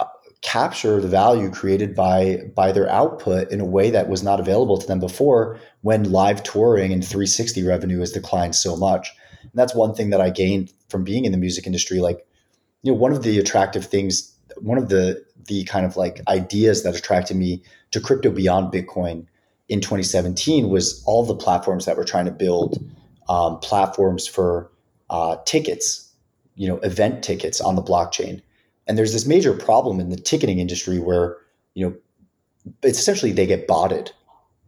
uh, 0.00 0.06
capture 0.42 1.00
the 1.00 1.08
value 1.08 1.50
created 1.50 1.94
by 1.94 2.42
by 2.54 2.72
their 2.72 2.90
output 2.90 3.50
in 3.50 3.60
a 3.60 3.64
way 3.64 3.90
that 3.90 4.08
was 4.08 4.22
not 4.22 4.40
available 4.40 4.76
to 4.76 4.86
them 4.86 5.00
before 5.00 5.58
when 5.82 6.12
live 6.12 6.42
touring 6.42 6.92
and 6.92 7.02
360 7.02 7.62
revenue 7.62 8.00
has 8.00 8.12
declined 8.12 8.54
so 8.54 8.76
much 8.76 9.10
and 9.42 9.52
that's 9.54 9.74
one 9.74 9.94
thing 9.94 10.10
that 10.10 10.20
i 10.20 10.28
gained 10.28 10.72
from 10.88 11.04
being 11.04 11.24
in 11.24 11.32
the 11.32 11.38
music 11.38 11.66
industry 11.66 12.00
like 12.00 12.26
you 12.82 12.92
know 12.92 12.98
one 12.98 13.12
of 13.12 13.22
the 13.22 13.38
attractive 13.38 13.84
things 13.84 14.34
one 14.56 14.78
of 14.78 14.88
the 14.88 15.22
the 15.46 15.64
kind 15.64 15.86
of 15.86 15.96
like 15.96 16.20
ideas 16.28 16.82
that 16.82 16.96
attracted 16.96 17.36
me 17.36 17.62
to 17.90 18.00
crypto 18.00 18.30
beyond 18.30 18.72
bitcoin 18.72 19.26
in 19.68 19.80
2017 19.80 20.68
was 20.68 21.02
all 21.06 21.24
the 21.24 21.36
platforms 21.36 21.84
that 21.86 21.96
were 21.96 22.04
trying 22.04 22.24
to 22.24 22.30
build 22.30 22.82
um, 23.28 23.58
platforms 23.58 24.26
for 24.26 24.70
uh, 25.10 25.36
tickets 25.44 26.10
you 26.56 26.68
know 26.68 26.78
event 26.78 27.22
tickets 27.22 27.60
on 27.60 27.76
the 27.76 27.82
blockchain 27.82 28.42
and 28.88 28.96
there's 28.96 29.12
this 29.12 29.26
major 29.26 29.52
problem 29.52 30.00
in 30.00 30.08
the 30.08 30.16
ticketing 30.16 30.58
industry 30.58 30.98
where, 30.98 31.36
you 31.74 31.86
know, 31.86 31.96
it's 32.82 32.98
essentially 32.98 33.32
they 33.32 33.46
get 33.46 33.66
botted, 33.66 34.10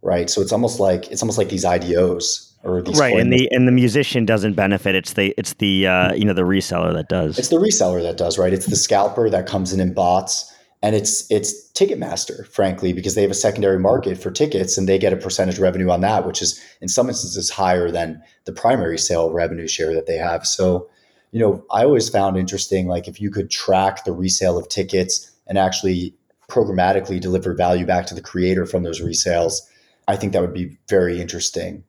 right? 0.03 0.29
So 0.29 0.41
it's 0.41 0.51
almost 0.51 0.79
like 0.79 1.11
it's 1.11 1.23
almost 1.23 1.39
like 1.39 1.49
these 1.49 1.65
IDOs 1.65 2.50
right, 2.63 3.17
and 3.17 3.31
the 3.31 3.51
and 3.51 3.67
the 3.67 3.71
musician 3.71 4.25
doesn't 4.25 4.53
benefit. 4.53 4.95
It's 4.95 5.13
the 5.13 5.33
it's 5.37 5.53
the 5.55 5.87
uh, 5.87 6.13
you 6.13 6.25
know 6.25 6.33
the 6.33 6.43
reseller 6.43 6.93
that 6.93 7.09
does. 7.09 7.37
It's 7.39 7.49
the 7.49 7.57
reseller 7.57 8.01
that 8.01 8.17
does, 8.17 8.37
right? 8.37 8.53
It's 8.53 8.67
the 8.67 8.75
scalper 8.75 9.29
that 9.29 9.47
comes 9.47 9.73
in 9.73 9.79
and 9.79 9.95
bots, 9.95 10.53
and 10.81 10.95
it's 10.95 11.29
it's 11.31 11.71
Ticketmaster, 11.73 12.47
frankly, 12.47 12.93
because 12.93 13.15
they 13.15 13.21
have 13.21 13.31
a 13.31 13.35
secondary 13.35 13.79
market 13.79 14.17
for 14.17 14.31
tickets 14.31 14.77
and 14.77 14.87
they 14.87 14.99
get 14.99 15.13
a 15.13 15.17
percentage 15.17 15.59
revenue 15.59 15.89
on 15.89 16.01
that, 16.01 16.25
which 16.25 16.41
is 16.41 16.61
in 16.81 16.87
some 16.87 17.09
instances 17.09 17.49
higher 17.49 17.89
than 17.89 18.21
the 18.45 18.51
primary 18.51 18.97
sale 18.97 19.31
revenue 19.31 19.67
share 19.67 19.93
that 19.93 20.05
they 20.05 20.17
have. 20.17 20.45
So 20.45 20.89
you 21.31 21.39
know, 21.39 21.65
I 21.71 21.83
always 21.83 22.09
found 22.09 22.37
interesting, 22.37 22.87
like 22.87 23.07
if 23.07 23.21
you 23.21 23.31
could 23.31 23.49
track 23.49 24.03
the 24.03 24.11
resale 24.11 24.57
of 24.57 24.67
tickets 24.67 25.31
and 25.47 25.57
actually 25.57 26.13
programmatically 26.49 27.19
deliver 27.19 27.53
value 27.53 27.85
back 27.85 28.05
to 28.07 28.15
the 28.15 28.21
creator 28.21 28.65
from 28.65 28.83
those 28.83 29.01
resales, 29.01 29.61
I 30.07 30.17
think 30.17 30.33
that 30.33 30.41
would 30.41 30.53
be 30.53 30.77
very 30.89 31.21
interesting. 31.21 31.85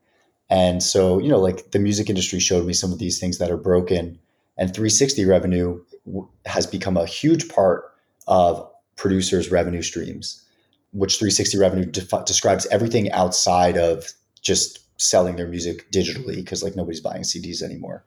And 0.52 0.82
so, 0.82 1.18
you 1.18 1.30
know, 1.30 1.38
like 1.38 1.70
the 1.70 1.78
music 1.78 2.10
industry 2.10 2.38
showed 2.38 2.66
me 2.66 2.74
some 2.74 2.92
of 2.92 2.98
these 2.98 3.18
things 3.18 3.38
that 3.38 3.50
are 3.50 3.56
broken, 3.56 4.18
and 4.58 4.68
360 4.68 5.24
revenue 5.24 5.82
has 6.44 6.66
become 6.66 6.98
a 6.98 7.06
huge 7.06 7.48
part 7.48 7.84
of 8.28 8.70
producers' 8.96 9.50
revenue 9.50 9.80
streams, 9.80 10.44
which 10.92 11.18
360 11.18 11.56
revenue 11.56 11.86
de- 11.86 12.24
describes 12.26 12.66
everything 12.66 13.10
outside 13.12 13.78
of 13.78 14.12
just 14.42 14.80
selling 15.00 15.36
their 15.36 15.48
music 15.48 15.90
digitally 15.90 16.36
because 16.36 16.62
like 16.62 16.76
nobody's 16.76 17.00
buying 17.00 17.22
CDs 17.22 17.62
anymore. 17.62 18.04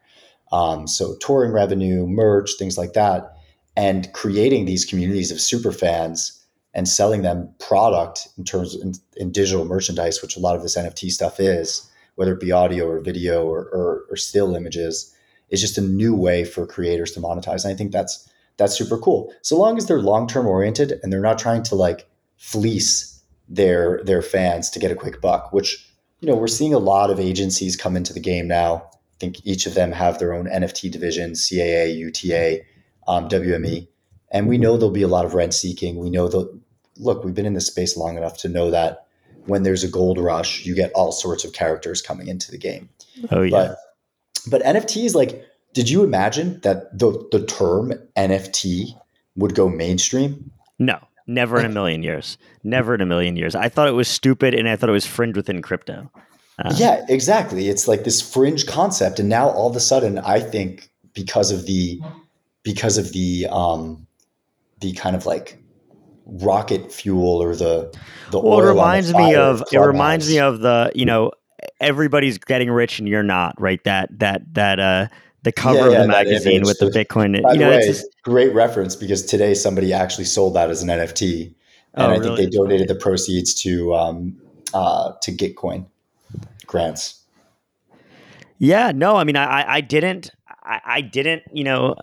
Um, 0.51 0.85
so 0.85 1.15
touring 1.15 1.51
revenue, 1.51 2.05
merch, 2.05 2.51
things 2.59 2.77
like 2.77 2.93
that, 2.93 3.37
and 3.75 4.13
creating 4.13 4.65
these 4.65 4.85
communities 4.85 5.31
of 5.31 5.41
super 5.41 5.71
fans 5.71 6.45
and 6.75 6.87
selling 6.87 7.23
them 7.23 7.49
product 7.59 8.27
in 8.37 8.43
terms 8.43 8.75
of 8.75 8.81
in, 8.83 8.93
in, 9.17 9.31
digital 9.31 9.65
merchandise, 9.65 10.21
which 10.21 10.37
a 10.37 10.39
lot 10.39 10.55
of 10.55 10.61
this 10.61 10.77
NFT 10.77 11.09
stuff 11.09 11.39
is, 11.39 11.89
whether 12.16 12.34
it 12.34 12.39
be 12.39 12.51
audio 12.51 12.88
or 12.88 12.99
video 12.99 13.45
or, 13.45 13.66
or, 13.72 14.05
or 14.09 14.16
still 14.16 14.55
images, 14.55 15.13
is 15.49 15.61
just 15.61 15.78
a 15.78 15.82
new 15.82 16.16
way 16.16 16.43
for 16.43 16.66
creators 16.66 17.11
to 17.11 17.20
monetize. 17.20 17.63
And 17.63 17.74
I 17.74 17.78
think 17.78 17.91
that's 17.91 18.30
that's 18.57 18.78
super 18.78 18.97
cool. 18.97 19.34
So 19.41 19.57
long 19.57 19.78
as 19.78 19.86
they're 19.86 20.01
long 20.01 20.28
term 20.28 20.47
oriented 20.47 20.99
and 21.03 21.11
they're 21.11 21.22
not 21.22 21.39
trying 21.39 21.63
to 21.63 21.76
like 21.76 22.07
fleece 22.38 23.22
their 23.47 24.01
their 24.03 24.22
fans 24.22 24.70
to 24.72 24.80
get 24.80 24.91
a 24.91 24.95
quick 24.95 25.22
buck, 25.22 25.53
which 25.53 25.89
you 26.20 26.28
know 26.28 26.36
we're 26.36 26.47
seeing 26.47 26.74
a 26.74 26.80
lot 26.80 27.09
of 27.09 27.20
agencies 27.20 27.76
come 27.76 27.95
into 27.95 28.13
the 28.13 28.20
game 28.20 28.47
now 28.47 28.89
I 29.16 29.18
think 29.20 29.45
each 29.45 29.66
of 29.66 29.76
them 29.76 29.93
have 29.93 30.20
their 30.20 30.34
own 30.34 30.45
NFT 30.45 30.91
division, 30.91 31.32
CAA, 31.32 31.97
UTA, 31.97 32.63
um, 33.07 33.30
WME. 33.30 33.88
And 34.30 34.47
we 34.47 34.57
know 34.57 34.76
there'll 34.76 34.91
be 34.91 35.03
a 35.03 35.07
lot 35.07 35.26
of 35.26 35.34
rent 35.34 35.53
seeking. 35.53 35.97
We 35.97 36.09
know 36.09 36.28
that, 36.28 36.59
look, 36.97 37.24
we've 37.24 37.34
been 37.34 37.45
in 37.45 37.53
this 37.53 37.68
space 37.68 37.95
long 37.95 38.18
enough 38.18 38.38
to 38.39 38.49
know 38.49 38.72
that 38.72 39.04
when 39.45 39.63
there's 39.63 39.83
a 39.83 39.87
gold 39.87 40.19
rush, 40.19 40.65
you 40.65 40.75
get 40.75 40.91
all 40.93 41.11
sorts 41.11 41.43
of 41.43 41.53
characters 41.53 42.01
coming 42.01 42.27
into 42.27 42.51
the 42.51 42.57
game. 42.57 42.89
Oh 43.31 43.41
yeah. 43.41 43.49
But 43.49 43.77
but 44.47 44.63
NFTs, 44.63 45.15
like, 45.15 45.45
did 45.73 45.89
you 45.89 46.03
imagine 46.03 46.59
that 46.61 46.97
the 46.97 47.27
the 47.31 47.45
term 47.45 47.93
NFT 48.17 48.99
would 49.35 49.55
go 49.55 49.69
mainstream? 49.69 50.51
No, 50.79 50.99
never 51.27 51.59
in 51.59 51.65
a 51.65 51.69
million 51.73 52.03
years. 52.03 52.37
Never 52.63 52.95
in 52.95 53.01
a 53.01 53.05
million 53.05 53.35
years. 53.35 53.55
I 53.55 53.69
thought 53.69 53.87
it 53.87 53.93
was 53.93 54.07
stupid, 54.07 54.53
and 54.53 54.67
I 54.67 54.75
thought 54.75 54.89
it 54.89 54.93
was 54.93 55.05
fringe 55.05 55.35
within 55.35 55.61
crypto. 55.61 56.11
Uh, 56.57 56.73
yeah, 56.77 57.05
exactly. 57.09 57.67
It's 57.67 57.87
like 57.87 58.05
this 58.05 58.21
fringe 58.21 58.65
concept, 58.65 59.19
and 59.19 59.27
now 59.27 59.49
all 59.49 59.69
of 59.69 59.75
a 59.75 59.81
sudden, 59.81 60.19
I 60.19 60.39
think 60.39 60.89
because 61.13 61.51
of 61.51 61.65
the 61.65 61.99
because 62.63 62.97
of 62.97 63.11
the 63.11 63.47
um 63.51 64.07
the 64.79 64.93
kind 64.93 65.15
of 65.15 65.25
like 65.25 65.61
rocket 66.26 66.91
fuel 66.91 67.41
or 67.41 67.55
the 67.55 67.95
the 68.32 68.39
well, 68.39 68.59
it 68.59 68.67
reminds 68.67 69.13
me 69.13 69.36
of 69.36 69.63
it 69.71 69.78
reminds 69.78 70.30
me 70.30 70.39
of 70.39 70.59
the 70.59 70.91
you 70.95 71.05
know 71.05 71.32
everybody's 71.80 72.38
getting 72.38 72.69
rich 72.69 72.99
and 72.99 73.07
you're 73.07 73.23
not 73.23 73.59
right 73.59 73.84
that 73.84 74.09
that 74.19 74.41
that 74.53 74.80
uh 74.80 75.07
the 75.45 75.51
cover 75.51 75.78
yeah, 75.78 75.89
yeah, 75.89 75.97
of 75.97 76.01
the 76.01 76.07
magazine 76.07 76.63
with 76.63 76.80
the 76.80 76.88
Bitcoin. 76.88 77.41
By 77.41 77.53
you 77.53 77.59
know, 77.59 77.69
the 77.69 77.78
way, 77.78 77.86
just, 77.86 78.07
great 78.23 78.53
reference 78.53 78.95
because 78.95 79.23
today 79.23 79.53
somebody 79.53 79.93
actually 79.93 80.26
sold 80.26 80.55
that 80.55 80.71
as 80.71 80.82
an 80.82 80.89
NFT, 80.89 81.53
and 81.93 82.11
oh, 82.11 82.15
I 82.15 82.19
think 82.19 82.36
they 82.36 82.47
donated 82.47 82.88
the 82.88 82.95
proceeds 82.95 83.53
to 83.61 83.93
um, 83.93 84.41
uh, 84.73 85.13
to 85.21 85.32
Gitcoin 85.32 85.86
grants. 86.65 87.21
Yeah, 88.57 88.91
no, 88.93 89.17
I 89.17 89.23
mean, 89.23 89.38
I 89.38 89.76
I 89.76 89.82
didn't 89.82 90.32
I, 90.63 90.82
I 90.84 91.01
didn't 91.01 91.43
you 91.53 91.63
know 91.63 91.95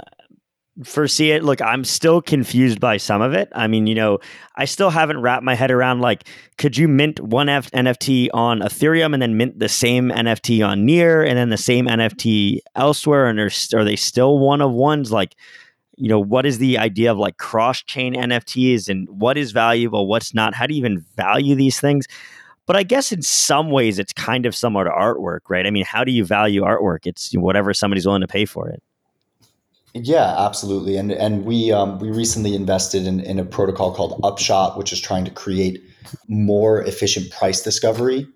foresee 0.84 1.32
it. 1.32 1.44
Look, 1.44 1.60
I'm 1.60 1.84
still 1.84 2.22
confused 2.22 2.80
by 2.80 2.96
some 2.96 3.20
of 3.20 3.34
it. 3.34 3.50
I 3.54 3.66
mean, 3.66 3.86
you 3.86 3.94
know, 3.94 4.18
I 4.56 4.64
still 4.64 4.90
haven't 4.90 5.20
wrapped 5.20 5.44
my 5.44 5.54
head 5.54 5.70
around 5.70 6.00
like, 6.00 6.26
could 6.56 6.76
you 6.76 6.88
mint 6.88 7.20
one 7.20 7.48
F- 7.48 7.70
NFT 7.72 8.28
on 8.32 8.60
Ethereum 8.60 9.12
and 9.12 9.20
then 9.20 9.36
mint 9.36 9.58
the 9.58 9.68
same 9.68 10.10
NFT 10.10 10.66
on 10.66 10.84
Near 10.86 11.22
and 11.22 11.36
then 11.36 11.50
the 11.50 11.56
same 11.56 11.86
NFT 11.86 12.60
elsewhere? 12.74 13.28
And 13.28 13.38
are, 13.38 13.50
are 13.74 13.84
they 13.84 13.96
still 13.96 14.38
one 14.38 14.62
of 14.62 14.72
ones? 14.72 15.12
Like, 15.12 15.36
you 15.96 16.08
know, 16.08 16.18
what 16.18 16.46
is 16.46 16.58
the 16.58 16.78
idea 16.78 17.12
of 17.12 17.18
like 17.18 17.36
cross 17.36 17.82
chain 17.82 18.14
NFTs 18.14 18.88
and 18.88 19.06
what 19.10 19.36
is 19.36 19.52
valuable, 19.52 20.06
what's 20.06 20.34
not? 20.34 20.54
How 20.54 20.66
do 20.66 20.74
you 20.74 20.78
even 20.78 21.04
value 21.16 21.54
these 21.54 21.80
things? 21.80 22.06
But 22.66 22.76
I 22.76 22.82
guess 22.82 23.12
in 23.12 23.22
some 23.22 23.70
ways, 23.70 23.98
it's 23.98 24.12
kind 24.12 24.46
of 24.46 24.56
similar 24.56 24.84
to 24.84 24.90
artwork, 24.90 25.40
right? 25.48 25.66
I 25.66 25.70
mean, 25.70 25.84
how 25.84 26.04
do 26.04 26.12
you 26.12 26.24
value 26.24 26.62
artwork? 26.62 27.06
It's 27.06 27.32
whatever 27.34 27.74
somebody's 27.74 28.06
willing 28.06 28.20
to 28.22 28.28
pay 28.28 28.44
for 28.44 28.68
it. 28.68 28.82
Yeah, 29.94 30.34
absolutely. 30.38 30.96
And 30.96 31.12
and 31.12 31.44
we 31.44 31.70
um, 31.70 31.98
we 31.98 32.10
recently 32.10 32.54
invested 32.54 33.06
in, 33.06 33.20
in 33.20 33.38
a 33.38 33.44
protocol 33.44 33.94
called 33.94 34.18
Upshot, 34.24 34.78
which 34.78 34.92
is 34.92 35.00
trying 35.00 35.24
to 35.26 35.30
create 35.30 35.82
more 36.28 36.82
efficient 36.82 37.30
price 37.30 37.60
discovery 37.60 38.26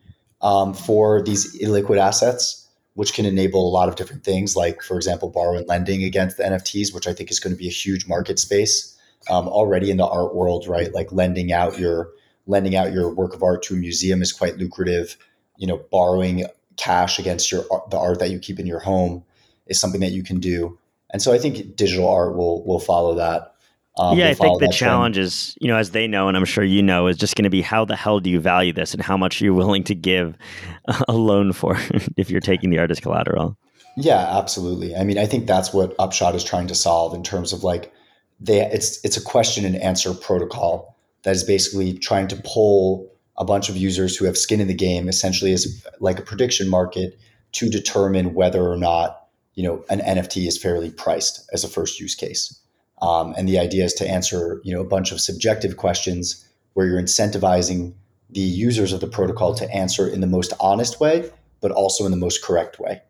um, 0.43 0.75
for 0.75 1.23
these 1.23 1.59
illiquid 1.61 1.99
assets, 1.99 2.69
which 2.95 3.15
can 3.15 3.25
enable 3.25 3.67
a 3.67 3.73
lot 3.73 3.89
of 3.89 3.97
different 3.97 4.23
things, 4.23 4.55
like 4.55 4.83
for 4.83 4.97
example, 4.97 5.31
borrowing 5.31 5.67
lending 5.67 6.05
against 6.05 6.37
the 6.37 6.43
NFTs, 6.43 6.95
which 6.95 7.07
I 7.07 7.15
think 7.15 7.31
is 7.31 7.41
going 7.41 7.55
to 7.55 7.59
be 7.59 7.69
a 7.69 7.73
huge 7.73 8.07
market 8.07 8.39
space 8.39 8.95
um, 9.31 9.49
already 9.49 9.91
in 9.91 9.97
the 9.97 10.07
art 10.07 10.35
world, 10.35 10.67
right? 10.69 10.93
Like 10.93 11.11
lending 11.11 11.53
out 11.53 11.79
your 11.79 12.11
lending 12.47 12.77
out 12.77 12.93
your 12.93 13.13
work 13.13 13.35
of 13.35 13.43
art 13.43 13.63
to 13.65 13.75
a 13.75 13.79
museum 13.79 14.21
is 14.21 14.31
quite 14.31 14.59
lucrative. 14.59 15.17
You 15.57 15.67
know, 15.69 15.79
borrowing 15.91 16.45
cash 16.77 17.19
against 17.19 17.51
your 17.51 17.65
the 17.91 17.97
art 17.97 18.19
that 18.19 18.31
you 18.31 18.39
keep 18.39 18.59
in 18.59 18.67
your 18.67 18.81
home 18.81 19.25
is 19.67 19.81
something 19.81 20.03
that 20.03 20.13
you 20.13 20.23
can 20.23 20.39
do. 20.39 20.79
And 21.17 21.23
so 21.23 21.33
I 21.33 21.39
think 21.39 21.77
digital 21.77 22.07
art 22.07 22.37
will 22.37 22.63
will 22.67 22.79
follow 22.79 23.15
that. 23.15 23.55
Um, 23.97 24.19
yeah, 24.19 24.29
I 24.29 24.35
think 24.35 24.61
the 24.61 24.69
challenge 24.69 25.15
trend. 25.15 25.27
is, 25.27 25.57
you 25.63 25.69
know, 25.69 25.79
as 25.79 25.93
they 25.93 26.07
know, 26.07 26.29
and 26.29 26.37
I'm 26.37 26.45
sure 26.45 26.63
you 26.63 26.83
know, 26.83 27.07
is 27.07 27.17
just 27.17 27.37
going 27.37 27.45
to 27.45 27.51
be 27.51 27.63
how 27.63 27.87
the 27.87 27.97
hell 27.97 28.21
do 28.21 28.29
you 28.29 28.39
value 28.39 28.75
this 28.75 28.93
and 28.93 29.03
how 29.03 29.17
much 29.17 29.41
are 29.41 29.47
you 29.47 29.55
willing 29.55 29.83
to 29.85 29.95
give 29.95 30.37
a 31.09 31.15
loan 31.15 31.55
for 31.55 31.79
if 32.19 32.29
you're 32.29 32.43
taking 32.43 32.69
the 32.69 32.79
artist 32.79 33.01
collateral. 33.01 33.57
Yeah, 33.97 34.19
absolutely. 34.39 34.95
I 34.95 35.05
mean, 35.05 35.17
I 35.17 35.25
think 35.25 35.47
that's 35.47 35.73
what 35.73 35.95
Upshot 35.99 36.35
is 36.35 36.45
trying 36.45 36.67
to 36.67 36.75
solve 36.75 37.15
in 37.15 37.23
terms 37.23 37.55
of 37.55 37.65
like 37.65 37.91
they 38.39 38.61
it's 38.61 39.03
it's 39.03 39.17
a 39.17 39.23
question 39.23 39.65
and 39.65 39.75
answer 39.77 40.13
protocol 40.13 40.99
that 41.23 41.35
is 41.35 41.45
basically 41.45 41.97
trying 41.97 42.29
to 42.29 42.37
pull 42.45 43.11
a 43.39 43.45
bunch 43.47 43.71
of 43.71 43.77
users 43.79 44.19
who 44.19 44.27
have 44.27 44.37
skin 44.37 44.61
in 44.61 44.69
the 44.69 44.75
game, 44.75 45.09
essentially 45.09 45.55
as 45.55 45.83
like 45.99 46.19
a 46.19 46.23
prediction 46.23 46.69
market, 46.69 47.19
to 47.53 47.71
determine 47.71 48.35
whether 48.35 48.71
or 48.71 48.77
not 48.77 49.26
you 49.57 49.63
know 49.65 49.85
an 49.91 50.01
NFT 50.01 50.47
is 50.47 50.57
fairly 50.57 50.91
priced 50.91 51.49
as 51.53 51.65
a 51.65 51.69
first 51.69 51.99
use 51.99 52.15
case. 52.15 52.61
Um, 53.03 53.35
and 53.37 53.47
the 53.47 53.59
idea 53.59 53.85
is 53.85 53.93
to 53.95 54.09
answer 54.09 54.61
you 54.63 54.73
know 54.73 54.81
a 54.81 54.87
bunch 54.87 55.11
of 55.11 55.21
subjective 55.21 55.77
questions 55.77 56.47
where 56.75 56.87
you're 56.87 57.03
incentivizing 57.03 57.95
the 58.31 58.41
users 58.41 58.93
of 58.93 59.01
the 59.01 59.07
protocol 59.07 59.55
to 59.55 59.71
answer 59.75 60.07
in 60.09 60.21
the 60.21 60.27
most 60.27 60.53
honest 60.61 61.01
way, 61.01 61.31
but 61.61 61.73
also 61.73 62.05
in 62.05 62.11
the 62.11 62.17
most 62.17 62.45
correct 62.45 62.79
way. 62.79 63.03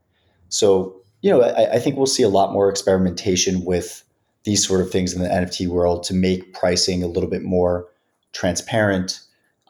So 0.49 0.97
you 1.20 1.30
know 1.30 1.42
I, 1.42 1.74
I 1.74 1.78
think 1.78 1.97
we'll 1.97 2.07
see 2.07 2.22
a 2.22 2.28
lot 2.30 2.53
more 2.53 2.70
experimentation 2.70 3.64
with 3.64 4.03
these 4.44 4.64
sort 4.64 4.80
of 4.80 4.90
things 4.90 5.12
in 5.12 5.20
the 5.20 5.28
NFT 5.28 5.66
world 5.66 6.05
to 6.05 6.14
make 6.14 6.55
pricing 6.55 7.03
a 7.03 7.09
little 7.09 7.28
bit 7.28 7.42
more 7.42 7.88
transparent. 8.32 9.20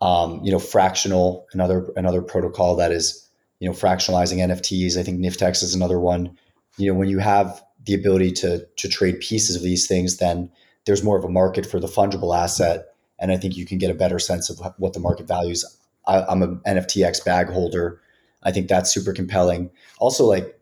Um, 0.02 0.40
you 0.44 0.52
know, 0.52 0.58
fractional, 0.58 1.46
another 1.54 1.88
another 1.96 2.20
protocol 2.20 2.76
that 2.76 2.92
is 2.92 3.26
you 3.58 3.68
know 3.68 3.74
fractionalizing 3.74 4.38
NFTs. 4.38 4.98
I 4.98 5.02
think 5.02 5.18
Niftex 5.18 5.62
is 5.62 5.74
another 5.74 5.98
one. 5.98 6.36
You 6.76 6.92
know, 6.92 6.98
when 6.98 7.08
you 7.08 7.18
have 7.18 7.62
the 7.84 7.94
ability 7.94 8.32
to 8.32 8.66
to 8.76 8.88
trade 8.88 9.20
pieces 9.20 9.56
of 9.56 9.62
these 9.62 9.86
things, 9.86 10.18
then 10.18 10.50
there's 10.84 11.02
more 11.02 11.18
of 11.18 11.24
a 11.24 11.28
market 11.28 11.66
for 11.66 11.80
the 11.80 11.86
fungible 11.86 12.36
asset, 12.36 12.86
and 13.18 13.32
I 13.32 13.36
think 13.36 13.56
you 13.56 13.66
can 13.66 13.78
get 13.78 13.90
a 13.90 13.94
better 13.94 14.18
sense 14.18 14.50
of 14.50 14.60
what 14.78 14.92
the 14.92 15.00
market 15.00 15.26
values. 15.26 15.64
I, 16.06 16.22
I'm 16.22 16.42
an 16.42 16.60
NFTX 16.66 17.24
bag 17.24 17.48
holder. 17.48 18.00
I 18.42 18.52
think 18.52 18.68
that's 18.68 18.92
super 18.92 19.12
compelling. 19.12 19.70
Also, 19.98 20.24
like 20.24 20.58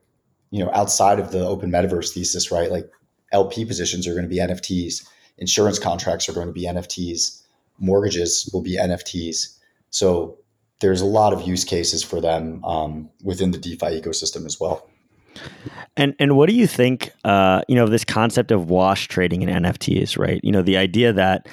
you 0.51 0.65
know, 0.65 0.71
outside 0.73 1.19
of 1.19 1.33
the 1.33 1.45
open 1.47 1.71
metaverse 1.71 2.13
thesis, 2.15 2.51
right? 2.51 2.71
Like 2.71 2.91
LP 3.33 3.65
positions 3.65 4.07
are 4.07 4.13
going 4.13 4.25
to 4.25 4.29
be 4.29 4.39
NFTs, 4.39 5.07
insurance 5.39 5.79
contracts 5.79 6.29
are 6.29 6.33
going 6.33 6.47
to 6.47 6.53
be 6.53 6.67
NFTs 6.67 7.43
mortgages 7.79 8.49
will 8.53 8.63
be 8.63 8.77
NFTs. 8.79 9.59
So 9.91 10.39
there's 10.81 11.01
a 11.01 11.07
lot 11.07 11.33
of 11.33 11.47
use 11.47 11.65
cases 11.65 12.03
for 12.03 12.21
them 12.21 12.65
um, 12.65 13.11
within 13.23 13.51
the 13.51 13.59
DeFi 13.59 14.01
ecosystem 14.01 14.47
as 14.47 14.59
well. 14.61 14.89
And 15.97 16.15
and 16.19 16.37
what 16.37 16.49
do 16.49 16.55
you 16.55 16.67
think? 16.67 17.11
Uh, 17.25 17.63
you 17.69 17.75
know, 17.75 17.87
this 17.87 18.05
concept 18.05 18.51
of 18.51 18.69
wash 18.69 19.09
trading 19.09 19.43
in 19.43 19.49
NFTs, 19.49 20.19
right? 20.19 20.41
You 20.43 20.53
know, 20.53 20.63
the 20.63 20.77
idea 20.77 21.13
that 21.13 21.49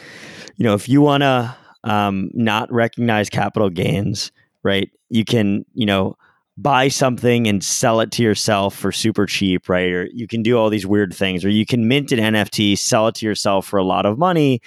you 0.58 0.64
know 0.64 0.74
if 0.74 0.90
you 0.90 1.02
want 1.02 1.22
to 1.22 1.56
um, 1.84 2.32
not 2.34 2.72
recognize 2.72 3.30
capital 3.30 3.70
gains, 3.70 4.32
right? 4.64 4.90
You 5.10 5.26
can 5.26 5.66
you 5.74 5.86
know 5.86 6.18
buy 6.58 6.88
something 6.88 7.48
and 7.48 7.64
sell 7.64 8.02
it 8.02 8.12
to 8.12 8.24
yourself 8.24 8.76
for 8.76 8.92
super 8.92 9.26
cheap, 9.26 9.70
right? 9.70 9.92
Or 9.92 10.08
you 10.14 10.28
can 10.28 10.44
do 10.44 10.58
all 10.58 10.70
these 10.70 10.86
weird 10.86 11.14
things, 11.14 11.46
or 11.46 11.50
you 11.50 11.66
can 11.66 11.88
mint 11.88 12.12
an 12.12 12.20
NFT, 12.20 12.78
sell 12.78 13.08
it 13.08 13.16
to 13.16 13.26
yourself 13.26 13.66
for 13.66 13.78
a 13.78 13.84
lot 13.84 14.06
of 14.06 14.18
money, 14.18 14.62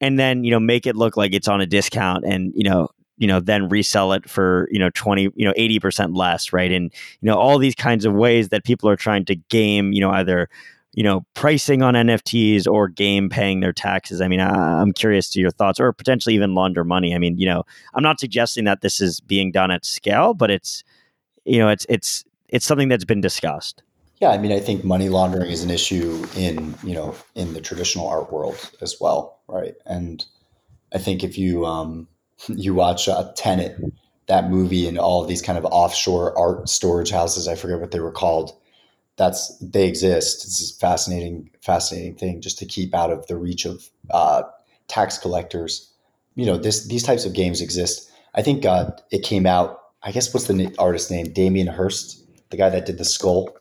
and 0.00 0.18
then 0.18 0.44
you 0.44 0.50
know 0.50 0.60
make 0.60 0.86
it 0.86 0.96
look 0.96 1.16
like 1.16 1.34
it's 1.34 1.48
on 1.48 1.60
a 1.60 1.66
discount 1.66 2.24
and 2.24 2.52
you 2.56 2.68
know 2.68 2.88
you 3.20 3.26
know 3.26 3.38
then 3.38 3.68
resell 3.68 4.12
it 4.12 4.28
for 4.28 4.66
you 4.72 4.78
know 4.78 4.90
20 4.90 5.30
you 5.36 5.46
know 5.46 5.52
80% 5.52 6.16
less 6.16 6.52
right? 6.52 6.72
And 6.72 6.92
you 7.20 7.26
know 7.26 7.36
all 7.36 7.58
these 7.58 7.76
kinds 7.76 8.04
of 8.04 8.14
ways 8.14 8.48
that 8.48 8.64
people 8.64 8.88
are 8.88 8.96
trying 8.96 9.24
to 9.26 9.36
game 9.36 9.92
you 9.92 10.00
know 10.00 10.10
either 10.10 10.48
you 10.92 11.04
know 11.04 11.24
pricing 11.34 11.82
on 11.82 11.94
nfts 11.94 12.66
or 12.66 12.88
game 12.88 13.28
paying 13.28 13.60
their 13.60 13.72
taxes. 13.72 14.20
I 14.20 14.26
mean 14.26 14.40
I, 14.40 14.80
i'm 14.80 14.92
curious 14.92 15.30
to 15.30 15.40
your 15.40 15.50
thoughts 15.50 15.78
or 15.78 15.92
potentially 15.92 16.34
even 16.34 16.54
launder 16.54 16.82
money. 16.82 17.14
I 17.14 17.18
mean 17.18 17.38
you 17.38 17.46
know 17.46 17.62
i'm 17.94 18.02
not 18.02 18.18
suggesting 18.18 18.64
that 18.64 18.80
this 18.80 19.00
is 19.00 19.20
being 19.20 19.52
done 19.52 19.70
at 19.70 19.84
scale 19.84 20.34
but 20.34 20.50
it's 20.50 20.82
you 21.44 21.58
know 21.58 21.68
it's 21.68 21.86
it's 21.88 22.24
it's 22.48 22.66
something 22.66 22.88
that's 22.88 23.04
been 23.04 23.20
discussed. 23.20 23.82
Yeah, 24.20 24.30
I 24.30 24.38
mean, 24.38 24.52
I 24.52 24.60
think 24.60 24.84
money 24.84 25.08
laundering 25.08 25.50
is 25.50 25.62
an 25.62 25.70
issue 25.70 26.26
in 26.36 26.74
you 26.82 26.94
know 26.94 27.14
in 27.34 27.54
the 27.54 27.60
traditional 27.60 28.08
art 28.08 28.32
world 28.32 28.70
as 28.80 28.96
well, 29.00 29.40
right? 29.48 29.74
And 29.86 30.24
I 30.92 30.98
think 30.98 31.24
if 31.24 31.38
you 31.38 31.64
um, 31.64 32.08
you 32.48 32.74
watch 32.74 33.08
uh, 33.08 33.32
Tenet, 33.36 33.76
that 34.26 34.50
movie, 34.50 34.86
and 34.86 34.98
all 34.98 35.24
these 35.24 35.42
kind 35.42 35.58
of 35.58 35.64
offshore 35.66 36.36
art 36.38 36.68
storage 36.68 37.10
houses, 37.10 37.48
I 37.48 37.54
forget 37.54 37.80
what 37.80 37.90
they 37.90 38.00
were 38.00 38.12
called. 38.12 38.52
That's 39.16 39.56
they 39.58 39.86
exist. 39.86 40.44
It's 40.44 40.70
a 40.70 40.78
fascinating, 40.78 41.50
fascinating 41.62 42.16
thing 42.16 42.40
just 42.40 42.58
to 42.58 42.66
keep 42.66 42.94
out 42.94 43.10
of 43.10 43.26
the 43.26 43.36
reach 43.36 43.64
of 43.64 43.90
uh, 44.10 44.42
tax 44.88 45.18
collectors. 45.18 45.92
You 46.36 46.46
know, 46.46 46.56
this 46.56 46.86
these 46.86 47.02
types 47.02 47.24
of 47.24 47.34
games 47.34 47.60
exist. 47.60 48.10
I 48.34 48.42
think 48.42 48.64
uh, 48.64 48.92
it 49.10 49.22
came 49.22 49.46
out. 49.46 49.78
I 50.02 50.12
guess 50.12 50.32
what's 50.32 50.46
the 50.46 50.74
artist 50.78 51.10
name? 51.10 51.32
Damien 51.32 51.66
Hirst, 51.66 52.24
the 52.50 52.56
guy 52.56 52.70
that 52.70 52.86
did 52.86 52.96
the 52.96 53.04
skull 53.04 53.54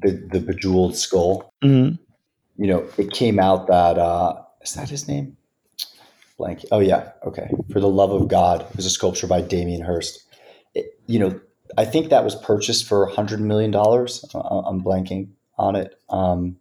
the 0.00 0.12
the 0.30 0.40
bejeweled 0.40 0.96
skull. 0.96 1.52
Mm-hmm. 1.62 1.96
You 2.62 2.66
know, 2.66 2.88
it 2.96 3.12
came 3.12 3.38
out 3.38 3.66
that 3.68 3.98
uh, 3.98 4.42
is 4.62 4.74
that 4.74 4.90
his 4.90 5.08
name? 5.08 5.36
Blank. 6.38 6.64
Oh 6.70 6.78
yeah, 6.78 7.10
okay. 7.26 7.50
For 7.72 7.80
the 7.80 7.88
love 7.88 8.12
of 8.12 8.28
God, 8.28 8.62
it 8.62 8.76
was 8.76 8.86
a 8.86 8.90
sculpture 8.90 9.26
by 9.26 9.40
Damien 9.40 9.82
Hirst. 9.82 10.24
It, 10.74 10.98
you 11.06 11.18
know, 11.18 11.40
I 11.76 11.84
think 11.84 12.10
that 12.10 12.24
was 12.24 12.36
purchased 12.36 12.86
for 12.86 13.06
hundred 13.06 13.40
million 13.40 13.70
dollars. 13.70 14.24
I'm 14.34 14.82
blanking 14.82 15.30
on 15.58 15.76
it. 15.76 15.98
Um, 16.08 16.56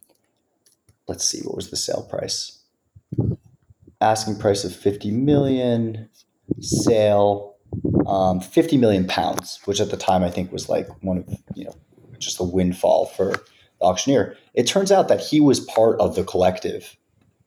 let's 1.08 1.24
see, 1.24 1.42
what 1.42 1.56
was 1.56 1.70
the 1.70 1.78
sale 1.78 2.08
price? 2.10 2.60
Asking 4.02 4.38
price 4.38 4.64
of 4.64 4.76
fifty 4.76 5.12
million. 5.12 6.10
Sale 6.60 7.58
um, 8.08 8.40
50 8.40 8.78
million 8.78 9.06
pounds, 9.06 9.60
which 9.66 9.82
at 9.82 9.92
the 9.92 9.98
time 9.98 10.24
I 10.24 10.30
think 10.30 10.52
was 10.52 10.70
like 10.70 10.88
one 11.04 11.18
of, 11.20 11.30
you 11.56 11.66
know, 11.66 11.76
just 12.18 12.40
a 12.40 12.44
windfall 12.44 13.08
for 13.08 13.32
the 13.32 13.42
auctioneer. 13.82 14.36
It 14.54 14.66
turns 14.66 14.92
out 14.92 15.08
that 15.10 15.20
he 15.20 15.42
was 15.42 15.60
part 15.60 16.00
of 16.00 16.16
the 16.16 16.24
collective 16.24 16.96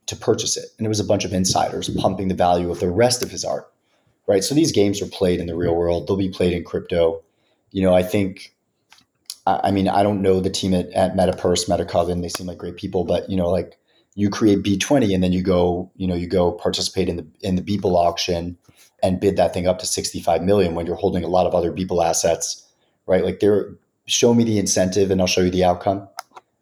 to 0.07 0.15
purchase 0.15 0.57
it. 0.57 0.65
And 0.77 0.85
it 0.85 0.89
was 0.89 0.99
a 0.99 1.05
bunch 1.05 1.25
of 1.25 1.33
insiders 1.33 1.89
pumping 1.89 2.27
the 2.27 2.35
value 2.35 2.71
of 2.71 2.79
the 2.79 2.89
rest 2.89 3.23
of 3.23 3.31
his 3.31 3.45
art, 3.45 3.71
right? 4.27 4.43
So 4.43 4.55
these 4.55 4.71
games 4.71 5.01
are 5.01 5.07
played 5.07 5.39
in 5.39 5.47
the 5.47 5.55
real 5.55 5.75
world, 5.75 6.07
they'll 6.07 6.17
be 6.17 6.29
played 6.29 6.53
in 6.53 6.63
crypto. 6.63 7.21
You 7.71 7.83
know, 7.83 7.93
I 7.93 8.03
think, 8.03 8.53
I 9.47 9.71
mean, 9.71 9.87
I 9.87 10.03
don't 10.03 10.21
know 10.21 10.39
the 10.39 10.49
team 10.49 10.73
at, 10.73 10.89
at 10.91 11.15
MetaPurse, 11.15 11.67
Metakovan, 11.69 12.21
they 12.21 12.29
seem 12.29 12.47
like 12.47 12.57
great 12.57 12.77
people, 12.77 13.05
but, 13.05 13.29
you 13.29 13.37
know, 13.37 13.49
like 13.49 13.77
you 14.15 14.29
create 14.29 14.63
B20 14.63 15.13
and 15.13 15.23
then 15.23 15.31
you 15.31 15.41
go, 15.41 15.89
you 15.95 16.05
know, 16.05 16.15
you 16.15 16.27
go 16.27 16.51
participate 16.51 17.07
in 17.07 17.15
the, 17.15 17.27
in 17.41 17.55
the 17.55 17.61
Beeple 17.61 17.95
auction 17.95 18.57
and 19.01 19.19
bid 19.19 19.37
that 19.37 19.53
thing 19.53 19.67
up 19.67 19.79
to 19.79 19.85
65 19.85 20.43
million 20.43 20.75
when 20.75 20.85
you're 20.85 20.95
holding 20.95 21.23
a 21.23 21.27
lot 21.27 21.47
of 21.47 21.55
other 21.55 21.71
Beeple 21.71 22.05
assets, 22.05 22.67
right? 23.07 23.23
Like 23.23 23.39
there, 23.39 23.73
show 24.05 24.33
me 24.33 24.43
the 24.43 24.59
incentive 24.59 25.09
and 25.09 25.21
I'll 25.21 25.27
show 25.27 25.41
you 25.41 25.49
the 25.49 25.63
outcome. 25.63 26.07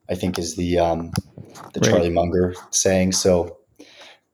I 0.10 0.16
think 0.16 0.40
is 0.40 0.56
the 0.56 0.80
um, 0.80 1.12
the 1.74 1.80
right. 1.80 1.90
Charlie 1.90 2.10
Munger 2.10 2.56
saying. 2.72 3.14
So 3.14 3.58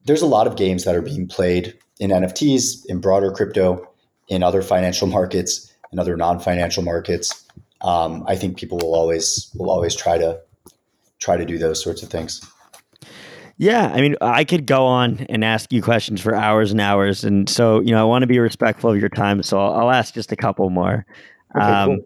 there's 0.06 0.22
a 0.22 0.28
lot 0.28 0.48
of 0.48 0.56
games 0.56 0.84
that 0.86 0.96
are 0.96 1.02
being 1.02 1.28
played 1.28 1.78
in 2.00 2.12
NFTs, 2.12 2.86
in 2.88 3.00
broader 3.00 3.32
crypto, 3.32 3.88
in 4.28 4.44
other 4.44 4.62
financial 4.62 5.08
markets, 5.18 5.74
in 5.92 6.00
other 6.00 6.16
non-financial 6.18 6.84
markets. 6.84 7.46
Um, 7.82 8.24
I 8.28 8.36
think 8.36 8.58
people 8.58 8.78
will 8.78 8.96
always 8.96 9.52
will 9.56 9.70
always 9.70 9.96
try 9.96 10.18
to 10.18 10.40
try 11.20 11.38
to 11.38 11.46
do 11.46 11.58
those 11.58 11.82
sorts 11.84 12.04
of 12.04 12.10
things. 12.10 12.42
Yeah, 13.58 13.90
I 13.94 14.02
mean, 14.02 14.16
I 14.20 14.44
could 14.44 14.66
go 14.66 14.86
on 14.86 15.26
and 15.30 15.46
ask 15.46 15.72
you 15.72 15.82
questions 15.82 16.20
for 16.20 16.36
hours 16.36 16.72
and 16.72 16.82
hours, 16.82 17.24
and 17.24 17.48
so 17.48 17.80
you 17.80 17.92
know, 17.92 18.02
I 18.02 18.04
want 18.04 18.24
to 18.24 18.28
be 18.28 18.40
respectful 18.40 18.92
of 18.92 19.00
your 19.00 19.10
time, 19.10 19.42
so 19.44 19.60
I'll, 19.60 19.82
I'll 19.82 19.92
ask 19.92 20.14
just 20.14 20.32
a 20.32 20.36
couple 20.36 20.70
more. 20.70 21.06
Okay, 21.56 21.66
um, 21.66 21.90
cool. 21.90 22.06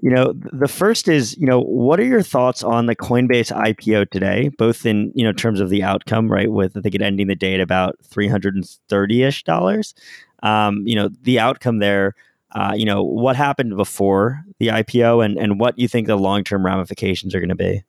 You 0.00 0.10
know, 0.10 0.32
the 0.34 0.68
first 0.68 1.08
is, 1.08 1.36
you 1.38 1.46
know, 1.46 1.60
what 1.60 1.98
are 1.98 2.04
your 2.04 2.22
thoughts 2.22 2.62
on 2.62 2.86
the 2.86 2.94
Coinbase 2.94 3.52
IPO 3.52 4.10
today, 4.10 4.50
both 4.56 4.86
in, 4.86 5.10
you 5.14 5.24
know, 5.24 5.32
terms 5.32 5.60
of 5.60 5.70
the 5.70 5.82
outcome, 5.82 6.30
right? 6.30 6.50
With 6.50 6.76
I 6.76 6.80
think 6.80 6.94
it 6.94 7.02
ending 7.02 7.26
the 7.26 7.34
day 7.34 7.54
at 7.54 7.60
about 7.60 7.96
330 8.04 9.22
ish 9.22 9.42
dollars. 9.42 9.94
Um, 10.42 10.82
you 10.86 10.94
know, 10.94 11.08
the 11.22 11.40
outcome 11.40 11.78
there, 11.78 12.14
uh, 12.52 12.74
you 12.76 12.84
know, 12.84 13.02
what 13.02 13.34
happened 13.34 13.76
before 13.76 14.44
the 14.58 14.68
IPO 14.68 15.24
and, 15.24 15.36
and 15.36 15.58
what 15.58 15.78
you 15.78 15.88
think 15.88 16.06
the 16.06 16.16
long 16.16 16.44
term 16.44 16.64
ramifications 16.64 17.34
are 17.34 17.40
going 17.40 17.48
to 17.48 17.56
be? 17.56 17.82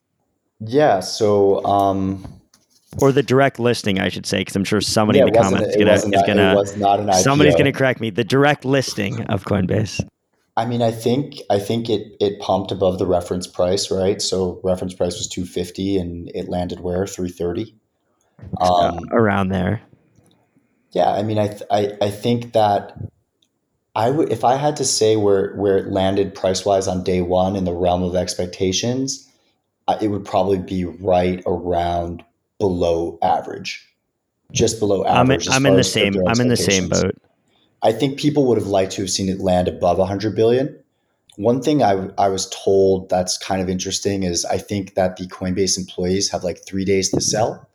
Yeah. 0.60 0.99
So, 1.01 1.64
um, 1.64 2.26
or 3.01 3.12
the 3.12 3.24
direct 3.24 3.60
listing, 3.60 3.99
I 3.99 4.10
should 4.10 4.26
say, 4.26 4.39
because 4.39 4.55
I'm 4.55 4.64
sure 4.64 4.82
somebody 4.82 5.20
yeah, 5.20 5.28
in 5.28 5.34
the 5.34 5.39
comments 5.39 5.76
is 5.76 6.24
gonna, 6.26 7.14
somebody's 7.22 7.55
gonna 7.55 7.72
correct 7.72 8.01
me. 8.01 8.10
The 8.10 8.24
direct 8.24 8.66
listing 8.66 9.22
of 9.26 9.45
Coinbase. 9.45 10.03
I 10.60 10.66
mean, 10.66 10.82
I 10.82 10.91
think 10.91 11.39
I 11.49 11.57
think 11.57 11.89
it 11.89 12.18
it 12.20 12.41
pumped 12.41 12.74
above 12.74 12.99
the 12.99 13.05
reference 13.05 13.47
price, 13.47 13.89
right? 13.89 14.22
So 14.22 14.60
reference 14.62 14.93
price 14.93 15.18
was 15.18 15.26
two 15.26 15.45
fifty, 15.45 15.97
and 15.97 16.30
it 16.36 16.49
landed 16.49 16.82
where 16.82 17.07
three 17.07 17.30
thirty, 17.30 17.78
um, 18.60 18.99
around 19.14 19.49
there. 19.49 19.82
Yeah, 20.91 21.12
I 21.12 21.24
mean, 21.24 21.38
I, 21.39 21.47
th- 21.47 21.64
I 21.72 21.93
I 22.01 22.10
think 22.10 22.51
that 22.51 22.97
I 23.95 24.10
would 24.10 24.34
if 24.34 24.43
I 24.43 24.57
had 24.57 24.76
to 24.78 24.86
say 24.86 25.16
where 25.16 25.55
where 25.55 25.78
it 25.78 25.93
landed 25.93 26.36
price 26.36 26.66
wise 26.66 26.89
on 26.89 27.05
day 27.05 27.22
one 27.22 27.55
in 27.55 27.64
the 27.64 27.74
realm 27.74 28.03
of 28.03 28.14
expectations, 28.14 29.32
it 30.01 30.10
would 30.10 30.26
probably 30.26 30.60
be 30.60 30.84
right 30.84 31.41
around 31.47 32.22
below 32.57 33.18
average, 33.22 33.88
just 34.51 34.82
below 34.82 35.05
average. 35.05 35.47
I'm 35.47 35.66
in, 35.66 35.68
I'm 35.68 35.72
in 35.72 35.78
the 35.78 35.86
same. 35.86 36.28
I'm 36.28 36.41
in 36.41 36.49
the 36.49 36.57
same 36.57 36.89
boat. 36.89 37.16
I 37.82 37.92
think 37.92 38.20
people 38.20 38.46
would 38.46 38.58
have 38.58 38.68
liked 38.68 38.94
to 38.94 39.02
have 39.02 39.10
seen 39.10 39.30
it 39.30 39.40
land 39.40 39.68
above 39.68 39.98
100 39.98 40.36
billion. 40.36 40.78
One 41.38 41.62
thing 41.62 41.82
I, 41.82 42.10
I 42.18 42.28
was 42.28 42.50
told 42.50 43.10
that's 43.10 43.38
kind 43.38 43.62
of 43.62 43.70
interesting 43.70 44.24
is 44.24 44.44
I 44.44 44.58
think 44.58 44.96
that 44.96 45.16
the 45.16 45.28
Coinbase 45.28 45.78
employees 45.78 46.30
have 46.32 46.44
like 46.44 46.66
three 46.66 46.84
days 46.84 47.10
to 47.12 47.22
sell, 47.22 47.70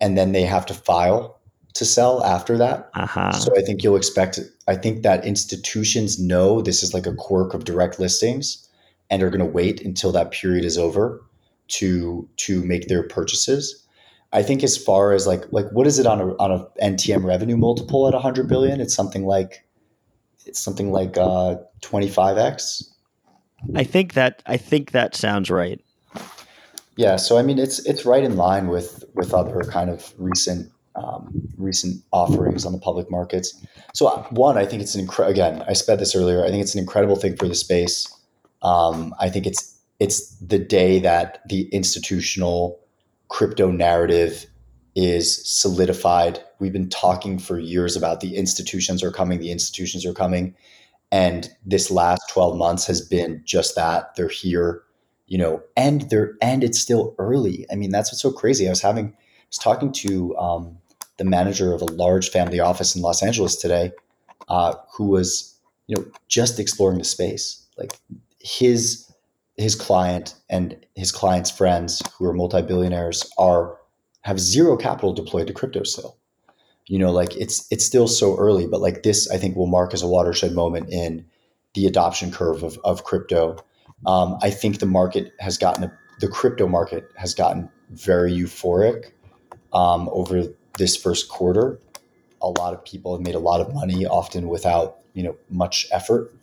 and 0.00 0.18
then 0.18 0.32
they 0.32 0.42
have 0.42 0.66
to 0.66 0.74
file 0.74 1.38
to 1.74 1.84
sell 1.84 2.24
after 2.24 2.56
that. 2.58 2.90
Uh-huh. 2.94 3.32
So 3.32 3.56
I 3.56 3.62
think 3.62 3.82
you'll 3.82 3.96
expect. 3.96 4.40
I 4.66 4.74
think 4.74 5.02
that 5.02 5.24
institutions 5.24 6.18
know 6.18 6.60
this 6.60 6.82
is 6.82 6.92
like 6.92 7.06
a 7.06 7.14
quirk 7.14 7.54
of 7.54 7.64
direct 7.64 8.00
listings, 8.00 8.68
and 9.10 9.22
are 9.22 9.30
going 9.30 9.38
to 9.38 9.46
wait 9.46 9.80
until 9.82 10.10
that 10.12 10.32
period 10.32 10.64
is 10.64 10.76
over 10.76 11.22
to 11.68 12.28
to 12.38 12.64
make 12.64 12.88
their 12.88 13.04
purchases. 13.04 13.83
I 14.34 14.42
think 14.42 14.64
as 14.64 14.76
far 14.76 15.12
as 15.12 15.26
like 15.26 15.44
like 15.52 15.70
what 15.70 15.86
is 15.86 15.98
it 15.98 16.06
on 16.06 16.20
a 16.20 16.36
on 16.36 16.50
a 16.50 16.66
NTM 16.82 17.24
revenue 17.24 17.56
multiple 17.56 18.06
at 18.08 18.14
100 18.14 18.48
billion? 18.48 18.80
It's 18.80 18.94
something 18.94 19.24
like 19.24 19.64
it's 20.44 20.60
something 20.60 20.92
like 20.92 21.16
uh 21.16 21.56
25x. 21.82 22.90
I 23.76 23.84
think 23.84 24.14
that 24.14 24.42
I 24.46 24.56
think 24.56 24.90
that 24.90 25.14
sounds 25.14 25.50
right. 25.50 25.80
Yeah, 26.96 27.16
so 27.16 27.38
I 27.38 27.42
mean 27.42 27.60
it's 27.60 27.78
it's 27.86 28.04
right 28.04 28.24
in 28.24 28.36
line 28.36 28.66
with 28.66 29.04
with 29.14 29.32
other 29.32 29.60
kind 29.62 29.88
of 29.88 30.12
recent 30.18 30.70
um, 30.96 31.32
recent 31.56 32.02
offerings 32.12 32.64
on 32.64 32.72
the 32.72 32.78
public 32.78 33.10
markets. 33.10 33.64
So 33.94 34.08
one, 34.30 34.58
I 34.58 34.66
think 34.66 34.82
it's 34.82 34.94
an 34.94 35.00
incredible. 35.00 35.32
Again, 35.32 35.64
I 35.66 35.72
said 35.72 35.98
this 35.98 36.14
earlier. 36.14 36.44
I 36.44 36.50
think 36.50 36.62
it's 36.62 36.74
an 36.74 36.80
incredible 36.80 37.16
thing 37.16 37.36
for 37.36 37.48
the 37.48 37.54
space. 37.54 38.06
Um, 38.62 39.14
I 39.20 39.28
think 39.28 39.46
it's 39.46 39.76
it's 40.00 40.36
the 40.36 40.58
day 40.58 40.98
that 41.00 41.40
the 41.48 41.68
institutional 41.72 42.80
crypto 43.28 43.70
narrative 43.70 44.46
is 44.94 45.44
solidified. 45.44 46.40
We've 46.58 46.72
been 46.72 46.88
talking 46.88 47.38
for 47.38 47.58
years 47.58 47.96
about 47.96 48.20
the 48.20 48.36
institutions 48.36 49.02
are 49.02 49.10
coming, 49.10 49.40
the 49.40 49.50
institutions 49.50 50.06
are 50.06 50.14
coming. 50.14 50.54
And 51.10 51.50
this 51.64 51.90
last 51.90 52.22
12 52.30 52.56
months 52.56 52.86
has 52.86 53.00
been 53.00 53.42
just 53.44 53.76
that. 53.76 54.14
They're 54.16 54.28
here, 54.28 54.82
you 55.26 55.38
know, 55.38 55.62
and 55.76 56.02
they're 56.10 56.34
and 56.42 56.64
it's 56.64 56.78
still 56.78 57.14
early. 57.18 57.66
I 57.70 57.76
mean, 57.76 57.90
that's 57.90 58.10
what's 58.10 58.22
so 58.22 58.32
crazy. 58.32 58.66
I 58.66 58.70
was 58.70 58.82
having 58.82 59.06
I 59.06 59.46
was 59.48 59.58
talking 59.58 59.92
to 59.92 60.36
um, 60.36 60.78
the 61.18 61.24
manager 61.24 61.72
of 61.72 61.82
a 61.82 61.86
large 61.86 62.30
family 62.30 62.60
office 62.60 62.96
in 62.96 63.02
Los 63.02 63.22
Angeles 63.22 63.56
today, 63.56 63.92
uh, 64.48 64.74
who 64.96 65.06
was, 65.06 65.56
you 65.86 65.96
know, 65.96 66.04
just 66.28 66.58
exploring 66.58 66.98
the 66.98 67.04
space. 67.04 67.64
Like 67.76 67.92
his 68.40 69.03
his 69.56 69.74
client 69.74 70.34
and 70.50 70.76
his 70.96 71.12
client's 71.12 71.50
friends 71.50 72.02
who 72.16 72.24
are 72.26 72.32
multi-billionaires 72.32 73.30
are 73.38 73.78
have 74.22 74.40
zero 74.40 74.76
capital 74.76 75.12
deployed 75.12 75.46
to 75.46 75.52
crypto 75.52 75.82
still. 75.82 76.16
You 76.86 76.98
know 76.98 77.12
like 77.12 77.36
it's 77.36 77.66
it's 77.70 77.84
still 77.84 78.08
so 78.08 78.36
early 78.36 78.66
but 78.66 78.80
like 78.80 79.02
this 79.04 79.30
i 79.30 79.38
think 79.38 79.56
will 79.56 79.66
mark 79.66 79.94
as 79.94 80.02
a 80.02 80.08
watershed 80.08 80.52
moment 80.52 80.90
in 80.90 81.24
the 81.72 81.86
adoption 81.86 82.30
curve 82.30 82.62
of, 82.62 82.78
of 82.84 83.04
crypto. 83.04 83.56
Um, 84.06 84.38
i 84.42 84.50
think 84.50 84.80
the 84.80 84.86
market 84.86 85.32
has 85.40 85.56
gotten 85.56 85.90
the 86.20 86.28
crypto 86.28 86.66
market 86.66 87.08
has 87.16 87.34
gotten 87.34 87.70
very 87.90 88.32
euphoric 88.32 89.12
um, 89.72 90.08
over 90.12 90.44
this 90.78 90.96
first 90.96 91.28
quarter. 91.28 91.78
A 92.40 92.48
lot 92.48 92.74
of 92.74 92.84
people 92.84 93.14
have 93.14 93.22
made 93.22 93.34
a 93.34 93.40
lot 93.40 93.60
of 93.60 93.72
money 93.74 94.06
often 94.06 94.48
without 94.48 94.98
you 95.14 95.22
know 95.22 95.36
much 95.48 95.86
effort 95.92 96.34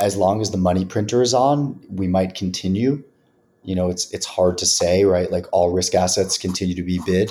as 0.00 0.16
long 0.16 0.40
as 0.40 0.50
the 0.50 0.58
money 0.58 0.84
printer 0.84 1.22
is 1.22 1.34
on, 1.34 1.80
we 1.90 2.08
might 2.08 2.34
continue. 2.34 3.04
You 3.62 3.74
know, 3.74 3.90
it's 3.90 4.10
it's 4.12 4.26
hard 4.26 4.58
to 4.58 4.66
say, 4.66 5.04
right? 5.04 5.30
Like 5.30 5.46
all 5.52 5.70
risk 5.70 5.94
assets 5.94 6.38
continue 6.38 6.74
to 6.74 6.82
be 6.82 6.98
bid, 7.04 7.30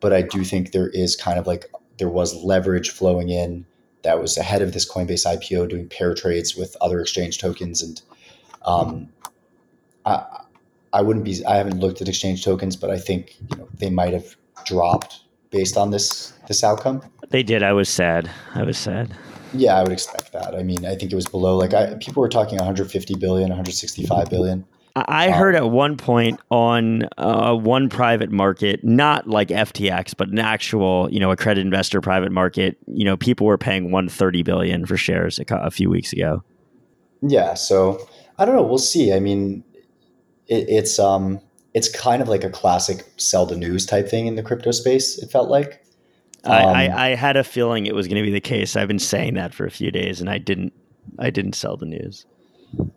but 0.00 0.12
I 0.12 0.22
do 0.22 0.44
think 0.44 0.70
there 0.70 0.88
is 0.88 1.16
kind 1.16 1.38
of 1.38 1.46
like 1.46 1.70
there 1.98 2.08
was 2.08 2.34
leverage 2.44 2.90
flowing 2.90 3.28
in 3.28 3.66
that 4.02 4.20
was 4.20 4.36
ahead 4.36 4.62
of 4.62 4.72
this 4.72 4.90
Coinbase 4.90 5.26
IPO, 5.26 5.68
doing 5.68 5.88
pair 5.88 6.14
trades 6.14 6.54
with 6.54 6.76
other 6.80 7.00
exchange 7.00 7.38
tokens, 7.38 7.82
and 7.82 8.00
um, 8.64 9.08
I 10.06 10.24
I 10.92 11.02
wouldn't 11.02 11.24
be 11.24 11.44
I 11.44 11.56
haven't 11.56 11.80
looked 11.80 12.00
at 12.00 12.08
exchange 12.08 12.44
tokens, 12.44 12.76
but 12.76 12.90
I 12.90 12.98
think 12.98 13.36
you 13.50 13.56
know 13.56 13.68
they 13.76 13.90
might 13.90 14.12
have 14.12 14.36
dropped 14.64 15.22
based 15.50 15.76
on 15.76 15.90
this 15.90 16.32
this 16.46 16.62
outcome. 16.62 17.02
They 17.30 17.42
did. 17.42 17.64
I 17.64 17.72
was 17.72 17.88
sad. 17.88 18.30
I 18.54 18.62
was 18.62 18.78
sad. 18.78 19.10
Yeah, 19.54 19.76
I 19.76 19.82
would 19.82 19.92
expect 19.92 20.32
that. 20.32 20.54
I 20.54 20.62
mean, 20.62 20.84
I 20.84 20.94
think 20.96 21.12
it 21.12 21.14
was 21.14 21.26
below 21.26 21.56
like 21.56 21.74
I, 21.74 21.94
people 21.94 22.20
were 22.20 22.28
talking 22.28 22.56
150 22.56 23.14
billion, 23.16 23.48
165 23.48 24.28
billion. 24.30 24.64
I 24.96 25.30
heard 25.32 25.56
at 25.56 25.70
one 25.70 25.96
point 25.96 26.38
on 26.52 27.08
uh, 27.18 27.54
one 27.54 27.88
private 27.88 28.30
market, 28.30 28.84
not 28.84 29.26
like 29.28 29.48
FTX, 29.48 30.14
but 30.16 30.28
an 30.28 30.38
actual, 30.38 31.08
you 31.10 31.18
know, 31.18 31.32
accredited 31.32 31.66
investor 31.66 32.00
private 32.00 32.30
market. 32.30 32.78
You 32.86 33.04
know, 33.04 33.16
people 33.16 33.46
were 33.46 33.58
paying 33.58 33.90
130 33.90 34.44
billion 34.44 34.86
for 34.86 34.96
shares 34.96 35.40
a, 35.40 35.44
a 35.56 35.70
few 35.72 35.90
weeks 35.90 36.12
ago. 36.12 36.44
Yeah, 37.22 37.54
so 37.54 38.06
I 38.38 38.44
don't 38.44 38.54
know. 38.54 38.62
We'll 38.62 38.78
see. 38.78 39.12
I 39.12 39.18
mean, 39.18 39.64
it, 40.46 40.68
it's 40.68 41.00
um, 41.00 41.40
it's 41.74 41.88
kind 41.88 42.22
of 42.22 42.28
like 42.28 42.44
a 42.44 42.50
classic 42.50 43.04
sell 43.16 43.46
the 43.46 43.56
news 43.56 43.86
type 43.86 44.08
thing 44.08 44.28
in 44.28 44.36
the 44.36 44.44
crypto 44.44 44.70
space. 44.70 45.18
It 45.18 45.28
felt 45.28 45.50
like 45.50 45.83
um, 46.44 46.52
I, 46.52 47.10
I, 47.10 47.14
had 47.14 47.36
a 47.36 47.44
feeling 47.44 47.86
it 47.86 47.94
was 47.94 48.06
going 48.06 48.16
to 48.16 48.22
be 48.22 48.32
the 48.32 48.40
case. 48.40 48.76
I've 48.76 48.88
been 48.88 48.98
saying 48.98 49.34
that 49.34 49.54
for 49.54 49.64
a 49.64 49.70
few 49.70 49.90
days, 49.90 50.20
and 50.20 50.28
I 50.28 50.38
didn't. 50.38 50.72
I 51.18 51.30
didn't 51.30 51.54
sell 51.54 51.76
the 51.76 51.86
news. 51.86 52.26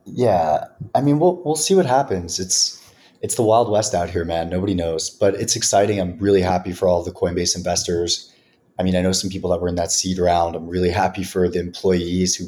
Yeah, 0.05 0.65
I 0.95 1.01
mean, 1.01 1.19
we'll 1.19 1.41
we'll 1.43 1.55
see 1.55 1.75
what 1.75 1.85
happens. 1.85 2.39
It's 2.39 2.83
it's 3.21 3.35
the 3.35 3.43
wild 3.43 3.69
west 3.69 3.93
out 3.93 4.09
here, 4.09 4.25
man. 4.25 4.49
Nobody 4.49 4.73
knows, 4.73 5.09
but 5.09 5.35
it's 5.35 5.55
exciting. 5.55 5.99
I'm 5.99 6.17
really 6.19 6.41
happy 6.41 6.71
for 6.71 6.87
all 6.87 7.03
the 7.03 7.11
Coinbase 7.11 7.55
investors. 7.55 8.33
I 8.79 8.83
mean, 8.83 8.95
I 8.95 9.01
know 9.01 9.11
some 9.11 9.29
people 9.29 9.49
that 9.51 9.61
were 9.61 9.67
in 9.67 9.75
that 9.75 9.91
seed 9.91 10.19
round. 10.19 10.55
I'm 10.55 10.67
really 10.67 10.91
happy 10.91 11.23
for 11.23 11.49
the 11.49 11.59
employees 11.59 12.35
who 12.35 12.45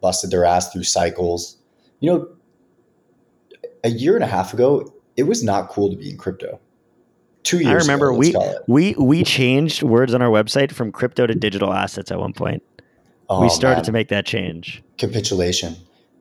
busted 0.00 0.30
their 0.30 0.44
ass 0.44 0.72
through 0.72 0.84
cycles. 0.84 1.56
You 2.00 2.12
know, 2.12 2.28
a 3.82 3.90
year 3.90 4.14
and 4.14 4.24
a 4.24 4.28
half 4.28 4.54
ago, 4.54 4.92
it 5.16 5.24
was 5.24 5.42
not 5.42 5.68
cool 5.68 5.90
to 5.90 5.96
be 5.96 6.10
in 6.10 6.16
crypto. 6.16 6.60
Two 7.44 7.58
years. 7.58 7.68
I 7.68 7.74
remember 7.74 8.10
ago, 8.10 8.18
we 8.18 8.34
we 8.66 8.94
we 8.98 9.22
changed 9.22 9.82
words 9.82 10.14
on 10.14 10.22
our 10.22 10.30
website 10.30 10.72
from 10.72 10.90
crypto 10.90 11.26
to 11.26 11.34
digital 11.34 11.72
assets 11.72 12.10
at 12.10 12.18
one 12.18 12.32
point. 12.32 12.62
Oh, 13.28 13.40
we 13.40 13.48
started 13.48 13.76
man. 13.76 13.84
to 13.84 13.92
make 13.92 14.08
that 14.08 14.26
change. 14.26 14.82
Capitulation. 14.98 15.76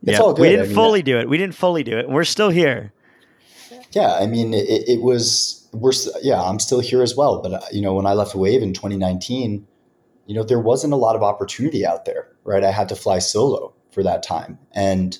It's 0.06 0.20
yeah, 0.20 0.32
we 0.32 0.50
didn't 0.50 0.66
I 0.66 0.68
mean, 0.68 0.76
fully 0.76 1.02
do 1.02 1.18
it. 1.18 1.30
We 1.30 1.38
didn't 1.38 1.56
fully 1.56 1.84
do 1.84 1.98
it. 1.98 2.10
We're 2.10 2.26
still 2.26 2.50
here. 2.50 2.92
Yeah, 3.92 4.16
I 4.16 4.28
mean, 4.28 4.54
it, 4.54 4.68
it 4.68 5.02
was 5.02 5.66
we're 5.72 5.94
yeah, 6.22 6.42
I'm 6.42 6.60
still 6.60 6.82
here 6.82 7.02
as 7.02 7.16
well. 7.16 7.42
But 7.42 7.54
uh, 7.54 7.62
you 7.72 7.82
know, 7.82 7.94
when 7.94 8.06
I 8.06 8.14
left 8.14 8.36
Wave 8.36 8.62
in 8.62 8.74
2019, 8.74 9.66
you 10.26 10.36
know, 10.36 10.44
there 10.44 10.60
wasn't 10.60 10.94
a 10.94 10.98
lot 10.98 11.16
of 11.16 11.24
opportunity 11.24 11.86
out 11.86 12.06
there, 12.06 12.28
right? 12.44 12.64
I 12.64 12.72
had 12.72 12.90
to 12.90 12.96
fly 12.96 13.20
solo 13.20 13.74
for 13.92 14.04
that 14.04 14.24
time, 14.24 14.60
and 14.74 15.18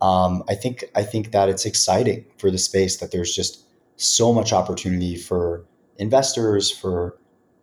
um, 0.00 0.44
I 0.48 0.54
think 0.54 0.84
I 0.94 1.02
think 1.02 1.32
that 1.32 1.48
it's 1.48 1.64
exciting 1.64 2.24
for 2.38 2.50
the 2.50 2.58
space 2.58 2.98
that 2.98 3.10
there's 3.10 3.34
just 3.34 3.63
so 3.96 4.32
much 4.32 4.52
opportunity 4.52 5.16
for 5.16 5.64
investors, 5.98 6.70
for 6.70 7.16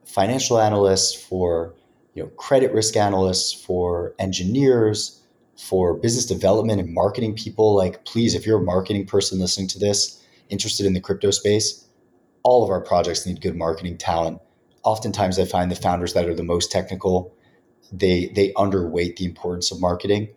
financial 0.05 0.59
analysts, 0.59 1.13
for 1.13 1.73
you 2.13 2.23
know 2.23 2.29
credit 2.31 2.73
risk 2.73 2.95
analysts, 2.95 3.53
for 3.53 4.13
engineers, 4.19 5.21
for 5.57 5.93
business 5.93 6.25
development 6.25 6.79
and 6.79 6.93
marketing 6.93 7.35
people. 7.35 7.75
Like, 7.75 8.05
please, 8.05 8.35
if 8.35 8.45
you're 8.45 8.59
a 8.59 8.63
marketing 8.63 9.05
person 9.05 9.39
listening 9.39 9.67
to 9.69 9.79
this, 9.79 10.21
interested 10.49 10.85
in 10.85 10.93
the 10.93 11.01
crypto 11.01 11.31
space, 11.31 11.87
all 12.43 12.63
of 12.63 12.69
our 12.69 12.81
projects 12.81 13.25
need 13.25 13.41
good 13.41 13.55
marketing 13.55 13.97
talent. 13.97 14.39
Oftentimes, 14.83 15.37
I 15.37 15.45
find 15.45 15.69
the 15.69 15.75
founders 15.75 16.13
that 16.13 16.27
are 16.27 16.33
the 16.33 16.43
most 16.43 16.71
technical, 16.71 17.33
they 17.91 18.31
they 18.35 18.51
underweight 18.53 19.17
the 19.17 19.25
importance 19.25 19.71
of 19.71 19.79
marketing. 19.79 20.29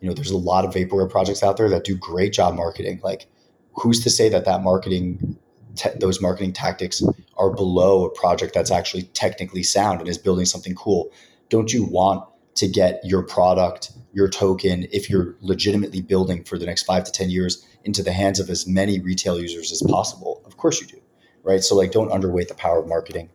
You 0.00 0.08
know, 0.08 0.14
there's 0.14 0.32
a 0.32 0.36
lot 0.36 0.64
of 0.64 0.74
vaporware 0.74 1.08
projects 1.08 1.44
out 1.44 1.56
there 1.56 1.68
that 1.68 1.84
do 1.84 1.96
great 1.96 2.32
job 2.32 2.54
marketing. 2.54 3.00
Like, 3.04 3.28
who's 3.74 4.02
to 4.02 4.10
say 4.10 4.28
that 4.28 4.44
that 4.44 4.62
marketing 4.62 5.38
te- 5.74 5.90
those 5.98 6.20
marketing 6.20 6.52
tactics 6.52 7.02
are 7.36 7.50
below 7.50 8.04
a 8.04 8.10
project 8.10 8.54
that's 8.54 8.70
actually 8.70 9.04
technically 9.14 9.62
sound 9.62 10.00
and 10.00 10.08
is 10.08 10.18
building 10.18 10.44
something 10.44 10.74
cool. 10.74 11.10
Don't 11.48 11.72
you 11.72 11.84
want 11.84 12.24
to 12.54 12.68
get 12.68 13.00
your 13.04 13.22
product, 13.22 13.92
your 14.12 14.28
token, 14.28 14.86
if 14.92 15.08
you're 15.08 15.34
legitimately 15.40 16.02
building 16.02 16.44
for 16.44 16.58
the 16.58 16.66
next 16.66 16.82
five 16.82 17.04
to 17.04 17.12
10 17.12 17.30
years 17.30 17.66
into 17.84 18.02
the 18.02 18.12
hands 18.12 18.38
of 18.38 18.50
as 18.50 18.66
many 18.66 19.00
retail 19.00 19.40
users 19.40 19.72
as 19.72 19.82
possible? 19.82 20.42
Of 20.44 20.56
course 20.56 20.80
you 20.80 20.86
do. 20.86 21.00
Right. 21.42 21.62
So, 21.62 21.74
like, 21.74 21.90
don't 21.90 22.10
underweight 22.10 22.48
the 22.48 22.54
power 22.54 22.78
of 22.78 22.88
marketing. 22.88 23.30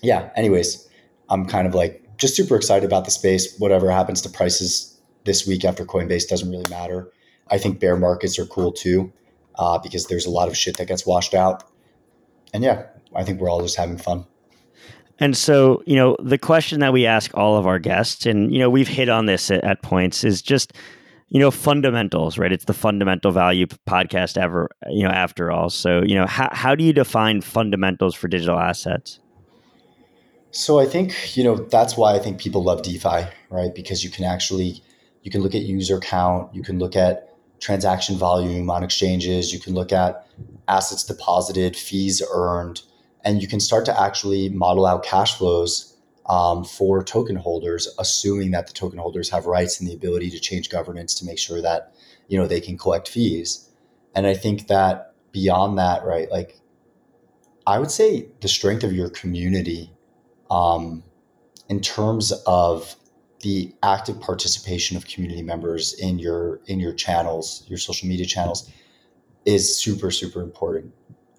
Yeah. 0.00 0.30
Anyways, 0.34 0.88
I'm 1.28 1.46
kind 1.46 1.66
of 1.66 1.74
like 1.74 2.02
just 2.16 2.34
super 2.34 2.56
excited 2.56 2.84
about 2.84 3.04
the 3.04 3.10
space. 3.10 3.56
Whatever 3.58 3.90
happens 3.90 4.20
to 4.22 4.28
prices 4.28 5.00
this 5.24 5.46
week 5.46 5.64
after 5.64 5.84
Coinbase 5.84 6.26
doesn't 6.26 6.50
really 6.50 6.68
matter. 6.68 7.12
I 7.48 7.58
think 7.58 7.78
bear 7.78 7.96
markets 7.96 8.38
are 8.38 8.46
cool 8.46 8.72
too, 8.72 9.12
uh, 9.56 9.78
because 9.78 10.06
there's 10.06 10.26
a 10.26 10.30
lot 10.30 10.48
of 10.48 10.56
shit 10.56 10.76
that 10.78 10.88
gets 10.88 11.06
washed 11.06 11.34
out 11.34 11.64
and 12.52 12.62
yeah, 12.62 12.86
I 13.14 13.24
think 13.24 13.40
we're 13.40 13.50
all 13.50 13.62
just 13.62 13.76
having 13.76 13.98
fun. 13.98 14.26
And 15.18 15.36
so, 15.36 15.82
you 15.86 15.94
know, 15.94 16.16
the 16.20 16.38
question 16.38 16.80
that 16.80 16.92
we 16.92 17.06
ask 17.06 17.30
all 17.36 17.56
of 17.56 17.66
our 17.66 17.78
guests, 17.78 18.26
and, 18.26 18.52
you 18.52 18.58
know, 18.58 18.68
we've 18.68 18.88
hit 18.88 19.08
on 19.08 19.26
this 19.26 19.50
at, 19.50 19.62
at 19.62 19.82
points, 19.82 20.24
is 20.24 20.42
just, 20.42 20.72
you 21.28 21.38
know, 21.38 21.50
fundamentals, 21.50 22.38
right? 22.38 22.50
It's 22.50 22.64
the 22.64 22.74
fundamental 22.74 23.30
value 23.30 23.66
podcast 23.88 24.36
ever, 24.36 24.68
you 24.90 25.04
know, 25.04 25.10
after 25.10 25.52
all. 25.52 25.70
So, 25.70 26.02
you 26.02 26.14
know, 26.14 26.26
how, 26.26 26.48
how 26.52 26.74
do 26.74 26.82
you 26.82 26.92
define 26.92 27.40
fundamentals 27.40 28.14
for 28.14 28.26
digital 28.26 28.58
assets? 28.58 29.20
So 30.50 30.80
I 30.80 30.86
think, 30.86 31.36
you 31.36 31.44
know, 31.44 31.56
that's 31.56 31.96
why 31.96 32.14
I 32.14 32.18
think 32.18 32.38
people 32.38 32.62
love 32.64 32.82
DeFi, 32.82 33.26
right? 33.48 33.74
Because 33.74 34.02
you 34.04 34.10
can 34.10 34.24
actually, 34.24 34.82
you 35.22 35.30
can 35.30 35.40
look 35.40 35.54
at 35.54 35.62
user 35.62 36.00
count, 36.00 36.54
you 36.54 36.62
can 36.62 36.78
look 36.78 36.96
at 36.96 37.31
transaction 37.62 38.16
volume 38.16 38.68
on 38.68 38.82
exchanges. 38.82 39.52
You 39.52 39.60
can 39.60 39.72
look 39.72 39.92
at 39.92 40.26
assets 40.68 41.04
deposited, 41.04 41.76
fees 41.76 42.20
earned, 42.32 42.82
and 43.24 43.40
you 43.40 43.48
can 43.48 43.60
start 43.60 43.86
to 43.86 44.00
actually 44.00 44.48
model 44.48 44.84
out 44.84 45.04
cash 45.04 45.38
flows 45.38 45.96
um, 46.26 46.64
for 46.64 47.02
token 47.02 47.36
holders, 47.36 47.88
assuming 47.98 48.50
that 48.50 48.66
the 48.66 48.72
token 48.72 48.98
holders 48.98 49.30
have 49.30 49.46
rights 49.46 49.80
and 49.80 49.88
the 49.88 49.94
ability 49.94 50.30
to 50.30 50.40
change 50.40 50.70
governance 50.70 51.14
to 51.14 51.24
make 51.24 51.38
sure 51.38 51.62
that 51.62 51.94
you 52.28 52.36
know 52.36 52.46
they 52.46 52.60
can 52.60 52.76
collect 52.76 53.08
fees. 53.08 53.68
And 54.14 54.26
I 54.26 54.34
think 54.34 54.66
that 54.66 55.14
beyond 55.30 55.78
that, 55.78 56.04
right, 56.04 56.30
like 56.30 56.58
I 57.66 57.78
would 57.78 57.90
say 57.90 58.26
the 58.40 58.48
strength 58.48 58.82
of 58.82 58.92
your 58.92 59.08
community 59.08 59.92
um, 60.50 61.04
in 61.68 61.80
terms 61.80 62.32
of 62.46 62.96
the 63.42 63.74
active 63.82 64.20
participation 64.20 64.96
of 64.96 65.06
community 65.06 65.42
members 65.42 65.94
in 65.94 66.18
your 66.18 66.60
in 66.66 66.80
your 66.80 66.92
channels, 66.92 67.64
your 67.68 67.78
social 67.78 68.08
media 68.08 68.26
channels, 68.26 68.70
is 69.44 69.76
super 69.76 70.10
super 70.10 70.40
important. 70.40 70.92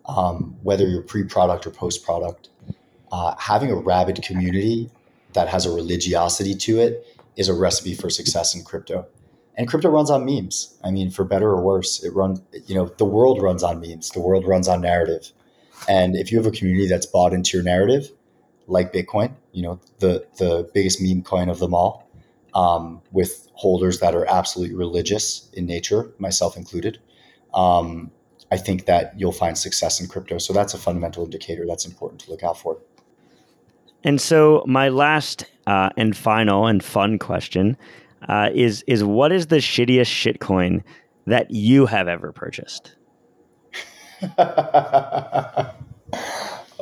Um, 0.05 0.57
whether 0.63 0.85
you're 0.85 1.01
pre-product 1.01 1.65
or 1.65 1.71
post-product, 1.71 2.49
uh, 3.11 3.35
having 3.39 3.71
a 3.71 3.75
rabid 3.75 4.21
community 4.21 4.89
that 5.31 5.47
has 5.47 5.65
a 5.65 5.71
religiosity 5.71 6.55
to 6.55 6.79
it 6.79 7.07
is 7.37 7.47
a 7.47 7.53
recipe 7.53 7.93
for 7.93 8.09
success 8.09 8.53
in 8.53 8.63
crypto. 8.63 9.07
And 9.55 9.67
crypto 9.67 9.89
runs 9.89 10.09
on 10.09 10.25
memes. 10.25 10.77
I 10.83 10.91
mean, 10.91 11.09
for 11.09 11.23
better 11.23 11.49
or 11.49 11.61
worse, 11.61 12.03
it 12.03 12.13
runs. 12.13 12.41
You 12.65 12.75
know, 12.75 12.85
the 12.97 13.05
world 13.05 13.41
runs 13.41 13.63
on 13.63 13.79
memes. 13.79 14.09
The 14.09 14.19
world 14.19 14.45
runs 14.45 14.67
on 14.67 14.81
narrative. 14.81 15.31
And 15.87 16.15
if 16.15 16.31
you 16.31 16.37
have 16.37 16.47
a 16.47 16.51
community 16.51 16.87
that's 16.87 17.05
bought 17.05 17.33
into 17.33 17.57
your 17.57 17.63
narrative, 17.63 18.11
like 18.67 18.93
Bitcoin, 18.93 19.33
you 19.51 19.61
know, 19.61 19.79
the 19.99 20.25
the 20.37 20.69
biggest 20.73 21.01
meme 21.01 21.23
coin 21.23 21.49
of 21.49 21.59
them 21.59 21.73
all, 21.73 22.09
um, 22.53 23.01
with 23.11 23.47
holders 23.53 23.99
that 23.99 24.15
are 24.15 24.25
absolutely 24.25 24.75
religious 24.75 25.49
in 25.53 25.65
nature, 25.65 26.11
myself 26.17 26.57
included. 26.57 26.99
Um, 27.53 28.11
I 28.51 28.57
think 28.57 28.85
that 28.85 29.13
you'll 29.17 29.31
find 29.31 29.57
success 29.57 29.99
in 29.99 30.07
crypto. 30.07 30.37
So 30.37 30.53
that's 30.53 30.73
a 30.73 30.77
fundamental 30.77 31.23
indicator 31.23 31.65
that's 31.67 31.85
important 31.85 32.21
to 32.21 32.31
look 32.31 32.43
out 32.43 32.57
for. 32.57 32.77
And 34.03 34.21
so 34.21 34.63
my 34.67 34.89
last 34.89 35.45
uh, 35.65 35.89
and 35.97 36.15
final 36.15 36.67
and 36.67 36.83
fun 36.83 37.17
question 37.17 37.77
uh, 38.27 38.49
is 38.53 38.83
is 38.87 39.03
what 39.03 39.31
is 39.31 39.47
the 39.47 39.57
shittiest 39.57 40.11
shitcoin 40.11 40.83
that 41.25 41.51
you 41.51 41.85
have 41.85 42.07
ever 42.07 42.31
purchased? 42.31 42.95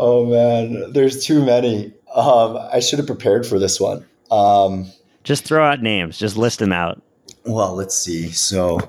oh 0.02 0.26
man, 0.26 0.92
there's 0.92 1.24
too 1.24 1.46
many. 1.46 1.94
Um, 2.14 2.58
I 2.74 2.80
should 2.80 3.00
have 3.00 3.08
prepared 3.08 3.46
for 3.46 3.60
this 3.60 3.80
one. 3.80 4.06
Um, 4.32 4.92
just 5.24 5.46
throw 5.46 5.64
out 5.64 5.82
names. 5.82 6.18
Just 6.18 6.36
list 6.36 6.60
them 6.60 6.74
out. 6.74 7.02
Well, 7.46 7.76
let's 7.76 7.96
see. 7.96 8.32
So, 8.32 8.80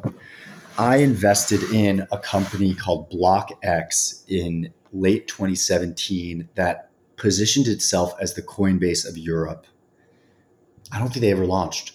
I 0.78 0.96
invested 0.96 1.62
in 1.64 2.06
a 2.10 2.18
company 2.18 2.74
called 2.74 3.10
BlockX 3.10 4.24
in 4.26 4.72
late 4.92 5.28
2017 5.28 6.48
that 6.55 6.90
positioned 7.16 7.68
itself 7.68 8.14
as 8.20 8.34
the 8.34 8.43
Coinbase 8.43 9.06
of 9.09 9.16
Europe. 9.18 9.66
I 10.90 10.98
don't 10.98 11.09
think 11.09 11.20
they 11.20 11.30
ever 11.30 11.47
launched. 11.47 11.93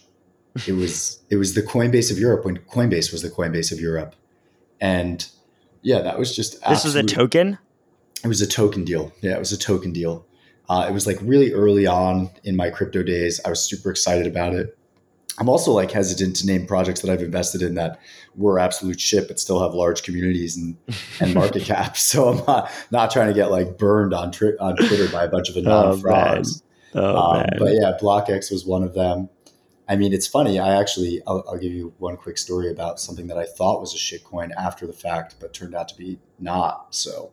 It 0.67 0.73
was 0.73 1.23
it 1.29 1.37
was 1.37 1.55
the 1.55 1.63
Coinbase 1.63 2.11
of 2.11 2.19
Europe 2.19 2.45
when 2.45 2.57
Coinbase 2.57 3.11
was 3.11 3.23
the 3.23 3.29
Coinbase 3.29 3.71
of 3.71 3.79
Europe, 3.79 4.15
and 4.79 5.27
yeah, 5.81 6.01
that 6.01 6.19
was 6.19 6.35
just 6.35 6.63
this 6.69 6.83
was 6.83 6.93
a 6.93 7.03
token. 7.03 7.57
It 8.23 8.27
was 8.27 8.41
a 8.41 8.47
token 8.47 8.83
deal. 8.83 9.11
Yeah, 9.21 9.35
it 9.35 9.39
was 9.39 9.51
a 9.51 9.57
token 9.57 9.91
deal. 9.91 10.25
Uh, 10.69 10.85
it 10.89 10.93
was 10.93 11.07
like 11.07 11.17
really 11.21 11.53
early 11.53 11.87
on 11.87 12.29
in 12.43 12.55
my 12.55 12.69
crypto 12.69 13.03
days. 13.03 13.39
I 13.45 13.49
was 13.49 13.63
super 13.63 13.89
excited 13.89 14.27
about 14.27 14.53
it. 14.53 14.77
I'm 15.39 15.49
also 15.49 15.71
like 15.71 15.91
hesitant 15.91 16.35
to 16.37 16.47
name 16.47 16.65
projects 16.65 17.01
that 17.01 17.11
I've 17.11 17.21
invested 17.21 17.61
in 17.61 17.75
that 17.75 17.99
were 18.35 18.59
absolute 18.59 18.99
shit, 18.99 19.27
but 19.27 19.39
still 19.39 19.61
have 19.61 19.73
large 19.73 20.01
communities 20.01 20.57
and, 20.57 20.75
and 21.19 21.33
market 21.35 21.61
caps. 21.63 22.01
So 22.01 22.29
I'm 22.29 22.45
not, 22.45 22.71
not 22.91 23.11
trying 23.11 23.27
to 23.27 23.33
get 23.33 23.51
like 23.51 23.77
burned 23.77 24.13
on, 24.13 24.31
tri- 24.31 24.57
on 24.59 24.75
Twitter 24.75 25.07
by 25.11 25.25
a 25.25 25.29
bunch 25.29 25.49
of 25.49 25.63
non 25.63 25.99
frauds. 25.99 26.63
Oh, 26.95 27.01
oh, 27.01 27.39
um, 27.39 27.45
but 27.59 27.73
yeah, 27.73 27.93
BlockX 28.01 28.51
was 28.51 28.65
one 28.65 28.81
of 28.81 28.93
them. 28.93 29.29
I 29.87 29.95
mean, 29.95 30.11
it's 30.11 30.27
funny. 30.27 30.59
I 30.59 30.79
actually, 30.79 31.21
I'll, 31.27 31.43
I'll, 31.47 31.57
give 31.57 31.71
you 31.71 31.93
one 31.97 32.17
quick 32.17 32.37
story 32.37 32.69
about 32.69 32.99
something 32.99 33.27
that 33.27 33.37
I 33.37 33.45
thought 33.45 33.79
was 33.79 33.93
a 33.93 33.97
shitcoin 33.97 34.51
after 34.57 34.85
the 34.85 34.93
fact, 34.93 35.35
but 35.39 35.53
turned 35.53 35.75
out 35.75 35.87
to 35.89 35.95
be 35.95 36.19
not. 36.39 36.93
So 36.93 37.31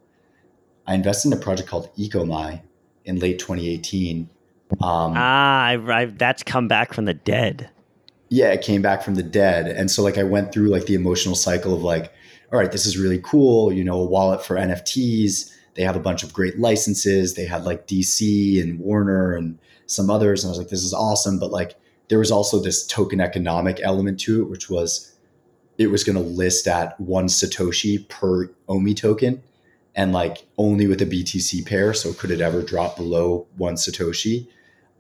I 0.86 0.94
invested 0.94 1.32
in 1.32 1.39
a 1.39 1.40
project 1.40 1.69
called 1.69 1.94
Ecomi, 1.97 2.61
in 3.05 3.19
late 3.19 3.39
2018. 3.39 4.28
Um, 4.73 4.78
ah, 4.81 5.65
I, 5.65 5.74
I, 5.74 6.05
that's 6.06 6.43
come 6.43 6.69
back 6.69 6.93
from 6.93 7.05
the 7.05 7.15
dead. 7.15 7.70
Yeah, 8.31 8.51
it 8.52 8.62
came 8.62 8.82
back 8.82 9.02
from 9.02 9.15
the 9.15 9.23
dead, 9.23 9.66
and 9.69 9.90
so 9.90 10.02
like 10.02 10.19
I 10.19 10.24
went 10.24 10.52
through 10.52 10.69
like 10.69 10.86
the 10.86 10.94
emotional 10.94 11.35
cycle 11.35 11.74
of 11.74 11.82
like, 11.82 12.12
all 12.52 12.59
right, 12.59 12.73
this 12.73 12.86
is 12.86 12.98
really 12.98 13.20
cool. 13.23 13.73
You 13.73 13.85
know, 13.85 14.01
a 14.01 14.05
wallet 14.05 14.44
for 14.44 14.56
NFTs. 14.56 15.52
They 15.74 15.82
have 15.82 15.97
a 15.97 16.01
bunch 16.01 16.23
of 16.23 16.32
great 16.32 16.59
licenses. 16.59 17.35
They 17.35 17.44
had 17.44 17.65
like 17.65 17.86
DC 17.86 18.62
and 18.62 18.81
Warner 18.81 19.35
and 19.35 19.59
some 19.86 20.11
others, 20.11 20.43
and 20.43 20.48
I 20.48 20.52
was 20.52 20.59
like, 20.59 20.69
this 20.69 20.82
is 20.82 20.94
awesome. 20.94 21.39
But 21.39 21.51
like, 21.51 21.77
there 22.09 22.19
was 22.19 22.31
also 22.31 22.61
this 22.61 22.86
token 22.86 23.20
economic 23.20 23.81
element 23.82 24.19
to 24.20 24.43
it, 24.43 24.51
which 24.51 24.70
was 24.70 25.15
it 25.77 25.89
was 25.89 26.02
going 26.02 26.16
to 26.16 26.23
list 26.23 26.66
at 26.66 26.98
one 27.01 27.27
satoshi 27.27 28.09
per 28.09 28.51
Omi 28.69 28.94
token 28.94 29.43
and 29.95 30.12
like 30.12 30.47
only 30.59 30.87
with 30.87 31.01
a 31.03 31.07
BTC 31.07 31.66
pair. 31.66 31.95
So 31.95 32.12
could 32.12 32.31
it 32.31 32.41
ever 32.41 32.62
drop 32.62 32.97
below 32.97 33.47
one 33.57 33.75
Satoshi? 33.75 34.49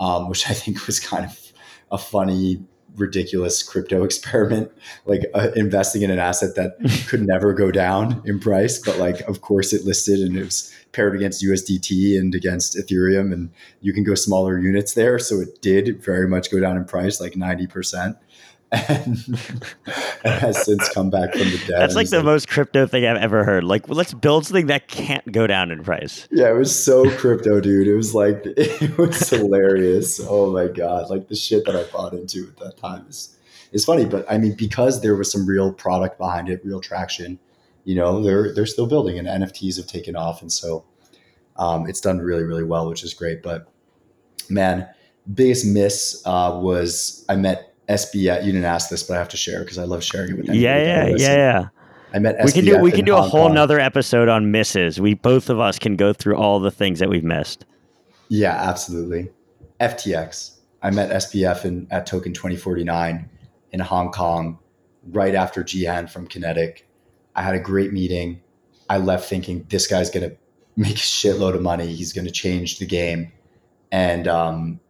um, 0.00 0.28
which 0.28 0.48
I 0.48 0.54
think 0.54 0.86
was 0.86 1.00
kind 1.00 1.24
of 1.24 1.52
a 1.90 1.98
funny 1.98 2.64
ridiculous 2.96 3.60
crypto 3.60 4.04
experiment, 4.04 4.70
like 5.06 5.22
uh, 5.34 5.50
investing 5.56 6.02
in 6.02 6.10
an 6.10 6.18
asset 6.18 6.54
that 6.54 6.76
could 7.08 7.26
never 7.26 7.52
go 7.52 7.70
down 7.70 8.22
in 8.24 8.38
price. 8.38 8.78
But 8.78 8.98
like, 8.98 9.20
of 9.22 9.40
course, 9.40 9.72
it 9.72 9.84
listed 9.84 10.20
and 10.20 10.36
it 10.36 10.44
was 10.44 10.72
paired 10.92 11.16
against 11.16 11.44
USDT 11.44 12.18
and 12.18 12.34
against 12.34 12.76
Ethereum, 12.76 13.32
and 13.32 13.50
you 13.80 13.92
can 13.92 14.04
go 14.04 14.14
smaller 14.14 14.58
units 14.58 14.94
there. 14.94 15.18
So 15.18 15.40
it 15.40 15.60
did 15.60 16.02
very 16.02 16.28
much 16.28 16.50
go 16.50 16.60
down 16.60 16.76
in 16.76 16.84
price, 16.84 17.20
like 17.20 17.32
90% 17.32 18.16
and, 18.88 19.38
has 20.24 20.64
since 20.64 20.88
come 20.88 21.10
back 21.10 21.32
from 21.32 21.42
the 21.42 21.58
dead. 21.68 21.80
That's 21.80 21.94
like 21.94 22.10
the 22.10 22.16
like, 22.16 22.24
most 22.24 22.48
crypto 22.48 22.86
thing 22.86 23.06
I've 23.06 23.16
ever 23.16 23.44
heard. 23.44 23.62
Like, 23.62 23.88
let's 23.88 24.12
build 24.12 24.46
something 24.46 24.66
that 24.66 24.88
can't 24.88 25.30
go 25.30 25.46
down 25.46 25.70
in 25.70 25.84
price. 25.84 26.26
Yeah, 26.30 26.50
it 26.50 26.54
was 26.54 26.74
so 26.74 27.08
crypto, 27.16 27.60
dude. 27.60 27.86
It 27.86 27.94
was 27.94 28.14
like 28.14 28.42
it 28.44 28.98
was 28.98 29.28
hilarious. 29.30 30.20
Oh 30.20 30.52
my 30.52 30.66
god, 30.66 31.08
like 31.10 31.28
the 31.28 31.36
shit 31.36 31.64
that 31.66 31.76
I 31.76 31.84
bought 31.92 32.14
into 32.14 32.48
at 32.48 32.56
that 32.58 32.76
time 32.76 33.06
is 33.08 33.36
is 33.72 33.84
funny. 33.84 34.06
But 34.06 34.24
I 34.30 34.38
mean, 34.38 34.56
because 34.56 35.02
there 35.02 35.14
was 35.14 35.30
some 35.30 35.46
real 35.46 35.72
product 35.72 36.18
behind 36.18 36.48
it, 36.48 36.64
real 36.64 36.80
traction. 36.80 37.38
You 37.84 37.94
know, 37.94 38.22
they're 38.22 38.52
they're 38.52 38.66
still 38.66 38.86
building, 38.86 39.18
and 39.18 39.28
NFTs 39.28 39.76
have 39.76 39.86
taken 39.86 40.16
off, 40.16 40.42
and 40.42 40.50
so 40.50 40.84
um, 41.56 41.86
it's 41.88 42.00
done 42.00 42.18
really 42.18 42.44
really 42.44 42.64
well, 42.64 42.88
which 42.88 43.04
is 43.04 43.14
great. 43.14 43.42
But 43.42 43.68
man, 44.48 44.88
biggest 45.32 45.66
miss 45.66 46.22
uh, 46.26 46.58
was 46.60 47.24
I 47.28 47.36
met 47.36 47.73
SBF. 47.88 48.44
You 48.44 48.52
didn't 48.52 48.64
ask 48.64 48.88
this, 48.88 49.02
but 49.02 49.16
I 49.16 49.18
have 49.18 49.28
to 49.30 49.36
share 49.36 49.60
because 49.60 49.78
I 49.78 49.84
love 49.84 50.02
sharing 50.02 50.30
it 50.30 50.36
with 50.36 50.48
anybody. 50.48 50.58
Yeah, 50.60 51.06
yeah, 51.06 51.16
yeah, 51.16 51.36
yeah. 51.36 51.68
I 52.12 52.18
met 52.18 52.38
SBF 52.38 52.44
we 52.44 52.52
can 52.52 52.64
do 52.64 52.78
we 52.78 52.92
can 52.92 53.04
do 53.04 53.14
Hong 53.14 53.24
a 53.24 53.28
whole 53.28 53.46
Kong. 53.46 53.54
nother 53.54 53.80
episode 53.80 54.28
on 54.28 54.50
misses. 54.50 55.00
We 55.00 55.14
both 55.14 55.50
of 55.50 55.58
us 55.58 55.78
can 55.78 55.96
go 55.96 56.12
through 56.12 56.36
all 56.36 56.60
the 56.60 56.70
things 56.70 57.00
that 57.00 57.08
we've 57.08 57.24
missed. 57.24 57.64
Yeah, 58.28 58.54
absolutely. 58.54 59.30
FTX. 59.80 60.58
I 60.82 60.90
met 60.90 61.10
SBF 61.10 61.64
in, 61.64 61.86
at 61.90 62.06
Token 62.06 62.32
2049 62.32 63.28
in 63.72 63.80
Hong 63.80 64.12
Kong 64.12 64.58
right 65.10 65.34
after 65.34 65.64
Jehan 65.64 66.06
from 66.06 66.28
Kenetic. 66.28 66.82
I 67.34 67.42
had 67.42 67.54
a 67.54 67.60
great 67.60 67.92
meeting. 67.92 68.40
I 68.88 68.98
left 68.98 69.28
thinking 69.28 69.66
this 69.68 69.86
guy's 69.86 70.10
going 70.10 70.28
to 70.30 70.36
make 70.76 70.96
a 70.96 70.98
shitload 70.98 71.54
of 71.54 71.62
money. 71.62 71.92
He's 71.92 72.12
going 72.12 72.26
to 72.26 72.32
change 72.32 72.78
the 72.78 72.86
game. 72.86 73.32
And 73.90 74.28
um, 74.28 74.80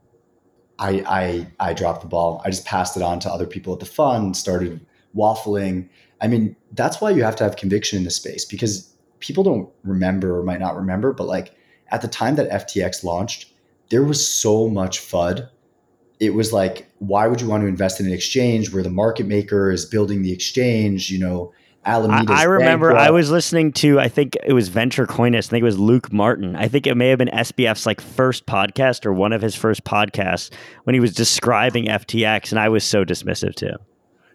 I, 0.84 1.02
I 1.08 1.70
I 1.70 1.72
dropped 1.72 2.02
the 2.02 2.08
ball. 2.08 2.42
I 2.44 2.50
just 2.50 2.66
passed 2.66 2.94
it 2.96 3.02
on 3.02 3.18
to 3.20 3.30
other 3.30 3.46
people 3.46 3.72
at 3.72 3.80
the 3.80 3.86
fund, 3.86 4.36
started 4.36 4.84
waffling. 5.16 5.88
I 6.20 6.28
mean, 6.28 6.56
that's 6.72 7.00
why 7.00 7.10
you 7.10 7.22
have 7.24 7.36
to 7.36 7.44
have 7.44 7.56
conviction 7.56 7.96
in 7.96 8.04
this 8.04 8.16
space 8.16 8.44
because 8.44 8.92
people 9.20 9.42
don't 9.42 9.70
remember 9.82 10.38
or 10.38 10.42
might 10.42 10.60
not 10.60 10.76
remember, 10.76 11.14
but 11.14 11.26
like 11.26 11.54
at 11.88 12.02
the 12.02 12.08
time 12.08 12.36
that 12.36 12.50
FTX 12.50 13.02
launched, 13.02 13.50
there 13.88 14.02
was 14.02 14.26
so 14.26 14.68
much 14.68 15.00
FUD. 15.00 15.48
It 16.20 16.34
was 16.34 16.52
like, 16.52 16.90
why 16.98 17.28
would 17.28 17.40
you 17.40 17.48
want 17.48 17.62
to 17.62 17.66
invest 17.66 17.98
in 17.98 18.06
an 18.06 18.12
exchange 18.12 18.72
where 18.72 18.82
the 18.82 18.90
market 18.90 19.26
maker 19.26 19.70
is 19.70 19.86
building 19.86 20.22
the 20.22 20.32
exchange? 20.32 21.10
You 21.10 21.18
know, 21.18 21.52
Alameda. 21.86 22.32
I, 22.32 22.42
I, 22.42 22.44
remember 22.44 22.88
bankrupt. 22.88 23.08
I 23.08 23.10
was 23.10 23.30
listening 23.30 23.72
to 23.74 24.00
I 24.00 24.08
think 24.08 24.36
it 24.44 24.52
was 24.52 24.68
Venture 24.68 25.06
Coinist. 25.06 25.48
I 25.48 25.50
think 25.50 25.62
it 25.62 25.66
was 25.66 25.78
Luke 25.78 26.12
Martin. 26.12 26.56
I 26.56 26.68
think 26.68 26.86
it 26.86 26.96
may 26.96 27.08
have 27.08 27.18
been 27.18 27.28
SBF's 27.28 27.86
like 27.86 28.00
first 28.00 28.46
podcast 28.46 29.04
or 29.06 29.12
one 29.12 29.32
of 29.32 29.42
his 29.42 29.54
first 29.54 29.84
podcasts 29.84 30.50
when 30.84 30.94
he 30.94 31.00
was 31.00 31.12
describing 31.12 31.86
FTX, 31.86 32.50
and 32.50 32.58
I 32.58 32.68
was 32.68 32.84
so 32.84 33.04
dismissive 33.04 33.54
too. 33.54 33.74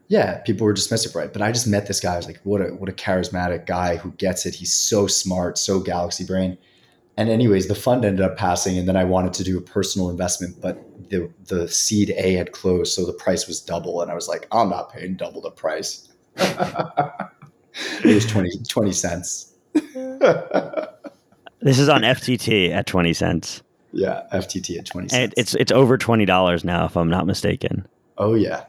Yeah, 0.07 0.39
people 0.39 0.65
were 0.65 0.73
dismissive, 0.73 1.15
right? 1.15 1.31
But 1.31 1.43
I 1.43 1.51
just 1.51 1.67
met 1.67 1.87
this 1.87 1.99
guy. 1.99 2.13
I 2.13 2.17
was 2.17 2.25
like, 2.25 2.39
what 2.43 2.61
a 2.61 2.65
what 2.75 2.89
a 2.89 2.93
charismatic 2.93 3.65
guy 3.65 3.97
who 3.97 4.11
gets 4.13 4.45
it. 4.45 4.55
He's 4.55 4.73
so 4.73 5.07
smart, 5.07 5.57
so 5.57 5.79
galaxy 5.79 6.25
brain. 6.25 6.57
And 7.15 7.29
anyways, 7.29 7.67
the 7.67 7.75
fund 7.75 8.05
ended 8.05 8.25
up 8.25 8.37
passing, 8.37 8.77
and 8.77 8.87
then 8.87 8.95
I 8.95 9.03
wanted 9.03 9.33
to 9.33 9.43
do 9.43 9.57
a 9.57 9.61
personal 9.61 10.09
investment, 10.09 10.59
but 10.61 10.81
the 11.09 11.29
the 11.45 11.67
seed 11.67 12.11
A 12.17 12.33
had 12.33 12.53
closed, 12.53 12.93
so 12.93 13.05
the 13.05 13.13
price 13.13 13.45
was 13.47 13.59
double, 13.59 14.01
and 14.01 14.09
I 14.09 14.15
was 14.15 14.27
like, 14.27 14.47
I'm 14.51 14.69
not 14.69 14.91
paying 14.91 15.15
double 15.15 15.41
the 15.41 15.51
price. 15.51 16.07
it 18.03 18.15
was 18.15 18.25
20, 18.25 18.49
20 18.67 18.91
cents. 18.91 19.53
this 19.73 21.79
is 21.79 21.89
on 21.89 22.01
FTT 22.01 22.71
at 22.71 22.87
20 22.87 23.13
cents. 23.13 23.63
Yeah, 23.91 24.23
FTT 24.33 24.77
at 24.77 24.85
20 24.85 25.09
cents. 25.09 25.33
It's 25.37 25.55
it's 25.55 25.71
over 25.71 25.97
$20 25.97 26.63
now 26.63 26.85
if 26.85 26.95
I'm 26.95 27.09
not 27.09 27.25
mistaken. 27.25 27.87
Oh 28.17 28.35
yeah. 28.35 28.65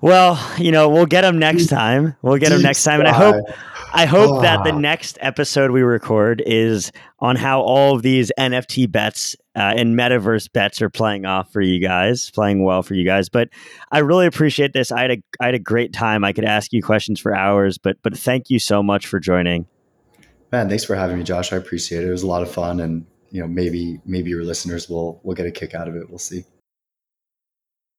Well, 0.00 0.40
you 0.58 0.70
know, 0.70 0.88
we'll 0.88 1.06
get 1.06 1.22
them 1.22 1.38
next 1.38 1.66
time. 1.66 2.14
We'll 2.22 2.38
get 2.38 2.50
them 2.50 2.62
next 2.62 2.84
time 2.84 3.00
and 3.00 3.08
I 3.08 3.12
hope 3.12 3.44
I 3.92 4.06
hope 4.06 4.38
oh. 4.38 4.42
that 4.42 4.64
the 4.64 4.72
next 4.72 5.18
episode 5.20 5.70
we 5.70 5.82
record 5.82 6.42
is 6.44 6.92
on 7.20 7.36
how 7.36 7.62
all 7.62 7.96
of 7.96 8.02
these 8.02 8.30
NFT 8.38 8.90
bets 8.90 9.34
uh, 9.56 9.74
and 9.76 9.98
metaverse 9.98 10.52
bets 10.52 10.82
are 10.82 10.90
playing 10.90 11.24
off 11.24 11.52
for 11.52 11.60
you 11.60 11.80
guys, 11.80 12.30
playing 12.30 12.64
well 12.64 12.82
for 12.82 12.94
you 12.94 13.04
guys. 13.04 13.28
But 13.28 13.48
I 13.90 14.00
really 14.00 14.26
appreciate 14.26 14.72
this. 14.72 14.92
I 14.92 15.02
had 15.02 15.10
a 15.10 15.22
I 15.40 15.46
had 15.46 15.54
a 15.54 15.58
great 15.58 15.92
time. 15.92 16.24
I 16.24 16.32
could 16.32 16.44
ask 16.44 16.72
you 16.72 16.82
questions 16.82 17.18
for 17.18 17.34
hours, 17.34 17.78
but 17.78 17.96
but 18.02 18.16
thank 18.16 18.50
you 18.50 18.58
so 18.58 18.82
much 18.82 19.06
for 19.06 19.18
joining. 19.18 19.66
Man, 20.52 20.68
thanks 20.68 20.84
for 20.84 20.94
having 20.94 21.18
me, 21.18 21.24
Josh. 21.24 21.52
I 21.52 21.56
appreciate 21.56 22.04
it. 22.04 22.08
It 22.08 22.12
was 22.12 22.22
a 22.22 22.28
lot 22.28 22.42
of 22.42 22.50
fun, 22.50 22.80
and 22.80 23.06
you 23.30 23.40
know 23.40 23.48
maybe 23.48 24.00
maybe 24.04 24.30
your 24.30 24.44
listeners 24.44 24.88
will 24.88 25.20
will 25.22 25.34
get 25.34 25.46
a 25.46 25.50
kick 25.50 25.74
out 25.74 25.88
of 25.88 25.96
it. 25.96 26.08
We'll 26.08 26.18
see. 26.18 26.44